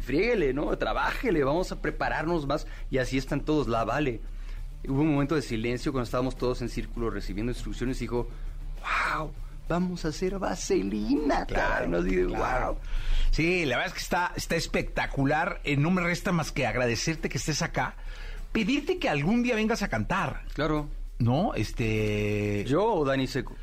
friéguele 0.00 0.52
no 0.52 0.76
trabájele 0.76 1.44
vamos 1.44 1.72
a 1.72 1.80
prepararnos 1.80 2.46
más. 2.46 2.66
Y 2.90 2.98
así 2.98 3.18
están 3.18 3.40
todos 3.40 3.68
la 3.68 3.84
vale. 3.84 4.20
Hubo 4.86 5.00
un 5.00 5.12
momento 5.12 5.34
de 5.34 5.42
silencio 5.42 5.92
cuando 5.92 6.04
estábamos 6.04 6.36
todos 6.36 6.60
en 6.62 6.68
círculo 6.68 7.10
recibiendo 7.10 7.52
instrucciones 7.52 7.98
y 7.98 8.00
dijo 8.00 8.28
wow 8.80 9.30
vamos 9.68 10.04
a 10.04 10.08
hacer 10.08 10.38
vaselina 10.38 11.46
Claro, 11.46 11.88
¿no? 11.88 11.98
Así 11.98 12.16
de, 12.16 12.26
claro. 12.26 12.66
wow 12.74 12.78
Sí, 13.30 13.64
la 13.64 13.76
verdad 13.76 13.88
es 13.88 13.94
que 13.94 14.04
está, 14.04 14.32
está 14.36 14.54
espectacular. 14.56 15.60
Eh, 15.64 15.76
no 15.76 15.90
me 15.90 16.02
resta 16.02 16.30
más 16.30 16.52
que 16.52 16.66
agradecerte 16.66 17.28
que 17.28 17.38
estés 17.38 17.62
acá, 17.62 17.96
pedirte 18.52 18.98
que 18.98 19.08
algún 19.08 19.42
día 19.42 19.56
vengas 19.56 19.82
a 19.82 19.88
cantar, 19.88 20.42
claro 20.54 20.88
¿no? 21.18 21.54
Este, 21.54 22.64
yo 22.66 22.84
o 22.84 23.04
Dani 23.04 23.26
Seco 23.26 23.56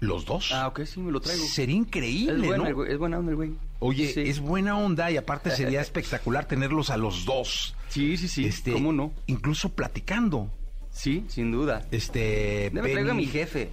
los 0.00 0.24
dos. 0.24 0.52
Ah, 0.52 0.68
ok, 0.68 0.84
sí, 0.84 1.00
me 1.00 1.10
lo 1.10 1.20
traigo. 1.20 1.44
Sería 1.44 1.74
increíble, 1.76 2.34
es, 2.34 2.46
buena, 2.46 2.70
¿no? 2.70 2.84
es 2.84 2.98
buena 2.98 3.18
onda 3.18 3.30
el 3.30 3.36
güey. 3.36 3.52
Oye, 3.80 4.12
Sí. 4.12 4.20
es 4.22 4.38
buena 4.40 4.78
onda 4.78 5.10
y 5.10 5.16
aparte 5.16 5.50
sería 5.50 5.80
espectacular 5.82 6.46
tenerlos 6.46 6.90
a 6.90 6.96
los 6.96 7.24
dos. 7.24 7.74
Sí, 7.88 8.16
sí, 8.16 8.28
sí. 8.28 8.44
Este, 8.44 8.72
¿Cómo 8.72 8.92
no? 8.92 9.12
Incluso 9.26 9.70
platicando. 9.70 10.50
Sí, 10.90 11.24
sin 11.28 11.50
duda. 11.50 11.86
Este, 11.90 12.70
Me 12.72 12.80
traigo 12.82 13.10
a 13.10 13.14
mi 13.14 13.26
jefe, 13.26 13.70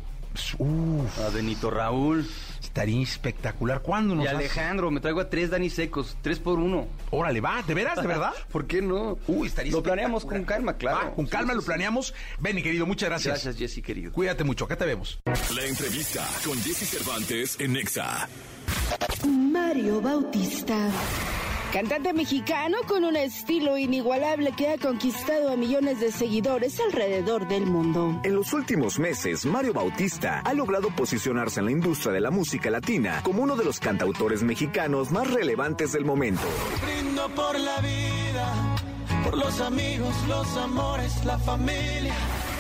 Uf, 0.58 1.20
a 1.20 1.30
Benito 1.30 1.70
Raúl 1.70 2.28
estaría 2.62 3.02
espectacular. 3.02 3.82
¿Cuándo 3.82 4.16
nos 4.16 4.26
y 4.26 4.28
Alejandro. 4.28 4.92
Me 4.92 5.00
traigo 5.00 5.22
a 5.22 5.30
tres 5.30 5.50
Dani 5.50 5.70
secos, 5.70 6.18
tres 6.22 6.40
por 6.40 6.60
uno. 6.60 6.88
Órale, 7.12 7.40
va, 7.42 7.62
¿de 7.62 7.74
veras, 7.74 8.02
de 8.02 8.08
verdad? 8.08 8.34
¿Por 8.52 8.68
qué 8.68 8.82
no? 8.82 9.18
Uy, 9.28 9.48
estaría 9.48 9.72
Lo 9.72 9.82
planeamos 9.82 10.26
con 10.26 10.44
calma, 10.44 10.74
claro. 10.74 10.98
Va, 10.98 11.16
con 11.16 11.26
calma 11.28 11.54
sí, 11.54 11.56
lo 11.56 11.62
sí. 11.62 11.68
planeamos. 11.68 12.14
Benny, 12.40 12.62
querido, 12.62 12.86
muchas 12.86 13.10
gracias. 13.10 13.44
Gracias, 13.44 13.58
Jesse, 13.58 13.84
querido. 13.84 14.12
Cuídate 14.12 14.44
mucho, 14.44 14.66
acá 14.66 14.76
te 14.76 14.86
vemos. 14.86 15.20
La 15.26 15.66
entrevista 15.66 16.28
con 16.46 16.62
Jesse 16.62 16.90
Cervantes 16.90 17.60
en 17.60 17.74
Nexa. 17.74 18.28
Mario 19.26 20.02
Bautista. 20.02 20.90
Cantante 21.76 22.14
mexicano 22.14 22.78
con 22.88 23.04
un 23.04 23.18
estilo 23.18 23.78
inigualable 23.78 24.54
que 24.54 24.70
ha 24.70 24.78
conquistado 24.78 25.52
a 25.52 25.58
millones 25.58 26.00
de 26.00 26.10
seguidores 26.10 26.80
alrededor 26.80 27.50
del 27.50 27.66
mundo. 27.66 28.18
En 28.24 28.34
los 28.34 28.54
últimos 28.54 28.98
meses, 28.98 29.46
Mario 29.46 29.74
Bautista 29.74 30.40
ha 30.40 30.54
logrado 30.54 30.88
posicionarse 30.92 31.60
en 31.60 31.66
la 31.66 31.74
industria 31.74 32.14
de 32.14 32.22
la 32.22 32.32
música 32.32 32.72
latina 32.72 33.20
como 33.26 33.44
uno 33.44 33.58
de 33.58 33.66
los 33.66 33.82
cantautores 33.82 34.42
mexicanos 34.42 35.12
más 35.12 35.30
relevantes 35.30 35.92
del 35.92 36.06
momento. 36.06 36.44
Brindo 36.82 37.28
por 37.36 37.60
la 37.60 37.82
vida, 37.82 38.76
por 39.26 39.38
los 39.38 39.60
amigos, 39.60 40.16
los 40.30 40.56
amores, 40.56 41.26
la 41.26 41.38
familia. 41.40 42.16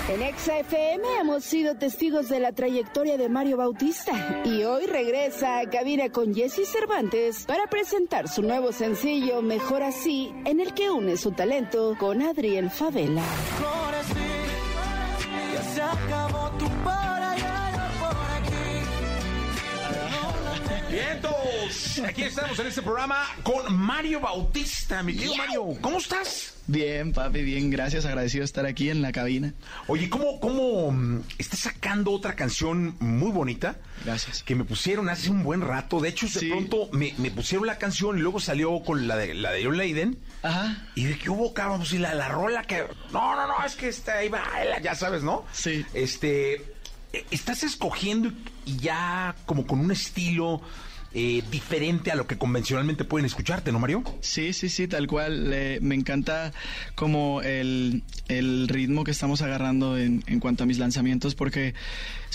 En 0.08 0.22
Exa 0.22 0.60
FM 0.60 1.03
hemos 1.20 1.43
sido 1.43 1.76
testigos 1.76 2.30
de 2.30 2.39
la 2.39 2.51
trayectoria 2.51 3.18
de 3.18 3.28
Mario 3.28 3.58
Bautista 3.58 4.43
y 4.45 4.64
hoy 4.64 4.86
regresa 4.86 5.60
a 5.60 5.68
cabina 5.68 6.10
con 6.10 6.36
Jesse 6.36 6.68
Cervantes 6.68 7.45
para 7.47 7.66
presentar 7.68 8.28
su 8.28 8.43
nuevo 8.43 8.72
sencillo 8.72 9.41
Mejor 9.41 9.82
Así, 9.82 10.32
en 10.45 10.60
el 10.60 10.76
que 10.76 10.91
une 10.91 11.18
su 11.18 11.32
talento 11.32 11.95
con 11.99 12.22
Adriel 12.22 12.70
Favela. 12.70 13.24
Ahora 13.66 14.03
sí, 14.03 14.14
ya 15.56 15.64
se 15.74 15.82
acabó 15.82 16.24
Vientos, 21.00 22.00
aquí 22.08 22.24
estamos 22.24 22.58
en 22.58 22.68
este 22.68 22.82
programa 22.82 23.26
con 23.43 23.76
Mario 23.76 24.22
Bautista, 24.22 25.04
mi 25.04 25.14
querido 25.14 25.36
Mario. 25.36 25.66
¿Cómo 25.82 25.98
estás? 25.98 26.54
Bien, 26.68 27.12
papi, 27.12 27.41
bien, 27.43 27.70
gracias, 27.70 28.06
agradecido 28.06 28.43
de 28.43 28.46
estar 28.46 28.66
aquí 28.66 28.89
en 28.89 29.02
la 29.02 29.12
cabina. 29.12 29.54
Oye, 29.88 30.10
¿cómo, 30.10 30.39
cómo 30.39 30.91
mm, 30.93 31.24
estás 31.38 31.60
sacando 31.60 32.12
otra 32.12 32.36
canción 32.38 32.96
muy 33.02 33.30
bonita? 33.32 33.76
Gracias. 34.06 34.41
Que 34.43 34.56
me 34.56 34.64
pusieron 34.64 35.10
hace 35.10 35.30
un 35.30 35.43
buen 35.43 35.60
rato. 35.60 36.00
De 36.00 36.08
hecho, 36.08 36.28
de 36.28 36.32
Sí. 36.39 36.48
pronto 36.50 36.88
me, 36.93 37.14
me 37.18 37.30
pusieron 37.30 37.68
la 37.68 37.78
canción 37.78 38.18
y 38.18 38.22
luego 38.22 38.39
salió 38.39 38.80
con 38.82 39.06
la 39.06 39.18
de 39.18 39.34
la 39.34 39.52
de 39.52 39.66
John 39.66 39.76
Leiden. 39.78 40.18
Ajá. 40.43 40.88
Y 40.96 41.04
de 41.04 41.18
que 41.18 41.30
hubo, 41.30 41.54
cabrón, 41.54 41.80
pues 41.80 41.91
y 41.91 41.98
la, 41.98 42.14
la 42.16 42.30
rola 42.30 42.64
que. 42.64 42.86
No, 43.12 43.36
no, 43.36 43.48
no, 43.48 43.66
es 43.66 43.76
que 43.76 43.89
está 43.89 44.20
ahí 44.20 44.30
baila, 44.30 44.80
ya 44.80 44.96
sabes, 44.96 45.24
¿no? 45.24 45.46
Sí. 45.52 45.86
Este. 45.93 46.54
eh, 47.12 47.26
Estás 47.32 47.64
escogiendo 47.64 48.32
y 48.66 48.78
ya 48.78 49.36
como 49.46 49.68
con 49.68 49.80
un 49.82 49.91
estilo 49.91 50.62
eh, 51.18 51.41
diferente 51.49 52.11
a 52.11 52.16
lo 52.16 52.28
que 52.28 52.38
convencionalmente 52.38 53.05
pueden 53.05 53.26
escucharte, 53.26 53.72
¿no, 53.72 53.80
Mario? 53.80 54.03
Sí, 54.20 54.51
sí, 54.51 54.68
sí, 54.68 54.86
tal 54.89 55.07
cual. 55.07 55.49
Eh, 55.53 55.80
me 55.82 55.95
encanta 55.95 56.51
como 56.93 57.41
el, 57.41 58.03
el 58.28 58.68
ritmo 58.68 59.05
que 59.05 59.11
estamos 59.11 59.41
agarrando 59.41 59.97
en, 59.97 60.26
en 60.28 60.41
cuanto 60.41 60.63
a 60.63 60.68
mis 60.68 60.78
lanzamientos 60.78 61.34
porque 61.34 61.74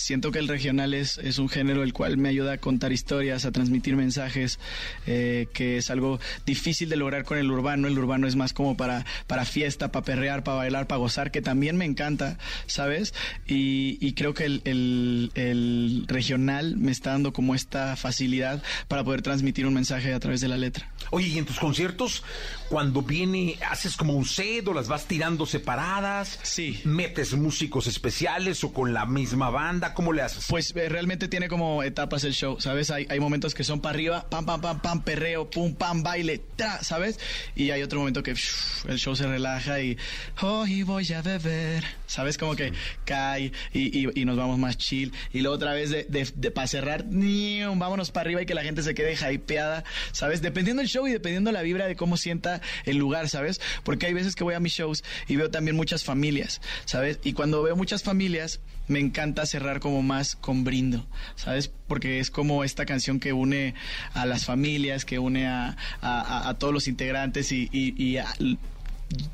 siento 0.01 0.31
que 0.33 0.39
el 0.39 0.49
regional 0.49 0.95
es, 0.95 1.19
es 1.19 1.39
un 1.39 1.49
género 1.49 1.83
el 1.83 1.93
cual 1.93 2.17
me 2.17 2.29
ayuda 2.29 2.53
a 2.55 2.59
contar 2.59 2.93
historias, 2.93 3.45
a 3.45 3.53
transmitir 3.53 3.97
mensajes, 3.97 4.59
eh, 5.07 5.47
que 5.53 5.77
es 5.77 5.91
algo 5.91 6.19
difícil 6.47 6.89
de 6.89 6.97
lograr 6.97 7.25
con 7.25 7.39
el 7.39 7.51
urbano. 7.51 7.89
El 7.89 7.99
urbano 7.99 8.27
es 8.27 8.37
más 8.37 8.53
como 8.53 8.77
para, 8.77 9.05
para 9.27 9.45
fiesta, 9.45 9.93
para 9.93 10.05
perrear, 10.05 10.43
para 10.45 10.57
bailar, 10.59 10.87
para 10.87 10.99
gozar, 10.99 11.31
que 11.31 11.43
también 11.43 11.77
me 11.77 11.85
encanta, 11.85 12.39
¿sabes? 12.67 13.15
Y, 13.47 13.99
y 14.01 14.13
creo 14.15 14.35
que 14.35 14.45
el, 14.47 14.63
el- 14.65 15.31
el 15.35 16.05
regional 16.09 16.77
me 16.77 16.91
está 16.93 17.11
dando 17.11 17.33
como 17.33 17.55
esta 17.55 17.97
facilidad 17.97 18.63
para 18.89 19.05
poder 19.05 19.23
transmitir 19.23 19.67
un 19.67 19.75
mensaje 19.75 20.13
a 20.13 20.21
través 20.21 20.41
de 20.41 20.49
la 20.49 20.57
letra. 20.57 20.91
Oye, 21.11 21.29
y 21.29 21.39
en 21.39 21.45
tus 21.45 21.59
conciertos, 21.59 22.23
cuando 22.71 23.03
viene, 23.03 23.59
haces 23.69 23.97
como 23.97 24.15
un 24.15 24.25
set 24.25 24.67
o 24.69 24.73
las 24.73 24.87
vas 24.87 25.07
tirando 25.07 25.45
separadas. 25.45 26.39
Sí. 26.45 26.81
¿Metes 26.85 27.35
músicos 27.35 27.89
especiales 27.89 28.63
o 28.63 28.73
con 28.73 28.95
la 28.95 29.07
misma 29.07 29.51
banda? 29.51 29.93
¿Cómo 29.93 30.13
le 30.13 30.23
haces? 30.23 30.47
Pues 30.49 30.73
eh, 30.77 30.89
realmente 30.89 31.27
tiene 31.27 31.49
como 31.49 31.83
etapas 31.83 32.23
el 32.23 32.33
show, 32.33 32.61
¿sabes? 32.61 32.93
Hay, 32.93 33.09
hay 33.11 33.19
momentos 33.19 33.55
que 33.55 33.65
son 33.65 33.81
para 33.81 33.95
arriba, 33.95 34.31
pam, 34.31 34.47
pam, 34.47 34.61
pam, 34.61 34.81
pam, 34.81 35.03
perreo, 35.03 35.51
pum, 35.51 35.75
pam, 35.75 36.05
baile, 36.05 36.41
tra, 36.55 36.83
¿sabes? 36.85 37.19
Y 37.57 37.71
hay 37.73 37.83
otro 37.83 37.99
momento 37.99 38.23
que 38.23 38.31
el 38.31 38.99
show 38.99 39.17
se 39.17 39.27
relaja 39.27 39.81
y 39.81 39.99
hoy 40.41 40.85
voy 40.85 41.13
a 41.13 41.23
beber, 41.23 41.83
¿sabes? 42.07 42.39
Como 42.39 42.55
que 42.55 42.73
cae 43.05 43.51
y, 43.73 43.99
y- 44.07 44.21
y 44.21 44.25
nos 44.25 44.37
vamos 44.37 44.59
más 44.59 44.77
chill. 44.79 45.13
Y 45.33 45.41
luego 45.41 45.57
otra 45.57 45.73
vez 45.73 45.91
de, 45.91 46.05
de, 46.09 46.51
para 46.53 46.69
cerrar, 46.69 47.05
vámonos 47.05 48.13
para 48.13 48.23
arriba 48.27 48.43
y 48.43 48.47
que 48.47 48.55
la 48.55 48.63
gente 48.63 48.83
se 48.85 48.95
quede 48.95 49.17
hypeada, 49.33 49.83
¿sabes? 50.13 50.41
Dependiendo 50.41 50.83
del 50.83 50.89
show 50.89 51.07
y 51.09 51.11
dependiendo 51.13 51.51
la 51.51 51.63
vibra 51.63 51.87
de 51.87 51.97
cómo 51.97 52.17
sienta 52.17 52.60
el 52.85 52.97
lugar, 52.97 53.29
¿sabes? 53.29 53.61
Porque 53.85 54.07
hay 54.07 54.13
veces 54.13 54.35
que 54.35 54.45
voy 54.45 54.55
a 54.55 54.61
mis 54.61 54.73
shows 54.73 55.05
y 55.29 55.37
veo 55.37 55.51
también 55.51 55.77
muchas 55.77 56.05
familias, 56.05 56.61
¿sabes? 56.85 57.19
Y 57.25 57.33
cuando 57.33 57.63
veo 57.63 57.77
muchas 57.77 58.03
familias, 58.03 58.61
me 58.89 58.99
encanta 58.99 59.47
cerrar 59.47 59.79
como 59.79 60.03
más 60.03 60.35
con 60.37 60.65
brindo, 60.65 61.07
¿sabes? 61.37 61.71
Porque 61.87 62.19
es 62.19 62.31
como 62.31 62.65
esta 62.65 62.87
canción 62.87 63.21
que 63.21 63.33
une 63.33 63.75
a 64.15 64.27
las 64.27 64.45
familias, 64.45 65.05
que 65.05 65.19
une 65.21 65.47
a, 65.47 65.77
a- 66.03 66.55
todos 66.59 66.75
los 66.75 66.89
integrantes 66.89 67.53
y- 67.53 67.69
y 67.73 68.17
a- 68.17 68.35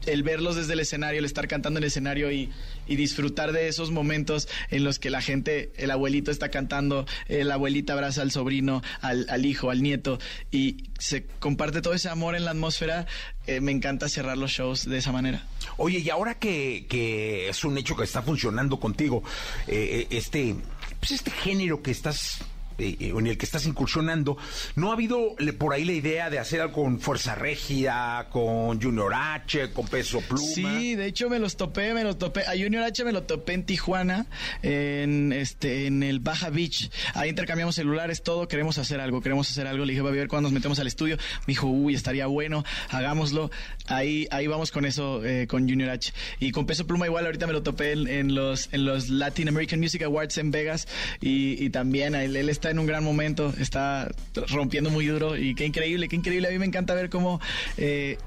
el 0.06 0.22
verlos 0.22 0.56
desde 0.56 0.72
el 0.74 0.80
escenario, 0.80 1.18
el 1.18 1.24
estar 1.24 1.48
cantando 1.48 1.78
en 1.78 1.84
el 1.84 1.88
escenario 1.88 2.30
y, 2.32 2.50
y 2.86 2.96
disfrutar 2.96 3.52
de 3.52 3.68
esos 3.68 3.90
momentos 3.90 4.48
en 4.70 4.84
los 4.84 4.98
que 4.98 5.10
la 5.10 5.20
gente, 5.20 5.72
el 5.76 5.90
abuelito 5.90 6.30
está 6.30 6.50
cantando, 6.50 7.06
la 7.28 7.54
abuelita 7.54 7.92
abraza 7.92 8.22
al 8.22 8.30
sobrino, 8.30 8.82
al, 9.00 9.26
al 9.28 9.44
hijo, 9.46 9.70
al 9.70 9.82
nieto 9.82 10.18
y 10.50 10.84
se 10.98 11.24
comparte 11.38 11.82
todo 11.82 11.94
ese 11.94 12.08
amor 12.08 12.36
en 12.36 12.44
la 12.44 12.52
atmósfera, 12.52 13.06
eh, 13.46 13.60
me 13.60 13.72
encanta 13.72 14.08
cerrar 14.08 14.36
los 14.36 14.50
shows 14.50 14.88
de 14.88 14.98
esa 14.98 15.12
manera. 15.12 15.46
Oye, 15.76 15.98
y 15.98 16.10
ahora 16.10 16.38
que, 16.38 16.86
que 16.88 17.48
es 17.48 17.64
un 17.64 17.78
hecho 17.78 17.96
que 17.96 18.04
está 18.04 18.22
funcionando 18.22 18.78
contigo, 18.80 19.22
eh, 19.66 20.06
eh, 20.10 20.16
este, 20.16 20.56
pues 20.98 21.12
este 21.12 21.30
género 21.30 21.82
que 21.82 21.90
estás 21.90 22.38
eh, 22.78 22.96
en 23.00 23.26
el 23.26 23.38
que 23.38 23.44
estás 23.44 23.66
incursionando, 23.66 24.36
¿no 24.74 24.90
ha 24.90 24.94
habido 24.94 25.34
por 25.58 25.72
ahí 25.72 25.84
la 25.84 25.92
idea 25.92 26.30
de 26.30 26.38
hacer 26.38 26.60
algo 26.60 26.82
con 26.82 27.00
Fuerza 27.00 27.34
Régida, 27.34 28.28
con 28.30 28.80
Junior 28.80 29.12
H, 29.14 29.72
con 29.72 29.86
Peso 29.86 30.20
Pluma? 30.20 30.78
Sí, 30.78 30.94
de 30.94 31.06
hecho 31.06 31.28
me 31.30 31.38
los 31.38 31.56
topé, 31.56 31.94
me 31.94 32.04
los 32.04 32.18
topé. 32.18 32.42
A 32.42 32.52
Junior 32.52 32.82
H 32.82 33.04
me 33.04 33.12
lo 33.12 33.22
topé 33.22 33.54
en 33.54 33.64
Tijuana, 33.64 34.26
en 34.62 35.32
este, 35.32 35.86
en 35.86 36.02
el 36.02 36.20
Baja 36.20 36.50
Beach. 36.50 36.90
Ahí 37.14 37.30
intercambiamos 37.30 37.74
celulares, 37.74 38.22
todo, 38.22 38.48
queremos 38.48 38.78
hacer 38.78 39.00
algo, 39.00 39.20
queremos 39.20 39.50
hacer 39.50 39.66
algo. 39.66 39.84
Le 39.84 39.92
dije, 39.92 40.02
va 40.02 40.10
a 40.10 40.12
ver 40.12 40.28
cuando 40.28 40.48
nos 40.48 40.52
metemos 40.52 40.78
al 40.78 40.86
estudio. 40.86 41.16
Me 41.16 41.52
dijo, 41.52 41.66
uy, 41.66 41.94
estaría 41.94 42.26
bueno, 42.26 42.64
hagámoslo. 42.90 43.50
Ahí, 43.86 44.26
ahí 44.30 44.46
vamos 44.46 44.70
con 44.70 44.84
eso, 44.84 45.24
eh, 45.24 45.46
con 45.46 45.68
Junior 45.68 45.90
H. 45.90 46.12
Y 46.40 46.52
con 46.52 46.66
Peso 46.66 46.86
Pluma 46.86 47.06
igual, 47.06 47.26
ahorita 47.26 47.46
me 47.46 47.52
lo 47.52 47.62
topé 47.62 47.92
en, 47.92 48.34
los, 48.34 48.68
en 48.72 48.84
los 48.84 49.08
Latin 49.08 49.48
American 49.48 49.80
Music 49.80 50.02
Awards 50.02 50.38
en 50.38 50.50
Vegas. 50.50 50.88
Y, 51.20 51.62
y 51.64 51.70
también 51.70 52.14
él, 52.14 52.36
él 52.36 52.48
está 52.48 52.65
en 52.70 52.78
un 52.78 52.86
gran 52.86 53.04
momento, 53.04 53.52
está 53.58 54.10
rompiendo 54.48 54.90
muy 54.90 55.06
duro. 55.06 55.36
Y 55.36 55.54
qué 55.54 55.66
increíble, 55.66 56.08
qué 56.08 56.16
increíble. 56.16 56.48
A 56.48 56.50
mí 56.50 56.58
me 56.58 56.66
encanta 56.66 56.94
ver 56.94 57.10
cómo 57.10 57.40
eh, 57.76 58.18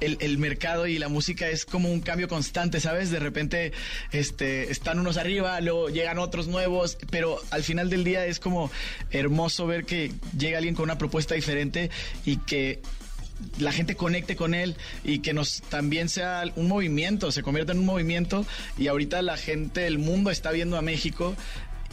el, 0.00 0.16
el 0.20 0.38
mercado 0.38 0.86
y 0.86 0.98
la 0.98 1.08
música 1.08 1.48
es 1.48 1.64
como 1.64 1.90
un 1.90 2.00
cambio 2.00 2.28
constante, 2.28 2.80
¿sabes? 2.80 3.10
De 3.10 3.18
repente 3.18 3.72
este, 4.12 4.70
están 4.70 4.98
unos 4.98 5.16
arriba, 5.16 5.60
luego 5.60 5.88
llegan 5.88 6.18
otros 6.18 6.48
nuevos, 6.48 6.98
pero 7.10 7.40
al 7.50 7.62
final 7.62 7.90
del 7.90 8.04
día 8.04 8.26
es 8.26 8.40
como 8.40 8.70
hermoso 9.10 9.66
ver 9.66 9.84
que 9.84 10.12
llega 10.36 10.58
alguien 10.58 10.74
con 10.74 10.84
una 10.84 10.98
propuesta 10.98 11.34
diferente 11.34 11.90
y 12.24 12.36
que 12.38 12.80
la 13.58 13.72
gente 13.72 13.94
conecte 13.94 14.36
con 14.36 14.54
él 14.54 14.76
y 15.04 15.20
que 15.20 15.32
nos 15.32 15.62
también 15.62 16.08
sea 16.08 16.44
un 16.56 16.68
movimiento, 16.68 17.30
se 17.32 17.42
convierta 17.42 17.72
en 17.72 17.78
un 17.78 17.86
movimiento 17.86 18.44
y 18.76 18.88
ahorita 18.88 19.22
la 19.22 19.36
gente, 19.36 19.86
el 19.86 19.98
mundo 19.98 20.30
está 20.30 20.50
viendo 20.50 20.76
a 20.76 20.82
México 20.82 21.36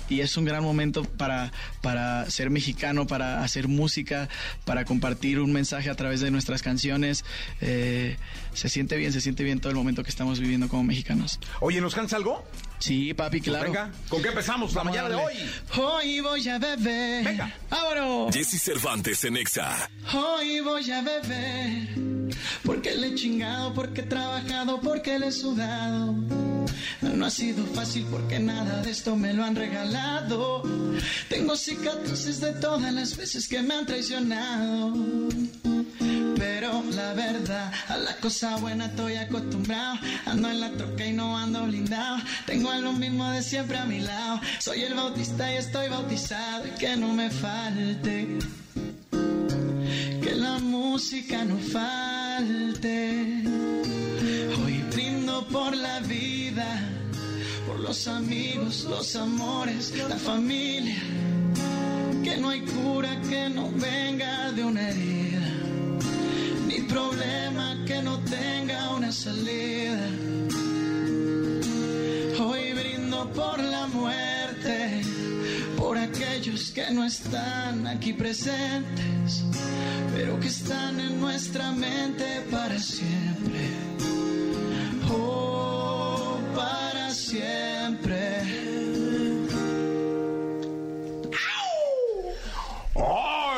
y 0.09 0.21
es 0.21 0.37
un 0.37 0.45
gran 0.45 0.63
momento 0.63 1.03
para, 1.03 1.51
para 1.81 2.29
ser 2.29 2.49
mexicano, 2.49 3.07
para 3.07 3.43
hacer 3.43 3.67
música, 3.67 4.29
para 4.65 4.85
compartir 4.85 5.39
un 5.39 5.51
mensaje 5.51 5.89
a 5.89 5.95
través 5.95 6.21
de 6.21 6.31
nuestras 6.31 6.61
canciones. 6.61 7.25
Eh, 7.61 8.17
se 8.55 8.69
siente 8.69 8.97
bien, 8.97 9.13
se 9.13 9.21
siente 9.21 9.43
bien 9.43 9.59
todo 9.59 9.69
el 9.69 9.75
momento 9.75 10.03
que 10.03 10.09
estamos 10.09 10.39
viviendo 10.39 10.67
como 10.67 10.83
mexicanos. 10.83 11.39
Oye, 11.61 11.81
¿nos 11.81 11.93
cansa 11.93 12.15
algo? 12.15 12.43
Sí, 12.79 13.13
papi, 13.13 13.41
claro. 13.41 13.65
Venga, 13.65 13.91
¿con 14.09 14.21
qué 14.21 14.29
empezamos 14.29 14.73
la 14.73 14.83
mañana 14.83 15.09
de 15.09 15.15
hoy? 15.15 15.33
Hoy 15.77 16.19
voy 16.21 16.47
a 16.49 16.57
beber. 16.57 17.23
Venga. 17.23 17.53
¡Vámonos! 17.69 18.33
Jesse 18.35 18.61
Cervantes 18.61 19.23
en 19.23 19.37
Exa. 19.37 19.89
Hoy 20.13 20.59
voy 20.61 20.89
a 20.91 21.01
beber 21.01 21.89
porque 22.63 22.95
le 22.95 23.07
he 23.07 23.15
chingado, 23.15 23.73
porque 23.73 24.01
he 24.01 24.05
trabajado, 24.05 24.79
porque 24.81 25.19
le 25.19 25.27
he 25.27 25.31
sudado. 25.31 26.13
No 27.01 27.25
ha 27.25 27.29
sido 27.29 27.65
fácil 27.67 28.05
porque 28.09 28.39
nada 28.39 28.81
de 28.81 28.91
esto 28.91 29.15
me 29.15 29.33
lo 29.33 29.43
han 29.43 29.55
regalado. 29.55 30.63
Tengo 31.29 31.55
cicatrices 31.55 32.41
de 32.41 32.53
todas 32.53 32.93
las 32.93 33.15
veces 33.15 33.47
que 33.47 33.61
me 33.61 33.75
han 33.75 33.85
traicionado. 33.85 34.93
Pero 36.45 36.83
la 36.91 37.13
verdad, 37.13 37.73
a 37.87 37.97
la 37.97 38.15
cosa 38.17 38.57
buena 38.57 38.85
estoy 38.85 39.15
acostumbrado. 39.15 39.97
Ando 40.27 40.47
en 40.51 40.59
la 40.59 40.69
troca 40.71 41.03
y 41.03 41.11
no 41.11 41.35
ando 41.35 41.65
blindado. 41.65 42.17
Tengo 42.45 42.69
a 42.69 42.77
lo 42.77 42.93
mismo 42.93 43.31
de 43.31 43.41
siempre 43.41 43.77
a 43.79 43.85
mi 43.85 43.99
lado. 43.99 44.39
Soy 44.59 44.83
el 44.83 44.93
bautista 44.93 45.51
y 45.51 45.57
estoy 45.57 45.89
bautizado. 45.89 46.65
Que 46.79 46.95
no 46.97 47.13
me 47.13 47.31
falte 47.31 48.37
que 50.21 50.35
la 50.35 50.59
música 50.59 51.43
no 51.45 51.57
falte. 51.57 53.43
Hoy 54.63 54.83
brindo 54.93 55.47
por 55.47 55.75
la 55.75 55.99
vida, 56.01 56.79
por 57.65 57.79
los 57.79 58.07
amigos, 58.07 58.85
los 58.87 59.15
amores, 59.15 59.93
la 59.97 60.17
familia. 60.17 61.01
Que 62.23 62.37
no 62.37 62.49
hay 62.49 62.61
cura 62.61 63.19
que 63.29 63.49
no 63.49 63.71
venga 63.71 64.51
de 64.51 64.63
una 64.63 64.89
herida, 64.89 65.54
problema 66.95 67.75
que 67.85 68.01
no 68.01 68.17
tenga 68.19 68.79
una 68.91 69.11
salida. 69.11 70.07
Hoy 72.39 72.71
brindo 72.71 73.29
por 73.33 73.59
la 73.59 73.85
muerte, 73.87 75.01
por 75.77 75.97
aquellos 75.97 76.71
que 76.71 76.89
no 76.91 77.03
están 77.03 77.85
aquí 77.85 78.13
presentes, 78.13 79.43
pero 80.15 80.39
que 80.39 80.47
están 80.47 81.01
en 81.01 81.19
nuestra 81.19 81.73
mente 81.73 82.27
para 82.49 82.79
siempre. 82.79 83.63
Oh, 85.11 86.37
para 86.55 87.09
siempre. 87.09 88.75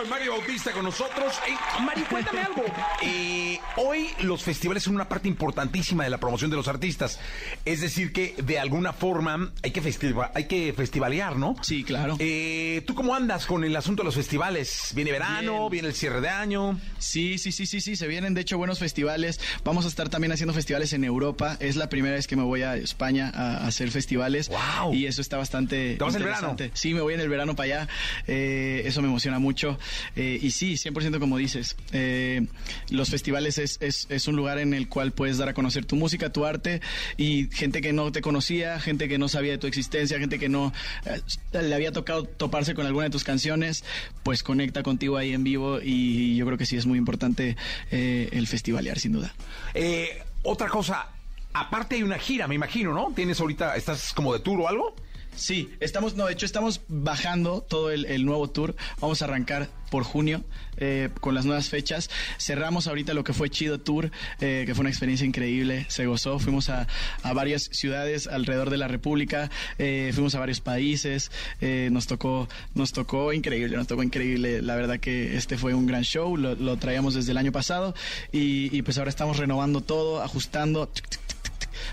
Mario 0.09 0.31
Bautista 0.33 0.71
con 0.71 0.83
nosotros. 0.85 1.39
Mario, 1.81 2.05
cuéntame 2.09 2.41
algo. 2.41 2.63
Eh, 3.01 3.59
hoy 3.77 4.09
los 4.21 4.43
festivales 4.43 4.83
son 4.83 4.95
una 4.95 5.07
parte 5.09 5.27
importantísima 5.27 6.03
de 6.03 6.09
la 6.09 6.17
promoción 6.19 6.49
de 6.49 6.57
los 6.57 6.67
artistas. 6.67 7.19
Es 7.65 7.81
decir, 7.81 8.11
que 8.13 8.35
de 8.37 8.59
alguna 8.59 8.93
forma 8.93 9.51
hay 9.63 9.71
que, 9.71 9.81
festiva- 9.81 10.31
hay 10.33 10.45
que 10.45 10.73
festivalear, 10.73 11.35
¿no? 11.35 11.55
Sí, 11.61 11.83
claro. 11.83 12.15
Eh, 12.19 12.83
¿Tú 12.85 12.95
cómo 12.95 13.15
andas 13.15 13.45
con 13.45 13.63
el 13.63 13.75
asunto 13.75 14.03
de 14.03 14.05
los 14.05 14.15
festivales? 14.15 14.91
¿Viene 14.95 15.11
verano? 15.11 15.69
Bien. 15.69 15.71
¿Viene 15.71 15.87
el 15.89 15.93
cierre 15.93 16.21
de 16.21 16.29
año? 16.29 16.79
Sí, 16.97 17.37
sí, 17.37 17.51
sí, 17.51 17.65
sí, 17.65 17.81
sí, 17.81 17.95
se 17.95 18.07
vienen 18.07 18.33
de 18.33 18.41
hecho 18.41 18.57
buenos 18.57 18.79
festivales. 18.79 19.39
Vamos 19.63 19.85
a 19.85 19.87
estar 19.87 20.09
también 20.09 20.31
haciendo 20.31 20.53
festivales 20.53 20.93
en 20.93 21.03
Europa. 21.03 21.57
Es 21.59 21.75
la 21.75 21.89
primera 21.89 22.15
vez 22.15 22.27
que 22.27 22.35
me 22.35 22.43
voy 22.43 22.61
a 22.63 22.75
España 22.75 23.31
a, 23.33 23.67
hacer 23.67 23.91
festivales. 23.91 24.49
¡Guau! 24.49 24.93
Y 24.93 25.05
eso 25.05 25.21
está 25.21 25.37
bastante 25.37 25.95
¿Te 25.97 26.03
vas 26.03 26.15
en 26.15 26.21
el 26.21 26.27
interesante. 26.27 26.71
Sí, 26.73 26.93
me 26.93 27.01
voy 27.01 27.13
en 27.13 27.19
el 27.19 27.29
verano 27.29 27.55
para 27.55 27.81
allá. 27.81 27.87
Eh, 28.27 28.83
eso 28.85 29.01
me 29.01 29.07
emociona 29.07 29.39
mucho. 29.39 29.77
Eh, 30.15 30.39
y 30.41 30.51
sí, 30.51 30.73
100% 30.73 31.19
como 31.19 31.37
dices. 31.37 31.75
Eh, 31.91 32.47
los 32.89 33.09
festivales 33.09 33.57
es, 33.57 33.77
es, 33.81 34.07
es 34.09 34.27
un 34.27 34.35
lugar 34.35 34.59
en 34.59 34.73
el 34.73 34.87
cual 34.89 35.11
puedes 35.11 35.37
dar 35.37 35.49
a 35.49 35.53
conocer 35.53 35.85
tu 35.85 35.95
música, 35.95 36.31
tu 36.31 36.45
arte 36.45 36.81
y 37.17 37.49
gente 37.51 37.81
que 37.81 37.93
no 37.93 38.11
te 38.11 38.21
conocía, 38.21 38.79
gente 38.79 39.07
que 39.07 39.17
no 39.17 39.27
sabía 39.27 39.53
de 39.53 39.57
tu 39.57 39.67
existencia, 39.67 40.19
gente 40.19 40.39
que 40.39 40.49
no 40.49 40.73
eh, 41.05 41.61
le 41.61 41.75
había 41.75 41.91
tocado 41.91 42.23
toparse 42.23 42.73
con 42.73 42.85
alguna 42.85 43.05
de 43.05 43.11
tus 43.11 43.23
canciones, 43.23 43.83
pues 44.23 44.43
conecta 44.43 44.83
contigo 44.83 45.17
ahí 45.17 45.33
en 45.33 45.43
vivo 45.43 45.79
y 45.81 46.35
yo 46.35 46.45
creo 46.45 46.57
que 46.57 46.65
sí 46.65 46.77
es 46.77 46.85
muy 46.85 46.97
importante 46.97 47.55
eh, 47.91 48.29
el 48.31 48.47
festivalear, 48.47 48.99
sin 48.99 49.13
duda. 49.13 49.33
Eh, 49.73 50.23
otra 50.43 50.67
cosa, 50.67 51.07
aparte 51.53 51.95
hay 51.95 52.03
una 52.03 52.19
gira, 52.19 52.47
me 52.47 52.55
imagino, 52.55 52.93
¿no? 52.93 53.11
Tienes 53.15 53.39
ahorita, 53.39 53.75
estás 53.75 54.13
como 54.13 54.33
de 54.33 54.39
tour 54.39 54.61
o 54.61 54.67
algo. 54.67 54.95
Sí, 55.35 55.69
estamos, 55.79 56.15
no, 56.15 56.25
de 56.25 56.33
hecho 56.33 56.47
estamos 56.47 56.81
bajando 56.87 57.61
todo 57.61 57.91
el, 57.91 58.05
el 58.05 58.25
nuevo 58.25 58.49
tour. 58.49 58.75
Vamos 58.99 59.21
a 59.21 59.25
arrancar 59.25 59.69
por 59.89 60.03
junio 60.03 60.43
eh, 60.77 61.09
con 61.21 61.35
las 61.35 61.45
nuevas 61.45 61.69
fechas. 61.69 62.09
Cerramos 62.39 62.87
ahorita 62.87 63.13
lo 63.13 63.23
que 63.23 63.33
fue 63.33 63.49
Chido 63.49 63.79
Tour, 63.79 64.11
eh, 64.39 64.63
que 64.65 64.75
fue 64.75 64.81
una 64.81 64.89
experiencia 64.89 65.25
increíble, 65.25 65.85
se 65.89 66.05
gozó. 66.05 66.39
Fuimos 66.39 66.69
a, 66.69 66.87
a 67.23 67.33
varias 67.33 67.69
ciudades 67.71 68.27
alrededor 68.27 68.69
de 68.69 68.77
la 68.77 68.87
República, 68.87 69.49
eh, 69.77 70.11
fuimos 70.13 70.35
a 70.35 70.39
varios 70.39 70.61
países, 70.61 71.31
eh, 71.61 71.89
nos 71.91 72.07
tocó, 72.07 72.47
nos 72.75 72.93
tocó 72.93 73.33
increíble, 73.33 73.75
nos 73.75 73.87
tocó 73.87 74.03
increíble. 74.03 74.61
La 74.61 74.75
verdad 74.75 74.99
que 74.99 75.35
este 75.37 75.57
fue 75.57 75.73
un 75.73 75.87
gran 75.87 76.03
show, 76.03 76.37
lo, 76.37 76.77
traíamos 76.77 77.15
desde 77.15 77.31
el 77.31 77.37
año 77.37 77.51
pasado 77.51 77.95
y, 78.31 78.75
y 78.75 78.81
pues 78.81 78.97
ahora 78.97 79.09
estamos 79.09 79.37
renovando 79.37 79.81
todo, 79.81 80.21
ajustando 80.21 80.91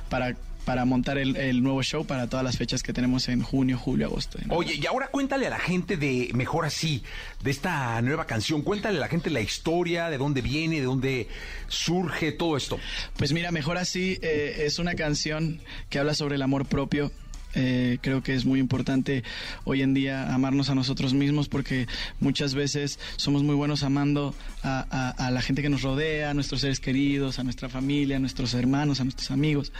para 0.09 0.36
para 0.65 0.85
montar 0.85 1.19
el, 1.19 1.37
el, 1.37 1.62
nuevo 1.62 1.83
show 1.83 2.07
para 2.07 2.29
todas 2.29 2.45
las 2.45 2.57
fechas 2.57 2.83
que 2.83 2.93
tenemos 2.93 3.29
en 3.29 3.43
junio, 3.43 3.79
julio, 3.79 4.07
agosto. 4.07 4.39
Oye, 4.51 4.75
y 4.75 4.87
ahora 4.87 5.09
cuéntale 5.09 5.47
a 5.47 5.51
la 5.51 5.59
gente 5.59 5.97
de 5.97 6.31
Mejor 6.35 6.65
Así, 6.65 7.03
de 7.43 7.51
esta 7.51 8.01
nueva 8.03 8.27
canción, 8.27 8.62
cuéntale 8.62 8.99
a 8.99 9.01
la 9.01 9.09
gente 9.09 9.31
la 9.31 9.41
historia, 9.41 10.09
de 10.09 10.19
dónde 10.19 10.41
viene, 10.43 10.81
de 10.81 10.87
dónde 10.87 11.29
surge 11.69 12.33
todo 12.33 12.57
esto. 12.57 12.79
Pues 13.17 13.33
mira, 13.33 13.51
Mejor 13.51 13.79
Así 13.79 14.19
eh, 14.23 14.65
es 14.67 14.79
una 14.79 14.95
canción 14.95 15.61
que 15.91 15.99
habla 15.99 16.15
sobre 16.15 16.37
el 16.37 16.43
amor 16.43 16.67
propio, 16.67 17.12
eh, 17.55 17.99
creo 18.01 18.23
que 18.23 18.35
es 18.35 18.45
muy 18.45 18.59
importante 18.59 19.23
hoy 19.65 19.83
en 19.83 19.95
día 19.95 20.35
amarnos 20.35 20.71
a 20.71 20.75
nosotros 20.75 21.15
mismos 21.15 21.49
porque 21.49 21.87
muchas 22.19 22.55
veces 22.55 22.99
somos 23.17 23.45
muy 23.45 23.55
buenos 23.55 23.85
amando 23.85 24.35
a, 24.62 24.85
a, 24.91 25.27
a, 25.27 25.31
la 25.31 25.41
gente 25.41 25.62
que 25.62 25.69
nos 25.69 25.83
rodea, 25.83 26.31
a 26.31 26.35
nuestros 26.35 26.62
seres 26.62 26.81
queridos, 26.81 27.39
a 27.39 27.45
nuestra 27.45 27.69
familia, 27.69 28.17
a 28.17 28.19
nuestros 28.19 28.55
hermanos, 28.55 29.01
a 29.01 29.05
nuestros 29.05 29.31
amigos. 29.31 29.73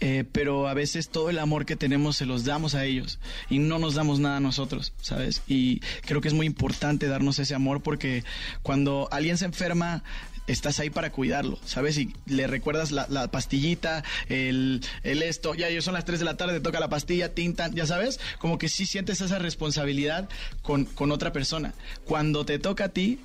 Eh, 0.00 0.24
pero 0.30 0.68
a 0.68 0.74
veces 0.74 1.08
todo 1.08 1.30
el 1.30 1.38
amor 1.38 1.64
que 1.64 1.74
tenemos 1.74 2.18
se 2.18 2.26
los 2.26 2.44
damos 2.44 2.74
a 2.74 2.84
ellos 2.84 3.18
y 3.48 3.58
no 3.58 3.78
nos 3.78 3.94
damos 3.94 4.18
nada 4.18 4.36
a 4.36 4.40
nosotros, 4.40 4.92
¿sabes? 5.00 5.42
Y 5.48 5.80
creo 6.02 6.20
que 6.20 6.28
es 6.28 6.34
muy 6.34 6.44
importante 6.44 7.08
darnos 7.08 7.38
ese 7.38 7.54
amor 7.54 7.82
porque 7.82 8.22
cuando 8.62 9.08
alguien 9.10 9.38
se 9.38 9.46
enferma, 9.46 10.02
estás 10.46 10.80
ahí 10.80 10.90
para 10.90 11.10
cuidarlo, 11.10 11.58
¿sabes? 11.64 11.98
Y 11.98 12.12
le 12.26 12.46
recuerdas 12.46 12.92
la, 12.92 13.30
pastillita, 13.30 14.04
el, 14.28 14.82
el, 15.02 15.22
esto, 15.22 15.54
ya 15.54 15.68
son 15.80 15.94
las 15.94 16.04
3 16.04 16.18
de 16.18 16.24
la 16.24 16.36
tarde, 16.36 16.60
toca 16.60 16.80
la 16.80 16.88
pastilla, 16.88 17.34
tintan, 17.34 17.74
ya 17.74 17.86
sabes, 17.86 18.20
como 18.38 18.58
que 18.58 18.68
sí 18.68 18.86
sientes 18.86 19.20
esa 19.20 19.38
responsabilidad 19.38 20.28
con, 20.62 20.84
con 20.84 21.10
otra 21.10 21.32
persona. 21.32 21.74
Cuando 22.04 22.44
te 22.44 22.58
toca 22.58 22.84
a 22.84 22.88
ti, 22.90 23.18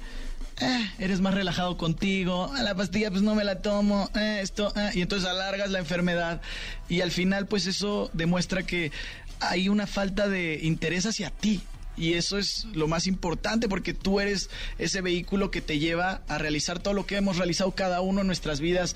eh, 0.62 0.92
eres 1.00 1.22
más 1.22 1.34
relajado 1.34 1.78
contigo, 1.78 2.52
la 2.62 2.76
pastilla 2.76 3.10
pues 3.10 3.22
no 3.22 3.36
me 3.36 3.44
la 3.44 3.62
tomo, 3.62 4.10
eh, 4.16 4.40
esto, 4.42 4.74
eh, 4.76 4.92
y 4.94 5.02
entonces 5.02 5.28
alargas 5.28 5.70
la 5.70 5.80
enfermedad. 5.80 6.42
Y 6.90 7.02
al 7.02 7.12
final 7.12 7.48
pues 7.48 7.68
eso 7.68 8.10
demuestra 8.14 8.64
que 8.64 8.92
hay 9.40 9.70
una 9.70 9.88
falta 9.88 10.28
de 10.28 10.60
interés 10.62 11.06
hacia 11.06 11.30
ti, 11.30 11.62
y 11.98 12.14
eso 12.14 12.38
es 12.38 12.66
lo 12.74 12.88
más 12.88 13.06
importante 13.06 13.68
porque 13.68 13.94
tú 13.94 14.20
eres 14.20 14.50
ese 14.78 15.02
vehículo 15.02 15.52
que 15.52 15.62
te 15.62 15.78
lleva 15.78 16.22
a 16.28 16.38
realizar 16.38 16.80
todo 16.80 16.94
lo 16.94 17.06
que 17.06 17.18
hemos 17.18 17.38
realizado 17.38 17.72
cada 17.72 18.02
uno 18.02 18.22
en 18.22 18.28
nuestras 18.28 18.60
vidas 18.60 18.96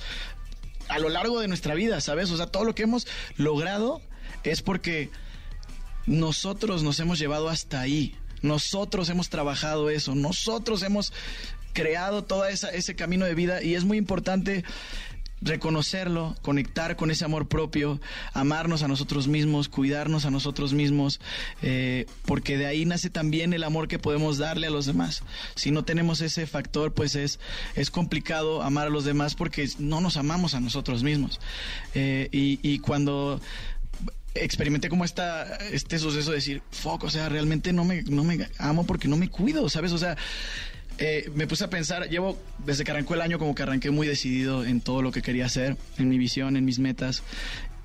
a 0.88 1.00
lo 1.00 1.10
largo 1.10 1.40
de 1.40 1.48
nuestra 1.48 1.76
vida, 1.76 2.00
¿sabes? 2.00 2.32
O 2.32 2.38
sea, 2.38 2.48
todo 2.48 2.64
lo 2.64 2.76
que 2.76 2.84
hemos 2.84 3.08
logrado 3.38 4.02
es 4.44 4.62
porque 4.62 5.10
nosotros 6.06 6.84
nos 6.84 7.00
hemos 7.00 7.20
llevado 7.20 7.50
hasta 7.50 7.82
ahí. 7.82 8.16
Nosotros 8.42 9.10
hemos 9.10 9.30
trabajado 9.30 9.90
eso, 9.90 10.14
nosotros 10.14 10.84
hemos 10.84 11.14
creado 11.76 12.24
todo 12.24 12.48
ese 12.48 12.96
camino 12.96 13.26
de 13.26 13.36
vida 13.36 13.62
y 13.62 13.76
es 13.76 13.84
muy 13.84 13.98
importante 13.98 14.64
reconocerlo, 15.42 16.36
conectar 16.42 16.96
con 16.96 17.12
ese 17.12 17.26
amor 17.26 17.48
propio, 17.48 18.02
amarnos 18.34 18.82
a 18.82 18.88
nosotros 18.88 19.28
mismos, 19.28 19.70
cuidarnos 19.70 20.26
a 20.26 20.32
nosotros 20.32 20.74
mismos, 20.74 21.20
eh, 21.62 22.08
porque 22.26 22.58
de 22.58 22.66
ahí 22.66 22.86
nace 22.86 23.10
también 23.10 23.54
el 23.54 23.64
amor 23.64 23.88
que 23.88 24.00
podemos 24.00 24.38
darle 24.38 24.68
a 24.68 24.72
los 24.72 24.86
demás. 24.86 25.22
Si 25.56 25.70
no 25.70 25.84
tenemos 25.84 26.22
ese 26.22 26.48
factor, 26.48 26.94
pues 26.94 27.16
es, 27.16 27.40
es 27.76 27.92
complicado 27.92 28.64
amar 28.64 28.88
a 28.88 28.90
los 28.90 29.06
demás 29.06 29.36
porque 29.36 29.70
no 29.78 30.02
nos 30.02 30.18
amamos 30.18 30.56
a 30.56 30.62
nosotros 30.62 31.04
mismos. 31.04 31.40
Eh, 31.94 32.30
y, 32.32 32.60
y 32.64 32.80
cuando 32.80 33.40
experimenté 34.34 34.90
como 34.90 35.06
esta, 35.06 35.58
este 35.72 36.00
suceso 36.00 36.32
de 36.32 36.38
decir, 36.38 36.62
fuck, 36.72 37.04
o 37.04 37.10
sea, 37.10 37.30
realmente 37.30 37.72
no 37.72 37.86
me, 37.86 38.02
no 38.04 38.24
me 38.24 38.50
amo 38.58 38.86
porque 38.86 39.08
no 39.08 39.16
me 39.16 39.30
cuido, 39.30 39.70
¿sabes? 39.70 39.92
O 39.92 39.98
sea, 39.98 40.18
eh, 40.98 41.30
me 41.36 41.48
puse 41.48 41.64
a 41.64 41.70
pensar, 41.70 42.10
llevo 42.10 42.38
desde 42.60 42.84
que 42.84 42.92
arrancó 42.92 43.16
el 43.16 43.22
año 43.22 43.40
como 43.40 43.54
que 43.54 43.64
arranqué 43.64 43.92
muy 43.92 44.08
decidido 44.08 44.64
en 44.64 44.82
todo 44.82 45.02
lo 45.02 45.12
que 45.12 45.22
quería 45.22 45.46
hacer, 45.46 45.78
en 45.98 46.10
mi 46.10 46.18
visión, 46.18 46.56
en 46.56 46.66
mis 46.66 46.80
metas 46.80 47.24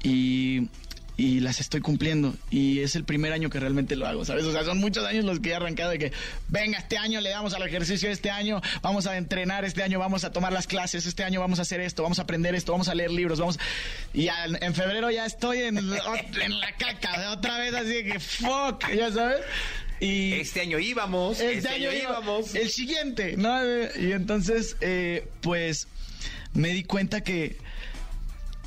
y, 0.03 0.69
y 1.17 1.41
las 1.41 1.61
estoy 1.61 1.81
cumpliendo 1.81 2.35
y 2.51 2.81
es 2.81 2.97
el 2.97 3.05
primer 3.05 3.33
año 3.33 3.51
que 3.51 3.61
realmente 3.61 3.97
lo 3.97 4.07
hago, 4.07 4.25
¿sabes? 4.25 4.45
O 4.45 4.53
sea, 4.53 4.65
son 4.65 4.79
muchos 4.79 5.05
años 5.05 5.25
los 5.25 5.41
que 5.41 5.51
he 5.51 5.55
arrancado 5.55 5.91
de 5.91 5.99
que, 5.99 6.13
venga, 6.49 6.79
este 6.79 6.99
año 6.99 7.21
le 7.21 7.31
damos 7.31 7.53
al 7.53 7.63
ejercicio, 7.63 8.09
este 8.11 8.31
año 8.31 8.63
vamos 8.81 9.07
a 9.07 9.17
entrenar, 9.17 9.65
este 9.65 9.83
año 9.83 9.99
vamos 9.99 10.25
a 10.25 10.31
tomar 10.31 10.53
las 10.53 10.67
clases, 10.67 11.05
este 11.05 11.25
año 11.25 11.41
vamos 11.41 11.59
a 11.59 11.63
hacer 11.63 11.81
esto, 11.81 12.03
vamos 12.03 12.21
a 12.21 12.23
aprender 12.23 12.55
esto, 12.55 12.73
vamos 12.73 12.89
a 12.89 12.95
leer 12.95 13.11
libros, 13.11 13.41
vamos... 13.41 13.59
Y 14.15 14.25
ya, 14.25 14.45
en 14.45 14.75
febrero 14.75 15.11
ya 15.11 15.27
estoy 15.27 15.59
en, 15.59 15.79
en 15.79 15.89
la 15.89 16.73
caca, 16.79 17.33
otra 17.33 17.59
vez 17.59 17.75
así 17.75 18.05
que, 18.05 18.19
fuck, 18.21 18.89
ya 18.95 19.13
sabes. 19.13 19.41
Y 20.01 20.33
este 20.35 20.63
año 20.63 20.79
íbamos, 20.79 21.41
este, 21.41 21.59
este 21.59 21.69
año, 21.69 21.91
año, 21.91 21.99
íbamos. 22.03 22.55
El 22.55 22.71
siguiente, 22.71 23.37
¿no? 23.37 23.63
Y 24.01 24.13
entonces, 24.13 24.77
eh, 24.81 25.29
pues, 25.43 25.89
me 26.55 26.71
di 26.71 26.85
cuenta 26.85 27.23
que 27.23 27.57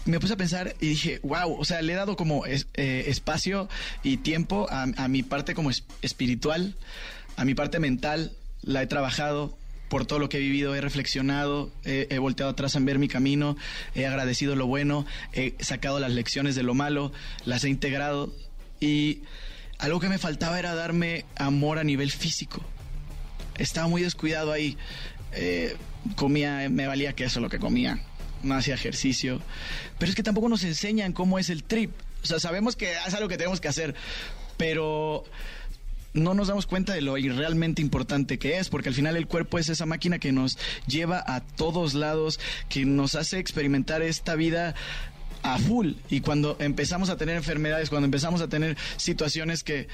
me 0.05 0.19
puse 0.19 0.33
a 0.33 0.37
pensar 0.37 0.75
y 0.79 0.89
dije, 0.89 1.19
wow, 1.23 1.59
o 1.59 1.65
sea, 1.65 1.81
le 1.81 1.93
he 1.93 1.95
dado 1.95 2.15
como 2.15 2.45
es, 2.45 2.67
eh, 2.75 3.05
espacio 3.07 3.67
y 4.03 4.17
tiempo 4.17 4.67
a, 4.69 4.83
a 4.83 5.07
mi 5.07 5.23
parte 5.23 5.55
como 5.55 5.69
es, 5.69 5.83
espiritual, 6.01 6.75
a 7.35 7.45
mi 7.45 7.55
parte 7.55 7.79
mental, 7.79 8.31
la 8.61 8.83
he 8.83 8.87
trabajado, 8.87 9.57
por 9.89 10.07
todo 10.07 10.17
lo 10.17 10.27
que 10.27 10.37
he 10.37 10.39
vivido, 10.39 10.73
he 10.73 10.81
reflexionado, 10.81 11.71
he, 11.85 12.07
he, 12.09 12.17
volteado 12.17 12.51
atrás 12.51 12.75
en 12.75 12.83
ver 12.83 12.97
mi 12.97 13.07
camino, 13.07 13.55
he 13.93 14.07
agradecido 14.07 14.55
lo 14.55 14.65
bueno, 14.65 15.05
he 15.33 15.53
sacado 15.59 15.99
las 15.99 16.11
lecciones 16.11 16.55
de 16.55 16.63
lo 16.63 16.73
malo, 16.73 17.11
las 17.45 17.63
he 17.63 17.69
integrado 17.69 18.33
y 18.79 19.21
algo 19.79 19.99
que 19.99 20.09
me 20.09 20.17
faltaba 20.17 20.59
era 20.59 20.75
darme 20.75 21.25
amor 21.35 21.79
a 21.79 21.83
nivel 21.83 22.11
físico. 22.11 22.61
Estaba 23.57 23.87
muy 23.87 24.01
descuidado 24.01 24.51
ahí. 24.51 24.77
Eh, 25.33 25.75
comía, 26.15 26.69
me 26.69 26.87
valía 26.87 27.13
queso 27.13 27.39
lo 27.39 27.49
que 27.49 27.59
comía. 27.59 27.99
No 28.41 28.55
hacía 28.55 28.75
ejercicio. 28.75 29.41
Pero 29.99 30.09
es 30.09 30.15
que 30.15 30.23
tampoco 30.23 30.49
nos 30.49 30.63
enseñan 30.63 31.13
cómo 31.13 31.39
es 31.39 31.49
el 31.49 31.63
trip. 31.63 31.91
O 32.23 32.25
sea, 32.25 32.39
sabemos 32.39 32.75
que 32.75 32.91
es 32.91 33.13
algo 33.13 33.27
que 33.27 33.37
tenemos 33.37 33.61
que 33.61 33.67
hacer. 33.67 33.95
Pero 34.57 35.23
no 36.13 36.33
nos 36.33 36.47
damos 36.47 36.67
cuenta 36.67 36.93
de 36.93 37.01
lo 37.01 37.15
realmente 37.15 37.81
importante 37.81 38.37
que 38.37 38.59
es, 38.59 38.69
porque 38.69 38.89
al 38.89 38.95
final 38.95 39.17
el 39.17 39.27
cuerpo 39.27 39.57
es 39.57 39.69
esa 39.69 39.85
máquina 39.85 40.19
que 40.19 40.31
nos 40.31 40.57
lleva 40.87 41.23
a 41.25 41.41
todos 41.41 41.95
lados, 41.95 42.39
que 42.69 42.85
nos 42.85 43.15
hace 43.15 43.39
experimentar 43.39 44.01
esta 44.01 44.35
vida 44.35 44.75
a 45.43 45.59
full. 45.59 45.93
Y 46.09 46.21
cuando 46.21 46.57
empezamos 46.59 47.09
a 47.09 47.17
tener 47.17 47.35
enfermedades, 47.35 47.89
cuando 47.89 48.05
empezamos 48.05 48.41
a 48.41 48.47
tener 48.47 48.77
situaciones 48.97 49.63
que, 49.63 49.87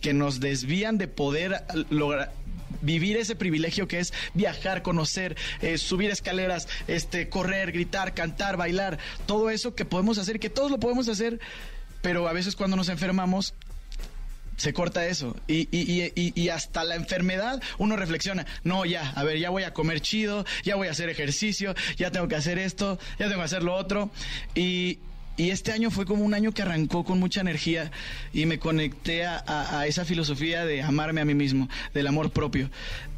que 0.00 0.12
nos 0.12 0.40
desvían 0.40 0.98
de 0.98 1.08
poder 1.08 1.64
lograr 1.90 2.32
vivir 2.80 3.16
ese 3.16 3.36
privilegio 3.36 3.86
que 3.86 4.00
es 4.00 4.12
viajar, 4.34 4.82
conocer, 4.82 5.36
eh, 5.60 5.78
subir 5.78 6.10
escaleras, 6.10 6.68
este, 6.88 7.28
correr, 7.28 7.72
gritar, 7.72 8.12
cantar, 8.12 8.56
bailar, 8.56 8.98
todo 9.26 9.50
eso 9.50 9.74
que 9.74 9.84
podemos 9.84 10.18
hacer, 10.18 10.40
que 10.40 10.50
todos 10.50 10.70
lo 10.70 10.80
podemos 10.80 11.08
hacer, 11.08 11.38
pero 12.02 12.28
a 12.28 12.32
veces 12.32 12.56
cuando 12.56 12.76
nos 12.76 12.88
enfermamos 12.88 13.54
se 14.62 14.72
corta 14.72 15.06
eso. 15.08 15.36
Y, 15.48 15.68
y, 15.76 16.12
y, 16.14 16.32
y, 16.40 16.48
hasta 16.50 16.84
la 16.84 16.94
enfermedad 16.94 17.60
uno 17.78 17.96
reflexiona, 17.96 18.46
no, 18.62 18.84
ya, 18.84 19.10
a 19.10 19.24
ver, 19.24 19.38
ya 19.38 19.50
voy 19.50 19.64
a 19.64 19.72
comer 19.74 20.00
chido, 20.00 20.46
ya 20.62 20.76
voy 20.76 20.86
a 20.86 20.92
hacer 20.92 21.08
ejercicio, 21.08 21.74
ya 21.96 22.12
tengo 22.12 22.28
que 22.28 22.36
hacer 22.36 22.58
esto, 22.58 22.98
ya 23.18 23.26
tengo 23.26 23.38
que 23.40 23.44
hacer 23.46 23.64
lo 23.64 23.74
otro. 23.74 24.10
Y, 24.54 25.00
este 25.38 25.72
año 25.72 25.90
fue 25.90 26.06
como 26.06 26.24
un 26.24 26.34
año 26.34 26.52
que 26.52 26.62
arrancó 26.62 27.02
con 27.04 27.18
mucha 27.18 27.40
energía 27.40 27.90
y 28.32 28.46
me 28.46 28.60
conecté 28.60 29.24
a- 29.24 29.42
a 29.80 29.86
esa 29.88 30.04
filosofía 30.04 30.64
de 30.64 30.82
amarme 30.82 31.20
a 31.20 31.24
mí 31.24 31.34
mismo, 31.34 31.68
del 31.94 32.06
amor 32.06 32.30
propio. 32.30 32.70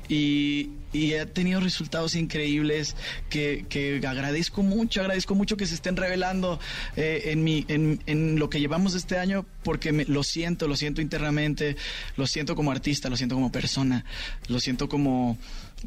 Y, 0.09 0.71
y 0.95 1.15
ha 1.15 1.27
tenido 1.27 1.61
resultados 1.61 2.15
increíbles 2.15 2.97
que, 3.29 3.67
que 3.69 4.01
agradezco 4.07 4.63
mucho, 4.63 5.01
agradezco 5.01 5.35
mucho 5.35 5.57
que 5.57 5.67
se 5.67 5.75
estén 5.75 5.97
revelando 5.97 6.61
eh, 6.97 7.23
en, 7.27 7.43
mi, 7.45 7.65
en, 7.69 8.01
en 8.07 8.39
lo 8.39 8.49
que 8.49 8.61
llevamos 8.61 8.95
este 8.95 9.19
año 9.19 9.45
porque 9.65 9.93
me- 9.93 10.05
lo 10.05 10.23
siento, 10.23 10.69
lo 10.69 10.77
siento 10.77 11.03
internamente, 11.03 11.77
lo 12.17 12.27
siento 12.29 12.55
como 12.55 12.71
artista, 12.71 13.11
lo 13.11 13.17
siento 13.17 13.35
como 13.35 13.51
persona, 13.51 14.05
lo 14.49 14.61
siento 14.61 14.89
como 14.89 15.37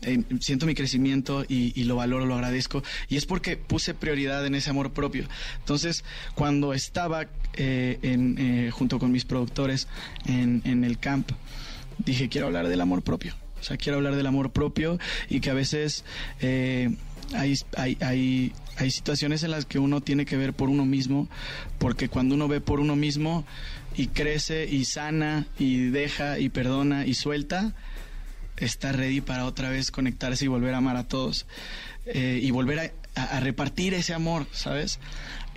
eh, 0.02 0.22
siento 0.42 0.66
mi 0.66 0.76
crecimiento 0.76 1.46
y, 1.48 1.72
y 1.80 1.86
lo 1.86 1.96
valoro, 1.96 2.26
lo 2.26 2.36
agradezco. 2.36 2.84
Y 3.08 3.16
es 3.16 3.26
porque 3.26 3.56
puse 3.56 3.94
prioridad 3.94 4.46
en 4.46 4.56
ese 4.56 4.70
amor 4.72 4.92
propio. 4.92 5.28
Entonces, 5.60 6.04
cuando 6.36 6.74
estaba 6.74 7.28
eh, 7.54 7.98
en, 8.02 8.36
eh, 8.38 8.72
junto 8.72 9.00
con 9.00 9.12
mis 9.12 9.24
productores 9.26 9.88
en, 10.26 10.62
en 10.66 10.84
el 10.84 11.00
camp, 11.00 11.32
dije, 11.98 12.28
quiero 12.28 12.48
hablar 12.48 12.68
del 12.68 12.82
amor 12.82 13.02
propio. 13.04 13.34
Sea, 13.68 13.78
quiero 13.78 13.98
hablar 13.98 14.16
del 14.16 14.26
amor 14.28 14.52
propio 14.52 14.98
y 15.30 15.40
que 15.42 15.50
a 15.50 15.54
veces 15.54 16.04
eh, 16.42 16.96
hay, 17.34 17.56
hay, 17.76 17.98
hay, 18.02 18.54
hay 18.78 18.92
situaciones 18.92 19.44
en 19.44 19.52
las 19.52 19.66
que 19.66 19.78
uno 19.80 20.02
tiene 20.02 20.26
que 20.26 20.38
ver 20.38 20.54
por 20.54 20.70
uno 20.70 20.86
mismo, 20.86 21.28
porque 21.78 22.08
cuando 22.10 22.36
uno 22.36 22.48
ve 22.48 22.62
por 22.62 22.80
uno 22.80 22.96
mismo 22.96 23.46
y 23.96 24.08
crece 24.08 24.66
y 24.70 24.86
sana 24.86 25.48
y 25.60 25.88
deja 25.90 26.40
y 26.40 26.50
perdona 26.50 27.06
y 27.06 27.14
suelta, 27.14 27.74
está 28.58 28.92
ready 28.92 29.22
para 29.22 29.46
otra 29.46 29.70
vez 29.70 29.92
conectarse 29.92 30.46
y 30.46 30.48
volver 30.48 30.74
a 30.74 30.78
amar 30.78 30.96
a 30.96 31.08
todos 31.08 31.46
eh, 32.06 32.40
y 32.42 32.50
volver 32.52 32.80
a, 32.80 32.92
a- 33.22 33.38
a 33.38 33.40
repartir 33.40 33.94
ese 33.94 34.14
amor, 34.14 34.48
¿sabes? 34.54 35.00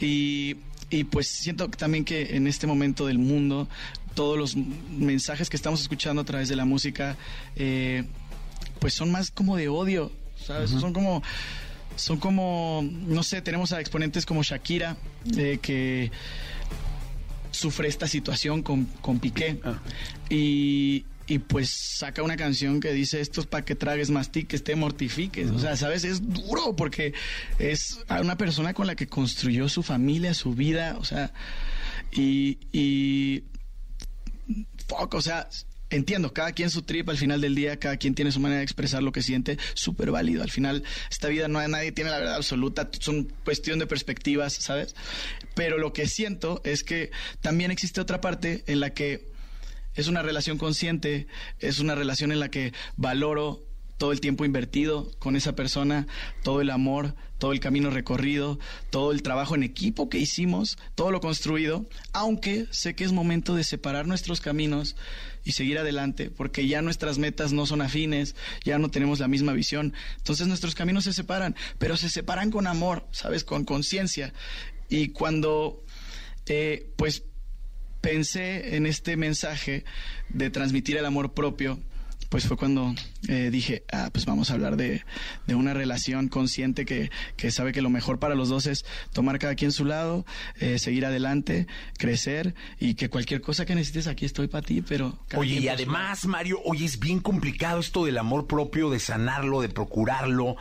Y, 0.01 0.57
y 0.91 1.05
pues 1.05 1.29
siento 1.29 1.69
también 1.69 2.05
que 2.05 2.37
en 2.37 2.47
este 2.47 2.67
momento 2.67 3.07
del 3.07 3.19
mundo 3.19 3.69
todos 4.15 4.37
los 4.37 4.57
mensajes 4.57 5.49
que 5.49 5.57
estamos 5.57 5.81
escuchando 5.81 6.23
a 6.23 6.25
través 6.25 6.49
de 6.49 6.57
la 6.57 6.65
música 6.65 7.17
eh, 7.57 8.05
pues 8.81 8.95
son 8.95 9.11
más 9.11 9.31
como 9.31 9.57
de 9.57 9.69
odio, 9.69 10.11
¿sabes? 10.45 10.71
Son 10.71 10.93
como 10.93 11.23
son 11.97 12.19
como 12.19 12.83
no 12.83 13.23
sé, 13.23 13.41
tenemos 13.43 13.73
a 13.73 13.81
exponentes 13.81 14.27
como 14.27 14.43
Shakira 14.43 14.97
eh, 15.37 15.59
que 15.62 16.11
sufre 17.51 17.89
esta 17.89 18.07
situación 18.07 18.62
con, 18.62 18.87
con 19.01 19.19
Piqué. 19.19 19.61
Y, 20.29 21.05
y 21.31 21.39
pues 21.39 21.70
saca 21.70 22.24
una 22.24 22.36
canción 22.36 22.81
que 22.81 22.93
dice 22.93 23.20
esto 23.20 23.40
es 23.40 23.47
para 23.47 23.65
que 23.65 23.77
tragues, 23.77 24.11
mastiques, 24.11 24.65
te 24.65 24.74
mortifiques. 24.74 25.48
O 25.52 25.61
sea, 25.61 25.77
¿sabes? 25.77 26.02
Es 26.02 26.28
duro 26.28 26.74
porque 26.74 27.15
es 27.61 28.01
a 28.09 28.20
una 28.20 28.36
persona 28.36 28.74
con 28.74 28.89
la 28.89 28.97
que 28.97 29.07
construyó 29.07 29.69
su 29.69 29.85
familia, 29.85 30.35
su 30.35 30.55
vida, 30.55 30.97
o 30.98 31.05
sea, 31.05 31.32
y, 32.11 32.59
y 32.73 33.44
fuck, 34.89 35.15
o 35.15 35.23
sea, 35.23 35.48
entiendo, 35.90 36.32
cada 36.32 36.51
quien 36.51 36.69
su 36.69 36.82
trip 36.82 37.09
al 37.09 37.16
final 37.16 37.40
del 37.40 37.55
día, 37.55 37.78
cada 37.78 37.97
quien 37.97 38.16
tiene 38.16 38.32
su 38.32 38.40
manera 38.40 38.59
de 38.59 38.65
expresar 38.65 39.01
lo 39.01 39.12
que 39.12 39.23
siente, 39.23 39.57
súper 39.74 40.11
válido. 40.11 40.43
Al 40.43 40.51
final, 40.51 40.82
esta 41.12 41.28
vida 41.28 41.47
no 41.47 41.66
nadie 41.69 41.93
tiene 41.93 42.11
la 42.11 42.19
verdad 42.19 42.35
absoluta, 42.35 42.90
son 42.98 43.32
cuestión 43.44 43.78
de 43.78 43.86
perspectivas, 43.86 44.55
¿sabes? 44.55 44.97
Pero 45.55 45.78
lo 45.78 45.93
que 45.93 46.09
siento 46.09 46.61
es 46.65 46.82
que 46.82 47.12
también 47.40 47.70
existe 47.70 48.01
otra 48.01 48.20
parte 48.20 48.65
en 48.66 48.81
la 48.81 48.90
que 48.90 49.30
es 49.95 50.09
una 50.09 50.23
relación 50.23 50.59
consciente, 50.59 51.27
es 51.59 51.79
una 51.79 51.95
relación 51.95 52.33
en 52.33 52.41
la 52.41 52.51
que 52.51 52.73
valoro 52.97 53.65
todo 54.01 54.12
el 54.12 54.21
tiempo 54.23 54.47
invertido 54.47 55.11
con 55.19 55.37
esa 55.37 55.55
persona, 55.55 56.07
todo 56.43 56.62
el 56.62 56.71
amor, 56.71 57.15
todo 57.37 57.53
el 57.53 57.61
camino 57.61 57.91
recorrido, 57.91 58.59
todo 58.89 59.12
el 59.12 59.23
trabajo 59.23 59.55
en 59.55 59.62
equipo 59.62 60.09
que 60.09 60.17
hicimos, 60.17 60.79
todo 60.95 61.11
lo 61.11 61.21
construido, 61.21 61.87
aunque 62.15 62.67
sé 62.71 62.95
que 62.95 63.05
es 63.05 63.12
momento 63.12 63.55
de 63.55 63.62
separar 63.62 64.07
nuestros 64.07 64.41
caminos 64.41 64.97
y 65.45 65.53
seguir 65.53 65.79
adelante, 65.79 66.31
porque 66.31 66.67
ya 66.67 66.81
nuestras 66.81 67.19
metas 67.19 67.53
no 67.53 67.67
son 67.67 67.83
afines, 67.83 68.37
ya 68.65 68.79
no 68.79 68.91
tenemos 68.91 69.21
la 69.21 69.29
misma 69.29 69.53
visión, 69.53 69.93
entonces 70.17 70.47
nuestros 70.47 70.75
caminos 70.75 71.05
se 71.05 71.12
separan, 71.12 71.55
pero 71.79 71.99
se 71.99 72.09
separan 72.09 72.51
con 72.51 72.67
amor, 72.67 73.07
¿sabes? 73.12 73.45
Con 73.45 73.67
conciencia. 73.67 74.33
Y 74.89 75.09
cuando, 75.09 75.85
eh, 76.47 76.91
pues, 76.97 77.25
pensé 78.01 78.77
en 78.77 78.87
este 78.87 79.17
mensaje 79.17 79.85
de 80.29 80.51
transmitir 80.51 80.97
el 80.97 81.07
amor 81.07 81.33
propio, 81.33 81.79
pues 82.31 82.47
fue 82.47 82.57
cuando 82.57 82.95
eh, 83.29 83.51
dije, 83.51 83.83
ah, 83.93 84.09
pues 84.13 84.25
vamos 84.25 84.51
a 84.51 84.55
hablar 84.55 84.77
de, 84.77 85.05
de 85.49 85.55
una 85.57 85.75
relación 85.75 86.29
consciente 86.29 86.85
que, 86.85 87.11
que 87.37 87.51
sabe 87.51 87.73
que 87.73 87.83
lo 87.83 87.91
mejor 87.91 88.21
para 88.21 88.37
los 88.37 88.49
dos 88.49 88.67
es 88.67 88.85
tomar 89.13 89.41
cada 89.41 89.57
quien 89.57 89.73
su 89.73 89.85
lado, 89.85 90.25
eh, 90.61 90.79
seguir 90.79 91.05
adelante, 91.05 91.67
crecer 91.99 92.55
y 92.79 92.95
que 92.95 93.11
cualquier 93.11 93.41
cosa 93.41 93.67
que 93.67 93.75
necesites 93.75 94.07
aquí 94.07 94.27
estoy 94.27 94.47
para 94.47 94.65
ti, 94.65 94.81
pero... 94.81 95.19
Oye, 95.35 95.57
y 95.57 95.69
además, 95.69 96.25
Mario, 96.25 96.61
oye, 96.65 96.85
es 96.85 97.01
bien 97.01 97.19
complicado 97.19 97.81
esto 97.81 98.05
del 98.05 98.17
amor 98.17 98.47
propio, 98.47 98.91
de 98.91 99.01
sanarlo, 99.01 99.61
de 99.61 99.69
procurarlo, 99.69 100.55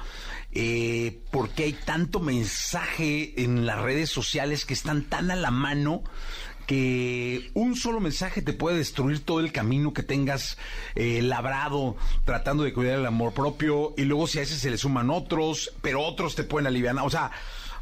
eh, 0.51 1.19
porque 1.29 1.65
hay 1.65 1.73
tanto 1.73 2.19
mensaje 2.19 3.43
en 3.43 3.67
las 3.67 3.79
redes 3.79 4.09
sociales 4.09 4.65
que 4.65 4.73
están 4.73 5.03
tan 5.03 5.29
a 5.29 5.35
la 5.35 5.51
mano 5.51 6.03
que 6.69 7.49
un 7.55 7.75
solo 7.75 7.99
mensaje 7.99 8.43
te 8.43 8.53
puede 8.53 8.77
destruir 8.77 9.21
todo 9.21 9.39
el 9.39 9.51
camino 9.51 9.91
que 9.91 10.03
tengas 10.03 10.55
eh, 10.93 11.23
labrado 11.23 11.97
tratando 12.25 12.63
de 12.63 12.73
cuidar 12.73 12.99
el 12.99 13.07
amor 13.07 13.33
propio 13.33 13.95
y 13.97 14.03
luego 14.03 14.27
si 14.27 14.37
a 14.37 14.43
ese 14.43 14.55
se 14.55 14.69
le 14.69 14.77
suman 14.77 15.09
otros, 15.09 15.73
pero 15.81 16.01
otros 16.01 16.35
te 16.35 16.43
pueden 16.43 16.67
aliviar. 16.67 16.95
O 17.01 17.09
sea, 17.09 17.31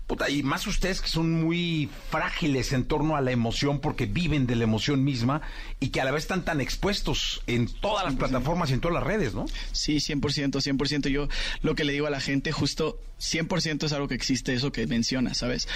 Puta, 0.08 0.30
y 0.30 0.42
más 0.42 0.66
ustedes 0.68 1.02
que 1.02 1.10
son 1.10 1.34
muy 1.34 1.90
frágiles 2.10 2.72
en 2.72 2.86
torno 2.86 3.18
a 3.18 3.22
la 3.22 3.32
emoción 3.32 3.82
porque 3.82 4.06
viven 4.06 4.48
de 4.48 4.56
la 4.56 4.64
emoción 4.64 5.04
misma 5.04 5.42
y 5.82 5.90
que 5.90 6.00
a 6.00 6.06
la 6.06 6.12
vez 6.12 6.24
están 6.24 6.46
tan 6.46 6.62
expuestos 6.62 7.44
en 7.46 7.68
todas 7.68 8.06
las 8.06 8.16
plataformas 8.16 8.70
y 8.70 8.76
en 8.76 8.80
todas 8.80 8.96
las 8.96 9.04
redes, 9.04 9.34
¿no? 9.34 9.48
Sí, 9.74 9.98
100%, 9.98 10.62
100%. 10.62 11.10
Yo 11.10 11.28
lo 11.62 11.76
que 11.76 11.84
le 11.84 11.92
digo 11.92 12.08
a 12.08 12.10
la 12.10 12.22
gente, 12.22 12.54
justo 12.54 13.02
100% 13.20 13.84
es 13.84 13.92
algo 13.92 14.08
que 14.08 14.16
existe, 14.16 14.54
eso 14.54 14.72
que 14.72 14.88
mencionas, 14.88 15.40
¿sabes? 15.40 15.68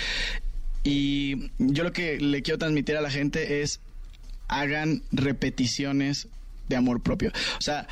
Y 0.84 1.52
yo 1.60 1.84
lo 1.84 1.94
que 1.94 2.20
le 2.20 2.42
quiero 2.42 2.58
transmitir 2.58 2.98
a 2.98 3.02
la 3.02 3.12
gente 3.12 3.62
es 3.62 3.80
hagan 4.48 5.04
repeticiones 5.12 6.28
de 6.68 6.76
amor 6.76 7.02
propio. 7.02 7.32
O 7.58 7.62
sea, 7.62 7.88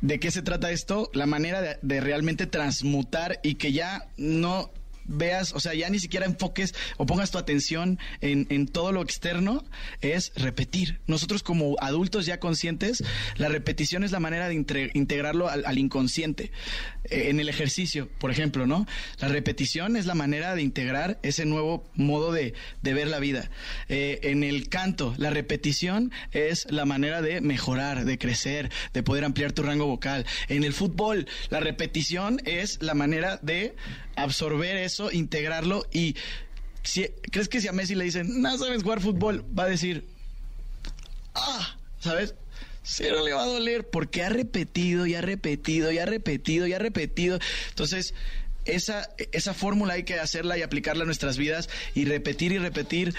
¿de 0.00 0.20
qué 0.20 0.30
se 0.30 0.42
trata 0.42 0.70
esto? 0.70 1.10
La 1.14 1.26
manera 1.26 1.60
de, 1.60 1.78
de 1.82 2.00
realmente 2.00 2.46
transmutar 2.46 3.40
y 3.42 3.54
que 3.54 3.72
ya 3.72 4.06
no 4.16 4.70
veas, 5.06 5.52
o 5.52 5.60
sea, 5.60 5.74
ya 5.74 5.88
ni 5.90 5.98
siquiera 5.98 6.26
enfoques 6.26 6.74
o 6.96 7.06
pongas 7.06 7.30
tu 7.30 7.38
atención 7.38 7.98
en, 8.20 8.46
en 8.50 8.66
todo 8.66 8.92
lo 8.92 9.02
externo, 9.02 9.64
es 10.00 10.32
repetir. 10.36 11.00
Nosotros 11.06 11.42
como 11.42 11.76
adultos 11.80 12.26
ya 12.26 12.40
conscientes, 12.40 13.02
la 13.36 13.48
repetición 13.48 14.04
es 14.04 14.12
la 14.12 14.20
manera 14.20 14.48
de 14.48 14.90
integrarlo 14.94 15.48
al, 15.48 15.64
al 15.66 15.78
inconsciente. 15.78 16.50
Eh, 17.04 17.28
en 17.28 17.40
el 17.40 17.48
ejercicio, 17.48 18.08
por 18.18 18.30
ejemplo, 18.30 18.66
¿no? 18.66 18.86
La 19.18 19.28
repetición 19.28 19.96
es 19.96 20.06
la 20.06 20.14
manera 20.14 20.54
de 20.54 20.62
integrar 20.62 21.18
ese 21.22 21.44
nuevo 21.44 21.88
modo 21.94 22.32
de, 22.32 22.54
de 22.82 22.94
ver 22.94 23.08
la 23.08 23.18
vida. 23.18 23.50
Eh, 23.88 24.20
en 24.22 24.42
el 24.42 24.68
canto, 24.68 25.14
la 25.18 25.30
repetición 25.30 26.12
es 26.32 26.66
la 26.70 26.84
manera 26.84 27.20
de 27.20 27.40
mejorar, 27.40 28.04
de 28.04 28.18
crecer, 28.18 28.70
de 28.92 29.02
poder 29.02 29.24
ampliar 29.24 29.52
tu 29.52 29.62
rango 29.62 29.86
vocal. 29.86 30.24
En 30.48 30.64
el 30.64 30.72
fútbol, 30.72 31.26
la 31.50 31.60
repetición 31.60 32.40
es 32.44 32.82
la 32.82 32.94
manera 32.94 33.38
de 33.42 33.74
absorber 34.16 34.76
eso, 34.76 35.10
integrarlo 35.10 35.86
y 35.92 36.16
si, 36.82 37.08
¿crees 37.30 37.48
que 37.48 37.60
si 37.60 37.68
a 37.68 37.72
Messi 37.72 37.94
le 37.94 38.04
dicen, 38.04 38.42
no 38.42 38.56
sabes 38.58 38.82
jugar 38.82 39.00
fútbol? 39.00 39.44
Va 39.58 39.64
a 39.64 39.68
decir, 39.68 40.04
ah, 41.34 41.76
¿sabes? 41.98 42.34
Cero 42.82 43.24
le 43.24 43.32
va 43.32 43.42
a 43.42 43.46
doler 43.46 43.88
porque 43.88 44.22
ha 44.22 44.28
repetido 44.28 45.06
y 45.06 45.14
ha 45.14 45.22
repetido 45.22 45.90
y 45.90 45.98
ha 45.98 46.04
repetido 46.04 46.66
y 46.66 46.74
ha 46.74 46.78
repetido. 46.78 47.38
Entonces, 47.70 48.14
esa, 48.66 49.08
esa 49.32 49.54
fórmula 49.54 49.94
hay 49.94 50.04
que 50.04 50.18
hacerla 50.18 50.58
y 50.58 50.62
aplicarla 50.62 51.04
a 51.04 51.06
nuestras 51.06 51.38
vidas 51.38 51.70
y 51.94 52.04
repetir 52.04 52.52
y 52.52 52.58
repetir 52.58 53.14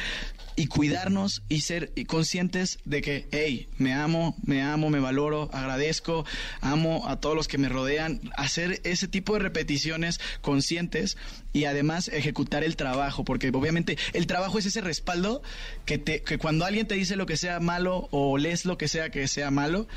y 0.55 0.67
cuidarnos 0.67 1.43
y 1.49 1.61
ser 1.61 1.91
conscientes 2.07 2.79
de 2.85 3.01
que, 3.01 3.27
hey, 3.31 3.67
me 3.77 3.93
amo, 3.93 4.35
me 4.43 4.61
amo, 4.61 4.89
me 4.89 4.99
valoro, 4.99 5.49
agradezco, 5.53 6.25
amo 6.61 7.07
a 7.07 7.19
todos 7.19 7.35
los 7.35 7.47
que 7.47 7.57
me 7.57 7.69
rodean, 7.69 8.21
hacer 8.37 8.79
ese 8.83 9.07
tipo 9.07 9.33
de 9.33 9.39
repeticiones 9.39 10.19
conscientes 10.41 11.17
y 11.53 11.65
además 11.65 12.07
ejecutar 12.07 12.63
el 12.63 12.75
trabajo, 12.75 13.25
porque 13.25 13.49
obviamente 13.53 13.97
el 14.13 14.27
trabajo 14.27 14.59
es 14.59 14.65
ese 14.65 14.81
respaldo 14.81 15.41
que, 15.85 15.97
te, 15.97 16.21
que 16.21 16.37
cuando 16.37 16.65
alguien 16.65 16.87
te 16.87 16.95
dice 16.95 17.15
lo 17.15 17.25
que 17.25 17.37
sea 17.37 17.59
malo 17.59 18.07
o 18.11 18.37
lees 18.37 18.65
lo 18.65 18.77
que 18.77 18.87
sea 18.87 19.09
que 19.09 19.27
sea 19.27 19.51
malo, 19.51 19.87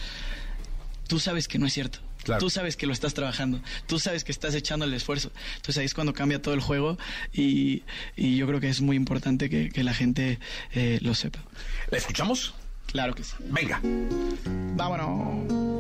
tú 1.06 1.20
sabes 1.20 1.48
que 1.48 1.58
no 1.58 1.66
es 1.66 1.72
cierto. 1.72 2.07
Claro. 2.28 2.40
Tú 2.40 2.50
sabes 2.50 2.76
que 2.76 2.86
lo 2.86 2.92
estás 2.92 3.14
trabajando, 3.14 3.62
tú 3.86 3.98
sabes 3.98 4.22
que 4.22 4.32
estás 4.32 4.54
echando 4.54 4.84
el 4.84 4.92
esfuerzo. 4.92 5.32
Entonces 5.56 5.78
ahí 5.78 5.86
es 5.86 5.94
cuando 5.94 6.12
cambia 6.12 6.42
todo 6.42 6.52
el 6.52 6.60
juego 6.60 6.98
y, 7.32 7.84
y 8.16 8.36
yo 8.36 8.46
creo 8.46 8.60
que 8.60 8.68
es 8.68 8.82
muy 8.82 8.96
importante 8.96 9.48
que, 9.48 9.70
que 9.70 9.82
la 9.82 9.94
gente 9.94 10.38
eh, 10.72 10.98
lo 11.00 11.14
sepa. 11.14 11.38
¿La 11.90 11.96
escuchamos? 11.96 12.52
Claro 12.86 13.14
que 13.14 13.24
sí. 13.24 13.34
Venga. 13.40 13.80
Vámonos. 14.76 15.78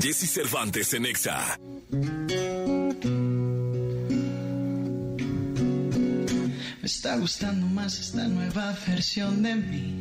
Jesse 0.00 0.26
Cervantes 0.26 0.94
en 0.94 1.04
Exa. 1.04 1.58
Está 6.90 7.16
gustando 7.16 7.66
más 7.66 8.00
esta 8.00 8.26
nueva 8.26 8.76
versión 8.86 9.42
de 9.44 9.54
mí. 9.54 9.94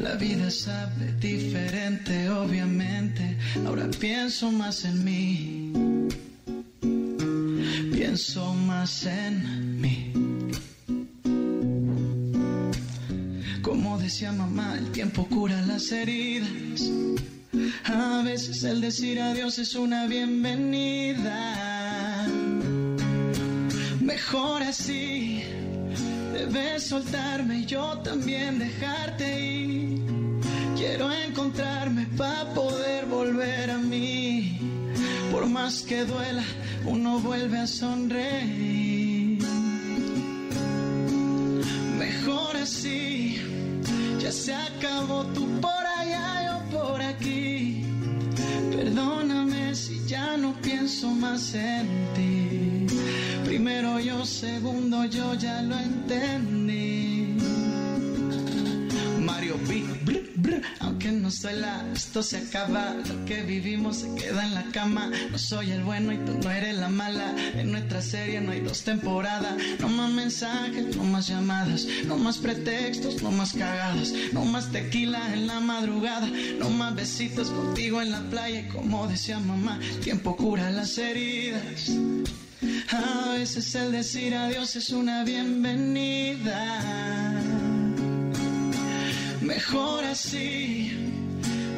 La 0.00 0.16
vida 0.16 0.50
sabe 0.50 1.12
diferente, 1.20 2.28
obviamente. 2.30 3.38
Ahora 3.64 3.88
pienso 4.00 4.50
más 4.50 4.84
en 4.84 5.04
mí. 5.04 5.72
Pienso 7.92 8.52
más 8.54 9.06
en 9.06 9.80
mí. 9.80 10.12
Como 13.62 13.98
decía 13.98 14.32
mamá, 14.32 14.74
el 14.76 14.90
tiempo 14.90 15.28
cura 15.28 15.62
las 15.62 15.92
heridas. 15.92 16.90
A 17.84 18.22
veces 18.24 18.64
el 18.64 18.80
decir 18.80 19.20
adiós 19.20 19.60
es 19.60 19.76
una 19.76 20.06
bienvenida. 20.06 21.52
Mejor 24.02 24.62
así. 24.64 25.44
Debes 26.32 26.88
soltarme 26.88 27.60
y 27.60 27.66
yo 27.66 27.98
también 27.98 28.58
dejarte 28.58 29.40
ir. 29.40 30.00
Quiero 30.76 31.12
encontrarme 31.12 32.06
para 32.16 32.52
poder 32.52 33.06
volver 33.06 33.70
a 33.70 33.78
mí. 33.78 34.58
Por 35.30 35.46
más 35.46 35.82
que 35.82 36.04
duela, 36.04 36.42
uno 36.84 37.20
vuelve 37.20 37.58
a 37.58 37.66
sonreír. 37.68 39.38
Mejor 41.96 42.56
así. 42.56 43.40
Ya 44.20 44.32
se 44.32 44.52
acabó 44.52 45.24
tú 45.26 45.46
por 45.60 45.86
allá, 46.00 46.26
yo 46.46 46.76
por 46.76 47.00
aquí. 47.00 47.84
Perdóname 48.72 49.76
si 49.76 50.04
ya 50.06 50.36
no 50.36 50.54
pienso 50.60 51.08
más 51.10 51.54
en 51.54 51.86
ti. 52.16 52.81
Primero 53.52 54.00
yo, 54.00 54.24
segundo 54.24 55.04
yo, 55.04 55.34
ya 55.34 55.60
lo 55.60 55.78
entendí. 55.78 57.36
Mario 59.20 59.58
B. 59.68 59.84
brr, 60.06 60.30
brr, 60.36 60.62
aunque 60.80 61.12
no 61.12 61.30
soy 61.30 61.56
la, 61.60 61.84
esto 61.92 62.22
se 62.22 62.38
acaba. 62.38 62.94
Lo 62.94 63.26
que 63.26 63.42
vivimos 63.42 63.98
se 63.98 64.14
queda 64.14 64.46
en 64.46 64.54
la 64.54 64.64
cama. 64.72 65.10
No 65.30 65.36
soy 65.36 65.70
el 65.70 65.84
bueno 65.84 66.14
y 66.14 66.16
tú 66.24 66.32
no 66.42 66.50
eres 66.50 66.78
la 66.78 66.88
mala. 66.88 67.34
En 67.54 67.72
nuestra 67.72 68.00
serie 68.00 68.40
no 68.40 68.52
hay 68.52 68.60
dos 68.60 68.84
temporadas. 68.84 69.54
No 69.80 69.90
más 69.90 70.10
mensajes, 70.10 70.96
no 70.96 71.04
más 71.04 71.28
llamadas. 71.28 71.86
No 72.06 72.16
más 72.16 72.38
pretextos, 72.38 73.22
no 73.22 73.32
más 73.32 73.52
cagadas. 73.52 74.14
No 74.32 74.46
más 74.46 74.72
tequila 74.72 75.34
en 75.34 75.46
la 75.46 75.60
madrugada. 75.60 76.26
No 76.58 76.70
más 76.70 76.94
besitos 76.94 77.50
contigo 77.50 78.00
en 78.00 78.12
la 78.12 78.22
playa. 78.30 78.60
Y 78.60 78.68
como 78.68 79.06
decía 79.08 79.38
mamá, 79.40 79.78
tiempo 80.02 80.38
cura 80.38 80.70
las 80.70 80.96
heridas. 80.96 81.90
A 82.90 83.32
veces 83.32 83.74
el 83.74 83.92
decir 83.92 84.34
adiós 84.34 84.76
es 84.76 84.90
una 84.90 85.24
bienvenida. 85.24 86.62
Mejor 89.40 90.04
así, 90.04 90.92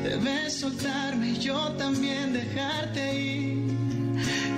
debes 0.03 0.55
soltarme 0.61 1.31
y 1.31 1.39
yo 1.39 1.73
también 1.73 2.33
dejarte 2.33 3.03
ir. 3.19 3.65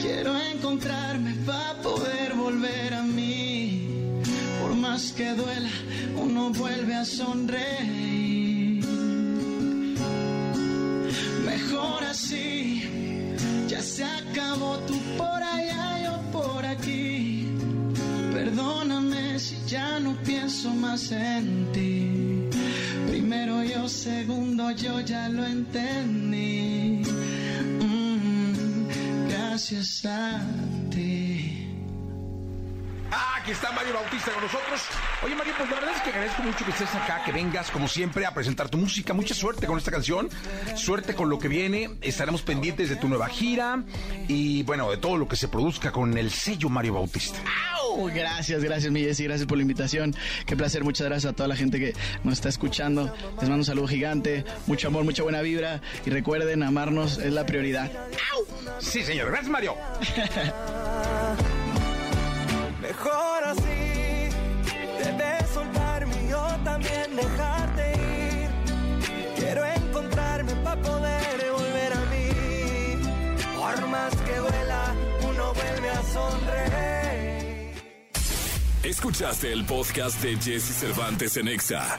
Quiero 0.01 0.37
encontrarme 0.37 1.35
para 1.47 1.75
poder 1.83 2.35
volver 2.35 2.95
a 2.95 3.03
mí. 3.03 3.89
Por 4.61 4.75
más 4.75 5.13
que 5.13 5.33
duela, 5.33 5.71
uno 6.17 6.51
vuelve 6.51 6.95
a 6.95 7.05
sonreír. 7.05 8.85
Mejor 11.45 12.05
así, 12.05 12.83
ya 13.69 13.81
se 13.81 14.05
acabó 14.05 14.79
tú 14.87 14.99
por 15.17 15.43
allá, 15.43 15.76
por 16.47 16.65
aquí. 16.65 17.49
Perdóname 18.33 19.39
si 19.39 19.57
ya 19.67 19.99
no 19.99 20.15
pienso 20.25 20.71
más 20.71 21.11
en 21.13 21.73
ti. 21.73 22.49
Primero 23.09 23.63
yo, 23.63 23.89
segundo 23.89 24.71
yo, 24.71 25.01
ya 25.01 25.29
lo 25.29 25.45
entendí. 25.45 27.03
Mm, 27.81 29.29
gracias 29.29 30.05
a 30.05 30.41
ti. 30.91 31.66
Ah, 33.11 33.37
aquí 33.41 33.53
está 33.53 33.71
Mario 33.73 33.95
Bautista 33.95 34.33
con 34.33 34.43
nosotros. 34.43 34.83
Oye, 35.23 35.35
Mario, 35.35 35.55
pues 35.57 35.71
la 35.71 35.77
verdad 35.77 35.95
es 35.97 36.03
que 36.03 36.11
agradezco 36.11 36.43
mucho 36.43 36.65
que 36.65 36.71
estés 36.73 36.95
acá, 36.95 37.23
que 37.25 37.33
vengas 37.33 37.71
como 37.71 37.87
siempre 37.89 38.27
a 38.27 38.35
presentar 38.35 38.69
tu 38.69 38.79
música. 38.79 39.15
Mucha 39.15 39.35
suerte 39.35 39.67
con 39.67 39.79
esta 39.79 39.91
canción, 39.91 40.29
suerte 40.75 41.15
con 41.15 41.29
lo 41.29 41.39
que 41.39 41.49
viene. 41.49 41.91
Estaremos 42.01 42.43
pendientes 42.43 42.89
de 42.89 42.97
tu 42.97 43.09
nueva 43.09 43.29
gira 43.29 43.83
y 44.29 44.63
bueno, 44.65 44.91
de 44.91 44.97
todo 44.97 45.17
lo 45.17 45.29
que 45.29 45.37
se 45.37 45.49
produzca 45.49 45.93
con 45.93 46.17
el 46.19 46.31
sello 46.31 46.69
Mario 46.69 46.95
Bautista. 46.95 47.39
¡Au! 47.75 48.07
Gracias, 48.07 48.63
gracias, 48.63 48.93
mi 48.93 49.01
Jessy, 49.01 49.25
gracias 49.25 49.47
por 49.47 49.57
la 49.57 49.63
invitación. 49.63 50.15
Qué 50.45 50.57
placer, 50.57 50.83
muchas 50.85 51.07
gracias 51.07 51.33
a 51.33 51.37
toda 51.37 51.49
la 51.49 51.57
gente 51.57 51.79
que 51.79 51.95
nos 52.25 52.35
está 52.35 52.49
escuchando. 52.49 53.15
Les 53.41 53.49
mando 53.49 53.57
un 53.57 53.65
saludo 53.65 53.89
gigante, 53.89 54.45
mucho 54.67 54.89
amor, 54.89 55.05
mucha 55.05 55.23
buena 55.23 55.41
vibra 55.43 55.81
y 56.05 56.11
recuerden, 56.11 56.63
amarnos 56.63 57.19
es 57.19 57.33
la 57.33 57.47
prioridad. 57.47 57.91
Sí, 58.81 59.03
señor. 59.03 59.29
Gracias, 59.29 59.51
Mario. 59.51 59.75
Mejor 62.89 63.45
así, 63.45 64.29
debes 65.03 65.51
soltarme 65.53 66.15
y 66.23 66.29
yo 66.29 66.47
también 66.63 67.17
dejarte 67.17 67.93
ir. 67.95 68.49
Quiero 69.35 69.65
encontrarme 69.65 70.55
para 70.63 70.81
poder 70.81 71.51
volver 71.51 71.93
a 71.93 72.01
mí. 72.13 72.29
Por 73.57 73.89
más 73.89 74.15
que 74.15 74.37
duela, 74.37 74.95
uno 75.21 75.53
vuelve 75.53 75.91
a 75.91 76.03
sonreír. 76.15 77.83
Escuchaste 78.85 79.53
el 79.53 79.65
podcast 79.65 80.23
de 80.23 80.37
Jesse 80.37 80.73
Cervantes 80.79 81.37
en 81.39 81.49
Exa. 81.49 81.99